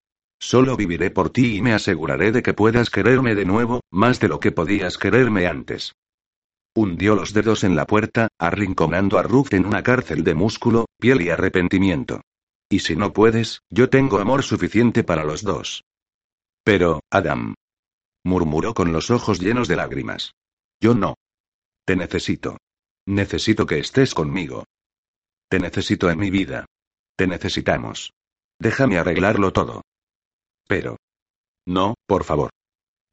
Solo 0.45 0.77
viviré 0.77 1.11
por 1.11 1.31
ti 1.31 1.57
y 1.57 1.63
me 1.63 1.73
aseguraré 1.73 2.31
de 2.31 2.43
que 2.43 2.53
puedas 2.53 2.91
quererme 2.91 3.35
de 3.35 3.47
nuevo, 3.47 3.81
más 3.91 4.21
de 4.21 4.29
lo 4.29 4.41
que 4.41 4.53
podías 4.53 4.99
quererme 4.99 5.47
antes. 5.47 5.95
Hundió 6.77 7.15
los 7.15 7.33
dedos 7.33 7.65
en 7.65 7.77
la 7.77 7.87
puerta, 7.87 8.29
arrinconando 8.39 9.19
a 9.19 9.23
Ruth 9.23 9.55
en 9.55 9.65
una 9.65 9.83
cárcel 9.83 10.23
de 10.23 10.35
músculo, 10.35 10.85
piel 11.01 11.23
y 11.23 11.31
arrepentimiento. 11.31 12.21
Y 12.69 12.81
si 12.81 12.95
no 12.95 13.15
puedes, 13.15 13.63
yo 13.71 13.89
tengo 13.89 14.19
amor 14.19 14.43
suficiente 14.43 15.03
para 15.03 15.25
los 15.25 15.45
dos. 15.45 15.83
Pero, 16.63 17.01
Adam. 17.11 17.55
murmuró 18.23 18.75
con 18.75 18.93
los 18.93 19.11
ojos 19.11 19.41
llenos 19.41 19.67
de 19.67 19.77
lágrimas. 19.77 20.33
Yo 20.79 20.95
no. 20.95 21.15
Te 21.87 21.97
necesito. 21.97 22.59
Necesito 23.07 23.65
que 23.65 23.79
estés 23.79 24.13
conmigo. 24.13 24.65
Te 25.49 25.59
necesito 25.59 26.11
en 26.11 26.19
mi 26.19 26.29
vida. 26.29 26.67
Te 27.17 27.27
necesitamos. 27.27 28.13
Déjame 28.59 28.99
arreglarlo 28.99 29.51
todo. 29.51 29.81
Pero. 30.67 30.97
No, 31.67 31.95
por 32.07 32.25
favor. 32.25 32.51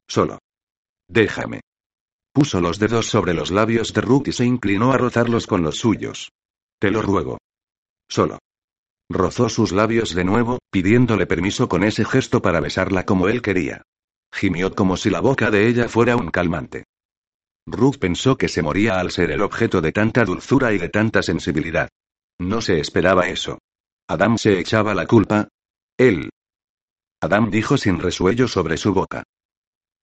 Solo. 0.08 0.38
Déjame. 1.08 1.60
Puso 2.32 2.60
los 2.60 2.78
dedos 2.78 3.06
sobre 3.06 3.34
los 3.34 3.50
labios 3.50 3.92
de 3.92 4.00
Ruth 4.00 4.28
y 4.28 4.32
se 4.32 4.44
inclinó 4.44 4.92
a 4.92 4.98
rozarlos 4.98 5.46
con 5.46 5.62
los 5.62 5.76
suyos. 5.76 6.30
Te 6.78 6.90
lo 6.90 7.02
ruego. 7.02 7.38
Solo. 8.08 8.38
Rozó 9.10 9.48
sus 9.48 9.72
labios 9.72 10.14
de 10.14 10.24
nuevo, 10.24 10.58
pidiéndole 10.70 11.26
permiso 11.26 11.68
con 11.68 11.84
ese 11.84 12.04
gesto 12.04 12.40
para 12.40 12.60
besarla 12.60 13.04
como 13.04 13.28
él 13.28 13.42
quería. 13.42 13.82
Gimió 14.32 14.74
como 14.74 14.96
si 14.96 15.10
la 15.10 15.20
boca 15.20 15.50
de 15.50 15.68
ella 15.68 15.88
fuera 15.88 16.16
un 16.16 16.30
calmante. 16.30 16.84
Ruth 17.66 17.98
pensó 17.98 18.36
que 18.36 18.48
se 18.48 18.62
moría 18.62 18.98
al 18.98 19.10
ser 19.10 19.30
el 19.30 19.42
objeto 19.42 19.80
de 19.80 19.92
tanta 19.92 20.24
dulzura 20.24 20.72
y 20.72 20.78
de 20.78 20.88
tanta 20.88 21.22
sensibilidad. 21.22 21.88
No 22.40 22.60
se 22.60 22.80
esperaba 22.80 23.28
eso. 23.28 23.58
Adam 24.08 24.38
se 24.38 24.58
echaba 24.58 24.94
la 24.94 25.06
culpa. 25.06 25.48
Él, 25.98 26.30
Adam 27.22 27.50
dijo 27.50 27.78
sin 27.78 28.00
resuello 28.00 28.48
sobre 28.48 28.76
su 28.76 28.92
boca. 28.92 29.22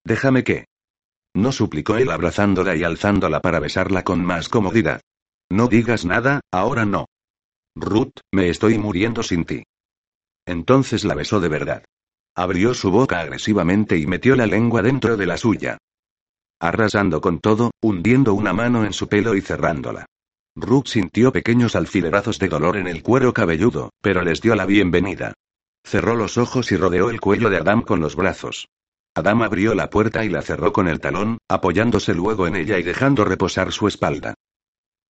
Déjame 0.04 0.42
que. 0.42 0.64
No 1.34 1.52
suplicó 1.52 1.98
él 1.98 2.10
abrazándola 2.10 2.74
y 2.74 2.82
alzándola 2.82 3.40
para 3.40 3.60
besarla 3.60 4.04
con 4.04 4.24
más 4.24 4.48
comodidad. 4.48 5.02
No 5.50 5.68
digas 5.68 6.06
nada, 6.06 6.40
ahora 6.50 6.86
no. 6.86 7.04
Ruth, 7.76 8.14
me 8.32 8.48
estoy 8.48 8.78
muriendo 8.78 9.22
sin 9.22 9.44
ti. 9.44 9.64
Entonces 10.46 11.04
la 11.04 11.14
besó 11.14 11.40
de 11.40 11.48
verdad. 11.48 11.84
Abrió 12.34 12.72
su 12.72 12.90
boca 12.90 13.20
agresivamente 13.20 13.98
y 13.98 14.06
metió 14.06 14.34
la 14.34 14.46
lengua 14.46 14.80
dentro 14.80 15.18
de 15.18 15.26
la 15.26 15.36
suya. 15.36 15.76
Arrasando 16.58 17.20
con 17.20 17.38
todo, 17.38 17.72
hundiendo 17.82 18.32
una 18.32 18.54
mano 18.54 18.86
en 18.86 18.94
su 18.94 19.08
pelo 19.08 19.34
y 19.34 19.42
cerrándola. 19.42 20.06
Ruth 20.56 20.86
sintió 20.86 21.32
pequeños 21.32 21.76
alfilerazos 21.76 22.38
de 22.38 22.48
dolor 22.48 22.78
en 22.78 22.88
el 22.88 23.02
cuero 23.02 23.34
cabelludo, 23.34 23.90
pero 24.00 24.22
les 24.22 24.40
dio 24.40 24.54
la 24.54 24.64
bienvenida. 24.64 25.34
Cerró 25.84 26.14
los 26.14 26.38
ojos 26.38 26.70
y 26.72 26.76
rodeó 26.76 27.10
el 27.10 27.20
cuello 27.20 27.50
de 27.50 27.58
Adam 27.58 27.82
con 27.82 28.00
los 28.00 28.16
brazos. 28.16 28.68
Adam 29.14 29.42
abrió 29.42 29.74
la 29.74 29.90
puerta 29.90 30.24
y 30.24 30.28
la 30.28 30.42
cerró 30.42 30.72
con 30.72 30.86
el 30.88 31.00
talón, 31.00 31.38
apoyándose 31.48 32.14
luego 32.14 32.46
en 32.46 32.56
ella 32.56 32.78
y 32.78 32.82
dejando 32.82 33.24
reposar 33.24 33.72
su 33.72 33.88
espalda. 33.88 34.34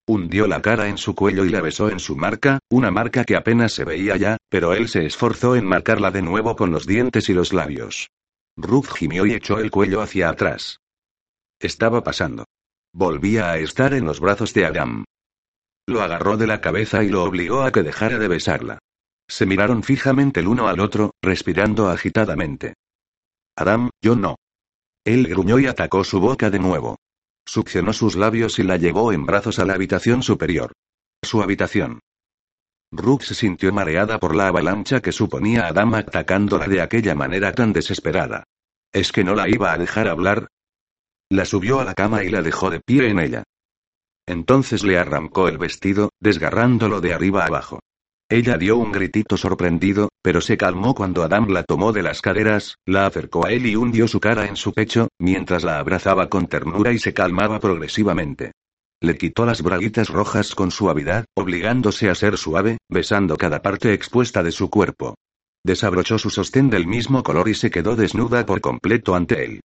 Hundió 0.06 0.46
la 0.46 0.62
cara 0.62 0.88
en 0.88 0.98
su 0.98 1.14
cuello 1.14 1.44
y 1.44 1.50
la 1.50 1.60
besó 1.60 1.90
en 1.90 2.00
su 2.00 2.16
marca, 2.16 2.58
una 2.70 2.90
marca 2.90 3.24
que 3.24 3.36
apenas 3.36 3.72
se 3.72 3.84
veía 3.84 4.16
ya, 4.16 4.38
pero 4.48 4.72
él 4.72 4.88
se 4.88 5.04
esforzó 5.04 5.54
en 5.54 5.66
marcarla 5.66 6.10
de 6.10 6.22
nuevo 6.22 6.56
con 6.56 6.70
los 6.72 6.86
dientes 6.86 7.28
y 7.28 7.34
los 7.34 7.52
labios. 7.52 8.10
Ruth 8.56 8.88
gimió 8.88 9.26
y 9.26 9.34
echó 9.34 9.58
el 9.58 9.70
cuello 9.70 10.00
hacia 10.00 10.30
atrás. 10.30 10.80
Estaba 11.60 12.02
pasando. 12.02 12.46
Volvía 12.92 13.50
a 13.50 13.58
estar 13.58 13.94
en 13.94 14.04
los 14.04 14.18
brazos 14.18 14.52
de 14.54 14.64
Adam. 14.64 15.04
Lo 15.86 16.02
agarró 16.02 16.36
de 16.36 16.46
la 16.46 16.60
cabeza 16.60 17.04
y 17.04 17.08
lo 17.08 17.22
obligó 17.22 17.62
a 17.62 17.70
que 17.70 17.82
dejara 17.82 18.18
de 18.18 18.28
besarla. 18.28 18.78
Se 19.30 19.46
miraron 19.46 19.84
fijamente 19.84 20.40
el 20.40 20.48
uno 20.48 20.66
al 20.66 20.80
otro, 20.80 21.14
respirando 21.22 21.88
agitadamente. 21.88 22.74
Adam, 23.56 23.90
yo 24.02 24.16
no. 24.16 24.34
Él 25.04 25.28
gruñó 25.28 25.60
y 25.60 25.68
atacó 25.68 26.02
su 26.02 26.18
boca 26.18 26.50
de 26.50 26.58
nuevo. 26.58 26.98
Succionó 27.46 27.92
sus 27.92 28.16
labios 28.16 28.58
y 28.58 28.64
la 28.64 28.76
llevó 28.76 29.12
en 29.12 29.24
brazos 29.26 29.60
a 29.60 29.64
la 29.64 29.74
habitación 29.74 30.24
superior. 30.24 30.72
Su 31.22 31.42
habitación. 31.42 32.00
Ruth 32.90 33.22
se 33.22 33.34
sintió 33.36 33.72
mareada 33.72 34.18
por 34.18 34.34
la 34.34 34.48
avalancha 34.48 35.00
que 35.00 35.12
suponía 35.12 35.68
Adam 35.68 35.94
atacándola 35.94 36.66
de 36.66 36.80
aquella 36.80 37.14
manera 37.14 37.52
tan 37.52 37.72
desesperada. 37.72 38.42
¿Es 38.92 39.12
que 39.12 39.22
no 39.22 39.36
la 39.36 39.48
iba 39.48 39.72
a 39.72 39.78
dejar 39.78 40.08
hablar? 40.08 40.48
La 41.28 41.44
subió 41.44 41.78
a 41.78 41.84
la 41.84 41.94
cama 41.94 42.24
y 42.24 42.30
la 42.30 42.42
dejó 42.42 42.68
de 42.68 42.80
pie 42.80 43.08
en 43.08 43.20
ella. 43.20 43.44
Entonces 44.26 44.82
le 44.82 44.98
arrancó 44.98 45.46
el 45.46 45.56
vestido, 45.56 46.10
desgarrándolo 46.18 47.00
de 47.00 47.14
arriba 47.14 47.46
abajo. 47.46 47.78
Ella 48.32 48.56
dio 48.56 48.76
un 48.76 48.92
gritito 48.92 49.36
sorprendido, 49.36 50.08
pero 50.22 50.40
se 50.40 50.56
calmó 50.56 50.94
cuando 50.94 51.24
Adam 51.24 51.48
la 51.48 51.64
tomó 51.64 51.92
de 51.92 52.04
las 52.04 52.22
caderas, 52.22 52.76
la 52.86 53.04
acercó 53.06 53.44
a 53.44 53.50
él 53.50 53.66
y 53.66 53.74
hundió 53.74 54.06
su 54.06 54.20
cara 54.20 54.46
en 54.46 54.54
su 54.54 54.72
pecho, 54.72 55.08
mientras 55.18 55.64
la 55.64 55.80
abrazaba 55.80 56.28
con 56.28 56.46
ternura 56.46 56.92
y 56.92 57.00
se 57.00 57.12
calmaba 57.12 57.58
progresivamente. 57.58 58.52
Le 59.02 59.18
quitó 59.18 59.46
las 59.46 59.62
braguitas 59.62 60.10
rojas 60.10 60.54
con 60.54 60.70
suavidad, 60.70 61.24
obligándose 61.34 62.08
a 62.08 62.14
ser 62.14 62.38
suave, 62.38 62.78
besando 62.88 63.36
cada 63.36 63.62
parte 63.62 63.92
expuesta 63.94 64.44
de 64.44 64.52
su 64.52 64.70
cuerpo. 64.70 65.16
Desabrochó 65.64 66.16
su 66.16 66.30
sostén 66.30 66.70
del 66.70 66.86
mismo 66.86 67.24
color 67.24 67.48
y 67.48 67.54
se 67.54 67.72
quedó 67.72 67.96
desnuda 67.96 68.46
por 68.46 68.60
completo 68.60 69.16
ante 69.16 69.44
él. 69.44 69.60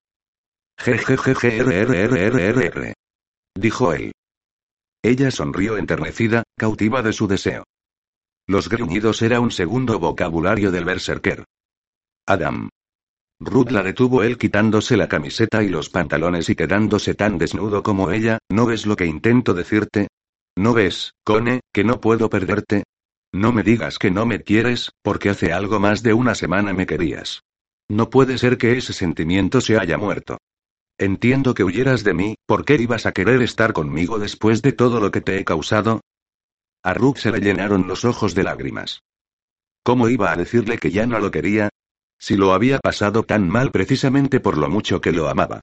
Dijo 3.55 3.93
él. 3.93 4.13
Ella 5.03 5.31
sonrió 5.31 5.77
enternecida, 5.77 6.45
cautiva 6.57 7.03
de 7.03 7.13
su 7.13 7.29
deseo. 7.29 7.65
Los 8.47 8.69
gruñidos 8.69 9.23
era 9.23 9.41
un 9.41 9.51
segundo 9.51 9.99
vocabulario 9.99 10.71
del 10.71 10.85
berserker. 10.85 11.45
Adam. 12.27 12.69
Ruth 13.41 13.71
la 13.71 13.83
detuvo 13.83 14.23
él 14.23 14.37
quitándose 14.37 14.97
la 14.97 15.09
camiseta 15.09 15.63
y 15.63 15.69
los 15.69 15.89
pantalones 15.89 16.51
y 16.51 16.55
quedándose 16.55 17.15
tan 17.15 17.39
desnudo 17.39 17.83
como 17.83 18.11
ella, 18.11 18.39
¿no 18.51 18.67
ves 18.67 18.85
lo 18.85 18.97
que 18.97 19.07
intento 19.07 19.55
decirte? 19.55 20.09
¿No 20.57 20.75
ves, 20.75 21.13
Cone, 21.25 21.61
que 21.73 21.85
no 21.85 22.01
puedo 22.01 22.29
perderte? 22.29 22.85
No 23.33 23.51
me 23.53 23.63
digas 23.63 23.99
que 23.99 24.11
no 24.11 24.27
me 24.27 24.43
quieres, 24.43 24.93
porque 25.03 25.31
hace 25.31 25.53
algo 25.53 25.81
más 25.81 26.03
de 26.03 26.13
una 26.13 26.35
semana 26.35 26.73
me 26.73 26.87
querías. 26.87 27.43
No 27.89 28.11
puede 28.11 28.39
ser 28.39 28.59
que 28.59 28.77
ese 28.77 28.93
sentimiento 28.93 29.61
se 29.61 29.79
haya 29.79 29.99
muerto. 29.99 30.39
Entiendo 30.99 31.55
que 31.55 31.65
huyeras 31.65 32.05
de 32.05 32.15
mí, 32.15 32.35
¿por 32.47 32.65
qué 32.65 32.77
ibas 32.77 33.07
a 33.07 33.13
querer 33.13 33.43
estar 33.43 33.73
conmigo 33.73 34.19
después 34.19 34.63
de 34.63 34.73
todo 34.73 35.01
lo 35.01 35.11
que 35.11 35.21
te 35.21 35.39
he 35.39 35.45
causado? 35.45 36.01
A 36.85 36.93
Rook 36.93 37.17
se 37.17 37.33
le 37.33 37.41
llenaron 37.41 37.89
los 37.89 38.05
ojos 38.05 38.35
de 38.35 38.43
lágrimas. 38.43 39.01
¿Cómo 39.83 40.11
iba 40.11 40.31
a 40.31 40.37
decirle 40.37 40.77
que 40.77 40.91
ya 40.91 41.07
no 41.07 41.19
lo 41.19 41.31
quería? 41.31 41.71
Si 42.19 42.37
lo 42.37 42.53
había 42.53 42.79
pasado 42.79 43.23
tan 43.23 43.49
mal 43.49 43.71
precisamente 43.71 44.39
por 44.39 44.59
lo 44.59 44.69
mucho 44.69 45.01
que 45.01 45.13
lo 45.13 45.31
amaba. 45.31 45.61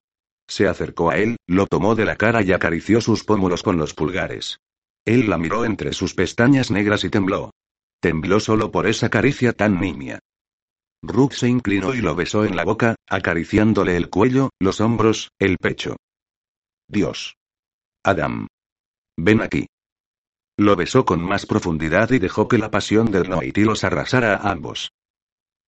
Se 0.47 0.67
acercó 0.67 1.11
a 1.11 1.17
él, 1.17 1.37
lo 1.47 1.67
tomó 1.67 1.93
de 1.93 2.05
la 2.05 2.15
cara 2.15 2.41
y 2.41 2.51
acarició 2.51 3.01
sus 3.01 3.23
pómulos 3.23 3.61
con 3.61 3.77
los 3.77 3.93
pulgares. 3.93 4.59
Él 5.05 5.29
la 5.29 5.37
miró 5.37 5.63
entre 5.63 5.93
sus 5.93 6.15
pestañas 6.15 6.71
negras 6.71 7.03
y 7.03 7.09
tembló. 7.09 7.51
Tembló 7.99 8.39
solo 8.39 8.71
por 8.71 8.87
esa 8.87 9.09
caricia 9.09 9.53
tan 9.53 9.79
nimia. 9.79 10.19
Rook 11.03 11.33
se 11.33 11.47
inclinó 11.47 11.93
y 11.93 12.01
lo 12.01 12.15
besó 12.15 12.45
en 12.45 12.55
la 12.55 12.63
boca, 12.63 12.95
acariciándole 13.07 13.95
el 13.95 14.09
cuello, 14.09 14.49
los 14.59 14.81
hombros, 14.81 15.29
el 15.39 15.57
pecho. 15.57 15.97
Dios. 16.87 17.35
Adam. 18.03 18.47
Ven 19.17 19.41
aquí. 19.41 19.67
Lo 20.57 20.75
besó 20.75 21.05
con 21.05 21.21
más 21.23 21.45
profundidad 21.45 22.11
y 22.11 22.19
dejó 22.19 22.47
que 22.47 22.57
la 22.57 22.71
pasión 22.71 23.11
del 23.11 23.29
Noiti 23.29 23.63
los 23.63 23.83
arrasara 23.83 24.35
a 24.35 24.51
ambos. 24.51 24.91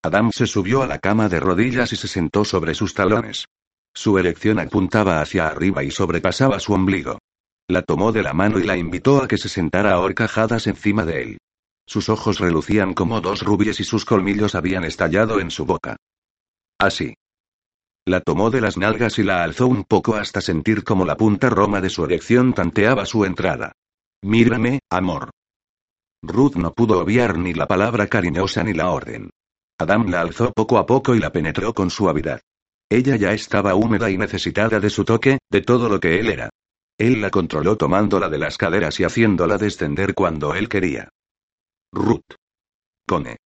Adam 0.03 0.31
se 0.31 0.47
subió 0.47 0.81
a 0.81 0.87
la 0.87 0.99
cama 0.99 1.29
de 1.29 1.39
rodillas 1.39 1.93
y 1.93 1.95
se 1.95 2.07
sentó 2.07 2.43
sobre 2.43 2.75
sus 2.75 2.93
talones. 2.93 3.45
Su 3.93 4.17
erección 4.17 4.59
apuntaba 4.59 5.21
hacia 5.21 5.47
arriba 5.47 5.83
y 5.83 5.91
sobrepasaba 5.91 6.59
su 6.59 6.73
ombligo. 6.73 7.19
La 7.69 7.81
tomó 7.81 8.11
de 8.11 8.23
la 8.23 8.33
mano 8.33 8.59
y 8.59 8.63
la 8.63 8.75
invitó 8.75 9.23
a 9.23 9.27
que 9.27 9.37
se 9.37 9.47
sentara 9.47 9.97
horcajadas 9.99 10.67
encima 10.67 11.05
de 11.05 11.23
él. 11.23 11.37
Sus 11.85 12.09
ojos 12.09 12.39
relucían 12.39 12.93
como 12.93 13.21
dos 13.21 13.41
rubíes 13.43 13.79
y 13.79 13.83
sus 13.83 14.03
colmillos 14.03 14.55
habían 14.55 14.83
estallado 14.83 15.39
en 15.39 15.51
su 15.51 15.65
boca. 15.65 15.95
Así. 16.77 17.13
La 18.05 18.19
tomó 18.19 18.49
de 18.49 18.59
las 18.59 18.77
nalgas 18.77 19.17
y 19.19 19.23
la 19.23 19.43
alzó 19.43 19.67
un 19.67 19.85
poco 19.85 20.15
hasta 20.15 20.41
sentir 20.41 20.83
como 20.83 21.05
la 21.05 21.15
punta 21.15 21.49
roma 21.49 21.79
de 21.79 21.89
su 21.89 22.03
erección 22.03 22.53
tanteaba 22.53 23.05
su 23.05 23.23
entrada. 23.23 23.71
Mírame, 24.23 24.79
amor. 24.89 25.31
Ruth 26.23 26.55
no 26.55 26.73
pudo 26.73 27.01
obviar 27.01 27.37
ni 27.37 27.53
la 27.53 27.67
palabra 27.67 28.07
cariñosa 28.07 28.63
ni 28.63 28.73
la 28.73 28.89
orden. 28.89 29.29
Adam 29.77 30.09
la 30.09 30.21
alzó 30.21 30.53
poco 30.53 30.77
a 30.77 30.85
poco 30.85 31.13
y 31.13 31.19
la 31.19 31.31
penetró 31.31 31.73
con 31.73 31.89
suavidad. 31.89 32.39
Ella 32.89 33.17
ya 33.17 33.33
estaba 33.33 33.75
húmeda 33.75 34.09
y 34.09 34.17
necesitada 34.17 34.79
de 34.79 34.89
su 34.89 35.03
toque, 35.03 35.39
de 35.51 35.61
todo 35.61 35.89
lo 35.89 35.99
que 35.99 36.21
él 36.21 36.29
era. 36.29 36.49
Él 36.97 37.19
la 37.19 37.31
controló 37.31 37.75
tomándola 37.75 38.29
de 38.29 38.37
las 38.37 38.57
caderas 38.57 38.97
y 39.01 39.03
haciéndola 39.03 39.57
descender 39.57 40.13
cuando 40.13 40.55
él 40.55 40.69
quería. 40.69 41.09
Ruth. 41.91 42.35
Cone. 43.05 43.37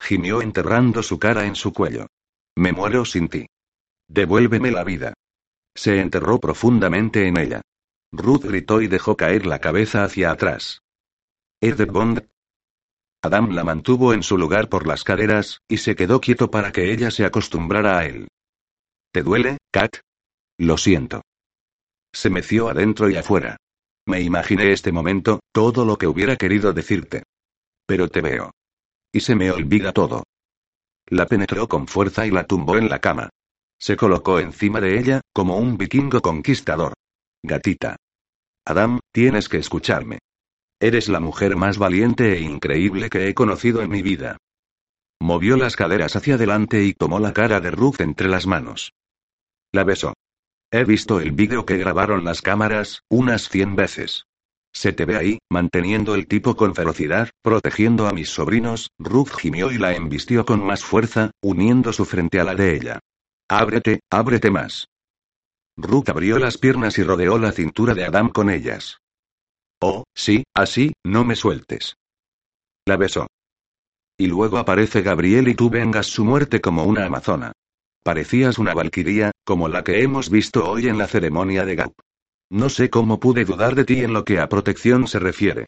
Gimió 0.00 0.40
enterrando 0.40 1.02
su 1.02 1.18
cara 1.18 1.44
en 1.44 1.56
su 1.56 1.74
cuello. 1.74 2.06
Me 2.56 2.72
muero 2.72 3.04
sin 3.04 3.28
ti. 3.28 3.46
Devuélveme 4.08 4.70
la 4.70 4.82
vida. 4.82 5.12
Se 5.74 6.00
enterró 6.00 6.40
profundamente 6.40 7.26
en 7.26 7.36
ella. 7.36 7.60
Ruth 8.16 8.44
gritó 8.44 8.80
y 8.80 8.88
dejó 8.88 9.16
caer 9.16 9.46
la 9.46 9.60
cabeza 9.60 10.04
hacia 10.04 10.30
atrás. 10.30 10.82
¿Ed 11.60 11.86
Bond? 11.86 12.26
Adam 13.22 13.50
la 13.50 13.64
mantuvo 13.64 14.12
en 14.12 14.22
su 14.22 14.38
lugar 14.38 14.68
por 14.68 14.86
las 14.86 15.02
caderas, 15.02 15.60
y 15.68 15.78
se 15.78 15.96
quedó 15.96 16.20
quieto 16.20 16.50
para 16.50 16.72
que 16.72 16.92
ella 16.92 17.10
se 17.10 17.24
acostumbrara 17.24 17.98
a 17.98 18.06
él. 18.06 18.28
¿Te 19.12 19.22
duele, 19.22 19.58
Kat? 19.70 19.96
Lo 20.58 20.76
siento. 20.76 21.22
Se 22.14 22.30
meció 22.30 22.68
adentro 22.68 23.10
y 23.10 23.16
afuera. 23.16 23.56
Me 24.06 24.20
imaginé 24.20 24.72
este 24.72 24.92
momento, 24.92 25.40
todo 25.52 25.84
lo 25.84 25.98
que 25.98 26.06
hubiera 26.06 26.36
querido 26.36 26.72
decirte. 26.72 27.24
Pero 27.86 28.08
te 28.08 28.20
veo. 28.20 28.52
Y 29.12 29.20
se 29.20 29.34
me 29.34 29.50
olvida 29.50 29.92
todo. 29.92 30.22
La 31.06 31.26
penetró 31.26 31.68
con 31.68 31.86
fuerza 31.86 32.26
y 32.26 32.30
la 32.30 32.46
tumbó 32.46 32.76
en 32.76 32.88
la 32.88 33.00
cama. 33.00 33.30
Se 33.78 33.96
colocó 33.96 34.38
encima 34.38 34.80
de 34.80 34.98
ella, 34.98 35.20
como 35.32 35.58
un 35.58 35.76
vikingo 35.76 36.20
conquistador. 36.20 36.94
Gatita. 37.42 37.96
Adam, 38.68 38.98
tienes 39.12 39.48
que 39.48 39.58
escucharme. 39.58 40.18
Eres 40.80 41.08
la 41.08 41.20
mujer 41.20 41.54
más 41.54 41.78
valiente 41.78 42.36
e 42.36 42.40
increíble 42.40 43.08
que 43.08 43.28
he 43.28 43.34
conocido 43.34 43.80
en 43.80 43.90
mi 43.90 44.02
vida. 44.02 44.38
Movió 45.20 45.56
las 45.56 45.76
caderas 45.76 46.16
hacia 46.16 46.34
adelante 46.34 46.82
y 46.82 46.92
tomó 46.92 47.20
la 47.20 47.32
cara 47.32 47.60
de 47.60 47.70
Ruth 47.70 48.00
entre 48.00 48.28
las 48.28 48.48
manos. 48.48 48.92
La 49.72 49.84
besó. 49.84 50.14
He 50.72 50.84
visto 50.84 51.20
el 51.20 51.30
vídeo 51.30 51.64
que 51.64 51.76
grabaron 51.76 52.24
las 52.24 52.42
cámaras, 52.42 53.02
unas 53.08 53.48
cien 53.48 53.76
veces. 53.76 54.24
Se 54.74 54.92
te 54.92 55.04
ve 55.04 55.16
ahí, 55.16 55.38
manteniendo 55.48 56.16
el 56.16 56.26
tipo 56.26 56.56
con 56.56 56.74
ferocidad, 56.74 57.30
protegiendo 57.42 58.08
a 58.08 58.12
mis 58.12 58.30
sobrinos, 58.30 58.90
Ruth 58.98 59.30
gimió 59.38 59.70
y 59.70 59.78
la 59.78 59.94
embistió 59.94 60.44
con 60.44 60.62
más 60.66 60.84
fuerza, 60.84 61.30
uniendo 61.40 61.92
su 61.92 62.04
frente 62.04 62.40
a 62.40 62.44
la 62.44 62.56
de 62.56 62.74
ella. 62.74 62.98
Ábrete, 63.48 64.00
ábrete 64.10 64.50
más. 64.50 64.88
Ruth 65.76 66.08
abrió 66.08 66.38
las 66.38 66.56
piernas 66.56 66.98
y 66.98 67.02
rodeó 67.02 67.38
la 67.38 67.52
cintura 67.52 67.94
de 67.94 68.04
Adam 68.04 68.30
con 68.30 68.50
ellas. 68.50 68.98
Oh, 69.80 70.04
sí, 70.14 70.44
así, 70.54 70.92
no 71.04 71.24
me 71.24 71.36
sueltes. 71.36 71.96
La 72.86 72.96
besó. 72.96 73.26
Y 74.18 74.26
luego 74.28 74.56
aparece 74.56 75.02
Gabriel 75.02 75.48
y 75.48 75.54
tú 75.54 75.68
vengas 75.68 76.06
su 76.06 76.24
muerte 76.24 76.62
como 76.62 76.84
una 76.84 77.04
amazona. 77.04 77.52
Parecías 78.02 78.58
una 78.58 78.72
valquiría, 78.72 79.32
como 79.44 79.68
la 79.68 79.84
que 79.84 80.02
hemos 80.02 80.30
visto 80.30 80.70
hoy 80.70 80.88
en 80.88 80.96
la 80.96 81.08
ceremonia 81.08 81.66
de 81.66 81.74
Gaup. 81.74 81.94
No 82.50 82.68
sé 82.70 82.88
cómo 82.88 83.20
pude 83.20 83.44
dudar 83.44 83.74
de 83.74 83.84
ti 83.84 84.00
en 84.00 84.12
lo 84.12 84.24
que 84.24 84.38
a 84.38 84.48
protección 84.48 85.08
se 85.08 85.18
refiere. 85.18 85.66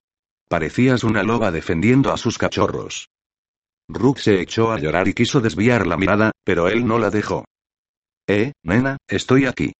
Parecías 0.48 1.04
una 1.04 1.22
loba 1.22 1.50
defendiendo 1.50 2.12
a 2.12 2.16
sus 2.16 2.38
cachorros. 2.38 3.10
Rook 3.88 4.18
se 4.18 4.40
echó 4.40 4.70
a 4.70 4.78
llorar 4.78 5.08
y 5.08 5.14
quiso 5.14 5.40
desviar 5.40 5.86
la 5.86 5.96
mirada, 5.96 6.30
pero 6.44 6.68
él 6.68 6.86
no 6.86 6.98
la 6.98 7.10
dejó. 7.10 7.44
Eh, 8.26 8.52
nena, 8.62 8.96
estoy 9.08 9.46
aquí. 9.46 9.72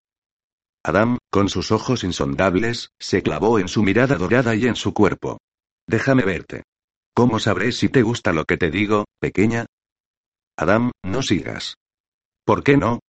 Adam, 0.88 1.18
con 1.30 1.50
sus 1.50 1.70
ojos 1.70 2.02
insondables, 2.02 2.92
se 2.98 3.22
clavó 3.22 3.58
en 3.58 3.68
su 3.68 3.82
mirada 3.82 4.16
dorada 4.16 4.54
y 4.54 4.66
en 4.66 4.74
su 4.74 4.94
cuerpo. 4.94 5.36
Déjame 5.86 6.22
verte. 6.22 6.62
¿Cómo 7.14 7.38
sabré 7.38 7.72
si 7.72 7.90
te 7.90 8.00
gusta 8.00 8.32
lo 8.32 8.46
que 8.46 8.56
te 8.56 8.70
digo, 8.70 9.04
pequeña? 9.20 9.66
Adam, 10.56 10.92
no 11.04 11.20
sigas. 11.20 11.74
¿Por 12.46 12.64
qué 12.64 12.78
no? 12.78 13.00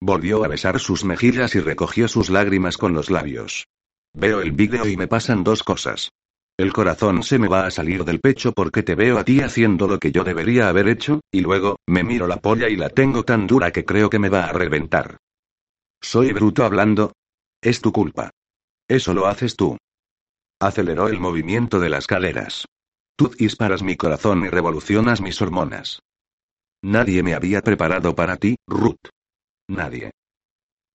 Volvió 0.00 0.42
a 0.42 0.48
besar 0.48 0.80
sus 0.80 1.04
mejillas 1.04 1.54
y 1.54 1.60
recogió 1.60 2.08
sus 2.08 2.30
lágrimas 2.30 2.76
con 2.76 2.94
los 2.94 3.10
labios. 3.10 3.66
Veo 4.12 4.40
el 4.40 4.50
vídeo 4.50 4.88
y 4.88 4.96
me 4.96 5.06
pasan 5.06 5.44
dos 5.44 5.62
cosas. 5.62 6.10
El 6.58 6.72
corazón 6.72 7.22
se 7.22 7.38
me 7.38 7.46
va 7.46 7.64
a 7.64 7.70
salir 7.70 8.04
del 8.04 8.18
pecho 8.18 8.52
porque 8.52 8.82
te 8.82 8.96
veo 8.96 9.18
a 9.18 9.24
ti 9.24 9.40
haciendo 9.40 9.86
lo 9.86 10.00
que 10.00 10.10
yo 10.10 10.24
debería 10.24 10.68
haber 10.68 10.88
hecho, 10.88 11.20
y 11.30 11.42
luego, 11.42 11.76
me 11.86 12.02
miro 12.02 12.26
la 12.26 12.38
polla 12.38 12.68
y 12.68 12.74
la 12.74 12.88
tengo 12.88 13.22
tan 13.22 13.46
dura 13.46 13.70
que 13.70 13.84
creo 13.84 14.10
que 14.10 14.18
me 14.18 14.30
va 14.30 14.46
a 14.46 14.52
reventar. 14.52 15.18
¿Soy 16.00 16.32
bruto 16.32 16.64
hablando? 16.64 17.12
Es 17.62 17.80
tu 17.80 17.92
culpa. 17.92 18.30
Eso 18.88 19.14
lo 19.14 19.26
haces 19.26 19.56
tú. 19.56 19.76
Aceleró 20.60 21.08
el 21.08 21.20
movimiento 21.20 21.80
de 21.80 21.88
las 21.88 22.06
caderas. 22.06 22.66
Tú 23.16 23.28
disparas 23.28 23.82
mi 23.82 23.96
corazón 23.96 24.44
y 24.44 24.48
revolucionas 24.48 25.20
mis 25.20 25.40
hormonas. 25.42 26.00
Nadie 26.82 27.22
me 27.22 27.34
había 27.34 27.60
preparado 27.62 28.14
para 28.14 28.36
ti, 28.36 28.56
Ruth. 28.66 29.10
Nadie. 29.68 30.12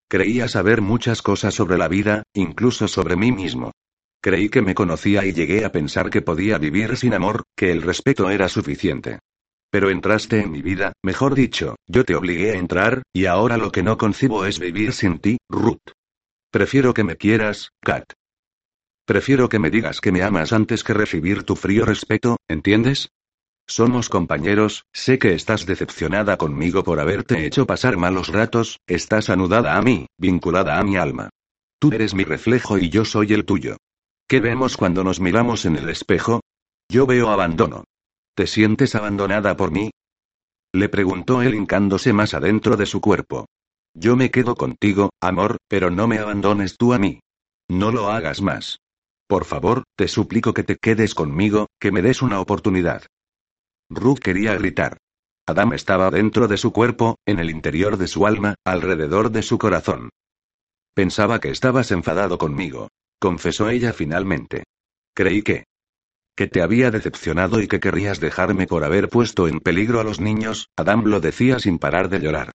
Creía 0.10 0.48
saber 0.48 0.82
muchas 0.82 1.22
cosas 1.22 1.54
sobre 1.54 1.78
la 1.78 1.88
vida, 1.88 2.24
incluso 2.34 2.88
sobre 2.88 3.16
mí 3.16 3.32
mismo. 3.32 3.72
Creí 4.22 4.48
que 4.48 4.62
me 4.62 4.74
conocía 4.74 5.26
y 5.26 5.34
llegué 5.34 5.66
a 5.66 5.72
pensar 5.72 6.10
que 6.10 6.22
podía 6.22 6.58
vivir 6.58 6.96
sin 6.96 7.14
amor, 7.14 7.44
que 7.58 7.72
el 7.72 7.82
respeto 7.82 8.30
era 8.30 8.48
suficiente. 8.48 9.20
Pero 9.74 9.90
entraste 9.90 10.40
en 10.40 10.52
mi 10.52 10.62
vida, 10.62 10.94
mejor 11.04 11.34
dicho, 11.34 11.78
yo 11.88 12.06
te 12.06 12.14
obligué 12.14 12.52
a 12.52 12.60
entrar, 12.60 13.02
y 13.12 13.26
ahora 13.26 13.58
lo 13.58 13.72
que 13.72 13.82
no 13.82 13.98
concibo 13.98 14.46
es 14.46 14.60
vivir 14.60 14.94
sin 14.94 15.18
ti, 15.18 15.40
Ruth. 15.50 15.82
Prefiero 16.52 16.94
que 16.94 17.04
me 17.04 17.18
quieras, 17.18 17.72
Kat. 17.82 18.04
Prefiero 19.08 19.50
que 19.50 19.58
me 19.58 19.72
digas 19.72 20.00
que 20.00 20.12
me 20.12 20.22
amas 20.22 20.54
antes 20.54 20.84
que 20.84 20.94
recibir 20.94 21.42
tu 21.42 21.56
frío 21.56 21.86
respeto, 21.86 22.38
¿entiendes? 22.48 23.10
Somos 23.66 24.10
compañeros, 24.10 24.84
sé 24.94 25.18
que 25.18 25.34
estás 25.34 25.66
decepcionada 25.66 26.38
conmigo 26.38 26.84
por 26.84 27.00
haberte 27.00 27.44
hecho 27.44 27.66
pasar 27.66 27.98
malos 27.98 28.28
ratos, 28.28 28.80
estás 28.86 29.32
anudada 29.32 29.76
a 29.76 29.82
mí, 29.82 30.06
vinculada 30.20 30.78
a 30.78 30.84
mi 30.84 30.98
alma. 30.98 31.30
Tú 31.80 31.90
eres 31.92 32.14
mi 32.14 32.26
reflejo 32.26 32.78
y 32.78 32.90
yo 32.92 33.06
soy 33.06 33.34
el 33.34 33.44
tuyo. 33.44 33.78
¿Qué 34.28 34.40
vemos 34.40 34.78
cuando 34.78 35.04
nos 35.04 35.20
miramos 35.20 35.66
en 35.66 35.78
el 35.78 35.90
espejo? 35.90 36.42
Yo 36.92 37.08
veo 37.08 37.32
abandono. 37.32 37.86
¿Te 38.36 38.48
sientes 38.48 38.96
abandonada 38.96 39.56
por 39.56 39.72
mí? 39.72 39.92
Le 40.74 40.90
preguntó 40.90 41.44
él 41.44 41.54
hincándose 41.54 42.14
más 42.14 42.34
adentro 42.34 42.78
de 42.78 42.88
su 42.88 43.00
cuerpo. 43.00 43.46
Yo 43.94 44.16
me 44.16 44.32
quedo 44.32 44.56
contigo, 44.56 45.12
amor, 45.22 45.58
pero 45.68 45.92
no 45.92 46.08
me 46.08 46.18
abandones 46.18 46.78
tú 46.78 46.94
a 46.94 47.00
mí. 47.00 47.20
No 47.70 47.92
lo 47.92 48.10
hagas 48.10 48.42
más. 48.42 48.80
Por 49.28 49.46
favor, 49.46 49.84
te 49.96 50.08
suplico 50.08 50.54
que 50.54 50.64
te 50.64 50.78
quedes 50.78 51.14
conmigo, 51.14 51.68
que 51.80 51.92
me 51.92 52.02
des 52.02 52.24
una 52.24 52.40
oportunidad. 52.40 53.04
Ruth 53.90 54.18
quería 54.18 54.56
gritar. 54.56 54.98
Adam 55.46 55.74
estaba 55.74 56.10
dentro 56.10 56.48
de 56.48 56.58
su 56.58 56.72
cuerpo, 56.72 57.18
en 57.28 57.40
el 57.40 57.52
interior 57.52 57.98
de 57.98 58.08
su 58.08 58.26
alma, 58.26 58.56
alrededor 58.66 59.30
de 59.30 59.44
su 59.44 59.60
corazón. 59.60 60.10
Pensaba 60.96 61.40
que 61.40 61.50
estabas 61.50 61.92
enfadado 61.92 62.38
conmigo, 62.38 62.90
confesó 63.20 63.70
ella 63.70 63.94
finalmente. 63.94 64.64
Creí 65.14 65.44
que... 65.44 65.66
que 66.36 66.48
te 66.48 66.62
había 66.62 66.92
decepcionado 66.92 67.62
y 67.62 67.68
que 67.68 67.80
querrías 67.80 68.20
dejarme 68.20 68.68
por 68.68 68.84
haber 68.84 69.10
puesto 69.10 69.48
en 69.48 69.60
peligro 69.60 70.00
a 70.00 70.04
los 70.04 70.20
niños, 70.20 70.70
Adam 70.76 71.04
lo 71.06 71.20
decía 71.20 71.60
sin 71.60 71.80
parar 71.80 72.10
de 72.10 72.20
llorar. 72.20 72.52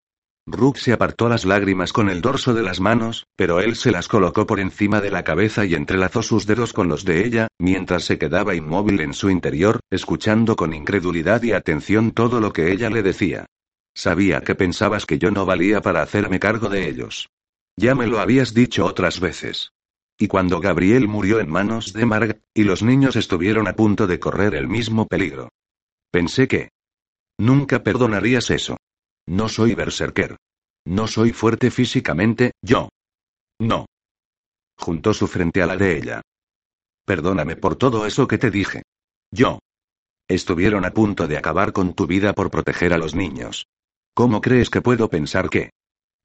Rook 0.51 0.79
se 0.79 0.93
apartó 0.93 1.29
las 1.29 1.45
lágrimas 1.45 1.93
con 1.93 2.09
el 2.09 2.23
dorso 2.23 2.55
de 2.55 2.63
las 2.63 2.81
manos, 2.81 3.27
pero 3.37 3.61
él 3.61 3.77
se 3.77 3.91
las 3.91 4.09
colocó 4.09 4.47
por 4.47 4.61
encima 4.61 5.01
de 5.01 5.11
la 5.11 5.23
cabeza 5.23 5.67
y 5.67 5.75
entrelazó 5.75 6.23
sus 6.23 6.47
dedos 6.47 6.73
con 6.73 6.89
los 6.89 7.05
de 7.05 7.27
ella, 7.27 7.49
mientras 7.59 8.05
se 8.05 8.19
quedaba 8.19 8.55
inmóvil 8.55 9.01
en 9.01 9.13
su 9.13 9.29
interior, 9.29 9.81
escuchando 9.91 10.57
con 10.57 10.73
incredulidad 10.73 11.43
y 11.43 11.53
atención 11.53 12.13
todo 12.13 12.41
lo 12.41 12.53
que 12.53 12.73
ella 12.73 12.89
le 12.89 13.03
decía. 13.03 13.47
Sabía 13.95 14.41
que 14.41 14.55
pensabas 14.55 15.05
que 15.05 15.19
yo 15.19 15.31
no 15.31 15.45
valía 15.45 15.83
para 15.83 16.03
hacerme 16.03 16.41
cargo 16.41 16.69
de 16.69 16.89
ellos. 16.89 17.29
Ya 17.77 17.95
me 17.95 18.07
lo 18.07 18.19
habías 18.19 18.55
dicho 18.55 18.87
otras 18.87 19.21
veces. 19.21 19.73
Y 20.19 20.27
cuando 20.27 20.61
Gabriel 20.61 21.07
murió 21.07 21.39
en 21.39 21.49
manos 21.49 21.93
de 21.93 22.05
Marg, 22.05 22.41
y 22.53 22.65
los 22.65 22.83
niños 22.83 23.15
estuvieron 23.15 23.69
a 23.69 23.75
punto 23.75 24.09
de 24.09 24.19
correr 24.19 24.57
el 24.57 24.67
mismo 24.67 25.07
peligro. 25.07 25.51
Pensé 26.11 26.49
que... 26.49 26.71
Nunca 27.39 27.85
perdonarías 27.85 28.51
eso. 28.51 28.77
No 29.29 29.49
soy 29.49 29.77
berserker. 29.77 30.37
No 30.85 31.07
soy 31.07 31.33
fuerte 31.33 31.71
físicamente, 31.71 32.53
yo. 32.63 32.89
No. 33.61 33.87
Juntó 34.77 35.15
su 35.15 35.29
frente 35.29 35.63
a 35.63 35.67
la 35.67 35.77
de 35.77 35.99
ella. 35.99 36.23
Perdóname 37.05 37.55
por 37.55 37.77
todo 37.77 38.05
eso 38.05 38.27
que 38.27 38.39
te 38.39 38.51
dije. 38.51 38.83
Yo. 39.31 39.61
Estuvieron 40.29 40.85
a 40.85 40.91
punto 40.91 41.29
de 41.29 41.37
acabar 41.37 41.73
con 41.73 41.95
tu 41.95 42.07
vida 42.07 42.33
por 42.33 42.51
proteger 42.51 42.93
a 42.93 42.99
los 42.99 43.15
niños. 43.15 43.67
¿Cómo 44.15 44.41
crees 44.41 44.69
que 44.69 44.83
puedo 44.83 45.09
pensar 45.09 45.49
que? 45.49 45.71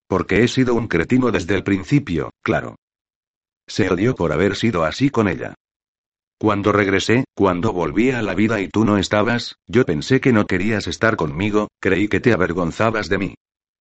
Porque 0.07 0.44
he 0.44 0.48
sido 0.48 0.74
un 0.74 0.88
cretino 0.88 1.30
desde 1.30 1.56
el 1.56 1.64
principio, 1.64 2.32
claro. 2.41 2.76
Se 3.68 3.90
odió 3.90 4.15
por 4.15 4.31
haber 4.31 4.56
sido 4.56 4.84
así 4.84 5.10
con 5.10 5.27
ella. 5.27 5.56
Cuando 6.38 6.72
regresé, 6.72 7.23
cuando 7.35 7.72
volví 7.72 8.11
a 8.11 8.22
la 8.22 8.35
vida 8.35 8.60
y 8.60 8.68
tú 8.68 8.84
no 8.84 8.98
estabas, 8.98 9.56
yo 9.65 9.85
pensé 9.85 10.19
que 10.19 10.34
no 10.34 10.45
querías 10.45 10.88
estar 10.88 11.15
conmigo, 11.15 11.69
creí 11.80 12.07
que 12.07 12.19
te 12.19 12.34
avergonzabas 12.34 13.07
de 13.07 13.18
mí. 13.18 13.35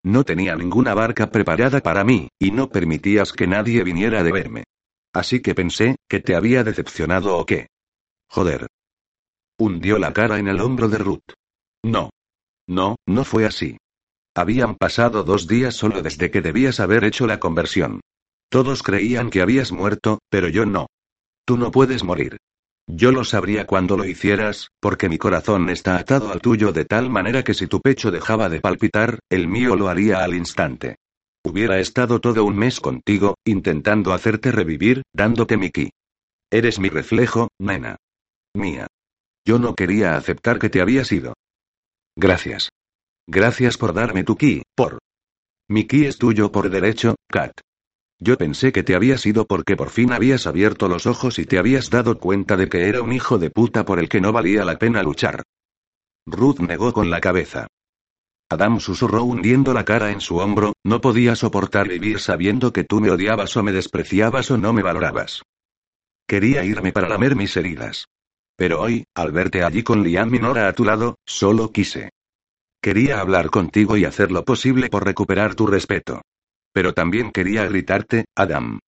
No 0.04 0.24
tenía 0.24 0.54
ninguna 0.56 0.94
barca 0.94 1.30
preparada 1.30 1.80
para 1.80 2.04
mí, 2.04 2.28
y 2.38 2.50
no 2.50 2.68
permitías 2.68 3.32
que 3.32 3.46
nadie 3.46 3.82
viniera 3.82 4.22
de 4.22 4.32
verme. 4.32 4.64
Así 5.12 5.40
que 5.40 5.54
pensé, 5.54 5.96
que 6.08 6.20
te 6.20 6.34
había 6.34 6.64
decepcionado 6.64 7.36
o 7.36 7.44
qué. 7.44 7.66
Joder. 8.28 8.66
Hundió 9.58 9.98
la 9.98 10.12
cara 10.12 10.38
en 10.38 10.48
el 10.48 10.60
hombro 10.60 10.88
de 10.88 10.98
Ruth. 10.98 11.34
No. 11.84 12.10
No, 12.68 12.96
no 13.06 13.24
fue 13.24 13.44
así. 13.44 13.76
Habían 14.34 14.76
pasado 14.76 15.24
dos 15.24 15.46
días 15.46 15.74
solo 15.74 16.00
desde 16.00 16.30
que 16.30 16.40
debías 16.40 16.80
haber 16.80 17.04
hecho 17.04 17.26
la 17.26 17.38
conversión. 17.38 18.00
Todos 18.52 18.82
creían 18.82 19.30
que 19.30 19.40
habías 19.40 19.72
muerto, 19.72 20.18
pero 20.28 20.46
yo 20.46 20.66
no. 20.66 20.88
Tú 21.46 21.56
no 21.56 21.70
puedes 21.70 22.04
morir. 22.04 22.36
Yo 22.86 23.10
lo 23.10 23.24
sabría 23.24 23.66
cuando 23.66 23.96
lo 23.96 24.04
hicieras, 24.04 24.68
porque 24.78 25.08
mi 25.08 25.16
corazón 25.16 25.70
está 25.70 25.96
atado 25.96 26.30
al 26.30 26.42
tuyo 26.42 26.70
de 26.70 26.84
tal 26.84 27.08
manera 27.08 27.44
que 27.44 27.54
si 27.54 27.66
tu 27.66 27.80
pecho 27.80 28.10
dejaba 28.10 28.50
de 28.50 28.60
palpitar, 28.60 29.20
el 29.30 29.48
mío 29.48 29.74
lo 29.74 29.88
haría 29.88 30.22
al 30.22 30.34
instante. 30.34 30.96
Hubiera 31.42 31.80
estado 31.80 32.20
todo 32.20 32.44
un 32.44 32.58
mes 32.58 32.78
contigo, 32.78 33.36
intentando 33.46 34.12
hacerte 34.12 34.52
revivir, 34.52 35.00
dándote 35.14 35.56
mi 35.56 35.70
ki. 35.70 35.90
Eres 36.50 36.78
mi 36.78 36.90
reflejo, 36.90 37.48
nena. 37.58 37.96
Mía. 38.52 38.86
Yo 39.46 39.58
no 39.58 39.74
quería 39.74 40.14
aceptar 40.14 40.58
que 40.58 40.68
te 40.68 40.82
habías 40.82 41.10
ido. 41.10 41.32
Gracias. 42.16 42.68
Gracias 43.26 43.78
por 43.78 43.94
darme 43.94 44.24
tu 44.24 44.36
ki, 44.36 44.62
por. 44.76 44.98
Mi 45.70 45.86
ki 45.86 46.04
es 46.04 46.18
tuyo 46.18 46.52
por 46.52 46.68
derecho, 46.68 47.14
Kat. 47.28 47.52
Yo 48.24 48.38
pensé 48.38 48.70
que 48.70 48.84
te 48.84 48.94
habías 48.94 49.26
ido 49.26 49.46
porque 49.46 49.74
por 49.74 49.90
fin 49.90 50.12
habías 50.12 50.46
abierto 50.46 50.86
los 50.86 51.06
ojos 51.06 51.40
y 51.40 51.44
te 51.44 51.58
habías 51.58 51.90
dado 51.90 52.20
cuenta 52.20 52.56
de 52.56 52.68
que 52.68 52.88
era 52.88 53.02
un 53.02 53.12
hijo 53.12 53.36
de 53.36 53.50
puta 53.50 53.84
por 53.84 53.98
el 53.98 54.08
que 54.08 54.20
no 54.20 54.30
valía 54.30 54.64
la 54.64 54.78
pena 54.78 55.02
luchar. 55.02 55.42
Ruth 56.24 56.60
negó 56.60 56.92
con 56.92 57.10
la 57.10 57.20
cabeza. 57.20 57.66
Adam 58.48 58.78
susurró 58.78 59.24
hundiendo 59.24 59.74
la 59.74 59.84
cara 59.84 60.12
en 60.12 60.20
su 60.20 60.36
hombro, 60.36 60.74
no 60.84 61.00
podía 61.00 61.34
soportar 61.34 61.88
vivir 61.88 62.20
sabiendo 62.20 62.72
que 62.72 62.84
tú 62.84 63.00
me 63.00 63.10
odiabas 63.10 63.56
o 63.56 63.64
me 63.64 63.72
despreciabas 63.72 64.52
o 64.52 64.56
no 64.56 64.72
me 64.72 64.84
valorabas. 64.84 65.42
Quería 66.28 66.64
irme 66.64 66.92
para 66.92 67.08
lamer 67.08 67.34
mis 67.34 67.56
heridas. 67.56 68.06
Pero 68.54 68.82
hoy, 68.82 69.04
al 69.16 69.32
verte 69.32 69.64
allí 69.64 69.82
con 69.82 70.04
Liam 70.04 70.30
Minora 70.30 70.68
a 70.68 70.72
tu 70.74 70.84
lado, 70.84 71.16
solo 71.26 71.72
quise. 71.72 72.10
Quería 72.80 73.18
hablar 73.18 73.50
contigo 73.50 73.96
y 73.96 74.04
hacer 74.04 74.30
lo 74.30 74.44
posible 74.44 74.88
por 74.90 75.04
recuperar 75.04 75.56
tu 75.56 75.66
respeto. 75.66 76.22
Pero 76.72 76.94
también 76.94 77.30
quería 77.30 77.66
gritarte, 77.66 78.24
Adam. 78.34 78.78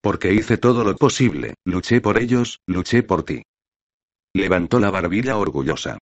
Porque 0.00 0.32
hice 0.32 0.58
todo 0.58 0.84
lo 0.84 0.96
posible, 0.96 1.54
luché 1.64 2.00
por 2.00 2.18
ellos, 2.18 2.60
luché 2.66 3.02
por 3.02 3.24
ti. 3.24 3.42
Levantó 4.34 4.78
la 4.80 4.90
barbilla 4.90 5.36
orgullosa. 5.36 5.98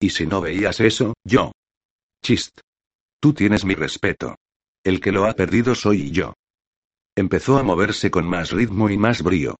Y 0.00 0.10
si 0.10 0.26
no 0.26 0.40
veías 0.40 0.80
eso, 0.80 1.14
yo. 1.24 1.52
Chist. 2.22 2.60
Tú 3.20 3.34
tienes 3.34 3.64
mi 3.64 3.74
respeto. 3.74 4.36
El 4.82 5.00
que 5.00 5.12
lo 5.12 5.26
ha 5.26 5.34
perdido 5.34 5.74
soy 5.74 6.10
yo. 6.10 6.32
Empezó 7.16 7.58
a 7.58 7.62
moverse 7.62 8.10
con 8.10 8.26
más 8.26 8.50
ritmo 8.50 8.88
y 8.88 8.96
más 8.96 9.22
brío. 9.22 9.56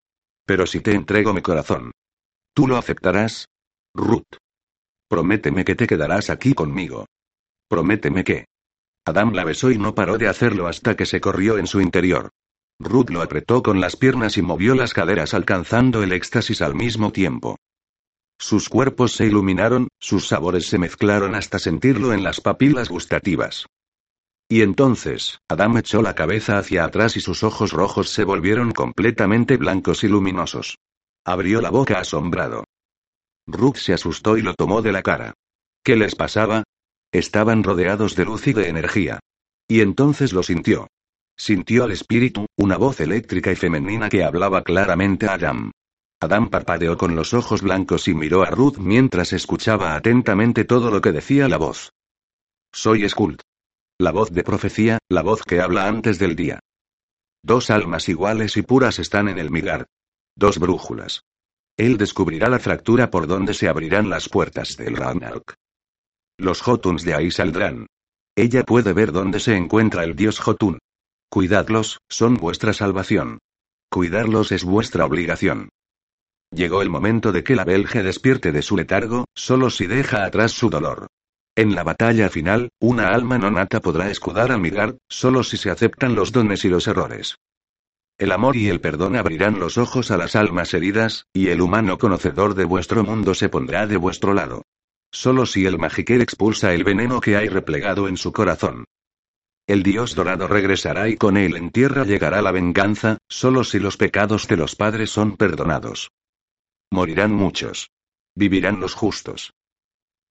Pero 0.46 0.66
si 0.66 0.80
te 0.80 0.92
entrego 0.94 1.34
mi 1.34 1.42
corazón. 1.42 1.92
¿Tú 2.54 2.66
lo 2.66 2.76
aceptarás? 2.76 3.46
Ruth. 3.94 4.38
Prométeme 5.08 5.64
que 5.64 5.74
te 5.74 5.86
quedarás 5.86 6.30
aquí 6.30 6.54
conmigo. 6.54 7.06
Prométeme 7.68 8.24
que. 8.24 8.46
Adam 9.10 9.32
la 9.32 9.44
besó 9.44 9.70
y 9.70 9.78
no 9.78 9.94
paró 9.94 10.18
de 10.18 10.28
hacerlo 10.28 10.66
hasta 10.66 10.96
que 10.96 11.06
se 11.06 11.20
corrió 11.20 11.58
en 11.58 11.66
su 11.66 11.80
interior. 11.80 12.30
Ruth 12.78 13.10
lo 13.10 13.20
apretó 13.20 13.62
con 13.62 13.80
las 13.80 13.96
piernas 13.96 14.38
y 14.38 14.42
movió 14.42 14.74
las 14.74 14.94
caderas 14.94 15.34
alcanzando 15.34 16.02
el 16.02 16.12
éxtasis 16.12 16.62
al 16.62 16.74
mismo 16.74 17.12
tiempo. 17.12 17.56
Sus 18.38 18.70
cuerpos 18.70 19.12
se 19.12 19.26
iluminaron, 19.26 19.88
sus 19.98 20.26
sabores 20.26 20.66
se 20.66 20.78
mezclaron 20.78 21.34
hasta 21.34 21.58
sentirlo 21.58 22.14
en 22.14 22.24
las 22.24 22.40
papilas 22.40 22.88
gustativas. 22.88 23.66
Y 24.48 24.62
entonces, 24.62 25.38
Adam 25.46 25.76
echó 25.76 26.00
la 26.00 26.14
cabeza 26.14 26.58
hacia 26.58 26.84
atrás 26.84 27.16
y 27.16 27.20
sus 27.20 27.42
ojos 27.42 27.72
rojos 27.72 28.08
se 28.08 28.24
volvieron 28.24 28.72
completamente 28.72 29.58
blancos 29.58 30.02
y 30.02 30.08
luminosos. 30.08 30.78
Abrió 31.24 31.60
la 31.60 31.70
boca 31.70 32.00
asombrado. 32.00 32.64
Ruth 33.46 33.76
se 33.76 33.92
asustó 33.92 34.38
y 34.38 34.42
lo 34.42 34.54
tomó 34.54 34.80
de 34.80 34.92
la 34.92 35.02
cara. 35.02 35.34
¿Qué 35.84 35.96
les 35.96 36.16
pasaba? 36.16 36.64
Estaban 37.12 37.64
rodeados 37.64 38.14
de 38.14 38.24
luz 38.24 38.46
y 38.46 38.52
de 38.52 38.68
energía. 38.68 39.20
Y 39.68 39.80
entonces 39.80 40.32
lo 40.32 40.42
sintió. 40.42 40.88
Sintió 41.36 41.84
al 41.84 41.92
espíritu, 41.92 42.46
una 42.56 42.76
voz 42.76 43.00
eléctrica 43.00 43.50
y 43.50 43.56
femenina 43.56 44.08
que 44.08 44.22
hablaba 44.22 44.62
claramente 44.62 45.26
a 45.26 45.34
Adam. 45.34 45.70
Adam 46.20 46.50
parpadeó 46.50 46.98
con 46.98 47.16
los 47.16 47.32
ojos 47.32 47.62
blancos 47.62 48.06
y 48.06 48.14
miró 48.14 48.42
a 48.42 48.50
Ruth 48.50 48.76
mientras 48.78 49.32
escuchaba 49.32 49.94
atentamente 49.94 50.64
todo 50.64 50.90
lo 50.90 51.00
que 51.00 51.12
decía 51.12 51.48
la 51.48 51.56
voz. 51.56 51.92
Soy 52.72 53.08
Skuld. 53.08 53.40
La 53.98 54.12
voz 54.12 54.30
de 54.30 54.44
profecía, 54.44 54.98
la 55.08 55.22
voz 55.22 55.42
que 55.42 55.60
habla 55.60 55.88
antes 55.88 56.18
del 56.18 56.36
día. 56.36 56.60
Dos 57.42 57.70
almas 57.70 58.08
iguales 58.08 58.56
y 58.56 58.62
puras 58.62 58.98
están 58.98 59.28
en 59.28 59.38
el 59.38 59.50
Midgard. 59.50 59.86
Dos 60.36 60.58
brújulas. 60.58 61.22
Él 61.76 61.96
descubrirá 61.96 62.50
la 62.50 62.58
fractura 62.58 63.10
por 63.10 63.26
donde 63.26 63.54
se 63.54 63.68
abrirán 63.68 64.10
las 64.10 64.28
puertas 64.28 64.76
del 64.76 64.96
Ragnarok. 64.96 65.54
Los 66.40 66.62
Jotuns 66.62 67.04
de 67.04 67.12
ahí 67.12 67.30
saldrán. 67.30 67.86
Ella 68.34 68.64
puede 68.64 68.94
ver 68.94 69.12
dónde 69.12 69.40
se 69.40 69.56
encuentra 69.56 70.04
el 70.04 70.16
dios 70.16 70.38
Jotun. 70.38 70.78
Cuidadlos, 71.28 71.98
son 72.08 72.34
vuestra 72.34 72.72
salvación. 72.72 73.40
Cuidarlos 73.90 74.50
es 74.50 74.64
vuestra 74.64 75.04
obligación. 75.04 75.68
Llegó 76.50 76.80
el 76.80 76.88
momento 76.88 77.30
de 77.30 77.44
que 77.44 77.54
la 77.54 77.64
Belge 77.64 78.02
despierte 78.02 78.52
de 78.52 78.62
su 78.62 78.74
letargo, 78.74 79.26
solo 79.34 79.68
si 79.68 79.86
deja 79.86 80.24
atrás 80.24 80.52
su 80.52 80.70
dolor. 80.70 81.08
En 81.56 81.74
la 81.74 81.82
batalla 81.82 82.30
final, 82.30 82.70
una 82.80 83.08
alma 83.08 83.36
no 83.36 83.50
nata 83.50 83.80
podrá 83.80 84.10
escudar 84.10 84.50
a 84.50 84.56
Midgard, 84.56 84.96
solo 85.10 85.44
si 85.44 85.58
se 85.58 85.68
aceptan 85.68 86.14
los 86.14 86.32
dones 86.32 86.64
y 86.64 86.70
los 86.70 86.88
errores. 86.88 87.36
El 88.16 88.32
amor 88.32 88.56
y 88.56 88.68
el 88.68 88.80
perdón 88.80 89.16
abrirán 89.16 89.60
los 89.60 89.76
ojos 89.76 90.10
a 90.10 90.16
las 90.16 90.36
almas 90.36 90.72
heridas, 90.72 91.26
y 91.34 91.48
el 91.48 91.60
humano 91.60 91.98
conocedor 91.98 92.54
de 92.54 92.64
vuestro 92.64 93.04
mundo 93.04 93.34
se 93.34 93.50
pondrá 93.50 93.86
de 93.86 93.98
vuestro 93.98 94.32
lado. 94.32 94.62
Solo 95.12 95.46
si 95.46 95.66
el 95.66 95.78
magiquer 95.78 96.20
expulsa 96.20 96.72
el 96.72 96.84
veneno 96.84 97.20
que 97.20 97.36
hay 97.36 97.48
replegado 97.48 98.08
en 98.08 98.16
su 98.16 98.32
corazón. 98.32 98.84
El 99.66 99.82
dios 99.82 100.14
dorado 100.14 100.48
regresará 100.48 101.08
y 101.08 101.16
con 101.16 101.36
él 101.36 101.56
en 101.56 101.70
tierra 101.70 102.04
llegará 102.04 102.42
la 102.42 102.52
venganza, 102.52 103.18
solo 103.28 103.64
si 103.64 103.78
los 103.78 103.96
pecados 103.96 104.48
de 104.48 104.56
los 104.56 104.74
padres 104.74 105.10
son 105.10 105.36
perdonados. 105.36 106.10
Morirán 106.90 107.32
muchos. 107.32 107.90
Vivirán 108.34 108.80
los 108.80 108.94
justos. 108.94 109.52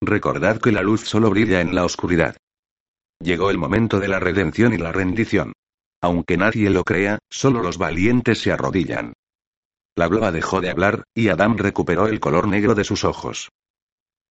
Recordad 0.01 0.61
que 0.61 0.73
la 0.73 0.83
luz 0.83 1.03
solo 1.03 1.31
brilla 1.31 1.61
en 1.61 1.75
la 1.75 1.85
oscuridad. 1.85 2.37
Llegó 3.21 3.51
el 3.51 3.59
momento 3.59 3.99
de 4.01 4.09
la 4.09 4.21
redención 4.21 4.73
y 4.73 4.79
la 4.79 4.93
rendición. 4.93 5.53
Aunque 6.01 6.37
nadie 6.37 6.71
lo 6.71 6.85
crea, 6.85 7.19
solo 7.29 7.63
los 7.63 7.79
valientes 7.79 8.41
se 8.41 8.53
arrodillan. 8.53 9.15
La 9.97 10.07
globa 10.07 10.31
dejó 10.31 10.61
de 10.61 10.71
hablar, 10.71 11.03
y 11.15 11.29
Adam 11.29 11.57
recuperó 11.57 12.07
el 12.07 12.21
color 12.21 12.47
negro 12.47 12.77
de 12.77 12.85
sus 12.85 13.05
ojos. 13.05 13.51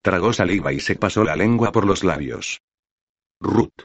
Tragó 0.02 0.34
saliva 0.34 0.74
y 0.74 0.80
se 0.80 0.96
pasó 0.96 1.24
la 1.24 1.36
lengua 1.36 1.72
por 1.72 1.86
los 1.86 2.04
labios. 2.04 2.60
Ruth. 3.40 3.84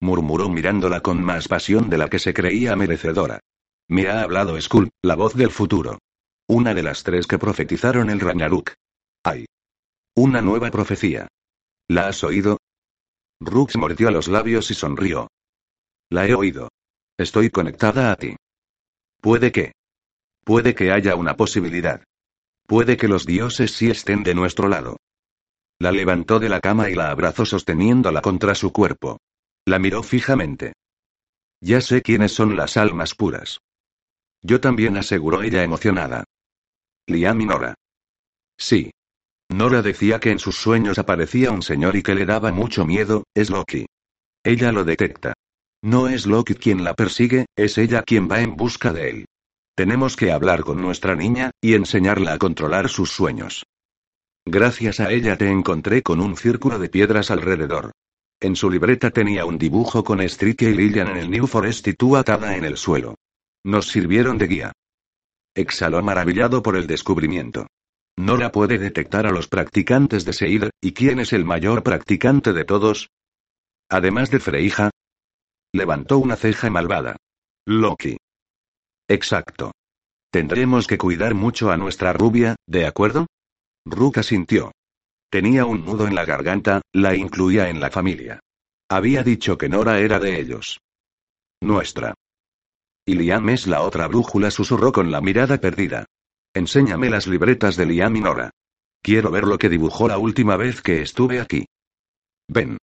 Murmuró 0.00 0.48
mirándola 0.48 1.00
con 1.00 1.22
más 1.22 1.48
pasión 1.48 1.88
de 1.88 1.98
la 1.98 2.08
que 2.08 2.18
se 2.18 2.34
creía 2.34 2.76
merecedora. 2.76 3.40
Me 3.88 4.08
ha 4.08 4.22
hablado 4.22 4.60
Skull, 4.60 4.90
la 5.02 5.14
voz 5.14 5.34
del 5.34 5.50
futuro. 5.50 5.98
Una 6.46 6.74
de 6.74 6.82
las 6.82 7.02
tres 7.02 7.26
que 7.26 7.38
profetizaron 7.38 8.10
el 8.10 8.20
Ragnarok. 8.20 8.74
Ay. 9.22 9.46
Una 10.14 10.42
nueva 10.42 10.70
profecía. 10.70 11.28
¿La 11.88 12.08
has 12.08 12.22
oído? 12.24 12.58
Rux 13.40 13.76
mordió 13.76 14.10
los 14.10 14.28
labios 14.28 14.70
y 14.70 14.74
sonrió. 14.74 15.28
La 16.10 16.26
he 16.26 16.34
oído. 16.34 16.68
Estoy 17.18 17.50
conectada 17.50 18.12
a 18.12 18.16
ti. 18.16 18.36
Puede 19.20 19.52
que. 19.52 19.72
Puede 20.44 20.74
que 20.74 20.92
haya 20.92 21.14
una 21.14 21.36
posibilidad. 21.36 22.02
Puede 22.66 22.96
que 22.96 23.08
los 23.08 23.26
dioses 23.26 23.72
sí 23.72 23.90
estén 23.90 24.22
de 24.22 24.34
nuestro 24.34 24.68
lado. 24.68 24.98
La 25.78 25.92
levantó 25.92 26.38
de 26.38 26.48
la 26.48 26.60
cama 26.60 26.90
y 26.90 26.94
la 26.94 27.10
abrazó 27.10 27.44
sosteniéndola 27.44 28.22
contra 28.22 28.54
su 28.54 28.72
cuerpo. 28.72 29.18
La 29.66 29.78
miró 29.78 30.02
fijamente. 30.02 30.74
Ya 31.60 31.80
sé 31.80 32.02
quiénes 32.02 32.32
son 32.32 32.56
las 32.56 32.76
almas 32.76 33.14
puras. 33.14 33.60
Yo 34.42 34.60
también 34.60 34.96
aseguró 34.96 35.42
ella 35.42 35.62
emocionada. 35.62 36.24
Liam 37.06 37.40
y 37.40 37.46
Nora. 37.46 37.74
Sí. 38.58 38.90
Nora 39.48 39.82
decía 39.82 40.20
que 40.20 40.30
en 40.30 40.38
sus 40.38 40.56
sueños 40.56 40.98
aparecía 40.98 41.50
un 41.50 41.62
señor 41.62 41.96
y 41.96 42.02
que 42.02 42.14
le 42.14 42.26
daba 42.26 42.52
mucho 42.52 42.84
miedo, 42.84 43.24
es 43.34 43.50
Loki. 43.50 43.86
Ella 44.42 44.72
lo 44.72 44.84
detecta. 44.84 45.34
No 45.82 46.08
es 46.08 46.26
Loki 46.26 46.54
quien 46.54 46.84
la 46.84 46.94
persigue, 46.94 47.46
es 47.56 47.78
ella 47.78 48.02
quien 48.02 48.30
va 48.30 48.40
en 48.40 48.56
busca 48.56 48.92
de 48.92 49.10
él. 49.10 49.24
Tenemos 49.74 50.16
que 50.16 50.32
hablar 50.32 50.62
con 50.62 50.80
nuestra 50.80 51.16
niña, 51.16 51.50
y 51.60 51.74
enseñarla 51.74 52.34
a 52.34 52.38
controlar 52.38 52.88
sus 52.88 53.10
sueños. 53.10 53.64
Gracias 54.46 55.00
a 55.00 55.10
ella 55.10 55.38
te 55.38 55.48
encontré 55.48 56.02
con 56.02 56.20
un 56.20 56.36
círculo 56.36 56.78
de 56.78 56.90
piedras 56.90 57.30
alrededor. 57.30 57.92
En 58.40 58.56
su 58.56 58.70
libreta 58.70 59.10
tenía 59.10 59.46
un 59.46 59.56
dibujo 59.56 60.04
con 60.04 60.20
Stritia 60.28 60.68
y 60.68 60.74
Lillian 60.74 61.08
en 61.08 61.16
el 61.16 61.30
New 61.30 61.46
Forest 61.46 61.88
y 61.88 61.94
tú 61.94 62.16
atada 62.16 62.56
en 62.56 62.64
el 62.64 62.76
suelo. 62.76 63.14
Nos 63.64 63.88
sirvieron 63.88 64.36
de 64.36 64.46
guía. 64.46 64.72
Exhaló 65.54 66.02
maravillado 66.02 66.62
por 66.62 66.76
el 66.76 66.86
descubrimiento. 66.86 67.68
Nora 68.16 68.52
puede 68.52 68.78
detectar 68.78 69.26
a 69.26 69.30
los 69.30 69.48
practicantes 69.48 70.24
de 70.24 70.32
Seir, 70.34 70.70
¿y 70.80 70.92
quién 70.92 71.20
es 71.20 71.32
el 71.32 71.44
mayor 71.44 71.82
practicante 71.82 72.52
de 72.52 72.64
todos? 72.64 73.08
Además 73.88 74.30
de 74.30 74.40
Freija. 74.40 74.90
Levantó 75.72 76.18
una 76.18 76.36
ceja 76.36 76.68
malvada. 76.70 77.16
Loki. 77.66 78.18
Exacto. 79.08 79.72
Tendremos 80.30 80.86
que 80.86 80.98
cuidar 80.98 81.34
mucho 81.34 81.70
a 81.70 81.76
nuestra 81.76 82.12
rubia, 82.12 82.56
¿de 82.66 82.86
acuerdo? 82.86 83.26
Ruka 83.86 84.22
sintió. 84.22 84.72
Tenía 85.30 85.66
un 85.66 85.84
nudo 85.84 86.06
en 86.06 86.14
la 86.14 86.24
garganta, 86.24 86.80
la 86.92 87.14
incluía 87.14 87.68
en 87.68 87.80
la 87.80 87.90
familia. 87.90 88.40
Había 88.88 89.22
dicho 89.22 89.58
que 89.58 89.68
Nora 89.68 89.98
era 89.98 90.18
de 90.18 90.40
ellos. 90.40 90.80
Nuestra. 91.60 92.14
Y 93.06 93.14
Liam 93.14 93.48
es 93.50 93.66
la 93.66 93.82
otra 93.82 94.06
brújula, 94.06 94.50
susurró 94.50 94.92
con 94.92 95.10
la 95.10 95.20
mirada 95.20 95.58
perdida. 95.58 96.06
Enséñame 96.54 97.10
las 97.10 97.26
libretas 97.26 97.76
de 97.76 97.86
Liam 97.86 98.16
y 98.16 98.20
Nora. 98.20 98.50
Quiero 99.02 99.30
ver 99.30 99.44
lo 99.44 99.58
que 99.58 99.68
dibujó 99.68 100.08
la 100.08 100.18
última 100.18 100.56
vez 100.56 100.80
que 100.80 101.02
estuve 101.02 101.40
aquí. 101.40 101.66
Ven. 102.48 102.78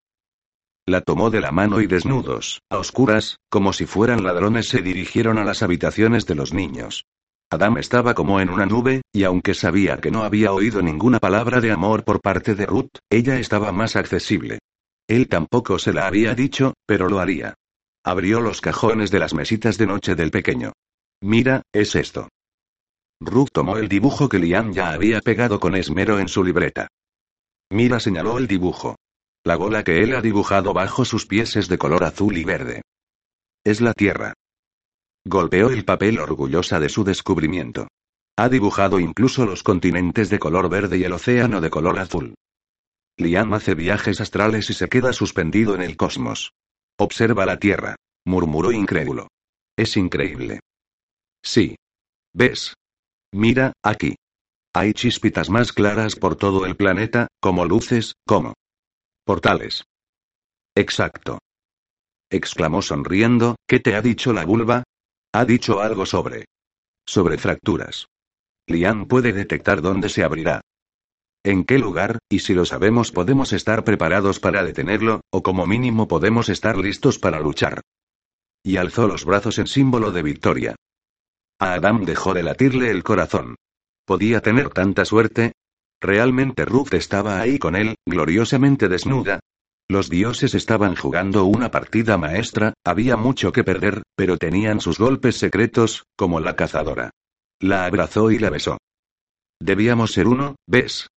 La 0.85 1.01
tomó 1.01 1.29
de 1.29 1.41
la 1.41 1.51
mano 1.51 1.81
y 1.81 1.87
desnudos, 1.87 2.61
a 2.69 2.77
oscuras, 2.77 3.37
como 3.49 3.73
si 3.73 3.85
fueran 3.85 4.23
ladrones, 4.23 4.67
se 4.67 4.81
dirigieron 4.81 5.37
a 5.37 5.43
las 5.43 5.63
habitaciones 5.63 6.25
de 6.25 6.35
los 6.35 6.53
niños. 6.53 7.05
Adam 7.53 7.77
estaba 7.77 8.13
como 8.13 8.39
en 8.39 8.49
una 8.49 8.65
nube, 8.65 9.01
y 9.11 9.25
aunque 9.25 9.53
sabía 9.53 9.97
que 9.97 10.09
no 10.09 10.23
había 10.23 10.53
oído 10.53 10.81
ninguna 10.81 11.19
palabra 11.19 11.59
de 11.59 11.71
amor 11.71 12.05
por 12.05 12.21
parte 12.21 12.55
de 12.55 12.65
Ruth, 12.65 12.99
ella 13.09 13.39
estaba 13.39 13.73
más 13.73 13.97
accesible. 13.97 14.59
Él 15.05 15.27
tampoco 15.27 15.77
se 15.77 15.91
la 15.91 16.07
había 16.07 16.33
dicho, 16.33 16.73
pero 16.85 17.09
lo 17.09 17.19
haría. 17.19 17.55
Abrió 18.05 18.39
los 18.39 18.61
cajones 18.61 19.11
de 19.11 19.19
las 19.19 19.33
mesitas 19.33 19.77
de 19.77 19.85
noche 19.85 20.15
del 20.15 20.31
pequeño. 20.31 20.71
Mira, 21.21 21.63
es 21.73 21.95
esto. 21.95 22.29
Ruth 23.19 23.49
tomó 23.51 23.77
el 23.77 23.89
dibujo 23.89 24.29
que 24.29 24.39
Liam 24.39 24.71
ya 24.71 24.91
había 24.91 25.19
pegado 25.19 25.59
con 25.59 25.75
esmero 25.75 26.19
en 26.19 26.29
su 26.29 26.45
libreta. 26.45 26.87
Mira 27.69 27.99
señaló 27.99 28.37
el 28.37 28.47
dibujo. 28.47 28.95
La 29.43 29.57
bola 29.57 29.83
que 29.83 30.01
él 30.01 30.15
ha 30.15 30.21
dibujado 30.21 30.73
bajo 30.73 31.03
sus 31.03 31.25
pies 31.25 31.57
es 31.57 31.67
de 31.67 31.77
color 31.77 32.05
azul 32.05 32.37
y 32.37 32.45
verde. 32.45 32.81
Es 33.65 33.81
la 33.81 33.93
Tierra. 33.93 34.33
Golpeó 35.25 35.69
el 35.69 35.85
papel 35.85 36.19
orgullosa 36.19 36.79
de 36.79 36.89
su 36.89 37.03
descubrimiento. 37.03 37.87
Ha 38.37 38.49
dibujado 38.49 38.99
incluso 38.99 39.45
los 39.45 39.61
continentes 39.61 40.29
de 40.29 40.39
color 40.39 40.69
verde 40.69 40.97
y 40.97 41.03
el 41.03 41.13
océano 41.13 41.61
de 41.61 41.69
color 41.69 41.99
azul. 41.99 42.33
Liam 43.17 43.53
hace 43.53 43.75
viajes 43.75 44.19
astrales 44.19 44.69
y 44.69 44.73
se 44.73 44.89
queda 44.89 45.13
suspendido 45.13 45.75
en 45.75 45.81
el 45.81 45.95
cosmos. 45.95 46.53
Observa 46.97 47.45
la 47.45 47.59
Tierra. 47.59 47.95
Murmuró 48.25 48.71
incrédulo. 48.71 49.27
Es 49.77 49.97
increíble. 49.97 50.59
Sí. 51.43 51.75
¿Ves? 52.33 52.73
Mira, 53.31 53.73
aquí. 53.83 54.15
Hay 54.73 54.93
chispitas 54.93 55.49
más 55.49 55.73
claras 55.73 56.15
por 56.15 56.35
todo 56.35 56.65
el 56.65 56.75
planeta, 56.75 57.27
como 57.41 57.65
luces, 57.65 58.13
como 58.25 58.53
portales. 59.25 59.83
Exacto. 60.75 61.39
Exclamó 62.29 62.81
sonriendo, 62.81 63.55
¿qué 63.67 63.79
te 63.79 63.95
ha 63.95 64.01
dicho 64.01 64.31
la 64.31 64.45
vulva? 64.45 64.83
Ha 65.33 65.45
dicho 65.45 65.79
algo 65.79 66.05
sobre... 66.05 66.45
sobre 67.05 67.37
fracturas. 67.37 68.07
Liam 68.67 69.07
puede 69.07 69.31
detectar 69.31 69.81
dónde 69.81 70.09
se 70.09 70.23
abrirá. 70.23 70.61
En 71.43 71.63
qué 71.63 71.79
lugar, 71.79 72.19
y 72.29 72.39
si 72.39 72.53
lo 72.53 72.65
sabemos 72.65 73.11
podemos 73.11 73.53
estar 73.53 73.83
preparados 73.83 74.39
para 74.39 74.63
detenerlo, 74.63 75.21
o 75.31 75.41
como 75.41 75.65
mínimo 75.65 76.07
podemos 76.07 76.49
estar 76.49 76.77
listos 76.77 77.17
para 77.17 77.39
luchar. 77.39 77.81
Y 78.61 78.77
alzó 78.77 79.07
los 79.07 79.25
brazos 79.25 79.57
en 79.57 79.67
símbolo 79.67 80.11
de 80.11 80.21
victoria. 80.21 80.75
A 81.59 81.73
Adam 81.73 82.03
dejó 82.03 82.33
de 82.33 82.43
latirle 82.43 82.91
el 82.91 83.03
corazón. 83.03 83.55
¿Podía 84.05 84.41
tener 84.41 84.69
tanta 84.69 85.05
suerte? 85.05 85.53
¿Realmente 86.01 86.65
Ruth 86.65 86.93
estaba 86.93 87.39
ahí 87.39 87.57
con 87.57 87.75
él, 87.75 87.95
gloriosamente 88.05 88.89
desnuda? 88.89 89.39
Los 89.91 90.09
dioses 90.09 90.55
estaban 90.55 90.95
jugando 90.95 91.43
una 91.43 91.69
partida 91.69 92.17
maestra, 92.17 92.73
había 92.85 93.17
mucho 93.17 93.51
que 93.51 93.65
perder, 93.65 94.03
pero 94.15 94.37
tenían 94.37 94.79
sus 94.79 94.97
golpes 94.97 95.35
secretos, 95.35 96.05
como 96.15 96.39
la 96.39 96.55
cazadora. 96.55 97.09
La 97.59 97.83
abrazó 97.83 98.31
y 98.31 98.39
la 98.39 98.49
besó. 98.49 98.77
Debíamos 99.59 100.13
ser 100.13 100.29
uno, 100.29 100.55
¿ves? 100.65 101.09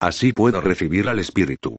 Así 0.00 0.32
puedo 0.32 0.60
recibir 0.60 1.08
al 1.08 1.20
espíritu. 1.20 1.76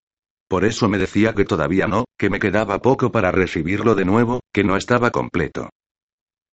Por 0.48 0.64
eso 0.64 0.88
me 0.88 0.98
decía 0.98 1.34
que 1.34 1.44
todavía 1.44 1.86
no, 1.86 2.06
que 2.18 2.30
me 2.30 2.40
quedaba 2.40 2.82
poco 2.82 3.12
para 3.12 3.30
recibirlo 3.34 3.94
de 3.94 4.06
nuevo, 4.06 4.40
que 4.54 4.64
no 4.64 4.78
estaba 4.78 5.12
completo. 5.12 5.70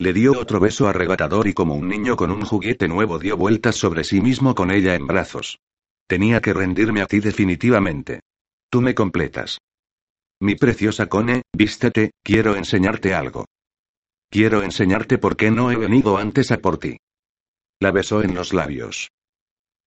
Le 0.00 0.12
dio 0.12 0.32
otro 0.36 0.58
beso 0.58 0.88
arrebatador 0.88 1.46
y 1.46 1.54
como 1.54 1.76
un 1.76 1.86
niño 1.86 2.16
con 2.16 2.32
un 2.32 2.44
juguete 2.44 2.88
nuevo 2.88 3.20
dio 3.20 3.36
vueltas 3.36 3.76
sobre 3.76 4.02
sí 4.02 4.20
mismo 4.20 4.56
con 4.56 4.72
ella 4.72 4.96
en 4.96 5.06
brazos. 5.06 5.60
Tenía 6.08 6.40
que 6.40 6.52
rendirme 6.52 7.00
a 7.00 7.06
ti 7.06 7.20
definitivamente. 7.20 8.22
Tú 8.70 8.80
me 8.80 8.96
completas. 8.96 9.60
Mi 10.44 10.56
preciosa 10.56 11.06
Cone, 11.06 11.40
vístete, 11.56 12.10
quiero 12.22 12.54
enseñarte 12.54 13.14
algo. 13.14 13.46
Quiero 14.30 14.62
enseñarte 14.62 15.16
por 15.16 15.38
qué 15.38 15.50
no 15.50 15.70
he 15.70 15.76
venido 15.76 16.18
antes 16.18 16.52
a 16.52 16.58
por 16.58 16.76
ti. 16.76 16.98
La 17.80 17.90
besó 17.92 18.22
en 18.22 18.34
los 18.34 18.52
labios. 18.52 19.08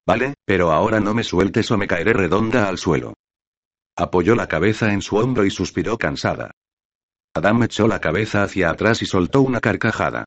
Vale, 0.08 0.34
pero 0.46 0.72
ahora 0.72 1.00
no 1.00 1.14
me 1.14 1.24
sueltes 1.24 1.70
o 1.70 1.78
me 1.78 1.86
caeré 1.86 2.12
redonda 2.14 2.68
al 2.68 2.80
suelo. 2.80 3.14
Apoyó 3.96 4.34
la 4.34 4.48
cabeza 4.48 4.94
en 4.94 5.04
su 5.04 5.18
hombro 5.18 5.46
y 5.46 5.52
suspiró 5.52 6.00
cansada. 6.00 6.50
Adam 7.36 7.62
echó 7.62 7.88
la 7.88 8.02
cabeza 8.02 8.42
hacia 8.42 8.72
atrás 8.72 9.04
y 9.04 9.06
soltó 9.06 9.44
una 9.44 9.60
carcajada. 9.60 10.26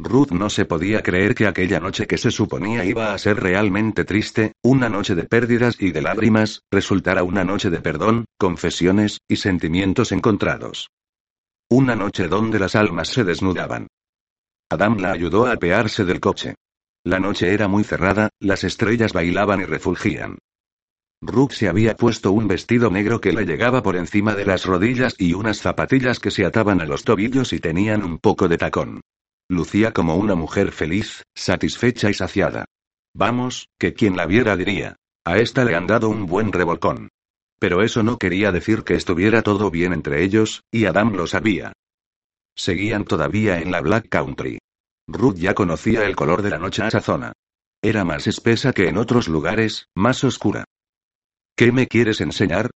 Ruth 0.00 0.30
no 0.30 0.48
se 0.48 0.64
podía 0.64 1.02
creer 1.02 1.34
que 1.34 1.48
aquella 1.48 1.80
noche 1.80 2.06
que 2.06 2.18
se 2.18 2.30
suponía 2.30 2.84
iba 2.84 3.12
a 3.12 3.18
ser 3.18 3.40
realmente 3.40 4.04
triste, 4.04 4.52
una 4.62 4.88
noche 4.88 5.16
de 5.16 5.24
pérdidas 5.24 5.76
y 5.80 5.90
de 5.90 6.02
lágrimas, 6.02 6.62
resultara 6.70 7.24
una 7.24 7.42
noche 7.42 7.68
de 7.68 7.80
perdón, 7.80 8.24
confesiones, 8.38 9.18
y 9.26 9.36
sentimientos 9.36 10.12
encontrados. 10.12 10.90
Una 11.68 11.96
noche 11.96 12.28
donde 12.28 12.60
las 12.60 12.76
almas 12.76 13.08
se 13.08 13.24
desnudaban. 13.24 13.88
Adam 14.70 14.98
la 14.98 15.10
ayudó 15.10 15.46
a 15.46 15.52
apearse 15.52 16.04
del 16.04 16.20
coche. 16.20 16.54
La 17.02 17.18
noche 17.18 17.52
era 17.52 17.66
muy 17.66 17.82
cerrada, 17.82 18.28
las 18.38 18.62
estrellas 18.62 19.12
bailaban 19.12 19.60
y 19.62 19.64
refulgían. 19.64 20.38
Ruth 21.20 21.50
se 21.50 21.68
había 21.68 21.96
puesto 21.96 22.30
un 22.30 22.46
vestido 22.46 22.88
negro 22.90 23.20
que 23.20 23.32
le 23.32 23.44
llegaba 23.44 23.82
por 23.82 23.96
encima 23.96 24.36
de 24.36 24.44
las 24.44 24.64
rodillas 24.64 25.16
y 25.18 25.34
unas 25.34 25.58
zapatillas 25.58 26.20
que 26.20 26.30
se 26.30 26.44
ataban 26.44 26.80
a 26.80 26.86
los 26.86 27.02
tobillos 27.02 27.52
y 27.52 27.58
tenían 27.58 28.04
un 28.04 28.18
poco 28.18 28.46
de 28.46 28.58
tacón. 28.58 29.00
Lucía 29.48 29.92
como 29.92 30.16
una 30.16 30.34
mujer 30.34 30.72
feliz, 30.72 31.24
satisfecha 31.34 32.10
y 32.10 32.14
saciada. 32.14 32.66
Vamos, 33.14 33.68
que 33.78 33.94
quien 33.94 34.16
la 34.16 34.26
viera 34.26 34.56
diría. 34.56 34.96
A 35.24 35.38
esta 35.38 35.64
le 35.64 35.74
han 35.74 35.86
dado 35.86 36.10
un 36.10 36.26
buen 36.26 36.52
revolcón. 36.52 37.08
Pero 37.58 37.82
eso 37.82 38.02
no 38.02 38.18
quería 38.18 38.52
decir 38.52 38.84
que 38.84 38.94
estuviera 38.94 39.42
todo 39.42 39.70
bien 39.70 39.92
entre 39.92 40.22
ellos, 40.22 40.62
y 40.70 40.84
Adam 40.84 41.14
lo 41.14 41.26
sabía. 41.26 41.72
Seguían 42.54 43.04
todavía 43.04 43.60
en 43.60 43.70
la 43.70 43.80
Black 43.80 44.08
Country. 44.08 44.58
Ruth 45.06 45.36
ya 45.36 45.54
conocía 45.54 46.04
el 46.04 46.14
color 46.14 46.42
de 46.42 46.50
la 46.50 46.58
noche 46.58 46.82
a 46.82 46.88
esa 46.88 47.00
zona. 47.00 47.32
Era 47.82 48.04
más 48.04 48.26
espesa 48.26 48.72
que 48.72 48.88
en 48.88 48.98
otros 48.98 49.28
lugares, 49.28 49.86
más 49.94 50.22
oscura. 50.24 50.64
¿Qué 51.56 51.72
me 51.72 51.86
quieres 51.86 52.20
enseñar? 52.20 52.70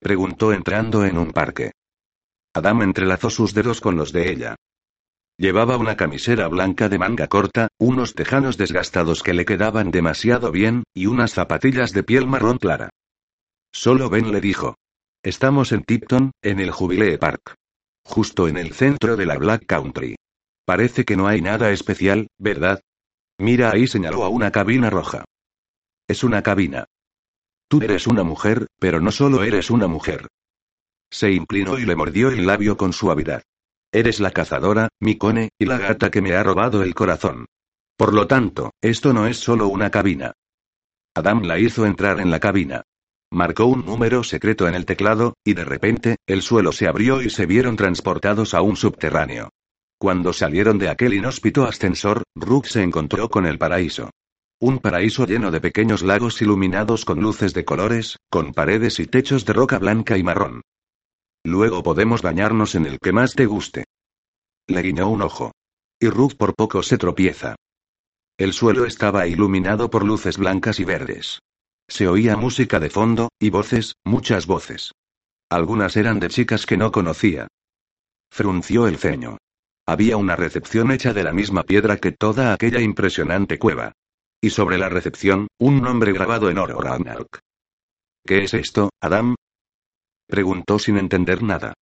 preguntó 0.00 0.52
entrando 0.52 1.04
en 1.04 1.16
un 1.18 1.32
parque. 1.32 1.72
Adam 2.52 2.82
entrelazó 2.82 3.30
sus 3.30 3.54
dedos 3.54 3.80
con 3.80 3.96
los 3.96 4.12
de 4.12 4.30
ella. 4.30 4.56
Llevaba 5.36 5.76
una 5.76 5.96
camisera 5.96 6.46
blanca 6.46 6.88
de 6.88 6.98
manga 6.98 7.26
corta, 7.26 7.68
unos 7.78 8.14
tejanos 8.14 8.56
desgastados 8.56 9.22
que 9.22 9.34
le 9.34 9.44
quedaban 9.44 9.90
demasiado 9.90 10.52
bien, 10.52 10.84
y 10.94 11.06
unas 11.06 11.32
zapatillas 11.32 11.92
de 11.92 12.04
piel 12.04 12.26
marrón 12.26 12.58
clara. 12.58 12.90
Solo 13.72 14.08
Ben 14.08 14.30
le 14.30 14.40
dijo. 14.40 14.76
Estamos 15.24 15.72
en 15.72 15.82
Tipton, 15.82 16.30
en 16.42 16.60
el 16.60 16.70
Jubilee 16.70 17.18
Park. 17.18 17.54
Justo 18.04 18.46
en 18.46 18.56
el 18.56 18.74
centro 18.74 19.16
de 19.16 19.26
la 19.26 19.36
Black 19.36 19.66
Country. 19.66 20.14
Parece 20.64 21.04
que 21.04 21.16
no 21.16 21.26
hay 21.26 21.40
nada 21.40 21.72
especial, 21.72 22.28
¿verdad? 22.38 22.80
Mira 23.38 23.72
ahí 23.72 23.88
señaló 23.88 24.24
a 24.24 24.28
una 24.28 24.52
cabina 24.52 24.90
roja. 24.90 25.24
Es 26.06 26.22
una 26.22 26.42
cabina. 26.42 26.84
Tú 27.68 27.82
eres 27.82 28.06
una 28.06 28.22
mujer, 28.22 28.68
pero 28.78 29.00
no 29.00 29.10
solo 29.10 29.42
eres 29.42 29.70
una 29.70 29.88
mujer. 29.88 30.28
Se 31.10 31.32
inclinó 31.32 31.78
y 31.78 31.86
le 31.86 31.96
mordió 31.96 32.28
el 32.28 32.46
labio 32.46 32.76
con 32.76 32.92
suavidad. 32.92 33.42
Eres 33.94 34.18
la 34.18 34.32
cazadora, 34.32 34.88
mi 34.98 35.16
cone, 35.18 35.50
y 35.56 35.66
la 35.66 35.78
gata 35.78 36.10
que 36.10 36.20
me 36.20 36.34
ha 36.34 36.42
robado 36.42 36.82
el 36.82 36.96
corazón. 36.96 37.46
Por 37.96 38.12
lo 38.12 38.26
tanto, 38.26 38.72
esto 38.82 39.12
no 39.12 39.28
es 39.28 39.38
solo 39.38 39.68
una 39.68 39.92
cabina. 39.92 40.32
Adam 41.14 41.44
la 41.44 41.60
hizo 41.60 41.86
entrar 41.86 42.18
en 42.18 42.32
la 42.32 42.40
cabina. 42.40 42.82
Marcó 43.32 43.66
un 43.66 43.86
número 43.86 44.24
secreto 44.24 44.66
en 44.66 44.74
el 44.74 44.84
teclado, 44.84 45.34
y 45.44 45.54
de 45.54 45.64
repente, 45.64 46.16
el 46.26 46.42
suelo 46.42 46.72
se 46.72 46.88
abrió 46.88 47.22
y 47.22 47.30
se 47.30 47.46
vieron 47.46 47.76
transportados 47.76 48.52
a 48.54 48.62
un 48.62 48.74
subterráneo. 48.74 49.50
Cuando 49.96 50.32
salieron 50.32 50.76
de 50.76 50.88
aquel 50.88 51.14
inhóspito 51.14 51.62
ascensor, 51.62 52.24
Rook 52.34 52.66
se 52.66 52.82
encontró 52.82 53.28
con 53.28 53.46
el 53.46 53.58
paraíso. 53.58 54.10
Un 54.58 54.80
paraíso 54.80 55.24
lleno 55.24 55.52
de 55.52 55.60
pequeños 55.60 56.02
lagos 56.02 56.42
iluminados 56.42 57.04
con 57.04 57.20
luces 57.20 57.54
de 57.54 57.64
colores, 57.64 58.16
con 58.28 58.54
paredes 58.54 58.98
y 58.98 59.06
techos 59.06 59.44
de 59.44 59.52
roca 59.52 59.78
blanca 59.78 60.18
y 60.18 60.24
marrón. 60.24 60.62
Luego 61.44 61.82
podemos 61.82 62.22
bañarnos 62.22 62.74
en 62.74 62.86
el 62.86 62.98
que 62.98 63.12
más 63.12 63.34
te 63.34 63.46
guste. 63.46 63.84
Le 64.66 64.80
guiñó 64.80 65.08
un 65.08 65.22
ojo. 65.22 65.52
Y 66.00 66.08
Ruth 66.08 66.34
por 66.36 66.54
poco 66.54 66.82
se 66.82 66.98
tropieza. 66.98 67.54
El 68.36 68.52
suelo 68.52 68.86
estaba 68.86 69.26
iluminado 69.26 69.90
por 69.90 70.04
luces 70.04 70.38
blancas 70.38 70.80
y 70.80 70.84
verdes. 70.84 71.38
Se 71.86 72.08
oía 72.08 72.36
música 72.36 72.80
de 72.80 72.90
fondo, 72.90 73.28
y 73.38 73.50
voces, 73.50 73.94
muchas 74.04 74.46
voces. 74.46 74.92
Algunas 75.50 75.96
eran 75.96 76.18
de 76.18 76.28
chicas 76.28 76.66
que 76.66 76.78
no 76.78 76.90
conocía. 76.90 77.46
Frunció 78.32 78.88
el 78.88 78.96
ceño. 78.96 79.36
Había 79.86 80.16
una 80.16 80.34
recepción 80.34 80.90
hecha 80.90 81.12
de 81.12 81.22
la 81.22 81.32
misma 81.32 81.62
piedra 81.62 81.98
que 81.98 82.10
toda 82.10 82.54
aquella 82.54 82.80
impresionante 82.80 83.58
cueva. 83.58 83.92
Y 84.40 84.50
sobre 84.50 84.78
la 84.78 84.88
recepción, 84.88 85.46
un 85.58 85.82
nombre 85.82 86.12
grabado 86.12 86.50
en 86.50 86.58
oro 86.58 86.80
Ragnarok. 86.80 87.38
¿Qué 88.26 88.44
es 88.44 88.54
esto, 88.54 88.90
Adam? 89.00 89.34
Preguntó 90.26 90.78
sin 90.78 90.96
entender 90.96 91.42
nada. 91.42 91.74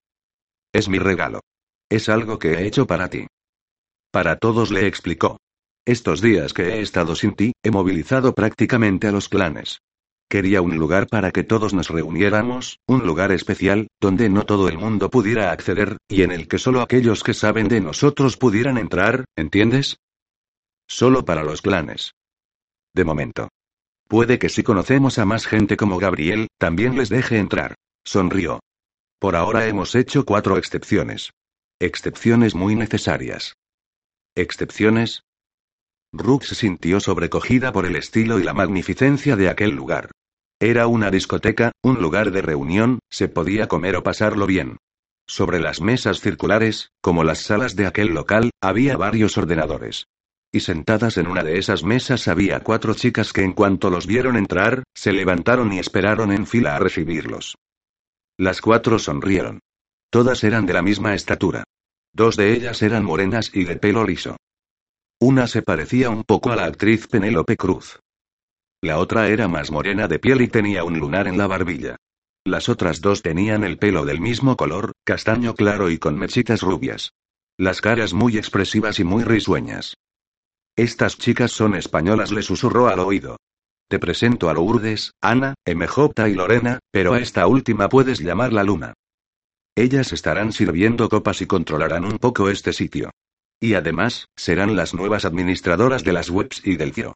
Es 0.73 0.89
mi 0.89 0.99
regalo. 0.99 1.41
Es 1.89 2.09
algo 2.09 2.39
que 2.39 2.53
he 2.53 2.67
hecho 2.67 2.87
para 2.87 3.09
ti. 3.09 3.27
Para 4.13 4.37
todos 4.37 4.71
le 4.71 4.87
explicó. 4.87 5.39
Estos 5.85 6.21
días 6.21 6.53
que 6.53 6.75
he 6.75 6.81
estado 6.81 7.15
sin 7.15 7.35
ti, 7.35 7.53
he 7.63 7.71
movilizado 7.71 8.35
prácticamente 8.35 9.09
a 9.09 9.13
los 9.13 9.29
clanes. 9.29 9.81
Quería 10.29 10.63
un 10.63 10.77
lugar 10.77 11.09
para 11.09 11.33
que 11.33 11.43
todos 11.43 11.75
nos 11.75 11.89
reuniéramos, 11.89 12.79
un 12.87 13.05
lugar 13.05 13.33
especial, 13.33 13.89
donde 14.01 14.29
no 14.29 14.45
todo 14.47 14.69
el 14.69 14.79
mundo 14.79 15.11
pudiera 15.11 15.51
acceder, 15.51 15.97
y 16.09 16.23
en 16.23 16.31
el 16.31 16.47
que 16.47 16.59
solo 16.59 16.83
aquellos 16.83 17.25
que 17.25 17.35
saben 17.35 17.67
de 17.67 17.81
nosotros 17.81 18.37
pudieran 18.37 18.79
entrar, 18.79 19.25
¿entiendes? 19.35 19.97
Solo 20.87 21.25
para 21.25 21.43
los 21.43 21.63
clanes. 21.63 22.13
De 22.95 23.05
momento. 23.05 23.49
Puede 24.07 24.39
que 24.39 24.49
si 24.49 24.63
conocemos 24.63 25.19
a 25.19 25.25
más 25.25 25.47
gente 25.47 25.77
como 25.77 25.99
Gabriel, 25.99 26.47
también 26.59 26.97
les 26.97 27.09
deje 27.09 27.39
entrar. 27.39 27.75
Sonrió. 28.05 28.61
Por 29.19 29.37
ahora 29.37 29.67
hemos 29.67 29.95
hecho 29.95 30.25
cuatro 30.25 30.57
excepciones. 30.57 31.31
Excepciones 31.79 32.55
muy 32.55 32.75
necesarias. 32.75 33.55
¿Excepciones? 34.35 35.23
Rook 36.13 36.45
se 36.45 36.55
sintió 36.55 37.01
sobrecogida 37.01 37.73
por 37.73 37.87
el 37.87 37.97
estilo 37.97 38.39
y 38.39 38.43
la 38.43 38.55
magnificencia 38.55 39.37
de 39.37 39.49
aquel 39.49 39.71
lugar. 39.71 40.11
Era 40.61 40.87
una 40.87 41.11
discoteca, 41.11 41.73
un 41.83 42.01
lugar 42.01 42.33
de 42.33 42.43
reunión, 42.43 42.99
se 43.09 43.29
podía 43.29 43.69
comer 43.69 43.97
o 43.97 44.03
pasarlo 44.03 44.47
bien. 44.47 44.79
Sobre 45.27 45.61
las 45.61 45.81
mesas 45.81 46.21
circulares, 46.21 46.91
como 47.01 47.23
las 47.23 47.41
salas 47.41 47.77
de 47.77 47.87
aquel 47.87 48.09
local, 48.09 48.51
había 48.61 48.97
varios 48.97 49.39
ordenadores. 49.39 50.07
Y 50.53 50.61
sentadas 50.61 51.17
en 51.17 51.29
una 51.29 51.45
de 51.45 51.59
esas 51.59 51.85
mesas 51.85 52.27
había 52.27 52.61
cuatro 52.61 52.95
chicas 52.95 53.33
que 53.33 53.43
en 53.43 53.53
cuanto 53.53 53.89
los 53.89 54.07
vieron 54.07 54.37
entrar, 54.37 54.83
se 54.95 55.13
levantaron 55.13 55.73
y 55.73 55.79
esperaron 55.79 56.33
en 56.33 56.47
fila 56.47 56.75
a 56.75 56.81
recibirlos. 56.81 57.57
Las 58.41 58.63
cuatro 58.63 58.99
sonrieron. 58.99 59.61
Todas 60.09 60.45
eran 60.45 60.65
de 60.65 60.73
la 60.73 60.81
misma 60.81 61.15
estatura. 61.15 61.63
Dos 62.15 62.37
de 62.37 62.55
ellas 62.55 62.81
eran 62.81 63.05
morenas 63.05 63.51
y 63.53 63.65
de 63.65 63.77
pelo 63.77 64.03
liso. 64.07 64.39
Una 65.21 65.47
se 65.47 65.61
parecía 65.61 66.09
un 66.09 66.25
poco 66.25 66.51
a 66.51 66.57
la 66.57 66.65
actriz 66.65 67.07
Penélope 67.07 67.59
Cruz. 67.59 68.01
La 68.81 68.99
otra 68.99 69.29
era 69.29 69.47
más 69.47 69.71
morena 69.71 70.09
de 70.09 70.19
piel 70.19 70.41
y 70.41 70.49
tenía 70.49 70.85
un 70.85 70.99
lunar 70.99 71.29
en 71.29 71.37
la 71.37 71.49
barbilla. 71.49 71.97
Las 72.43 72.71
otras 72.71 73.03
dos 73.03 73.21
tenían 73.21 73.63
el 73.63 73.77
pelo 73.77 74.07
del 74.07 74.23
mismo 74.23 74.57
color, 74.57 74.93
castaño 75.05 75.55
claro 75.55 75.91
y 75.91 75.99
con 75.99 76.19
mechitas 76.19 76.63
rubias. 76.63 77.13
Las 77.59 77.83
caras 77.83 78.15
muy 78.15 78.39
expresivas 78.39 79.01
y 79.01 79.05
muy 79.05 79.23
risueñas. 79.23 79.99
Estas 80.77 81.19
chicas 81.19 81.53
son 81.53 81.75
españolas, 81.75 82.33
le 82.33 82.41
susurró 82.41 82.89
al 82.89 83.01
oído. 83.01 83.37
Te 83.91 83.99
presento 83.99 84.49
a 84.49 84.55
Lourdes, 84.55 85.15
Ana, 85.21 85.55
MJ 85.67 86.29
y 86.29 86.35
Lorena, 86.35 86.79
pero 86.93 87.15
a 87.15 87.19
esta 87.19 87.49
última 87.49 87.89
puedes 87.89 88.21
llamarla 88.21 88.63
Luna. 88.63 88.95
Ellas 89.77 90.13
estarán 90.13 90.53
sirviendo 90.53 91.09
copas 91.09 91.43
y 91.43 91.47
controlarán 91.47 92.05
un 92.05 92.19
poco 92.19 92.49
este 92.51 92.73
sitio. 92.73 93.11
Y 93.59 93.75
además, 93.75 94.27
serán 94.37 94.77
las 94.77 94.95
nuevas 94.95 95.25
administradoras 95.25 96.05
de 96.05 96.13
las 96.13 96.31
webs 96.31 96.65
y 96.65 96.77
del 96.77 96.93
CIO. 96.93 97.15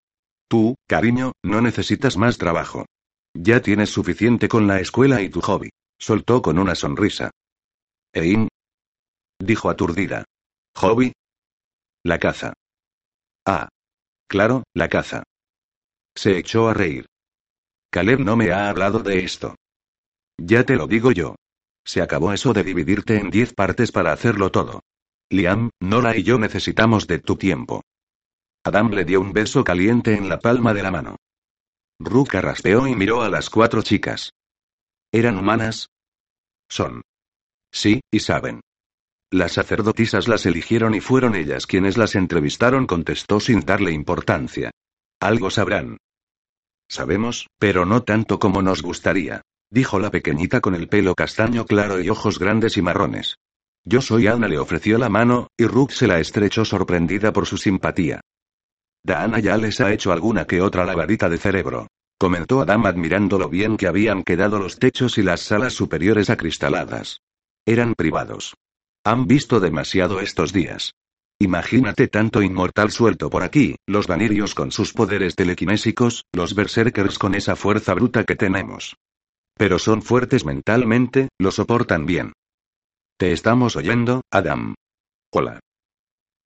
Tú, 0.49 0.75
cariño, 0.89 1.31
no 1.45 1.61
necesitas 1.61 2.17
más 2.17 2.39
trabajo. 2.39 2.87
Ya 3.35 3.61
tienes 3.61 3.91
suficiente 3.91 4.49
con 4.49 4.67
la 4.67 4.81
escuela 4.81 5.23
y 5.23 5.29
tu 5.29 5.43
hobby. 5.43 5.71
Soltó 6.01 6.43
con 6.43 6.59
una 6.59 6.75
sonrisa. 6.75 7.31
Ein. 8.13 8.49
Dijo 9.39 9.71
aturdida. 9.71 10.25
¿Hobby? 10.75 11.13
La 12.03 12.19
caza. 12.19 12.53
Ah. 13.47 13.69
Claro, 14.29 14.65
la 14.75 14.89
caza. 14.89 15.23
Se 16.17 16.39
echó 16.39 16.69
a 16.69 16.75
reír. 16.75 17.07
Caleb 17.91 18.21
no 18.21 18.37
me 18.37 18.53
ha 18.53 18.69
hablado 18.69 19.01
de 19.01 19.25
esto. 19.25 19.57
Ya 20.39 20.65
te 20.65 20.77
lo 20.77 20.87
digo 20.87 21.13
yo. 21.13 21.37
Se 21.85 22.01
acabó 22.01 22.33
eso 22.33 22.53
de 22.53 22.65
dividirte 22.65 23.19
en 23.19 23.31
diez 23.31 23.53
partes 23.53 23.93
para 23.93 24.13
hacerlo 24.13 24.51
todo. 24.51 24.81
Liam, 25.31 25.71
Nora 25.81 26.17
y 26.17 26.23
yo 26.23 26.39
necesitamos 26.39 27.07
de 27.07 27.19
tu 27.19 27.37
tiempo. 27.37 27.83
Adam 28.65 28.91
le 28.91 29.05
dio 29.05 29.21
un 29.21 29.33
beso 29.33 29.63
caliente 29.65 30.15
en 30.15 30.29
la 30.29 30.39
palma 30.39 30.73
de 30.73 30.83
la 30.83 30.91
mano. 30.91 31.17
Ruka 31.99 32.41
raspeó 32.41 32.87
y 32.87 32.95
miró 32.95 33.23
a 33.23 33.29
las 33.29 33.51
cuatro 33.51 33.83
chicas. 33.83 34.33
¿Eran 35.13 35.39
humanas? 35.39 35.89
Son. 36.69 37.03
Sí, 37.71 38.01
y 38.11 38.21
saben. 38.21 38.61
Las 39.31 39.53
sacerdotisas 39.53 40.29
las 40.29 40.47
eligieron 40.47 40.95
y 40.95 41.01
fueron 41.01 41.35
ellas 41.35 41.67
quienes 41.67 41.97
las 41.97 42.15
entrevistaron, 42.15 42.87
contestó 42.87 43.41
sin 43.41 43.61
darle 43.61 43.93
importancia. 43.93 44.71
Algo 45.21 45.51
sabrán. 45.51 45.99
Sabemos, 46.89 47.49
pero 47.59 47.85
no 47.85 48.03
tanto 48.03 48.39
como 48.39 48.63
nos 48.63 48.83
gustaría, 48.83 49.43
dijo 49.71 49.99
la 49.99 50.11
pequeñita 50.11 50.61
con 50.61 50.75
el 50.75 50.89
pelo 50.89 51.15
castaño 51.15 51.65
claro 51.65 52.01
y 52.01 52.09
ojos 52.09 52.39
grandes 52.39 52.77
y 52.77 52.83
marrones. 52.83 53.37
Yo 53.85 54.01
soy 54.01 54.29
Ana, 54.29 54.49
le 54.49 54.59
ofreció 54.59 54.97
la 54.97 55.09
mano, 55.09 55.49
y 55.59 55.67
Rook 55.67 55.91
se 55.93 56.07
la 56.07 56.19
estrechó 56.19 56.65
sorprendida 56.65 57.33
por 57.33 57.47
su 57.47 57.59
simpatía. 57.59 58.21
Dana 59.03 59.39
ya 59.39 59.59
les 59.59 59.81
ha 59.81 59.93
hecho 59.93 60.13
alguna 60.13 60.47
que 60.47 60.63
otra 60.63 60.87
lavadita 60.87 61.29
de 61.29 61.37
cerebro. 61.37 61.89
Comentó 62.19 62.63
Adam 62.63 62.87
admirando 62.87 63.39
lo 63.39 63.51
bien 63.51 63.77
que 63.77 63.87
habían 63.87 64.23
quedado 64.23 64.59
los 64.59 64.79
techos 64.79 65.19
y 65.19 65.23
las 65.23 65.41
salas 65.41 65.75
superiores 65.75 66.31
acristaladas. 66.31 67.21
Eran 67.67 67.95
privados. 67.95 68.55
Han 69.05 69.27
visto 69.27 69.61
demasiado 69.61 70.21
estos 70.21 70.55
días. 70.55 70.95
Imagínate 71.41 72.09
tanto 72.09 72.43
inmortal 72.43 72.91
suelto 72.91 73.29
por 73.29 73.43
aquí, 73.43 73.77
los 73.87 74.07
vanirios 74.07 74.55
con 74.55 74.71
sus 74.71 74.93
poderes 74.93 75.35
telequinésicos, 75.35 76.25
los 76.33 76.55
berserkers 76.55 77.19
con 77.19 77.35
esa 77.35 77.57
fuerza 77.57 77.95
bruta 77.95 78.25
que 78.25 78.37
tenemos. 78.37 78.97
Pero 79.57 79.79
son 79.79 80.03
fuertes 80.03 80.45
mentalmente, 80.45 81.29
lo 81.39 81.51
soportan 81.51 82.07
bien. 82.07 82.33
Te 83.19 83.33
estamos 83.33 83.77
oyendo, 83.77 84.23
Adam. 84.31 84.75
Hola. 85.33 85.61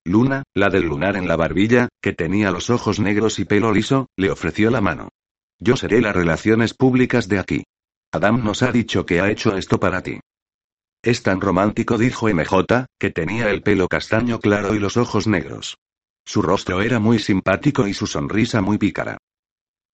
Luna, 0.05 0.43
la 0.55 0.70
del 0.70 0.85
lunar 0.85 1.16
en 1.16 1.28
la 1.28 1.36
barbilla, 1.36 1.89
que 2.02 2.15
tenía 2.15 2.51
los 2.51 2.70
ojos 2.70 2.98
negros 2.98 3.39
y 3.39 3.44
pelo 3.44 3.73
liso, 3.73 4.06
le 4.16 4.31
ofreció 4.31 4.70
la 4.70 4.81
mano. 4.81 5.10
Yo 5.59 5.77
seré 5.77 6.01
las 6.01 6.15
relaciones 6.15 6.73
públicas 6.73 7.28
de 7.28 7.39
aquí. 7.39 7.65
Adam 8.12 8.43
nos 8.43 8.62
ha 8.62 8.73
dicho 8.73 9.05
que 9.05 9.20
ha 9.20 9.31
hecho 9.31 9.56
esto 9.56 9.78
para 9.78 10.02
ti. 10.02 10.20
Es 11.03 11.23
tan 11.23 11.41
romántico, 11.41 11.97
dijo 11.97 12.29
MJ, 12.29 12.87
que 12.99 13.11
tenía 13.11 13.51
el 13.51 13.62
pelo 13.62 13.89
castaño 13.89 14.41
claro 14.41 14.75
y 14.75 14.79
los 14.79 14.97
ojos 14.97 15.27
negros. 15.27 15.79
Su 16.27 16.43
rostro 16.43 16.83
era 16.83 16.99
muy 16.99 17.19
simpático 17.19 17.87
y 17.87 17.95
su 17.95 18.07
sonrisa 18.07 18.61
muy 18.61 18.79
pícara. 18.79 19.16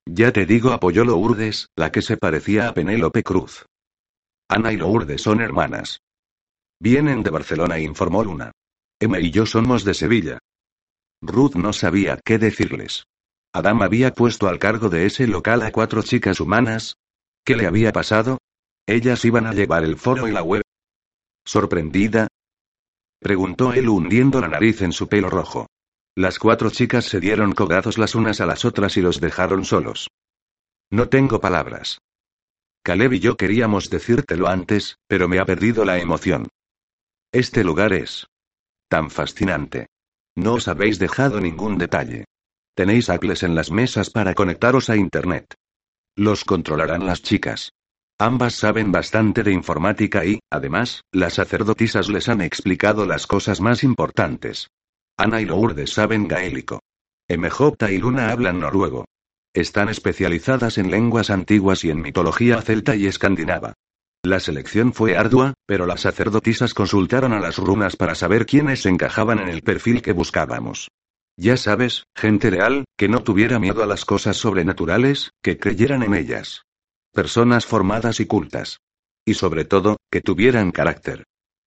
Ya 0.06 0.32
te 0.32 0.46
digo, 0.46 0.72
apoyó 0.72 1.04
Lourdes, 1.04 1.68
la 1.76 1.92
que 1.92 2.02
se 2.02 2.16
parecía 2.16 2.68
a 2.68 2.74
Penélope 2.74 3.22
Cruz. 3.22 3.66
Ana 4.48 4.72
y 4.72 4.76
Lourdes 4.76 5.22
son 5.22 5.40
hermanas. 5.40 6.00
Vienen 6.80 7.22
de 7.22 7.30
Barcelona, 7.30 7.78
informó 7.78 8.24
Luna. 8.24 8.52
Emma 9.00 9.20
y 9.20 9.30
yo 9.30 9.46
somos 9.46 9.84
de 9.84 9.94
Sevilla. 9.94 10.38
Ruth 11.22 11.54
no 11.54 11.72
sabía 11.72 12.20
qué 12.24 12.38
decirles. 12.38 13.04
Adam 13.52 13.82
había 13.82 14.12
puesto 14.12 14.48
al 14.48 14.58
cargo 14.58 14.88
de 14.88 15.06
ese 15.06 15.26
local 15.26 15.62
a 15.62 15.70
cuatro 15.70 16.02
chicas 16.02 16.40
humanas. 16.40 16.96
¿Qué 17.44 17.56
le 17.56 17.66
había 17.66 17.92
pasado? 17.92 18.38
Ellas 18.86 19.24
iban 19.24 19.46
a 19.46 19.52
llevar 19.52 19.84
el 19.84 19.96
foro 19.96 20.28
y 20.28 20.32
la 20.32 20.42
web. 20.42 20.62
¿Sorprendida? 21.44 22.28
Preguntó 23.20 23.72
él 23.72 23.88
hundiendo 23.88 24.40
la 24.40 24.48
nariz 24.48 24.82
en 24.82 24.92
su 24.92 25.08
pelo 25.08 25.30
rojo. 25.30 25.66
Las 26.16 26.38
cuatro 26.38 26.70
chicas 26.70 27.06
se 27.06 27.20
dieron 27.20 27.52
cogazos 27.52 27.98
las 27.98 28.14
unas 28.14 28.40
a 28.40 28.46
las 28.46 28.64
otras 28.64 28.96
y 28.96 29.02
los 29.02 29.20
dejaron 29.20 29.64
solos. 29.64 30.08
No 30.90 31.08
tengo 31.08 31.40
palabras. 31.40 31.98
Caleb 32.84 33.14
y 33.14 33.20
yo 33.20 33.36
queríamos 33.36 33.90
decírtelo 33.90 34.46
antes, 34.46 34.96
pero 35.08 35.26
me 35.26 35.38
ha 35.38 35.46
perdido 35.46 35.84
la 35.84 35.98
emoción. 35.98 36.48
Este 37.32 37.64
lugar 37.64 37.92
es 37.92 38.26
tan 38.88 39.10
fascinante. 39.10 39.88
No 40.36 40.54
os 40.54 40.68
habéis 40.68 40.98
dejado 40.98 41.40
ningún 41.40 41.78
detalle. 41.78 42.26
Tenéis 42.74 43.08
apples 43.08 43.42
en 43.42 43.54
las 43.54 43.70
mesas 43.70 44.10
para 44.10 44.34
conectaros 44.34 44.90
a 44.90 44.96
Internet. 44.96 45.54
Los 46.16 46.44
controlarán 46.44 47.06
las 47.06 47.22
chicas. 47.22 47.72
Ambas 48.18 48.54
saben 48.54 48.92
bastante 48.92 49.42
de 49.42 49.52
informática 49.52 50.24
y, 50.24 50.38
además, 50.48 51.02
las 51.12 51.34
sacerdotisas 51.34 52.08
les 52.08 52.28
han 52.28 52.40
explicado 52.40 53.06
las 53.06 53.26
cosas 53.26 53.60
más 53.60 53.82
importantes. 53.82 54.68
Ana 55.16 55.40
y 55.40 55.46
Lourdes 55.46 55.92
saben 55.92 56.28
gaélico. 56.28 56.80
MJ 57.28 57.90
y 57.90 57.98
Luna 57.98 58.30
hablan 58.30 58.60
noruego. 58.60 59.06
Están 59.52 59.88
especializadas 59.88 60.78
en 60.78 60.90
lenguas 60.90 61.30
antiguas 61.30 61.84
y 61.84 61.90
en 61.90 62.02
mitología 62.02 62.60
celta 62.62 62.94
y 62.94 63.06
escandinava. 63.06 63.74
La 64.22 64.40
selección 64.40 64.92
fue 64.92 65.16
ardua, 65.16 65.54
pero 65.66 65.84
las 65.84 66.00
sacerdotisas 66.02 66.72
consultaron 66.72 67.32
a 67.32 67.40
las 67.40 67.58
runas 67.58 67.96
para 67.96 68.14
saber 68.14 68.46
quiénes 68.46 68.86
encajaban 68.86 69.38
en 69.38 69.48
el 69.48 69.62
perfil 69.62 70.02
que 70.02 70.12
buscábamos. 70.12 70.88
Ya 71.36 71.56
sabes, 71.56 72.04
gente 72.14 72.48
real, 72.48 72.84
que 72.96 73.08
no 73.08 73.22
tuviera 73.22 73.58
miedo 73.58 73.82
a 73.82 73.86
las 73.86 74.04
cosas 74.04 74.36
sobrenaturales, 74.36 75.30
que 75.42 75.58
creyeran 75.58 76.02
en 76.04 76.14
ellas. 76.14 76.62
Personas 77.14 77.64
formadas 77.64 78.18
y 78.18 78.26
cultas. 78.26 78.80
Y 79.24 79.34
sobre 79.34 79.64
todo, 79.64 79.98
que 80.10 80.20
tuvieran 80.20 80.72
carácter. 80.72 81.22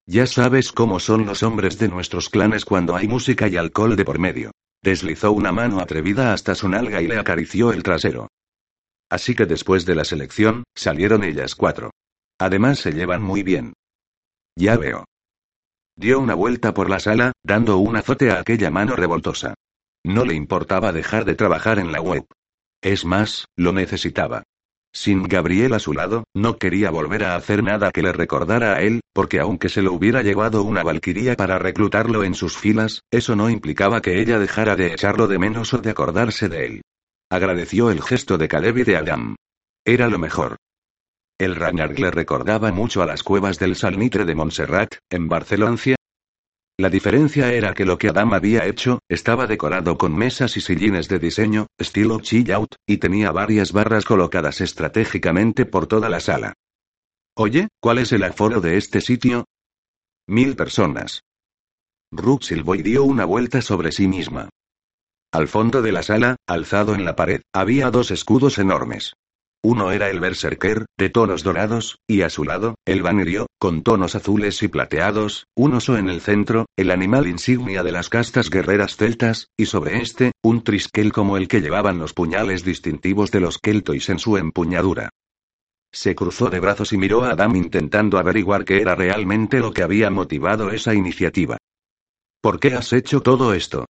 Ya 0.05 0.27
sabes 0.27 0.73
cómo 0.73 0.99
son 0.99 1.25
los 1.25 1.41
hombres 1.41 1.79
de 1.79 1.87
nuestros 1.87 2.27
clanes 2.29 2.65
cuando 2.65 2.97
hay 2.97 3.07
música 3.07 3.47
y 3.47 3.55
alcohol 3.55 3.95
de 3.95 4.03
por 4.03 4.19
medio. 4.19 4.51
Deslizó 4.83 5.31
una 5.31 5.53
mano 5.53 5.79
atrevida 5.79 6.33
hasta 6.33 6.53
su 6.53 6.67
nalga 6.67 7.01
y 7.01 7.07
le 7.07 7.17
acarició 7.17 7.71
el 7.71 7.81
trasero. 7.81 8.27
Así 9.09 9.35
que 9.35 9.45
después 9.45 9.85
de 9.85 9.95
la 9.95 10.03
selección, 10.03 10.65
salieron 10.75 11.23
ellas 11.23 11.55
cuatro. 11.55 11.91
Además 12.37 12.79
se 12.79 12.91
llevan 12.91 13.23
muy 13.23 13.41
bien. 13.41 13.71
Ya 14.57 14.75
veo. 14.75 15.05
Dio 15.95 16.19
una 16.19 16.33
vuelta 16.33 16.73
por 16.73 16.89
la 16.89 16.99
sala, 16.99 17.31
dando 17.41 17.77
un 17.77 17.95
azote 17.95 18.31
a 18.31 18.39
aquella 18.41 18.69
mano 18.69 18.97
revoltosa. 18.97 19.53
No 20.03 20.25
le 20.25 20.35
importaba 20.35 20.91
dejar 20.91 21.23
de 21.23 21.35
trabajar 21.35 21.79
en 21.79 21.93
la 21.93 22.01
web. 22.01 22.25
Es 22.81 23.05
más, 23.05 23.45
lo 23.55 23.71
necesitaba. 23.71 24.43
Sin 24.99 25.21
Gabriel 25.21 25.73
a 25.73 25.79
su 25.79 25.93
lado, 25.93 26.23
no 26.33 26.57
quería 26.57 26.89
volver 26.89 27.23
a 27.23 27.35
hacer 27.35 27.61
nada 27.61 27.91
que 27.91 28.01
le 28.01 28.13
recordara 28.13 28.73
a 28.73 28.81
él, 28.81 29.01
porque 29.13 29.39
aunque 29.39 29.69
se 29.69 29.83
lo 29.83 29.93
hubiera 29.93 30.23
llevado 30.23 30.63
una 30.63 30.81
valquiría 30.81 31.35
para 31.35 31.59
reclutarlo 31.59 32.23
en 32.23 32.33
sus 32.33 32.57
filas, 32.57 33.03
eso 33.11 33.35
no 33.35 33.51
implicaba 33.51 34.01
que 34.01 34.19
ella 34.19 34.39
dejara 34.39 34.75
de 34.75 34.87
echarlo 34.93 35.27
de 35.27 35.37
menos 35.37 35.71
o 35.75 35.77
de 35.77 35.91
acordarse 35.91 36.49
de 36.49 36.65
él. 36.65 36.81
Agradeció 37.29 37.91
el 37.91 38.01
gesto 38.01 38.39
de 38.39 38.47
Caleb 38.47 38.79
y 38.79 38.83
de 38.85 38.97
Adam. 38.97 39.35
Era 39.85 40.07
lo 40.07 40.17
mejor. 40.17 40.55
El 41.37 41.55
Ragnark 41.55 41.99
le 41.99 42.09
recordaba 42.09 42.71
mucho 42.71 43.03
a 43.03 43.05
las 43.05 43.21
cuevas 43.21 43.59
del 43.59 43.75
Salnitre 43.75 44.25
de 44.25 44.33
Montserrat, 44.33 44.95
en 45.11 45.27
Barcelona, 45.27 45.77
la 46.77 46.89
diferencia 46.89 47.51
era 47.51 47.73
que 47.73 47.85
lo 47.85 47.97
que 47.97 48.09
Adam 48.09 48.33
había 48.33 48.65
hecho, 48.65 48.99
estaba 49.09 49.47
decorado 49.47 49.97
con 49.97 50.15
mesas 50.15 50.57
y 50.57 50.61
sillines 50.61 51.07
de 51.07 51.17
diseño, 51.17 51.67
estilo 51.77 52.19
chill 52.19 52.51
out, 52.51 52.75
y 52.85 52.97
tenía 52.97 53.31
varias 53.31 53.71
barras 53.71 54.05
colocadas 54.05 54.61
estratégicamente 54.61 55.65
por 55.65 55.87
toda 55.87 56.07
la 56.07 56.19
sala. 56.19 56.53
Oye, 57.35 57.67
¿cuál 57.79 57.97
es 57.97 58.11
el 58.11 58.23
aforo 58.23 58.61
de 58.61 58.77
este 58.77 59.01
sitio? 59.01 59.45
Mil 60.27 60.55
personas. 60.55 61.21
Rook 62.11 62.43
dio 62.83 63.03
una 63.03 63.25
vuelta 63.25 63.61
sobre 63.61 63.91
sí 63.91 64.07
misma. 64.07 64.49
Al 65.31 65.47
fondo 65.47 65.81
de 65.81 65.91
la 65.91 66.03
sala, 66.03 66.37
alzado 66.47 66.95
en 66.95 67.05
la 67.05 67.15
pared, 67.15 67.41
había 67.53 67.91
dos 67.91 68.11
escudos 68.11 68.59
enormes. 68.59 69.13
Uno 69.69 69.91
era 69.91 70.09
el 70.09 70.21
Berserker, 70.21 70.85
de 70.97 71.09
tonos 71.09 71.43
dorados, 71.43 71.99
y 72.07 72.21
a 72.21 72.29
su 72.29 72.45
lado, 72.45 72.75
el 72.85 73.03
Vanirio, 73.03 73.47
con 73.59 73.83
tonos 73.83 74.15
azules 74.15 74.63
y 74.63 74.69
plateados, 74.69 75.47
un 75.57 75.73
oso 75.73 75.97
en 75.97 76.07
el 76.07 76.21
centro, 76.21 76.67
el 76.77 76.89
animal 76.89 77.27
insignia 77.27 77.83
de 77.83 77.91
las 77.91 78.07
castas 78.07 78.49
guerreras 78.49 78.95
celtas, 78.95 79.49
y 79.57 79.65
sobre 79.65 79.97
este, 79.97 80.31
un 80.41 80.63
triskel 80.63 81.11
como 81.11 81.35
el 81.35 81.49
que 81.49 81.59
llevaban 81.59 81.99
los 81.99 82.13
puñales 82.13 82.63
distintivos 82.63 83.29
de 83.29 83.41
los 83.41 83.57
keltois 83.57 84.07
en 84.07 84.19
su 84.19 84.37
empuñadura. 84.37 85.09
Se 85.91 86.15
cruzó 86.15 86.49
de 86.49 86.61
brazos 86.61 86.93
y 86.93 86.97
miró 86.97 87.25
a 87.25 87.31
Adam 87.31 87.57
intentando 87.57 88.19
averiguar 88.19 88.63
qué 88.63 88.77
era 88.77 88.95
realmente 88.95 89.59
lo 89.59 89.73
que 89.73 89.83
había 89.83 90.09
motivado 90.09 90.71
esa 90.71 90.93
iniciativa. 90.93 91.57
¿Por 92.41 92.61
qué 92.61 92.73
has 92.73 92.93
hecho 92.93 93.19
todo 93.19 93.53
esto? 93.53 93.85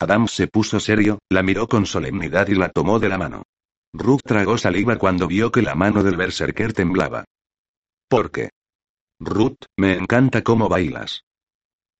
Adam 0.00 0.26
se 0.26 0.48
puso 0.48 0.80
serio, 0.80 1.20
la 1.30 1.44
miró 1.44 1.68
con 1.68 1.86
solemnidad 1.86 2.48
y 2.48 2.56
la 2.56 2.70
tomó 2.70 2.98
de 2.98 3.08
la 3.08 3.18
mano. 3.18 3.44
Ruth 3.92 4.20
tragó 4.24 4.58
saliva 4.58 4.96
cuando 4.96 5.26
vio 5.26 5.50
que 5.50 5.62
la 5.62 5.74
mano 5.74 6.02
del 6.02 6.16
berserker 6.16 6.72
temblaba. 6.72 7.24
¿Por 8.08 8.30
qué? 8.30 8.50
Ruth, 9.20 9.64
me 9.76 9.94
encanta 9.94 10.42
cómo 10.42 10.68
bailas. 10.68 11.24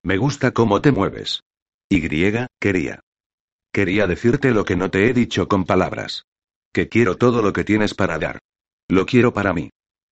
Me 0.05 0.16
gusta 0.16 0.52
cómo 0.52 0.81
te 0.81 0.93
mueves. 0.93 1.43
Y, 1.89 2.01
quería. 2.01 3.01
Quería 3.73 4.06
decirte 4.06 4.52
lo 4.52 4.65
que 4.65 4.77
no 4.77 4.90
te 4.90 5.09
he 5.09 5.12
dicho 5.12 5.48
con 5.48 5.65
palabras. 5.65 6.24
Que 6.73 6.89
quiero 6.89 7.16
todo 7.16 7.43
lo 7.43 7.52
que 7.52 7.65
tienes 7.65 7.94
para 7.94 8.19
dar. 8.19 8.39
Lo 8.89 9.06
quiero 9.06 9.32
para 9.32 9.52
mí. 9.52 9.70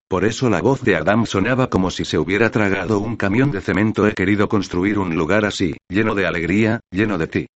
Por 0.09 0.25
eso 0.25 0.49
la 0.49 0.63
voz 0.63 0.83
de 0.83 0.97
Adam 0.97 1.27
sonaba 1.27 1.69
como 1.69 1.91
si 1.91 2.05
se 2.05 2.19
hubiera 2.19 2.51
tragado 2.51 3.01
un 3.01 3.17
camión 3.17 3.51
de 3.51 3.61
cemento. 3.61 4.07
He 4.07 4.15
querido 4.15 4.49
construir 4.49 4.99
un 4.99 5.17
lugar 5.17 5.45
así, 5.45 5.77
lleno 5.89 6.15
de 6.15 6.27
alegría, 6.27 6.81
lleno 6.91 7.19
de 7.19 7.27
ti. 7.27 7.47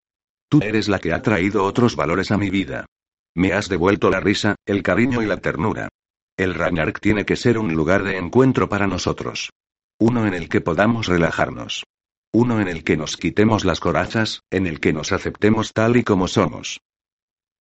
Tú 0.48 0.60
eres 0.62 0.88
la 0.88 0.98
que 0.98 1.12
ha 1.12 1.22
traído 1.22 1.64
otros 1.64 1.94
valores 1.96 2.30
a 2.30 2.38
mi 2.38 2.50
vida. 2.50 2.86
Me 3.34 3.52
has 3.52 3.68
devuelto 3.68 4.10
la 4.10 4.20
risa, 4.20 4.56
el 4.66 4.82
cariño 4.82 5.22
y 5.22 5.26
la 5.26 5.36
ternura. 5.38 5.88
El 6.36 6.54
Ragnarok 6.54 7.00
tiene 7.00 7.24
que 7.24 7.36
ser 7.36 7.58
un 7.58 7.74
lugar 7.74 8.02
de 8.02 8.16
encuentro 8.16 8.68
para 8.68 8.86
nosotros. 8.86 9.50
Uno 9.98 10.26
en 10.26 10.34
el 10.34 10.48
que 10.48 10.60
podamos 10.60 11.06
relajarnos. 11.06 11.84
Uno 12.32 12.60
en 12.60 12.68
el 12.68 12.84
que 12.84 12.96
nos 12.96 13.16
quitemos 13.16 13.64
las 13.64 13.80
corazas, 13.80 14.42
en 14.50 14.66
el 14.66 14.80
que 14.80 14.92
nos 14.92 15.12
aceptemos 15.12 15.72
tal 15.72 15.96
y 15.96 16.04
como 16.04 16.28
somos. 16.28 16.80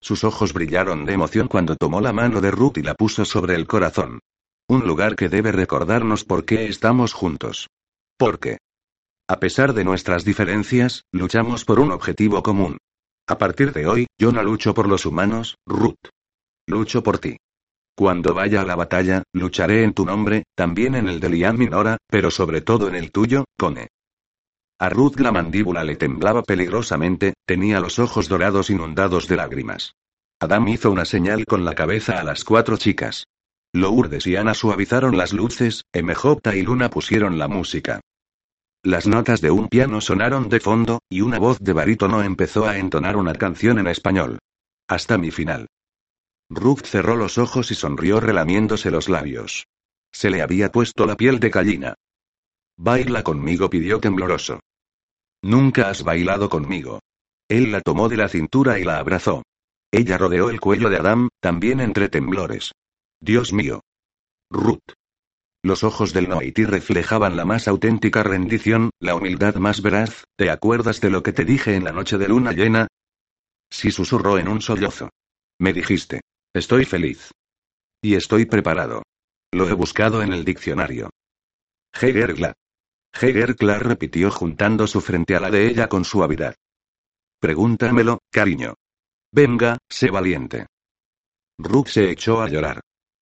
Sus 0.01 0.23
ojos 0.23 0.53
brillaron 0.53 1.05
de 1.05 1.13
emoción 1.13 1.47
cuando 1.47 1.75
tomó 1.75 2.01
la 2.01 2.13
mano 2.13 2.39
de 2.39 2.51
Ruth 2.51 2.77
y 2.77 2.83
la 2.83 2.93
puso 2.93 3.25
sobre 3.25 3.55
el 3.55 3.67
corazón. 3.67 4.19
Un 4.67 4.87
lugar 4.87 5.15
que 5.15 5.29
debe 5.29 5.51
recordarnos 5.51 6.23
por 6.23 6.45
qué 6.45 6.67
estamos 6.67 7.13
juntos. 7.13 7.67
Porque. 8.17 8.59
A 9.27 9.39
pesar 9.39 9.73
de 9.73 9.83
nuestras 9.83 10.23
diferencias, 10.23 11.03
luchamos 11.11 11.65
por 11.65 11.79
un 11.79 11.91
objetivo 11.91 12.41
común. 12.43 12.77
A 13.29 13.37
partir 13.37 13.71
de 13.73 13.85
hoy, 13.85 14.07
yo 14.19 14.31
no 14.31 14.41
lucho 14.41 14.73
por 14.73 14.87
los 14.87 15.05
humanos, 15.05 15.59
Ruth. 15.63 16.09
Lucho 16.67 17.03
por 17.03 17.19
ti. 17.19 17.37
Cuando 17.95 18.33
vaya 18.33 18.61
a 18.61 18.65
la 18.65 18.75
batalla, 18.75 19.21
lucharé 19.33 19.83
en 19.83 19.93
tu 19.93 20.03
nombre, 20.03 20.45
también 20.55 20.95
en 20.95 21.07
el 21.07 21.19
de 21.19 21.29
Liam 21.29 21.55
Minora, 21.55 21.97
pero 22.07 22.31
sobre 22.31 22.61
todo 22.61 22.87
en 22.87 22.95
el 22.95 23.11
tuyo, 23.11 23.45
Cone. 23.55 23.89
A 24.79 24.89
Ruth 24.89 25.19
la 25.19 25.31
mandíbula 25.31 25.83
le 25.83 25.95
temblaba 25.95 26.41
peligrosamente, 26.41 27.35
tenía 27.45 27.79
los 27.79 27.99
ojos 27.99 28.29
dorados 28.29 28.71
inundados 28.71 29.27
de 29.27 29.35
lágrimas. 29.35 29.93
Adam 30.39 30.67
hizo 30.67 30.89
una 30.89 31.05
señal 31.05 31.45
con 31.45 31.65
la 31.65 31.75
cabeza 31.75 32.19
a 32.19 32.23
las 32.23 32.43
cuatro 32.43 32.77
chicas. 32.77 33.25
Lourdes 33.73 34.25
y 34.25 34.37
Ana 34.37 34.55
suavizaron 34.55 35.17
las 35.17 35.33
luces, 35.33 35.83
Emejopta 35.93 36.55
y 36.55 36.63
Luna 36.63 36.89
pusieron 36.89 37.37
la 37.37 37.47
música. 37.47 38.01
Las 38.83 39.07
notas 39.07 39.41
de 39.41 39.51
un 39.51 39.67
piano 39.67 39.99
sonaron 39.99 40.47
de 40.47 40.61
fondo, 40.61 41.01
y 41.09 41.21
una 41.21 41.37
voz 41.37 41.59
de 41.59 41.73
barítono 41.73 42.23
empezó 42.23 42.65
a 42.65 42.77
entonar 42.77 43.17
una 43.17 43.33
canción 43.33 43.77
en 43.77 43.87
español. 43.87 44.39
Hasta 44.87 45.17
mi 45.17 45.31
final. 45.31 45.67
Ruth 46.49 46.85
cerró 46.85 47.15
los 47.15 47.37
ojos 47.37 47.71
y 47.71 47.75
sonrió 47.75 48.21
relamiéndose 48.21 48.89
los 48.89 49.09
labios. 49.09 49.67
Se 50.11 50.29
le 50.29 50.41
había 50.41 50.71
puesto 50.71 51.05
la 51.05 51.15
piel 51.15 51.39
de 51.39 51.49
gallina. 51.49 51.95
Baila 52.77 53.21
conmigo, 53.21 53.69
pidió 53.69 53.99
tembloroso. 53.99 54.61
Nunca 55.41 55.89
has 55.89 56.03
bailado 56.03 56.49
conmigo. 56.49 57.01
Él 57.49 57.71
la 57.71 57.81
tomó 57.81 58.07
de 58.07 58.17
la 58.17 58.29
cintura 58.29 58.79
y 58.79 58.85
la 58.85 58.97
abrazó. 58.97 59.43
Ella 59.91 60.17
rodeó 60.17 60.49
el 60.49 60.61
cuello 60.61 60.89
de 60.89 60.97
Adam, 60.97 61.29
también 61.41 61.81
entre 61.81 62.07
temblores. 62.07 62.71
Dios 63.19 63.51
mío. 63.51 63.81
Ruth. 64.49 64.93
Los 65.61 65.83
ojos 65.83 66.13
del 66.13 66.29
Noiti 66.29 66.63
reflejaban 66.63 67.35
la 67.35 67.43
más 67.43 67.67
auténtica 67.67 68.23
rendición, 68.23 68.91
la 68.99 69.15
humildad 69.15 69.55
más 69.55 69.81
veraz. 69.81 70.23
¿Te 70.37 70.49
acuerdas 70.49 71.01
de 71.01 71.09
lo 71.09 71.21
que 71.21 71.33
te 71.33 71.43
dije 71.43 71.75
en 71.75 71.83
la 71.83 71.91
noche 71.91 72.17
de 72.17 72.29
luna 72.29 72.53
llena? 72.53 72.87
Sí 73.69 73.91
susurró 73.91 74.37
en 74.37 74.47
un 74.47 74.61
sollozo. 74.61 75.09
Me 75.59 75.73
dijiste. 75.73 76.21
Estoy 76.53 76.85
feliz. 76.85 77.31
Y 78.01 78.15
estoy 78.15 78.45
preparado. 78.45 79.03
Lo 79.51 79.67
he 79.67 79.73
buscado 79.73 80.23
en 80.23 80.31
el 80.31 80.45
diccionario. 80.45 81.09
Hegergla. 81.93 82.53
Hegergla 83.13 83.79
repitió 83.79 84.31
juntando 84.31 84.87
su 84.87 85.01
frente 85.01 85.35
a 85.35 85.41
la 85.41 85.51
de 85.51 85.67
ella 85.67 85.89
con 85.89 86.05
suavidad. 86.05 86.55
Pregúntamelo, 87.41 88.19
cariño. 88.31 88.75
Venga, 89.31 89.77
sé 89.89 90.09
valiente. 90.09 90.67
Rook 91.59 91.89
se 91.89 92.09
echó 92.09 92.41
a 92.41 92.47
llorar. 92.47 92.79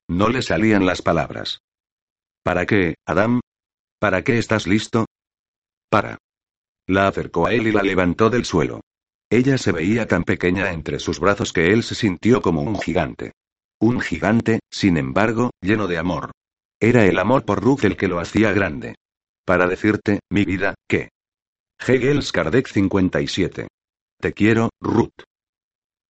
No 0.08 0.30
le 0.30 0.42
salían 0.42 0.86
las 0.86 1.02
palabras. 1.02 1.60
¿Para 2.48 2.66
qué, 2.66 2.96
Adam? 3.06 3.42
¿Para 4.00 4.24
qué 4.24 4.38
estás 4.38 4.68
listo? 4.68 5.06
Para. 5.90 6.18
La 6.88 7.10
acercó 7.10 7.46
a 7.46 7.54
él 7.54 7.68
y 7.68 7.74
la 7.74 7.84
levantó 7.84 8.30
del 8.30 8.46
suelo. 8.46 8.80
Ella 9.30 9.58
se 9.58 9.74
veía 9.74 10.08
tan 10.08 10.24
pequeña 10.24 10.72
entre 10.72 11.00
sus 11.00 11.20
brazos 11.20 11.52
que 11.52 11.74
él 11.74 11.84
se 11.84 11.94
sintió 11.94 12.42
como 12.42 12.62
un 12.62 12.80
gigante. 12.80 13.34
Un 13.82 14.00
gigante, 14.00 14.62
sin 14.72 14.96
embargo, 14.96 15.50
lleno 15.60 15.88
de 15.88 15.98
amor. 15.98 16.32
Era 16.80 17.04
el 17.06 17.20
amor 17.20 17.44
por 17.44 17.62
Ruth 17.62 17.84
el 17.84 17.98
que 17.98 18.08
lo 18.08 18.18
hacía 18.18 18.54
grande. 18.54 18.96
Para 19.44 19.68
decirte, 19.68 20.22
mi 20.30 20.46
vida, 20.46 20.76
¿qué? 20.88 21.10
Hegel 21.86 22.24
Kardec 22.32 22.70
57. 22.70 23.68
Te 24.22 24.32
quiero, 24.32 24.70
Ruth. 24.80 25.22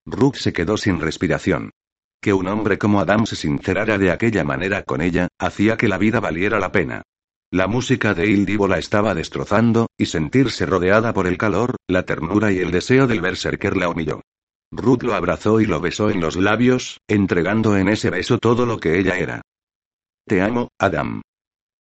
Ruth 0.06 0.36
se 0.36 0.54
quedó 0.54 0.78
sin 0.78 1.02
respiración. 1.02 1.72
Que 2.22 2.34
un 2.34 2.48
hombre 2.48 2.78
como 2.78 3.00
Adam 3.00 3.26
se 3.26 3.36
sincerara 3.36 3.98
de 3.98 4.12
aquella 4.12 4.44
manera 4.44 4.84
con 4.84 5.02
ella, 5.02 5.28
hacía 5.40 5.78
que 5.78 5.88
la 5.88 5.98
vida 5.98 6.20
valiera 6.20 6.60
la 6.60 6.72
pena. 6.72 7.04
La 7.52 7.68
música 7.68 8.14
de 8.14 8.28
Ildivo 8.28 8.68
la 8.68 8.78
estaba 8.78 9.14
destrozando, 9.14 9.88
y 9.98 10.08
sentirse 10.08 10.66
rodeada 10.66 11.14
por 11.14 11.28
el 11.28 11.38
calor, 11.38 11.76
la 11.88 12.04
ternura 12.04 12.52
y 12.52 12.60
el 12.60 12.72
deseo 12.72 13.08
del 13.08 13.22
berserker 13.22 13.78
la 13.78 13.90
humilló. 13.90 14.22
Ruth 14.72 15.04
lo 15.04 15.14
abrazó 15.14 15.62
y 15.62 15.66
lo 15.66 15.80
besó 15.80 16.10
en 16.10 16.20
los 16.20 16.36
labios, 16.36 17.00
entregando 17.08 17.78
en 17.78 17.88
ese 17.88 18.10
beso 18.10 18.38
todo 18.38 18.66
lo 18.66 18.80
que 18.80 19.00
ella 19.00 19.18
era. 19.18 19.42
Te 20.26 20.42
amo, 20.42 20.70
Adam. 20.78 21.22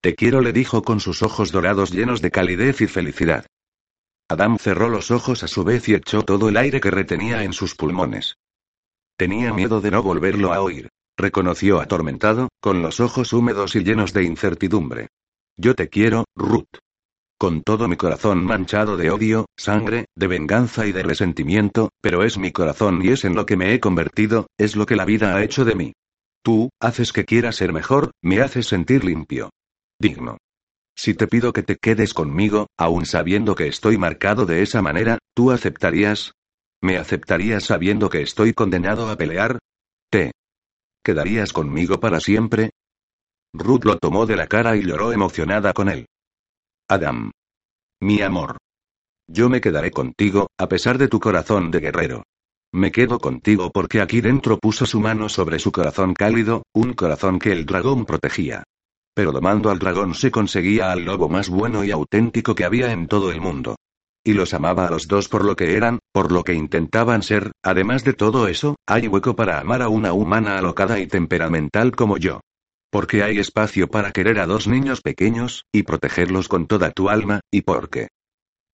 Te 0.01 0.15
quiero, 0.15 0.39
le 0.39 0.53
dijo 0.53 0.83
con 0.83 1.01
sus 1.01 1.21
ojos 1.21 1.51
dorados 1.51 1.91
llenos 1.91 2.21
de 2.21 2.31
calidez 2.31 2.79
y 2.79 2.87
felicidad. 2.87 3.45
Adam 4.29 4.57
cerró 4.57 4.87
los 4.87 5.11
ojos 5.11 5.43
a 5.43 5.47
su 5.47 5.65
vez 5.65 5.89
y 5.89 5.95
echó 5.95 6.23
todo 6.23 6.47
el 6.47 6.55
aire 6.55 6.79
que 6.79 6.91
retenía 6.91 7.43
en 7.43 7.51
sus 7.51 7.75
pulmones. 7.75 8.35
Tenía 9.17 9.51
miedo 9.51 9.81
de 9.81 9.89
no 9.89 10.03
volverlo 10.03 10.53
a 10.53 10.61
oír. 10.61 10.89
Reconoció 11.17 11.81
atormentado, 11.81 12.49
con 12.61 12.83
los 12.83 12.99
ojos 12.99 13.33
húmedos 13.33 13.75
y 13.75 13.83
llenos 13.83 14.13
de 14.13 14.23
incertidumbre. 14.23 15.07
Yo 15.57 15.73
te 15.73 15.89
quiero, 15.89 16.25
Ruth. 16.35 16.77
Con 17.39 17.63
todo 17.63 17.87
mi 17.87 17.97
corazón 17.97 18.43
manchado 18.43 18.95
de 18.95 19.09
odio, 19.09 19.47
sangre, 19.57 20.05
de 20.15 20.27
venganza 20.27 20.85
y 20.85 20.91
de 20.91 21.01
resentimiento, 21.01 21.89
pero 21.99 22.23
es 22.23 22.37
mi 22.37 22.51
corazón 22.51 23.03
y 23.03 23.09
es 23.09 23.25
en 23.25 23.35
lo 23.35 23.47
que 23.47 23.57
me 23.57 23.73
he 23.73 23.79
convertido, 23.79 24.47
es 24.57 24.75
lo 24.75 24.85
que 24.85 24.95
la 24.95 25.05
vida 25.05 25.35
ha 25.35 25.43
hecho 25.43 25.65
de 25.65 25.73
mí. 25.73 25.93
Tú, 26.43 26.69
haces 26.79 27.11
que 27.11 27.25
quiera 27.25 27.51
ser 27.51 27.73
mejor, 27.73 28.11
me 28.21 28.41
haces 28.41 28.67
sentir 28.67 29.03
limpio. 29.03 29.49
Digno. 29.99 30.37
Si 30.95 31.15
te 31.15 31.27
pido 31.27 31.53
que 31.53 31.63
te 31.63 31.77
quedes 31.77 32.13
conmigo, 32.13 32.67
aun 32.77 33.05
sabiendo 33.07 33.55
que 33.55 33.67
estoy 33.67 33.97
marcado 33.97 34.45
de 34.45 34.61
esa 34.61 34.83
manera, 34.83 35.17
¿tú 35.35 35.51
aceptarías? 35.51 36.33
¿Me 36.81 36.97
aceptarías 36.97 37.65
sabiendo 37.65 38.09
que 38.09 38.21
estoy 38.21 38.53
condenado 38.53 39.09
a 39.09 39.15
pelear? 39.15 39.59
Te 40.09 40.31
¿Quedarías 41.03 41.53
conmigo 41.53 41.99
para 41.99 42.19
siempre? 42.19 42.71
Ruth 43.53 43.85
lo 43.85 43.97
tomó 43.97 44.25
de 44.25 44.35
la 44.35 44.47
cara 44.47 44.75
y 44.75 44.83
lloró 44.83 45.13
emocionada 45.13 45.73
con 45.73 45.89
él. 45.89 46.05
Adam. 46.89 47.31
Mi 48.01 48.21
amor. 48.21 48.57
Yo 49.27 49.49
me 49.49 49.61
quedaré 49.61 49.91
contigo, 49.91 50.47
a 50.57 50.67
pesar 50.67 50.97
de 50.97 51.07
tu 51.07 51.19
corazón 51.19 51.71
de 51.71 51.79
guerrero. 51.79 52.23
Me 52.73 52.91
quedo 52.91 53.19
contigo 53.19 53.71
porque 53.71 54.01
aquí 54.01 54.21
dentro 54.21 54.57
puso 54.57 54.85
su 54.85 54.99
mano 54.99 55.29
sobre 55.29 55.59
su 55.59 55.71
corazón 55.71 56.13
cálido, 56.13 56.63
un 56.73 56.93
corazón 56.93 57.39
que 57.39 57.51
el 57.51 57.65
dragón 57.65 58.05
protegía. 58.05 58.63
Pero 59.13 59.31
domando 59.31 59.71
al 59.71 59.79
dragón 59.79 60.13
se 60.13 60.29
conseguía 60.29 60.91
al 60.91 61.05
lobo 61.05 61.29
más 61.29 61.49
bueno 61.49 61.83
y 61.83 61.91
auténtico 61.91 62.53
que 62.53 62.65
había 62.65 62.91
en 62.91 63.07
todo 63.07 63.31
el 63.31 63.41
mundo. 63.41 63.77
Y 64.27 64.33
los 64.33 64.53
amaba 64.53 64.87
a 64.87 64.91
los 64.91 65.07
dos 65.07 65.29
por 65.29 65.45
lo 65.45 65.55
que 65.55 65.77
eran, 65.77 65.99
por 66.11 66.33
lo 66.33 66.43
que 66.43 66.53
intentaban 66.53 67.23
ser, 67.23 67.53
además 67.63 68.03
de 68.03 68.11
todo 68.11 68.49
eso, 68.49 68.75
hay 68.85 69.07
hueco 69.07 69.37
para 69.37 69.57
amar 69.57 69.81
a 69.81 69.87
una 69.87 70.11
humana 70.11 70.57
alocada 70.57 70.99
y 70.99 71.07
temperamental 71.07 71.95
como 71.95 72.17
yo. 72.17 72.41
Porque 72.91 73.23
hay 73.23 73.39
espacio 73.39 73.87
para 73.87 74.11
querer 74.11 74.39
a 74.39 74.45
dos 74.45 74.67
niños 74.67 74.99
pequeños, 74.99 75.63
y 75.71 75.83
protegerlos 75.83 76.49
con 76.49 76.67
toda 76.67 76.91
tu 76.91 77.07
alma, 77.07 77.39
y 77.49 77.61
porque 77.61 78.09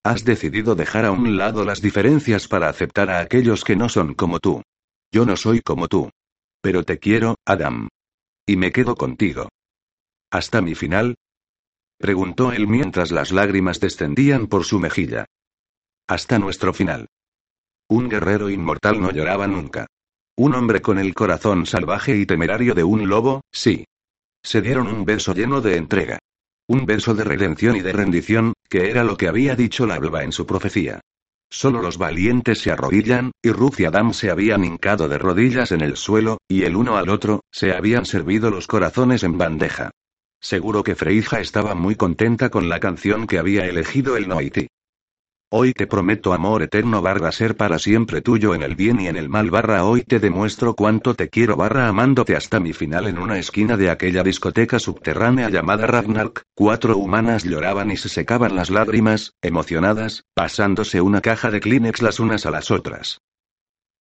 has 0.04 0.26
decidido 0.26 0.74
dejar 0.74 1.06
a 1.06 1.12
un 1.12 1.38
lado 1.38 1.64
las 1.66 1.84
diferencias 1.84 2.48
para 2.48 2.68
aceptar 2.68 3.12
a 3.12 3.20
aquellos 3.20 3.64
que 3.64 3.76
no 3.76 3.90
son 3.90 4.16
como 4.16 4.40
tú. 4.40 4.64
Yo 5.12 5.24
no 5.28 5.38
soy 5.38 5.62
como 5.62 5.88
tú. 5.88 6.10
Pero 6.64 6.84
te 6.84 6.98
quiero, 6.98 7.36
Adam. 7.46 7.90
Y 8.48 8.56
me 8.56 8.72
quedo 8.72 8.96
contigo. 8.96 9.50
¿Hasta 10.32 10.62
mi 10.62 10.74
final? 10.74 11.14
Preguntó 12.00 12.52
él 12.54 12.68
mientras 12.68 13.12
las 13.12 13.32
lágrimas 13.32 13.80
descendían 13.80 14.48
por 14.48 14.66
su 14.66 14.80
mejilla. 14.80 15.28
Hasta 16.08 16.38
nuestro 16.38 16.74
final. 16.74 17.08
Un 17.88 18.10
guerrero 18.10 18.50
inmortal 18.50 19.00
no 19.00 19.12
lloraba 19.12 19.48
nunca. 19.48 19.88
Un 20.36 20.54
hombre 20.54 20.82
con 20.82 21.00
el 21.00 21.14
corazón 21.14 21.66
salvaje 21.66 22.18
y 22.18 22.26
temerario 22.26 22.74
de 22.74 22.84
un 22.84 23.08
lobo, 23.08 23.42
sí. 23.52 23.86
Se 24.44 24.62
dieron 24.62 24.88
un 24.88 25.06
beso 25.06 25.34
lleno 25.34 25.62
de 25.62 25.78
entrega. 25.78 26.20
Un 26.68 26.86
beso 26.86 27.14
de 27.14 27.24
redención 27.24 27.78
y 27.78 27.82
de 27.82 27.94
rendición, 27.94 28.54
que 28.68 28.90
era 28.90 29.04
lo 29.04 29.16
que 29.16 29.30
había 29.30 29.56
dicho 29.56 29.86
la 29.86 29.96
alba 29.96 30.24
en 30.24 30.34
su 30.34 30.46
profecía. 30.46 31.00
Solo 31.50 31.82
los 31.82 31.98
valientes 31.98 32.60
se 32.60 32.72
arrodillan, 32.72 33.32
y 33.42 33.52
Ruth 33.52 33.80
y 33.80 33.86
Adam 33.86 34.14
se 34.14 34.30
habían 34.30 34.66
hincado 34.66 35.08
de 35.08 35.20
rodillas 35.20 35.72
en 35.72 35.82
el 35.82 35.96
suelo, 35.96 36.40
y 36.50 36.64
el 36.64 36.76
uno 36.76 36.98
al 36.98 37.10
otro, 37.10 37.42
se 37.52 37.74
habían 37.74 38.06
servido 38.06 38.50
los 38.50 38.68
corazones 38.68 39.24
en 39.24 39.38
bandeja. 39.38 39.92
Seguro 40.42 40.84
que 40.84 40.96
Freija 40.96 41.40
estaba 41.40 41.76
muy 41.76 41.96
contenta 41.96 42.50
con 42.50 42.68
la 42.68 42.80
canción 42.80 43.28
que 43.28 43.38
había 43.38 43.66
elegido 43.66 44.18
el 44.18 44.28
Noiti. 44.28 44.68
Hoy 45.56 45.74
te 45.74 45.86
prometo 45.86 46.34
amor 46.34 46.64
eterno 46.64 47.04
barra 47.04 47.32
ser 47.32 47.56
para 47.56 47.78
siempre 47.78 48.24
tuyo 48.24 48.56
en 48.56 48.64
el 48.64 48.76
bien 48.76 49.00
y 49.00 49.08
en 49.08 49.18
el 49.18 49.30
mal 49.30 49.52
barra 49.52 49.86
hoy 49.86 50.02
te 50.02 50.20
demuestro 50.20 50.74
cuánto 50.74 51.14
te 51.14 51.30
quiero 51.30 51.56
barra 51.56 51.88
amándote 51.88 52.36
hasta 52.36 52.60
mi 52.60 52.74
final 52.74 53.06
en 53.06 53.20
una 53.20 53.38
esquina 53.38 53.78
de 53.78 53.92
aquella 53.92 54.24
discoteca 54.24 54.80
subterránea 54.80 55.52
llamada 55.52 55.86
Ragnark, 55.86 56.42
cuatro 56.56 56.98
humanas 56.98 57.44
lloraban 57.44 57.92
y 57.92 57.98
se 57.98 58.10
secaban 58.10 58.56
las 58.56 58.72
lágrimas, 58.72 59.36
emocionadas, 59.44 60.24
pasándose 60.34 61.02
una 61.02 61.22
caja 61.22 61.52
de 61.52 61.60
Kleenex 61.60 62.02
las 62.02 62.20
unas 62.20 62.48
a 62.48 62.50
las 62.50 62.72
otras. 62.72 63.20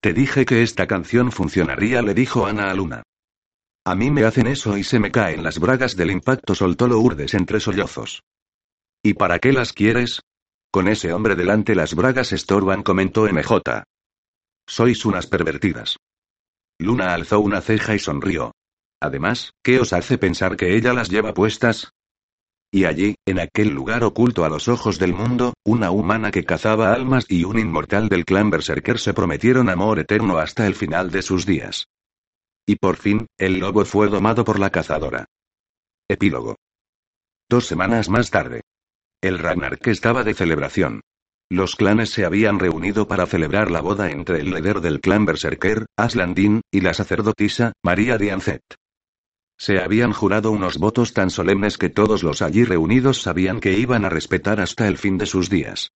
Te 0.01 0.15
dije 0.15 0.47
que 0.47 0.63
esta 0.63 0.87
canción 0.87 1.33
funcionaría, 1.33 2.01
le 2.01 2.15
dijo 2.15 2.47
Ana 2.47 2.71
a 2.71 2.75
Luna. 2.75 3.03
A 3.85 3.95
mí 3.95 4.11
me 4.11 4.25
hacen 4.25 4.47
eso 4.47 4.79
y 4.79 4.85
se 4.85 4.99
me 4.99 5.11
caen 5.11 5.43
las 5.43 5.59
bragas 5.59 5.97
del 5.97 6.13
impacto, 6.13 6.55
soltó 6.55 6.89
Lourdes 6.89 7.35
entre 7.35 7.61
sollozos. 7.61 8.23
¿Y 9.03 9.13
para 9.13 9.39
qué 9.39 9.53
las 9.53 9.75
quieres? 9.75 10.23
Con 10.73 10.89
ese 10.89 11.13
hombre 11.13 11.37
delante 11.37 11.75
las 11.75 11.95
bragas 11.95 12.33
estorban, 12.33 12.83
comentó 12.83 13.29
MJ. 13.31 13.85
Sois 14.67 15.05
unas 15.05 15.27
pervertidas. 15.27 15.99
Luna 16.79 17.13
alzó 17.13 17.41
una 17.41 17.61
ceja 17.61 17.95
y 17.95 17.99
sonrió. 17.99 18.53
Además, 18.99 19.53
¿qué 19.63 19.81
os 19.81 19.93
hace 19.93 20.17
pensar 20.17 20.57
que 20.57 20.75
ella 20.75 20.95
las 20.95 21.11
lleva 21.11 21.35
puestas? 21.35 21.93
Y 22.73 22.87
allí, 22.87 23.17
en 23.27 23.39
aquel 23.39 23.69
lugar 23.69 24.03
oculto 24.03 24.47
a 24.47 24.49
los 24.49 24.67
ojos 24.69 24.99
del 24.99 25.13
mundo, 25.13 25.53
una 25.63 25.91
humana 25.91 26.31
que 26.31 26.45
cazaba 26.45 26.95
almas 26.95 27.27
y 27.29 27.45
un 27.45 27.59
inmortal 27.59 28.09
del 28.09 28.25
clan 28.25 28.49
Berserker 28.49 28.99
se 28.99 29.13
prometieron 29.13 29.69
amor 29.69 29.99
eterno 29.99 30.39
hasta 30.39 30.67
el 30.67 30.75
final 30.75 31.11
de 31.11 31.21
sus 31.21 31.45
días. 31.45 31.89
Y 32.67 32.77
por 32.77 32.97
fin, 32.97 33.27
el 33.37 33.59
lobo 33.59 33.85
fue 33.85 34.09
domado 34.09 34.43
por 34.43 34.59
la 34.59 34.71
cazadora. 34.71 35.27
Epílogo. 36.09 36.57
Dos 37.51 37.67
semanas 37.67 38.09
más 38.09 38.31
tarde. 38.31 38.63
El 39.23 39.39
Ragnarok 39.39 39.87
estaba 39.87 40.25
de 40.25 40.35
celebración. 40.35 41.03
Los 41.49 41.77
clanes 41.77 42.11
se 42.11 42.25
habían 42.25 42.59
reunido 42.59 43.07
para 43.07 43.27
celebrar 43.27 43.71
la 43.71 43.81
boda 43.81 44.11
entre 44.11 44.41
el 44.41 44.51
líder 44.51 44.81
del 44.81 45.01
clan 45.01 45.25
Berserker, 45.27 45.87
Aslandin, 45.97 46.63
y 46.73 46.81
la 46.81 46.93
sacerdotisa, 46.93 47.73
María 47.85 48.19
Dianzet. 48.19 48.63
Se 49.57 49.79
habían 49.79 50.13
jurado 50.13 50.51
unos 50.51 50.79
votos 50.79 51.13
tan 51.13 51.31
solemnes 51.31 51.79
que 51.79 51.89
todos 51.89 52.25
los 52.25 52.43
allí 52.43 52.65
reunidos 52.65 53.23
sabían 53.23 53.61
que 53.61 53.79
iban 53.79 54.05
a 54.05 54.09
respetar 54.09 54.61
hasta 54.61 54.89
el 54.89 54.99
fin 54.99 55.19
de 55.19 55.27
sus 55.27 55.49
días. 55.49 55.93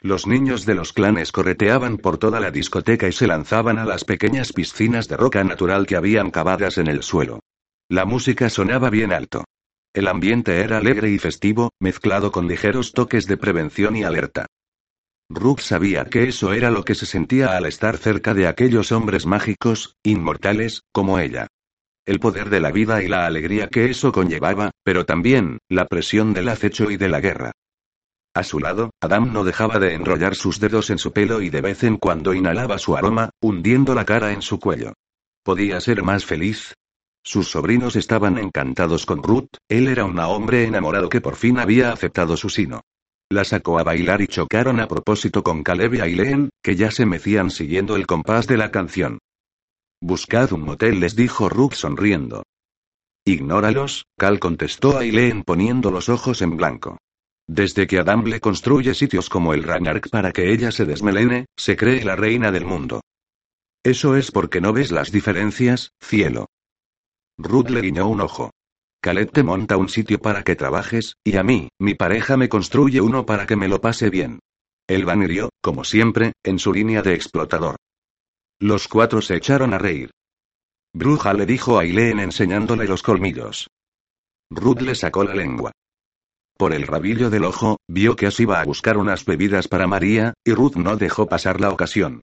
Los 0.00 0.26
niños 0.26 0.66
de 0.66 0.74
los 0.74 0.92
clanes 0.92 1.30
correteaban 1.30 1.98
por 1.98 2.18
toda 2.18 2.40
la 2.40 2.50
discoteca 2.50 3.06
y 3.06 3.12
se 3.12 3.28
lanzaban 3.28 3.78
a 3.78 3.84
las 3.84 4.02
pequeñas 4.02 4.52
piscinas 4.52 5.06
de 5.06 5.16
roca 5.16 5.44
natural 5.44 5.86
que 5.86 5.94
habían 5.94 6.32
cavadas 6.32 6.78
en 6.78 6.88
el 6.88 7.04
suelo. 7.04 7.38
La 7.88 8.06
música 8.06 8.50
sonaba 8.50 8.90
bien 8.90 9.12
alto. 9.12 9.44
El 9.92 10.06
ambiente 10.06 10.60
era 10.60 10.78
alegre 10.78 11.10
y 11.10 11.18
festivo, 11.18 11.70
mezclado 11.80 12.30
con 12.30 12.46
ligeros 12.46 12.92
toques 12.92 13.26
de 13.26 13.36
prevención 13.36 13.96
y 13.96 14.04
alerta. 14.04 14.46
Rook 15.28 15.60
sabía 15.60 16.04
que 16.04 16.28
eso 16.28 16.52
era 16.52 16.70
lo 16.70 16.84
que 16.84 16.94
se 16.94 17.06
sentía 17.06 17.56
al 17.56 17.66
estar 17.66 17.96
cerca 17.96 18.32
de 18.34 18.46
aquellos 18.46 18.92
hombres 18.92 19.26
mágicos, 19.26 19.96
inmortales, 20.04 20.82
como 20.92 21.18
ella. 21.18 21.48
El 22.06 22.20
poder 22.20 22.50
de 22.50 22.60
la 22.60 22.70
vida 22.70 23.02
y 23.02 23.08
la 23.08 23.26
alegría 23.26 23.68
que 23.68 23.90
eso 23.90 24.12
conllevaba, 24.12 24.70
pero 24.84 25.06
también, 25.06 25.58
la 25.68 25.86
presión 25.86 26.34
del 26.34 26.48
acecho 26.48 26.90
y 26.90 26.96
de 26.96 27.08
la 27.08 27.20
guerra. 27.20 27.52
A 28.34 28.44
su 28.44 28.60
lado, 28.60 28.90
Adam 29.00 29.32
no 29.32 29.42
dejaba 29.42 29.80
de 29.80 29.94
enrollar 29.94 30.36
sus 30.36 30.60
dedos 30.60 30.90
en 30.90 30.98
su 30.98 31.12
pelo 31.12 31.42
y 31.42 31.50
de 31.50 31.62
vez 31.62 31.82
en 31.82 31.96
cuando 31.96 32.32
inhalaba 32.32 32.78
su 32.78 32.96
aroma, 32.96 33.30
hundiendo 33.40 33.94
la 33.94 34.04
cara 34.04 34.32
en 34.32 34.42
su 34.42 34.60
cuello. 34.60 34.92
¿Podía 35.42 35.80
ser 35.80 36.04
más 36.04 36.24
feliz? 36.24 36.74
Sus 37.22 37.48
sobrinos 37.48 37.96
estaban 37.96 38.38
encantados 38.38 39.04
con 39.06 39.22
Ruth, 39.22 39.50
él 39.68 39.88
era 39.88 40.04
un 40.04 40.18
hombre 40.18 40.64
enamorado 40.64 41.08
que 41.08 41.20
por 41.20 41.36
fin 41.36 41.58
había 41.58 41.92
aceptado 41.92 42.36
su 42.36 42.48
sino. 42.48 42.80
La 43.28 43.44
sacó 43.44 43.78
a 43.78 43.84
bailar 43.84 44.22
y 44.22 44.26
chocaron 44.26 44.80
a 44.80 44.88
propósito 44.88 45.42
con 45.42 45.62
Caleb 45.62 45.94
y 45.94 46.00
Aileen, 46.00 46.50
que 46.62 46.74
ya 46.74 46.90
se 46.90 47.06
mecían 47.06 47.50
siguiendo 47.50 47.94
el 47.94 48.06
compás 48.06 48.46
de 48.46 48.56
la 48.56 48.70
canción. 48.70 49.18
Buscad 50.00 50.52
un 50.52 50.62
motel, 50.62 50.98
les 50.98 51.14
dijo 51.14 51.48
Ruth 51.48 51.74
sonriendo. 51.74 52.42
Ignóralos, 53.24 54.06
Cal 54.18 54.40
contestó 54.40 54.96
a 54.96 55.00
Aileen 55.00 55.44
poniendo 55.44 55.90
los 55.90 56.08
ojos 56.08 56.42
en 56.42 56.56
blanco. 56.56 56.98
Desde 57.46 57.86
que 57.86 57.98
Adam 57.98 58.24
le 58.24 58.40
construye 58.40 58.94
sitios 58.94 59.28
como 59.28 59.54
el 59.54 59.62
Ragnarok 59.62 60.08
para 60.08 60.32
que 60.32 60.52
ella 60.52 60.72
se 60.72 60.86
desmelene, 60.86 61.46
se 61.56 61.76
cree 61.76 62.02
la 62.02 62.16
reina 62.16 62.50
del 62.50 62.64
mundo. 62.64 63.02
Eso 63.84 64.16
es 64.16 64.30
porque 64.30 64.60
no 64.60 64.72
ves 64.72 64.90
las 64.90 65.12
diferencias, 65.12 65.92
cielo. 66.00 66.46
Ruth 67.42 67.70
le 67.70 67.80
guiñó 67.80 68.06
un 68.06 68.20
ojo. 68.20 68.50
Caleb 69.02 69.30
te 69.32 69.42
monta 69.42 69.78
un 69.78 69.88
sitio 69.88 70.18
para 70.18 70.42
que 70.42 70.56
trabajes, 70.56 71.16
y 71.24 71.36
a 71.38 71.42
mí, 71.42 71.70
mi 71.80 71.94
pareja 71.94 72.36
me 72.36 72.50
construye 72.50 73.00
uno 73.00 73.24
para 73.24 73.46
que 73.46 73.56
me 73.56 73.66
lo 73.66 73.80
pase 73.80 74.10
bien. 74.10 74.40
El 74.86 75.06
hirió, 75.22 75.48
como 75.62 75.84
siempre, 75.84 76.32
en 76.44 76.58
su 76.58 76.72
línea 76.72 77.00
de 77.00 77.14
explotador. 77.14 77.76
Los 78.60 78.88
cuatro 78.88 79.22
se 79.22 79.36
echaron 79.36 79.72
a 79.72 79.78
reír. 79.78 80.10
Bruja 80.92 81.32
le 81.32 81.46
dijo 81.46 81.78
a 81.78 81.84
Eileen 81.84 82.20
enseñándole 82.20 82.86
los 82.86 83.02
colmillos. 83.02 83.68
Ruth 84.50 84.82
le 84.82 84.94
sacó 84.94 85.24
la 85.24 85.34
lengua. 85.34 85.72
Por 86.58 86.74
el 86.74 86.86
rabillo 86.86 87.30
del 87.30 87.44
ojo, 87.44 87.78
vio 87.88 88.16
que 88.16 88.26
así 88.26 88.42
iba 88.42 88.60
a 88.60 88.64
buscar 88.64 88.98
unas 88.98 89.24
bebidas 89.24 89.66
para 89.66 89.86
María, 89.86 90.34
y 90.44 90.52
Ruth 90.52 90.74
no 90.76 90.96
dejó 90.96 91.26
pasar 91.26 91.58
la 91.58 91.70
ocasión. 91.70 92.20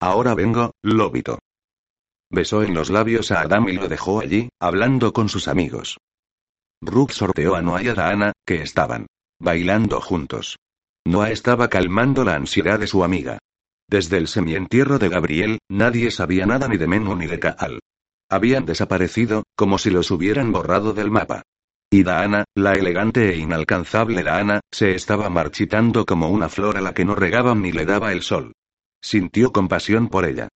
Ahora 0.00 0.34
vengo, 0.34 0.72
lóbito. 0.82 1.40
Besó 2.30 2.62
en 2.62 2.74
los 2.74 2.90
labios 2.90 3.32
a 3.32 3.40
Adam 3.40 3.68
y 3.68 3.72
lo 3.72 3.88
dejó 3.88 4.20
allí, 4.20 4.50
hablando 4.60 5.12
con 5.12 5.28
sus 5.28 5.48
amigos. 5.48 5.98
Rook 6.80 7.10
sorteó 7.10 7.56
a 7.56 7.62
Noah 7.62 7.82
y 7.82 7.88
a 7.88 7.94
Daana, 7.94 8.32
que 8.46 8.62
estaban 8.62 9.06
bailando 9.40 10.00
juntos. 10.00 10.56
Noah 11.04 11.30
estaba 11.30 11.68
calmando 11.68 12.24
la 12.24 12.36
ansiedad 12.36 12.78
de 12.78 12.86
su 12.86 13.02
amiga. 13.02 13.38
Desde 13.88 14.18
el 14.18 14.28
semientierro 14.28 14.98
de 14.98 15.08
Gabriel, 15.08 15.58
nadie 15.68 16.10
sabía 16.12 16.46
nada 16.46 16.68
ni 16.68 16.76
de 16.76 16.86
Menú 16.86 17.16
ni 17.16 17.26
de 17.26 17.40
Kaal. 17.40 17.80
Habían 18.30 18.64
desaparecido, 18.64 19.42
como 19.56 19.78
si 19.78 19.90
los 19.90 20.12
hubieran 20.12 20.52
borrado 20.52 20.92
del 20.92 21.10
mapa. 21.10 21.42
Y 21.90 22.04
Daana, 22.04 22.44
la 22.54 22.74
elegante 22.74 23.30
e 23.30 23.38
inalcanzable 23.38 24.22
Daana, 24.22 24.60
se 24.70 24.94
estaba 24.94 25.28
marchitando 25.28 26.06
como 26.06 26.28
una 26.28 26.48
flor 26.48 26.76
a 26.76 26.80
la 26.80 26.94
que 26.94 27.04
no 27.04 27.16
regaban 27.16 27.60
ni 27.60 27.72
le 27.72 27.84
daba 27.84 28.12
el 28.12 28.22
sol. 28.22 28.52
Sintió 29.02 29.50
compasión 29.50 30.08
por 30.08 30.24
ella. 30.24 30.48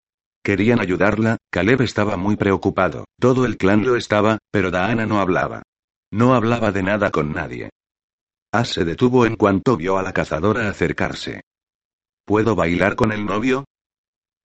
Querían 0.44 0.78
ayudarla, 0.78 1.38
Caleb 1.50 1.80
estaba 1.80 2.18
muy 2.18 2.36
preocupado, 2.36 3.06
todo 3.18 3.46
el 3.46 3.56
clan 3.56 3.82
lo 3.82 3.96
estaba, 3.96 4.38
pero 4.50 4.70
Daana 4.70 5.06
no 5.06 5.18
hablaba. 5.18 5.62
No 6.12 6.34
hablaba 6.34 6.70
de 6.70 6.82
nada 6.82 7.10
con 7.10 7.32
nadie. 7.32 7.70
As 8.52 8.68
se 8.68 8.84
detuvo 8.84 9.24
en 9.24 9.36
cuanto 9.36 9.78
vio 9.78 9.96
a 9.96 10.02
la 10.02 10.12
cazadora 10.12 10.68
acercarse. 10.68 11.40
¿Puedo 12.26 12.54
bailar 12.54 12.94
con 12.94 13.10
el 13.10 13.24
novio? 13.24 13.64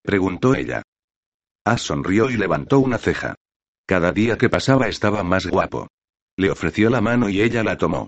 preguntó 0.01 0.55
ella. 0.55 0.83
As 1.65 1.81
sonrió 1.81 2.29
y 2.29 2.37
levantó 2.37 2.79
una 2.79 2.97
ceja. 2.97 3.35
Cada 3.85 4.13
día 4.13 4.37
que 4.37 4.49
pasaba 4.49 4.87
estaba 4.87 5.23
más 5.23 5.47
guapo. 5.47 5.89
Le 6.37 6.49
ofreció 6.49 6.89
la 6.89 7.01
mano 7.01 7.27
y 7.29 7.41
ella 7.41 7.61
la 7.61 7.77
tomó. 7.77 8.07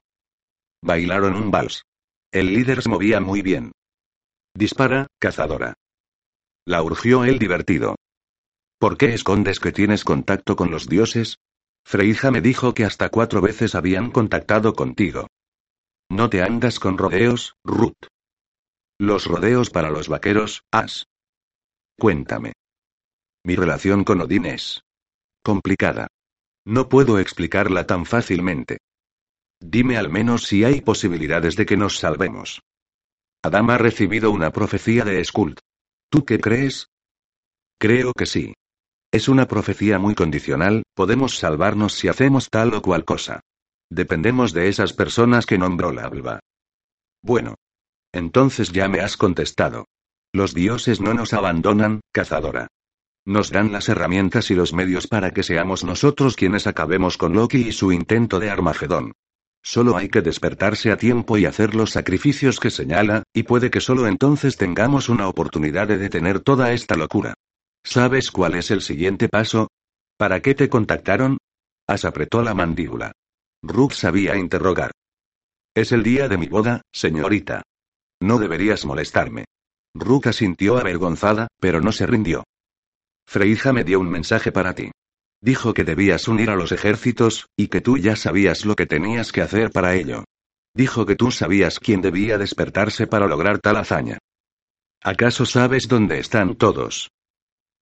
Bailaron 0.81 1.35
un 1.35 1.51
vals. 1.51 1.84
El 2.31 2.53
líder 2.53 2.81
se 2.84 2.89
movía 2.89 3.19
muy 3.19 3.41
bien. 3.41 3.73
Dispara, 4.55 5.07
cazadora. 5.19 5.73
La 6.65 6.83
urgió 6.83 7.23
el 7.23 7.39
divertido. 7.39 7.95
¿Por 8.79 8.97
qué 8.97 9.13
escondes 9.13 9.59
que 9.59 9.71
tienes 9.71 10.03
contacto 10.03 10.55
con 10.55 10.71
los 10.71 10.88
dioses? 10.88 11.38
Freija 11.83 12.31
me 12.31 12.41
dijo 12.41 12.73
que 12.73 12.85
hasta 12.85 13.09
cuatro 13.09 13.41
veces 13.41 13.75
habían 13.75 14.11
contactado 14.11 14.73
contigo. 14.73 15.27
No 16.09 16.29
te 16.29 16.43
andas 16.43 16.79
con 16.79 16.97
rodeos, 16.97 17.55
Ruth. 17.63 18.07
Los 18.99 19.25
rodeos 19.25 19.69
para 19.69 19.89
los 19.89 20.07
vaqueros, 20.07 20.61
As. 20.71 21.05
Cuéntame. 21.97 22.53
Mi 23.43 23.55
relación 23.55 24.03
con 24.03 24.21
Odín 24.21 24.45
es 24.45 24.81
complicada. 25.43 26.07
No 26.65 26.89
puedo 26.89 27.17
explicarla 27.17 27.88
tan 27.88 28.05
fácilmente. 28.05 28.77
Dime 29.59 29.97
al 29.97 30.09
menos 30.09 30.43
si 30.43 30.63
hay 30.63 30.81
posibilidades 30.81 31.55
de 31.55 31.65
que 31.65 31.77
nos 31.77 31.97
salvemos. 31.97 32.61
Adam 33.43 33.71
ha 33.71 33.77
recibido 33.79 34.29
una 34.29 34.51
profecía 34.51 35.03
de 35.03 35.23
Skuld. 35.23 35.57
¿Tú 36.11 36.25
qué 36.25 36.39
crees? 36.39 36.89
Creo 37.79 38.11
que 38.11 38.25
sí. 38.25 38.53
Es 39.13 39.29
una 39.29 39.47
profecía 39.47 39.97
muy 39.97 40.13
condicional, 40.13 40.83
podemos 40.93 41.38
salvarnos 41.38 41.93
si 41.93 42.09
hacemos 42.09 42.49
tal 42.49 42.73
o 42.73 42.81
cual 42.81 43.05
cosa. 43.05 43.39
Dependemos 43.89 44.51
de 44.51 44.67
esas 44.67 44.91
personas 44.91 45.45
que 45.45 45.57
nombró 45.57 45.93
la 45.93 46.03
Alba. 46.03 46.41
Bueno. 47.23 47.55
Entonces 48.13 48.73
ya 48.73 48.89
me 48.89 48.99
has 48.99 49.15
contestado. 49.15 49.85
Los 50.33 50.53
dioses 50.53 50.99
no 50.99 51.13
nos 51.13 51.31
abandonan, 51.31 52.01
cazadora. 52.11 52.67
Nos 53.25 53.49
dan 53.49 53.71
las 53.71 53.88
herramientas 53.88 54.51
y 54.51 54.55
los 54.55 54.73
medios 54.73 55.07
para 55.07 55.31
que 55.31 55.43
seamos 55.43 55.85
nosotros 55.85 56.35
quienes 56.35 56.67
acabemos 56.67 57.17
con 57.17 57.33
Loki 57.33 57.69
y 57.69 57.71
su 57.71 57.93
intento 57.93 58.39
de 58.39 58.49
Armagedón. 58.49 59.13
Solo 59.63 59.95
hay 59.95 60.09
que 60.09 60.21
despertarse 60.21 60.91
a 60.91 60.97
tiempo 60.97 61.38
y 61.38 61.45
hacer 61.45 61.75
los 61.75 61.91
sacrificios 61.91 62.59
que 62.59 62.71
señala, 62.71 63.23
y 63.33 63.43
puede 63.43 63.69
que 63.69 63.79
solo 63.79 64.07
entonces 64.07 64.57
tengamos 64.57 65.07
una 65.07 65.27
oportunidad 65.27 65.88
de 65.88 65.97
detener 65.97 66.39
toda 66.39 66.71
esta 66.71 66.95
locura. 66.95 67.35
¿Sabes 67.83 68.31
cuál 68.31 68.55
es 68.55 68.71
el 68.71 68.81
siguiente 68.81 69.29
paso? 69.29 69.67
¿Para 70.17 70.41
qué 70.41 70.55
te 70.55 70.69
contactaron? 70.69 71.38
As 71.88 72.05
apretó 72.05 72.41
la 72.41 72.53
mandíbula. 72.53 73.11
Rook 73.63 73.93
sabía 73.93 74.35
interrogar. 74.35 74.91
Es 75.75 75.91
el 75.91 76.03
día 76.03 76.27
de 76.27 76.38
mi 76.38 76.47
boda, 76.47 76.81
señorita. 76.91 77.63
No 78.19 78.39
deberías 78.39 78.85
molestarme. 78.85 79.45
Rook 79.93 80.27
asintió 80.27 80.77
avergonzada, 80.77 81.47
pero 81.59 81.81
no 81.81 81.91
se 81.91 82.05
rindió. 82.05 82.43
Freija 83.27 83.73
me 83.73 83.83
dio 83.83 83.99
un 83.99 84.09
mensaje 84.09 84.51
para 84.51 84.73
ti. 84.73 84.91
Dijo 85.41 85.73
que 85.73 85.84
debías 85.84 86.27
unir 86.27 86.51
a 86.51 86.55
los 86.55 86.72
ejércitos, 86.72 87.47
y 87.57 87.68
que 87.68 87.81
tú 87.81 87.97
ya 87.97 88.15
sabías 88.15 88.63
lo 88.63 88.76
que 88.76 88.85
tenías 88.85 89.31
que 89.31 89.41
hacer 89.41 89.72
para 89.72 89.95
ello. 89.95 90.23
Dijo 90.76 91.05
que 91.05 91.15
tú 91.15 91.31
sabías 91.31 91.80
quién 91.80 92.01
debía 92.01 92.38
despertarse 92.38 93.07
para 93.07 93.27
lograr 93.27 93.59
tal 93.59 93.77
hazaña. 93.77 94.19
¿Acaso 95.03 95.45
sabes 95.47 95.88
dónde 95.88 96.19
están 96.19 96.55
todos? 96.55 97.09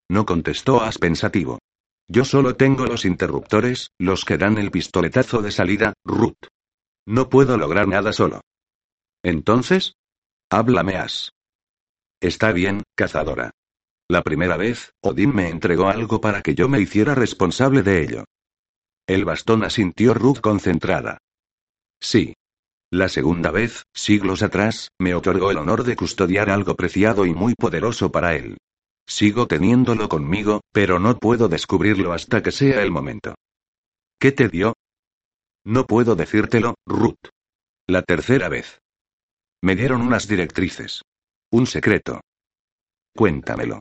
No 0.10 0.26
contestó 0.26 0.82
As 0.82 0.98
pensativo. 0.98 1.60
Yo 2.08 2.24
solo 2.26 2.56
tengo 2.56 2.86
los 2.86 3.06
interruptores, 3.06 3.92
los 4.00 4.26
que 4.26 4.38
dan 4.38 4.58
el 4.58 4.72
pistoletazo 4.72 5.42
de 5.42 5.52
salida, 5.52 5.94
Ruth. 6.04 6.48
No 7.06 7.30
puedo 7.30 7.58
lograr 7.58 7.88
nada 7.88 8.14
solo. 8.14 8.42
Entonces? 9.22 9.94
Háblame 10.50 10.96
As. 10.96 11.32
Está 12.22 12.52
bien, 12.52 12.84
cazadora. 12.96 13.52
La 14.10 14.24
primera 14.24 14.58
vez, 14.58 14.96
Odín 15.02 15.36
me 15.36 15.50
entregó 15.50 15.88
algo 15.88 16.20
para 16.20 16.42
que 16.42 16.56
yo 16.56 16.68
me 16.68 16.82
hiciera 16.82 17.14
responsable 17.14 17.84
de 17.84 18.02
ello. 18.02 18.26
El 19.08 19.24
bastón 19.24 19.64
asintió 19.64 20.16
Ruth 20.16 20.40
concentrada. 20.40 21.20
Sí. 22.02 22.34
La 22.92 23.08
segunda 23.08 23.52
vez, 23.52 23.84
siglos 23.94 24.42
atrás, 24.42 24.90
me 25.00 25.14
otorgó 25.14 25.52
el 25.52 25.58
honor 25.58 25.84
de 25.84 25.96
custodiar 25.96 26.50
algo 26.50 26.76
preciado 26.76 27.28
y 27.28 27.36
muy 27.36 27.54
poderoso 27.54 28.12
para 28.12 28.36
él. 28.36 28.58
Sigo 29.08 29.46
teniéndolo 29.46 30.10
conmigo, 30.10 30.62
pero 30.72 30.98
no 30.98 31.18
puedo 31.20 31.48
descubrirlo 31.48 32.12
hasta 32.12 32.42
que 32.42 32.52
sea 32.52 32.82
el 32.82 32.90
momento. 32.90 33.36
¿Qué 34.20 34.32
te 34.32 34.50
dio? 34.50 34.74
No 35.64 35.86
puedo 35.86 36.16
decírtelo, 36.16 36.74
Ruth. 36.88 37.30
La 37.88 38.02
tercera 38.02 38.50
vez. 38.50 38.80
Me 39.62 39.76
dieron 39.76 40.02
unas 40.02 40.28
directrices. 40.28 41.04
Un 41.52 41.68
secreto. 41.68 42.22
Cuéntamelo. 43.16 43.80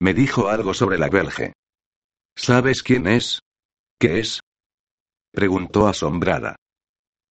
Me 0.00 0.14
dijo 0.14 0.48
algo 0.48 0.74
sobre 0.74 0.98
la 0.98 1.08
Belge. 1.08 1.52
¿Sabes 2.36 2.82
quién 2.82 3.06
es? 3.06 3.40
¿Qué 3.98 4.20
es? 4.20 4.40
Preguntó 5.32 5.88
asombrada. 5.88 6.56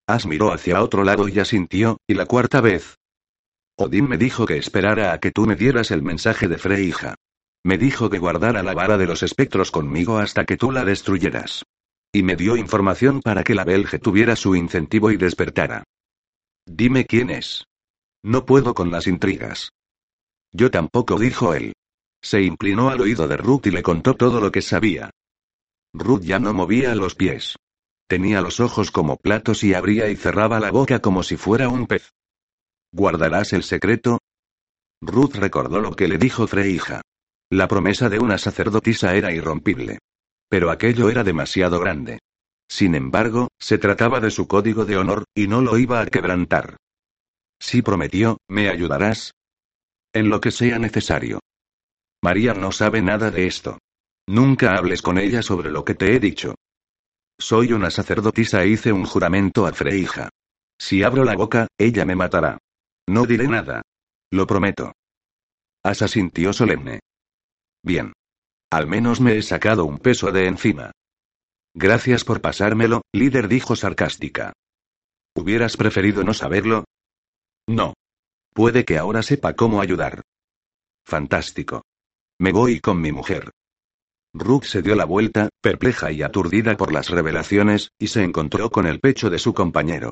As 0.08 0.26
miró 0.26 0.52
hacia 0.52 0.82
otro 0.82 1.04
lado 1.04 1.28
y 1.28 1.40
asintió, 1.40 1.98
y 2.08 2.14
la 2.14 2.26
cuarta 2.26 2.62
vez, 2.62 2.98
Odín 3.80 4.10
me 4.10 4.18
dijo 4.18 4.48
que 4.48 4.58
esperara 4.58 5.14
a 5.14 5.20
que 5.20 5.30
tú 5.30 5.46
me 5.46 5.56
dieras 5.56 5.92
el 5.92 6.02
mensaje 6.02 6.48
de 6.48 6.58
Freyja. 6.58 7.14
Me 7.64 7.78
dijo 7.78 8.10
que 8.10 8.18
guardara 8.18 8.64
la 8.64 8.74
vara 8.74 8.98
de 8.98 9.06
los 9.06 9.22
espectros 9.22 9.70
conmigo 9.70 10.18
hasta 10.18 10.46
que 10.46 10.58
tú 10.58 10.72
la 10.72 10.84
destruyeras. 10.84 11.64
Y 12.12 12.24
me 12.24 12.36
dio 12.36 12.58
información 12.58 13.22
para 13.22 13.44
que 13.44 13.54
la 13.54 13.66
Belge 13.66 14.00
tuviera 14.00 14.36
su 14.36 14.56
incentivo 14.56 15.12
y 15.12 15.18
despertara. 15.18 15.84
Dime 16.66 17.06
quién 17.06 17.30
es. 17.30 17.66
No 18.24 18.46
puedo 18.46 18.74
con 18.74 18.90
las 18.90 19.06
intrigas. 19.06 19.70
Yo 20.52 20.72
tampoco, 20.72 21.20
dijo 21.20 21.54
él. 21.54 21.74
Se 22.22 22.42
inclinó 22.42 22.90
al 22.90 23.02
oído 23.02 23.28
de 23.28 23.38
Ruth 23.38 23.68
y 23.68 23.72
le 23.72 23.84
contó 23.84 24.16
todo 24.16 24.40
lo 24.42 24.52
que 24.52 24.62
sabía. 24.62 25.12
Ruth 25.94 26.22
ya 26.22 26.40
no 26.40 26.54
movía 26.54 26.94
los 26.96 27.16
pies. 27.16 27.56
Tenía 28.08 28.42
los 28.42 28.60
ojos 28.60 28.92
como 28.92 29.18
platos 29.18 29.64
y 29.64 29.74
abría 29.74 30.10
y 30.10 30.16
cerraba 30.16 30.60
la 30.60 30.72
boca 30.72 31.00
como 31.00 31.24
si 31.24 31.38
fuera 31.38 31.70
un 31.70 31.88
pez. 31.88 32.12
¿Guardarás 32.92 33.54
el 33.54 33.64
secreto? 33.64 34.20
Ruth 35.02 35.36
recordó 35.36 35.82
lo 35.82 35.96
que 35.96 36.08
le 36.08 36.18
dijo 36.18 36.48
Freija. 36.48 37.02
La 37.50 37.68
promesa 37.68 38.10
de 38.10 38.20
una 38.20 38.38
sacerdotisa 38.38 39.16
era 39.16 39.32
irrompible. 39.32 40.00
Pero 40.50 40.72
aquello 40.72 41.10
era 41.10 41.24
demasiado 41.24 41.80
grande. 41.80 42.20
Sin 42.70 42.96
embargo, 42.96 43.50
se 43.60 43.78
trataba 43.78 44.20
de 44.20 44.32
su 44.32 44.48
código 44.48 44.86
de 44.86 44.98
honor, 44.98 45.26
y 45.36 45.48
no 45.48 45.62
lo 45.62 45.78
iba 45.78 46.02
a 46.02 46.06
quebrantar. 46.06 46.78
Si 47.60 47.82
prometió, 47.82 48.38
¿me 48.48 48.70
ayudarás? 48.70 49.32
En 50.14 50.30
lo 50.30 50.42
que 50.42 50.52
sea 50.52 50.80
necesario. 50.80 51.40
María 52.28 52.54
no 52.54 52.74
sabe 52.74 53.02
nada 53.02 53.32
de 53.32 53.48
esto. 53.48 53.80
Nunca 54.28 54.76
hables 54.76 55.02
con 55.02 55.18
ella 55.18 55.42
sobre 55.42 55.72
lo 55.72 55.86
que 55.86 55.96
te 55.96 56.14
he 56.14 56.20
dicho. 56.20 56.56
Soy 57.40 57.72
una 57.72 57.90
sacerdotisa 57.90 58.64
e 58.64 58.68
hice 58.68 58.92
un 58.92 59.06
juramento 59.06 59.66
a 59.66 59.72
Freija. 59.72 60.28
Si 60.78 61.04
abro 61.04 61.24
la 61.24 61.38
boca, 61.38 61.68
ella 61.78 62.04
me 62.04 62.18
matará. 62.18 62.58
No 63.08 63.26
diré 63.26 63.48
nada. 63.48 63.82
Lo 64.30 64.46
prometo. 64.46 64.92
Asa 65.86 66.10
sintió 66.10 66.52
solemne. 66.52 67.00
Bien. 67.82 68.12
Al 68.72 68.88
menos 68.88 69.22
me 69.22 69.38
he 69.38 69.42
sacado 69.42 69.86
un 69.86 69.98
peso 69.98 70.30
de 70.34 70.48
encima. 70.48 70.92
Gracias 71.74 72.26
por 72.26 72.42
pasármelo, 72.42 73.04
líder 73.14 73.48
dijo 73.48 73.78
sarcástica. 73.78 74.52
¿Hubieras 75.34 75.78
preferido 75.78 76.26
no 76.26 76.34
saberlo? 76.34 76.84
No. 77.70 77.94
Puede 78.54 78.84
que 78.84 78.98
ahora 78.98 79.24
sepa 79.24 79.54
cómo 79.54 79.80
ayudar. 79.80 80.24
Fantástico. 81.06 81.87
Me 82.40 82.52
voy 82.52 82.80
con 82.80 83.02
mi 83.02 83.12
mujer. 83.12 83.52
Rook 84.34 84.66
se 84.66 84.84
dio 84.84 84.96
la 84.96 85.06
vuelta, 85.06 85.50
perpleja 85.62 86.12
y 86.12 86.22
aturdida 86.22 86.78
por 86.78 86.94
las 86.94 87.10
revelaciones, 87.10 87.90
y 87.98 88.08
se 88.08 88.24
encontró 88.24 88.70
con 88.70 88.86
el 88.86 89.00
pecho 89.00 89.32
de 89.32 89.40
su 89.40 89.56
compañero. 89.56 90.12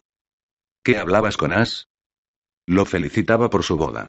¿Qué 0.84 0.98
hablabas 0.98 1.38
con 1.38 1.54
As? 1.54 1.88
Lo 2.68 2.86
felicitaba 2.86 3.50
por 3.50 3.64
su 3.64 3.78
boda. 3.78 4.08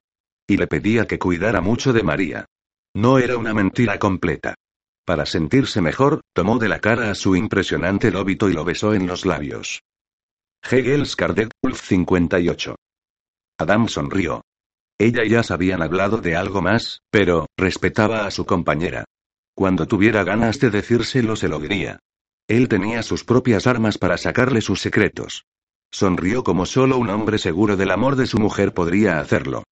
Y 0.48 0.56
le 0.56 0.66
pedía 0.66 1.06
que 1.06 1.18
cuidara 1.18 1.60
mucho 1.60 1.92
de 1.92 2.02
María. 2.02 2.46
No 2.94 3.18
era 3.18 3.36
una 3.36 3.52
mentira 3.52 3.98
completa. 3.98 4.54
Para 5.04 5.26
sentirse 5.26 5.82
mejor, 5.82 6.22
tomó 6.32 6.58
de 6.58 6.68
la 6.68 6.80
cara 6.80 7.10
a 7.10 7.14
su 7.14 7.36
impresionante 7.36 8.10
lóbito 8.10 8.48
y 8.48 8.54
lo 8.54 8.64
besó 8.64 8.94
en 8.94 9.06
los 9.06 9.26
labios. 9.26 9.82
Hegels 10.62 11.16
Kardec, 11.16 11.50
Ulf 11.62 11.82
58. 11.82 12.76
Adam 13.58 13.88
sonrió. 13.88 14.42
Ella 14.98 15.24
y 15.24 15.34
habían 15.52 15.82
hablado 15.82 16.18
de 16.18 16.36
algo 16.36 16.62
más, 16.62 17.02
pero, 17.10 17.46
respetaba 17.56 18.26
a 18.26 18.30
su 18.30 18.46
compañera. 18.46 19.04
Cuando 19.54 19.86
tuviera 19.86 20.24
ganas 20.24 20.58
de 20.60 20.70
decírselo 20.70 21.36
se 21.36 21.48
lo 21.48 21.58
diría. 21.58 21.98
Él 22.48 22.68
tenía 22.68 23.02
sus 23.02 23.24
propias 23.24 23.66
armas 23.66 23.98
para 23.98 24.16
sacarle 24.16 24.60
sus 24.60 24.80
secretos. 24.80 25.44
Sonrió 25.90 26.44
como 26.44 26.66
solo 26.66 26.98
un 26.98 27.10
hombre 27.10 27.38
seguro 27.38 27.76
del 27.76 27.90
amor 27.90 28.16
de 28.16 28.26
su 28.26 28.38
mujer 28.38 28.72
podría 28.72 29.18
hacerlo. 29.18 29.64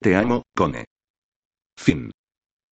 Te 0.00 0.16
amo, 0.16 0.42
Cone. 0.54 0.84
Fin. 1.76 2.10